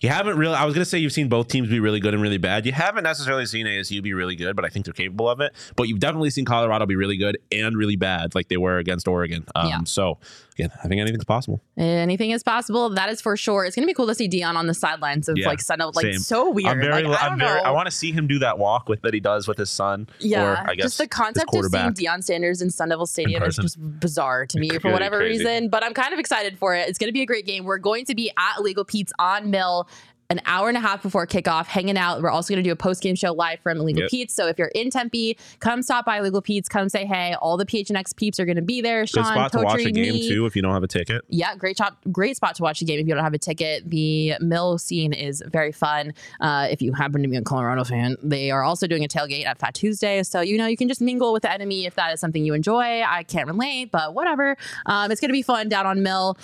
You 0.00 0.08
haven't 0.08 0.36
really. 0.36 0.54
I 0.54 0.64
was 0.64 0.74
going 0.74 0.82
to 0.82 0.88
say 0.88 0.98
you've 0.98 1.12
seen 1.12 1.28
both 1.28 1.48
teams 1.48 1.68
be 1.68 1.78
really 1.78 2.00
good 2.00 2.14
and 2.14 2.22
really 2.22 2.38
bad. 2.38 2.66
You 2.66 2.72
haven't 2.72 3.04
necessarily 3.04 3.46
seen 3.46 3.66
ASU 3.66 4.02
be 4.02 4.12
really 4.12 4.34
good, 4.34 4.56
but 4.56 4.64
I 4.64 4.68
think 4.68 4.84
they're 4.84 4.92
capable 4.92 5.28
of 5.28 5.40
it. 5.40 5.52
But 5.76 5.84
you've 5.84 6.00
definitely 6.00 6.30
seen 6.30 6.44
Colorado 6.44 6.84
be 6.86 6.96
really 6.96 7.16
good 7.16 7.38
and 7.52 7.76
really 7.76 7.96
bad, 7.96 8.34
like 8.34 8.48
they 8.48 8.56
were 8.56 8.78
against 8.78 9.06
Oregon. 9.06 9.44
Um, 9.54 9.68
Yeah. 9.68 9.78
So 9.84 10.18
again, 10.52 10.70
I 10.82 10.88
think 10.88 11.00
anything's 11.00 11.24
possible. 11.24 11.62
Anything 11.76 12.30
is 12.30 12.42
possible. 12.42 12.90
That 12.90 13.08
is 13.10 13.20
for 13.20 13.36
sure. 13.36 13.64
It's 13.64 13.74
going 13.76 13.84
to 13.84 13.90
be 13.90 13.94
cool 13.94 14.06
to 14.06 14.14
see 14.14 14.28
Deion 14.28 14.54
on 14.56 14.66
the 14.66 14.74
sidelines 14.74 15.28
of 15.28 15.36
Yeah, 15.38 15.48
like 15.48 15.60
Sun 15.60 15.78
Devils. 15.78 15.96
Like 15.96 16.04
same. 16.06 16.18
so 16.18 16.50
weird. 16.50 16.68
I'm 16.68 16.80
very. 16.80 17.02
like, 17.04 17.22
I 17.22 17.28
I'm 17.28 17.38
very. 17.38 17.60
I 17.60 17.70
want 17.70 17.86
to 17.86 17.90
see 17.90 18.12
him 18.12 18.26
do 18.26 18.38
that 18.40 18.58
walk 18.58 18.88
with 18.88 19.02
that 19.02 19.14
he 19.14 19.20
does 19.20 19.48
with 19.48 19.58
his 19.58 19.70
son. 19.70 20.08
Yeah, 20.20 20.42
Or 20.64 20.70
I 20.70 20.74
guess 20.74 20.84
just 20.84 20.98
the 20.98 21.06
concept 21.08 21.54
of 21.54 21.64
seeing 21.66 21.92
Dion 21.92 22.20
Deion 22.20 22.24
Sanders 22.24 22.62
in 22.62 22.70
Sun 22.70 22.88
Devil 22.90 23.06
Stadium 23.06 23.42
is 23.42 23.56
just 23.56 23.76
bizarre 24.00 24.46
to 24.46 24.58
me 24.58 24.68
for 24.70 24.78
Really 24.88 24.92
whatever 24.92 25.18
crazy. 25.18 25.44
reason. 25.44 25.68
But 25.68 25.84
I'm 25.84 25.94
kind 25.94 26.12
of 26.12 26.18
excited 26.18 26.58
for 26.58 26.74
it. 26.74 26.88
It's 26.88 26.98
going 26.98 27.08
to 27.08 27.12
be 27.12 27.22
a 27.22 27.26
great 27.26 27.46
game. 27.46 27.64
We're 27.64 27.78
going 27.78 28.04
to 28.06 28.14
be 28.14 28.30
at 28.30 28.58
Illegal 28.58 28.84
Pete's 28.84 29.12
on 29.18 29.50
Mill. 29.50 29.88
An 30.32 30.40
hour 30.46 30.68
and 30.70 30.78
a 30.78 30.80
half 30.80 31.02
before 31.02 31.26
kickoff, 31.26 31.66
hanging 31.66 31.98
out. 31.98 32.22
We're 32.22 32.30
also 32.30 32.54
going 32.54 32.64
to 32.64 32.66
do 32.66 32.72
a 32.72 32.76
post 32.76 33.02
game 33.02 33.14
show 33.14 33.34
live 33.34 33.60
from 33.60 33.76
Illegal 33.76 34.04
Yep. 34.04 34.10
Pete's. 34.10 34.34
So 34.34 34.46
if 34.46 34.58
you're 34.58 34.68
in 34.68 34.88
Tempe, 34.88 35.36
come 35.60 35.82
stop 35.82 36.06
by 36.06 36.20
Illegal 36.20 36.40
Pete's. 36.40 36.70
Come 36.70 36.88
say 36.88 37.04
hey. 37.04 37.34
All 37.34 37.58
the 37.58 37.66
PHNX 37.66 38.16
peeps 38.16 38.40
are 38.40 38.46
going 38.46 38.56
to 38.56 38.62
be 38.62 38.80
there. 38.80 39.06
Sean, 39.06 39.24
Good 39.24 39.28
spot 39.34 39.52
to 39.52 39.58
watch 39.58 39.80
a 39.84 39.90
game 39.90 40.14
me. 40.14 40.26
too 40.26 40.46
if 40.46 40.56
you 40.56 40.62
don't 40.62 40.72
have 40.72 40.82
a 40.82 40.88
ticket. 40.88 41.20
Yeah, 41.28 41.54
great 41.54 41.76
shot, 41.76 41.98
great 42.10 42.36
spot 42.36 42.54
to 42.54 42.62
watch 42.62 42.80
the 42.80 42.86
game 42.86 42.98
if 42.98 43.06
you 43.06 43.14
don't 43.14 43.22
have 43.22 43.34
a 43.34 43.38
ticket. 43.38 43.90
The 43.90 44.36
mill 44.40 44.78
scene 44.78 45.12
is 45.12 45.42
very 45.48 45.70
fun. 45.70 46.14
Uh, 46.40 46.66
if 46.70 46.80
you 46.80 46.94
happen 46.94 47.20
to 47.20 47.28
be 47.28 47.36
a 47.36 47.42
Colorado 47.42 47.84
fan, 47.84 48.16
they 48.22 48.50
are 48.50 48.62
also 48.62 48.86
doing 48.86 49.04
a 49.04 49.08
tailgate 49.08 49.44
at 49.44 49.58
Fat 49.58 49.74
Tuesday, 49.74 50.22
so 50.22 50.40
you 50.40 50.56
know 50.56 50.66
you 50.66 50.78
can 50.78 50.88
just 50.88 51.02
mingle 51.02 51.34
with 51.34 51.42
the 51.42 51.52
enemy 51.52 51.84
if 51.84 51.94
that 51.96 52.10
is 52.14 52.20
something 52.20 52.42
you 52.42 52.54
enjoy. 52.54 53.02
I 53.02 53.22
can't 53.24 53.46
relate, 53.48 53.90
but 53.90 54.14
whatever. 54.14 54.56
Um, 54.86 55.10
it's 55.10 55.20
gonna 55.20 55.34
be 55.34 55.42
fun 55.42 55.68
down 55.68 55.84
on 55.84 56.02
Mill. 56.02 56.38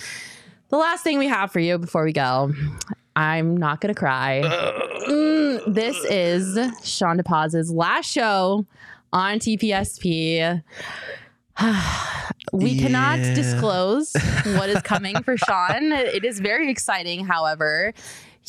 The 0.69 0.77
last 0.77 1.03
thing 1.03 1.17
we 1.17 1.25
have 1.27 1.51
for 1.51 1.59
you 1.59 1.79
before 1.79 2.03
we 2.03 2.13
go. 2.13 2.53
I'm 3.19 3.57
not 3.57 3.81
gonna 3.81 3.93
cry. 3.95 4.41
Mm, 5.09 5.73
this 5.73 5.97
is 6.05 6.55
Sean 6.87 7.17
DePaz's 7.19 7.69
last 7.69 8.09
show 8.09 8.65
on 9.11 9.39
TPSP. 9.39 10.63
we 12.53 12.79
cannot 12.79 13.19
Yeah. 13.19 13.33
disclose 13.33 14.13
what 14.55 14.69
is 14.69 14.81
coming 14.83 15.21
for 15.23 15.35
Sean. 15.35 15.91
It 15.91 16.23
is 16.23 16.39
very 16.39 16.71
exciting, 16.71 17.25
however. 17.25 17.93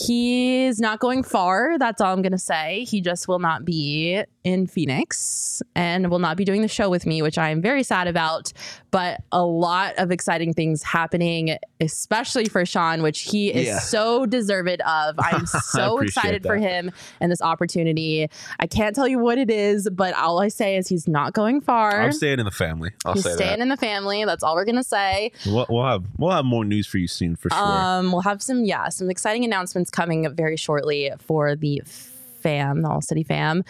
He's 0.07 0.81
not 0.81 0.99
going 0.99 1.23
far. 1.23 1.77
That's 1.79 2.01
all 2.01 2.13
I'm 2.13 2.23
going 2.23 2.33
to 2.33 2.39
say. 2.39 2.85
He 2.85 3.01
just 3.01 3.29
will 3.29 3.39
not 3.39 3.65
be 3.65 4.23
in 4.43 4.67
Phoenix 4.67 5.63
and 5.75 6.11
will 6.11 6.19
not 6.19 6.39
be 6.39 6.45
doing 6.47 6.63
the 6.63 6.69
show 6.69 6.89
with 6.89 7.05
me, 7.05 7.21
which 7.21 7.37
I 7.37 7.51
am 7.51 7.61
very 7.61 7.83
sad 7.83 8.09
about. 8.09 8.53
But 8.91 9.21
a 9.31 9.45
lot 9.45 9.95
of 9.99 10.11
exciting 10.11 10.55
things 10.55 10.83
happening, 10.83 11.57
especially 11.81 12.47
for 12.47 12.65
Sean, 12.65 13.03
which 13.03 13.21
he 13.23 13.53
is 13.53 13.67
Yeah. 13.67 13.79
so 13.79 14.25
deserved 14.27 14.81
of. 14.81 15.17
I'm 15.19 15.45
so 15.47 15.99
excited 15.99 16.43
for 16.45 16.57
him 16.57 16.91
and 17.21 17.31
this 17.31 17.43
opportunity. 17.43 18.29
I 18.59 18.67
can't 18.67 18.95
tell 18.97 19.07
you 19.07 19.19
what 19.19 19.37
it 19.39 19.51
is, 19.51 19.89
but 19.91 20.15
all 20.15 20.41
I 20.41 20.49
say 20.49 20.77
is 20.77 20.89
he's 20.89 21.07
not 21.07 21.35
going 21.35 21.61
far. 21.61 22.01
I'm 22.01 22.13
staying 22.13 22.39
in 22.39 22.47
the 22.47 22.51
family. 22.51 22.91
I'll 23.05 23.13
He's 23.15 23.25
say 23.25 23.35
staying 23.35 23.59
that. 23.59 23.61
in 23.61 23.69
the 23.69 23.77
family. 23.77 24.25
That's 24.25 24.43
all 24.43 24.55
we're 24.55 24.65
gonna 24.65 24.83
say. 24.83 25.33
We'll, 25.47 25.67
we'll 25.69 25.85
have 25.85 26.05
we'll 26.19 26.31
have 26.31 26.45
more 26.45 26.65
news 26.65 26.87
for 26.87 26.99
you 26.99 27.07
soon 27.07 27.37
for 27.37 27.51
sure. 27.51 27.59
Um, 27.61 28.13
we'll 28.13 28.23
have 28.23 28.43
some, 28.43 28.65
yeah, 28.65 28.89
some 28.89 29.11
exciting 29.11 29.45
announcements 29.45 29.90
coming 29.91 30.33
very 30.35 30.57
shortly 30.57 31.11
for 31.19 31.57
the 31.57 31.83
fam, 32.41 32.83
the 32.83 32.89
All 32.89 33.03
City 33.03 33.23
fam. 33.23 33.65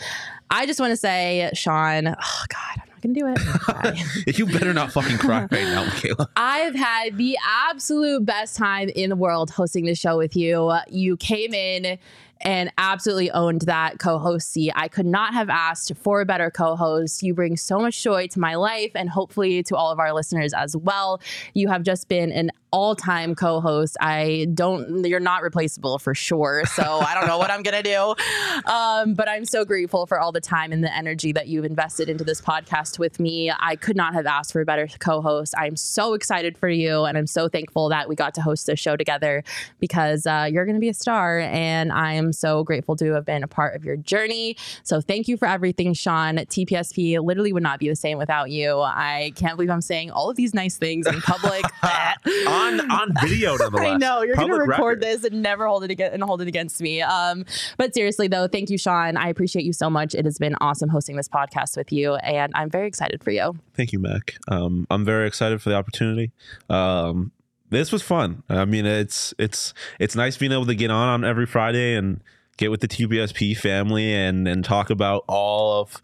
I 0.50 0.66
just 0.66 0.80
want 0.80 0.90
to 0.90 0.96
say, 0.96 1.50
Sean, 1.54 2.08
oh 2.08 2.44
God, 2.48 2.82
I'm 2.82 2.88
not 2.88 3.00
gonna 3.02 3.14
do 3.14 3.26
it. 3.26 3.38
I'm 3.38 3.46
gonna 3.46 3.58
cry. 3.58 4.04
you 4.26 4.46
better 4.46 4.72
not 4.72 4.92
fucking 4.92 5.18
cry 5.18 5.42
right 5.42 5.50
now, 5.50 5.84
Michaela. 5.84 6.28
I've 6.36 6.74
had 6.74 7.16
the 7.16 7.38
absolute 7.68 8.24
best 8.24 8.56
time 8.56 8.88
in 8.88 9.10
the 9.10 9.16
world 9.16 9.50
hosting 9.50 9.84
this 9.84 9.98
show 9.98 10.16
with 10.16 10.36
you. 10.36 10.72
You 10.88 11.16
came 11.16 11.54
in 11.54 11.98
and 12.42 12.72
absolutely 12.78 13.30
owned 13.30 13.62
that 13.62 13.98
co-host 13.98 14.50
seat. 14.50 14.72
I 14.74 14.88
could 14.88 15.06
not 15.06 15.34
have 15.34 15.50
asked 15.50 15.92
for 15.96 16.20
a 16.20 16.26
better 16.26 16.50
co-host. 16.50 17.22
You 17.22 17.34
bring 17.34 17.56
so 17.56 17.78
much 17.78 18.02
joy 18.02 18.28
to 18.28 18.40
my 18.40 18.54
life 18.54 18.92
and 18.94 19.10
hopefully 19.10 19.62
to 19.64 19.76
all 19.76 19.90
of 19.90 19.98
our 19.98 20.14
listeners 20.14 20.54
as 20.54 20.74
well. 20.74 21.20
You 21.52 21.68
have 21.68 21.82
just 21.82 22.08
been 22.08 22.32
an 22.32 22.50
all-time 22.72 23.34
co-host. 23.34 23.96
I 24.00 24.46
don't 24.54 25.04
you're 25.04 25.20
not 25.20 25.42
replaceable 25.42 25.98
for 25.98 26.14
sure. 26.14 26.64
So 26.66 26.82
I 26.82 27.14
don't 27.14 27.26
know 27.26 27.38
what 27.38 27.50
I'm 27.50 27.62
going 27.62 27.82
to 27.82 27.82
do. 27.82 28.14
Um, 28.66 29.14
but 29.14 29.28
I'm 29.28 29.44
so 29.46 29.64
grateful 29.64 30.06
for 30.06 30.20
all 30.20 30.32
the 30.32 30.40
time 30.40 30.70
and 30.70 30.84
the 30.84 30.94
energy 30.94 31.32
that 31.32 31.48
you've 31.48 31.64
invested 31.64 32.08
into 32.08 32.24
this 32.24 32.40
podcast 32.40 32.98
with 32.98 33.18
me. 33.18 33.50
I 33.58 33.74
could 33.76 33.96
not 33.96 34.12
have 34.12 34.26
asked 34.26 34.52
for 34.52 34.60
a 34.60 34.64
better 34.64 34.86
co-host. 34.98 35.54
I'm 35.56 35.76
so 35.76 36.14
excited 36.14 36.58
for 36.58 36.68
you 36.68 37.04
and 37.04 37.16
I'm 37.16 37.26
so 37.26 37.48
thankful 37.48 37.88
that 37.88 38.08
we 38.08 38.14
got 38.14 38.34
to 38.34 38.42
host 38.42 38.66
this 38.66 38.78
show 38.78 38.96
together 38.96 39.42
because 39.80 40.26
uh, 40.26 40.48
you're 40.50 40.66
going 40.66 40.76
to 40.76 40.80
be 40.80 40.88
a 40.88 40.94
star 40.94 41.40
and 41.40 41.90
I 41.90 42.12
am 42.12 42.32
so 42.32 42.62
grateful 42.64 42.96
to 42.96 43.12
have 43.14 43.24
been 43.24 43.42
a 43.42 43.48
part 43.48 43.74
of 43.74 43.84
your 43.84 43.96
journey. 43.96 44.56
So 44.82 45.00
thank 45.00 45.26
you 45.26 45.36
for 45.36 45.48
everything, 45.48 45.94
Sean. 45.94 46.36
TPSP 46.36 47.22
literally 47.24 47.52
would 47.52 47.62
not 47.62 47.80
be 47.80 47.88
the 47.88 47.96
same 47.96 48.18
without 48.18 48.50
you. 48.50 48.78
I 48.78 49.32
can't 49.36 49.56
believe 49.56 49.70
I'm 49.70 49.80
saying 49.80 50.10
all 50.10 50.30
of 50.30 50.36
these 50.36 50.54
nice 50.54 50.76
things 50.76 51.06
in 51.06 51.20
public. 51.22 51.64
on 52.60 52.90
on 52.90 53.12
video, 53.22 53.56
nonetheless. 53.56 53.86
I 53.94 53.96
know 53.96 54.22
you're 54.22 54.36
going 54.36 54.48
to 54.48 54.54
record 54.54 54.68
record. 54.68 55.00
this 55.00 55.24
and 55.24 55.42
never 55.42 55.66
hold 55.66 55.84
it 55.84 55.90
again 55.90 56.12
and 56.12 56.22
hold 56.22 56.42
it 56.42 56.48
against 56.48 56.80
me. 56.80 57.02
Um, 57.02 57.44
but 57.76 57.94
seriously 57.94 58.28
though, 58.28 58.48
thank 58.48 58.70
you, 58.70 58.78
Sean. 58.78 59.16
I 59.16 59.28
appreciate 59.28 59.64
you 59.64 59.72
so 59.72 59.90
much. 59.90 60.14
It 60.14 60.24
has 60.24 60.38
been 60.38 60.54
awesome 60.60 60.88
hosting 60.88 61.16
this 61.16 61.28
podcast 61.28 61.76
with 61.76 61.92
you, 61.92 62.14
and 62.16 62.52
I'm 62.54 62.70
very 62.70 62.86
excited 62.86 63.22
for 63.22 63.30
you. 63.30 63.56
Thank 63.74 63.92
you, 63.92 63.98
Mac. 63.98 64.36
Um, 64.48 64.86
I'm 64.90 65.04
very 65.04 65.26
excited 65.26 65.62
for 65.62 65.70
the 65.70 65.76
opportunity. 65.76 66.32
Um, 66.68 67.32
this 67.70 67.92
was 67.92 68.02
fun. 68.02 68.42
I 68.48 68.64
mean, 68.64 68.84
it's 68.84 69.32
it's 69.38 69.72
it's 69.98 70.14
nice 70.16 70.36
being 70.36 70.52
able 70.52 70.66
to 70.66 70.74
get 70.74 70.90
on 70.90 71.08
on 71.08 71.24
every 71.24 71.46
Friday 71.46 71.94
and 71.94 72.20
get 72.56 72.70
with 72.70 72.80
the 72.80 72.88
TPSP 72.88 73.56
family 73.56 74.12
and 74.12 74.46
and 74.46 74.64
talk 74.64 74.90
about 74.90 75.24
all 75.28 75.80
of 75.80 76.02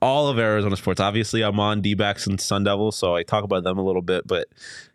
all 0.00 0.28
of 0.28 0.38
Arizona 0.38 0.76
sports. 0.76 1.00
Obviously, 1.00 1.42
I'm 1.42 1.60
on 1.60 1.80
D-backs 1.80 2.26
and 2.26 2.40
Sun 2.40 2.64
Devils, 2.64 2.96
so 2.96 3.14
I 3.14 3.22
talk 3.22 3.44
about 3.44 3.64
them 3.64 3.78
a 3.78 3.84
little 3.84 4.02
bit, 4.02 4.26
but 4.26 4.48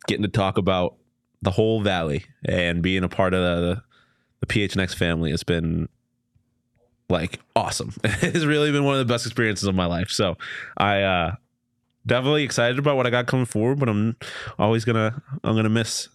getting 0.07 0.23
to 0.23 0.29
talk 0.29 0.57
about 0.57 0.95
the 1.41 1.51
whole 1.51 1.81
valley 1.81 2.25
and 2.45 2.81
being 2.81 3.03
a 3.03 3.09
part 3.09 3.33
of 3.33 3.41
the, 3.41 3.83
the 4.39 4.45
PHNX 4.47 4.95
family 4.95 5.31
has 5.31 5.43
been 5.43 5.87
like 7.09 7.39
awesome. 7.55 7.93
it's 8.03 8.45
really 8.45 8.71
been 8.71 8.83
one 8.83 8.95
of 8.95 9.07
the 9.07 9.11
best 9.11 9.25
experiences 9.25 9.67
of 9.67 9.75
my 9.75 9.85
life. 9.85 10.09
So 10.09 10.37
I 10.77 11.01
uh 11.01 11.35
definitely 12.05 12.43
excited 12.43 12.79
about 12.79 12.97
what 12.97 13.07
I 13.07 13.09
got 13.09 13.27
coming 13.27 13.45
forward, 13.45 13.79
but 13.79 13.89
I'm 13.89 14.15
always 14.59 14.83
gonna 14.83 15.21
I'm 15.43 15.55
gonna 15.55 15.69
miss 15.69 16.09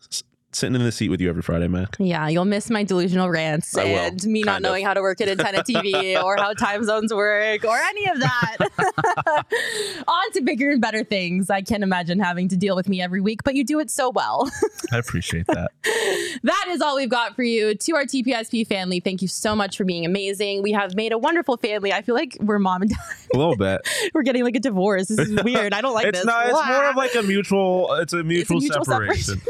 sitting 0.53 0.75
in 0.75 0.83
the 0.83 0.93
seat 0.93 1.09
with 1.09 1.21
you 1.21 1.29
every 1.29 1.43
Friday, 1.43 1.69
Mac. 1.69 1.97
Yeah, 1.99 2.29
you'll 2.29 2.45
miss 2.45 2.71
my 2.71 2.85
delusional 2.85 3.31
rants 3.31 3.77
I 3.77 3.85
will, 3.85 3.97
and 3.97 4.25
me 4.25 4.43
not 4.43 4.57
of. 4.57 4.63
knowing 4.63 4.85
how 4.85 4.95
to 4.95 5.01
work 5.01 5.21
an 5.21 5.29
antenna 5.31 5.63
TV 5.63 6.23
or 6.23 6.37
how 6.37 6.53
time 6.53 6.85
zones 6.85 7.13
work 7.13 7.65
or 7.65 7.77
any 7.77 8.09
of 8.09 8.21
that. 8.21 8.57
On 10.09 10.33
to 10.33 10.43
bigger 10.43 10.71
and 10.71 10.81
better 10.81 11.05
things. 11.05 11.51
I 11.51 11.63
can't 11.63 11.83
imagine 11.83 12.21
having 12.21 12.49
to 12.49 12.57
deal 12.57 12.77
with 12.77 12.89
me 12.89 13.01
every 13.01 13.21
week, 13.21 13.43
but 13.45 13.55
you 13.55 13.65
do 13.65 13.81
it 13.81 13.91
so 13.91 14.11
well. 14.11 14.51
I 14.93 14.99
appreciate 14.99 15.47
that. 15.47 15.71
that 16.43 16.67
is 16.69 16.81
all 16.81 16.97
we've 16.97 17.09
got 17.09 17.35
for 17.35 17.43
you. 17.43 17.75
To 17.75 17.93
our 17.95 18.05
TPSP 18.05 18.67
family, 18.67 19.01
thank 19.01 19.23
you 19.23 19.29
so 19.29 19.57
much 19.57 19.77
for 19.77 19.85
being 19.85 20.05
amazing. 20.05 20.63
We 20.63 20.73
have 20.73 20.95
made 20.95 21.13
a 21.13 21.19
wonderful 21.19 21.57
family. 21.57 21.93
I 21.93 22.03
feel 22.03 22.15
like 22.15 22.37
we're 22.41 22.59
mom 22.59 22.83
and 22.83 22.91
dad. 22.91 22.99
a 23.35 23.39
little 23.39 23.57
bit. 23.57 23.81
we're 24.15 24.23
getting 24.23 24.45
like 24.45 24.57
a 24.57 24.61
divorce. 24.61 25.09
This 25.09 25.19
is 25.19 25.43
weird. 25.43 25.73
I 25.73 25.81
don't 25.81 25.95
like 25.95 26.07
it's 26.07 26.19
this. 26.19 26.27
not. 26.27 26.47
It's 26.47 26.69
more 26.69 26.85
of 26.85 26.97
like 26.97 27.15
a 27.15 27.23
mutual. 27.23 27.93
It's 27.95 28.13
a 28.13 28.23
mutual, 28.23 28.61
mutual 28.61 28.85
separation. 28.85 29.41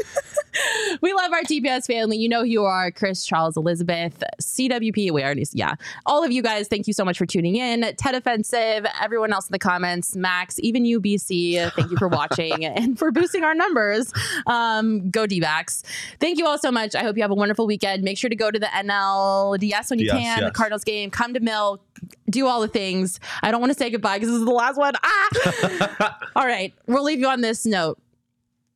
We 1.01 1.13
love 1.13 1.31
our 1.31 1.41
TPS 1.41 1.87
family. 1.87 2.17
You 2.17 2.29
know 2.29 2.41
who 2.41 2.47
you 2.47 2.63
are, 2.63 2.91
Chris, 2.91 3.25
Charles, 3.25 3.57
Elizabeth, 3.57 4.23
CWP. 4.41 5.11
We 5.11 5.23
already, 5.23 5.45
yeah. 5.53 5.75
All 6.05 6.23
of 6.23 6.31
you 6.31 6.41
guys, 6.41 6.67
thank 6.67 6.87
you 6.87 6.93
so 6.93 7.03
much 7.03 7.17
for 7.17 7.25
tuning 7.25 7.55
in. 7.55 7.81
Ted 7.97 8.15
Offensive, 8.15 8.85
everyone 9.01 9.33
else 9.33 9.47
in 9.47 9.51
the 9.51 9.59
comments, 9.59 10.15
Max, 10.15 10.59
even 10.59 10.85
you, 10.85 11.01
BC, 11.01 11.71
thank 11.73 11.91
you 11.91 11.97
for 11.97 12.07
watching 12.07 12.65
and 12.65 12.97
for 12.97 13.11
boosting 13.11 13.43
our 13.43 13.55
numbers. 13.55 14.11
Um, 14.47 15.09
go 15.09 15.25
D 15.25 15.39
backs. 15.39 15.83
Thank 16.19 16.37
you 16.37 16.45
all 16.45 16.57
so 16.57 16.71
much. 16.71 16.95
I 16.95 17.03
hope 17.03 17.15
you 17.17 17.23
have 17.23 17.31
a 17.31 17.35
wonderful 17.35 17.67
weekend. 17.67 18.03
Make 18.03 18.17
sure 18.17 18.29
to 18.29 18.35
go 18.35 18.51
to 18.51 18.59
the 18.59 18.67
NLDS 18.67 19.89
when 19.89 19.99
you 19.99 20.05
Yes, 20.05 20.15
can, 20.17 20.43
the. 20.45 20.51
Cardinals 20.51 20.83
game, 20.83 21.09
come 21.09 21.33
to 21.33 21.39
Mill, 21.39 21.81
do 22.29 22.47
all 22.47 22.61
the 22.61 22.67
things. 22.67 23.19
I 23.41 23.51
don't 23.51 23.61
want 23.61 23.71
to 23.73 23.77
say 23.77 23.89
goodbye 23.89 24.17
because 24.17 24.29
this 24.29 24.39
is 24.39 24.45
the 24.45 24.51
last 24.51 24.77
one. 24.77 24.93
Ah! 25.03 26.19
all 26.35 26.45
right. 26.45 26.73
We'll 26.87 27.03
leave 27.03 27.19
you 27.19 27.27
on 27.27 27.41
this 27.41 27.65
note. 27.65 27.99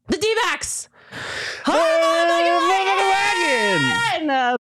The 0.08 0.18
D 0.18 0.36
backs. 0.44 0.90
Motherfucking 1.66 3.02
wagon! 3.12 4.30
Uh, 4.30 4.58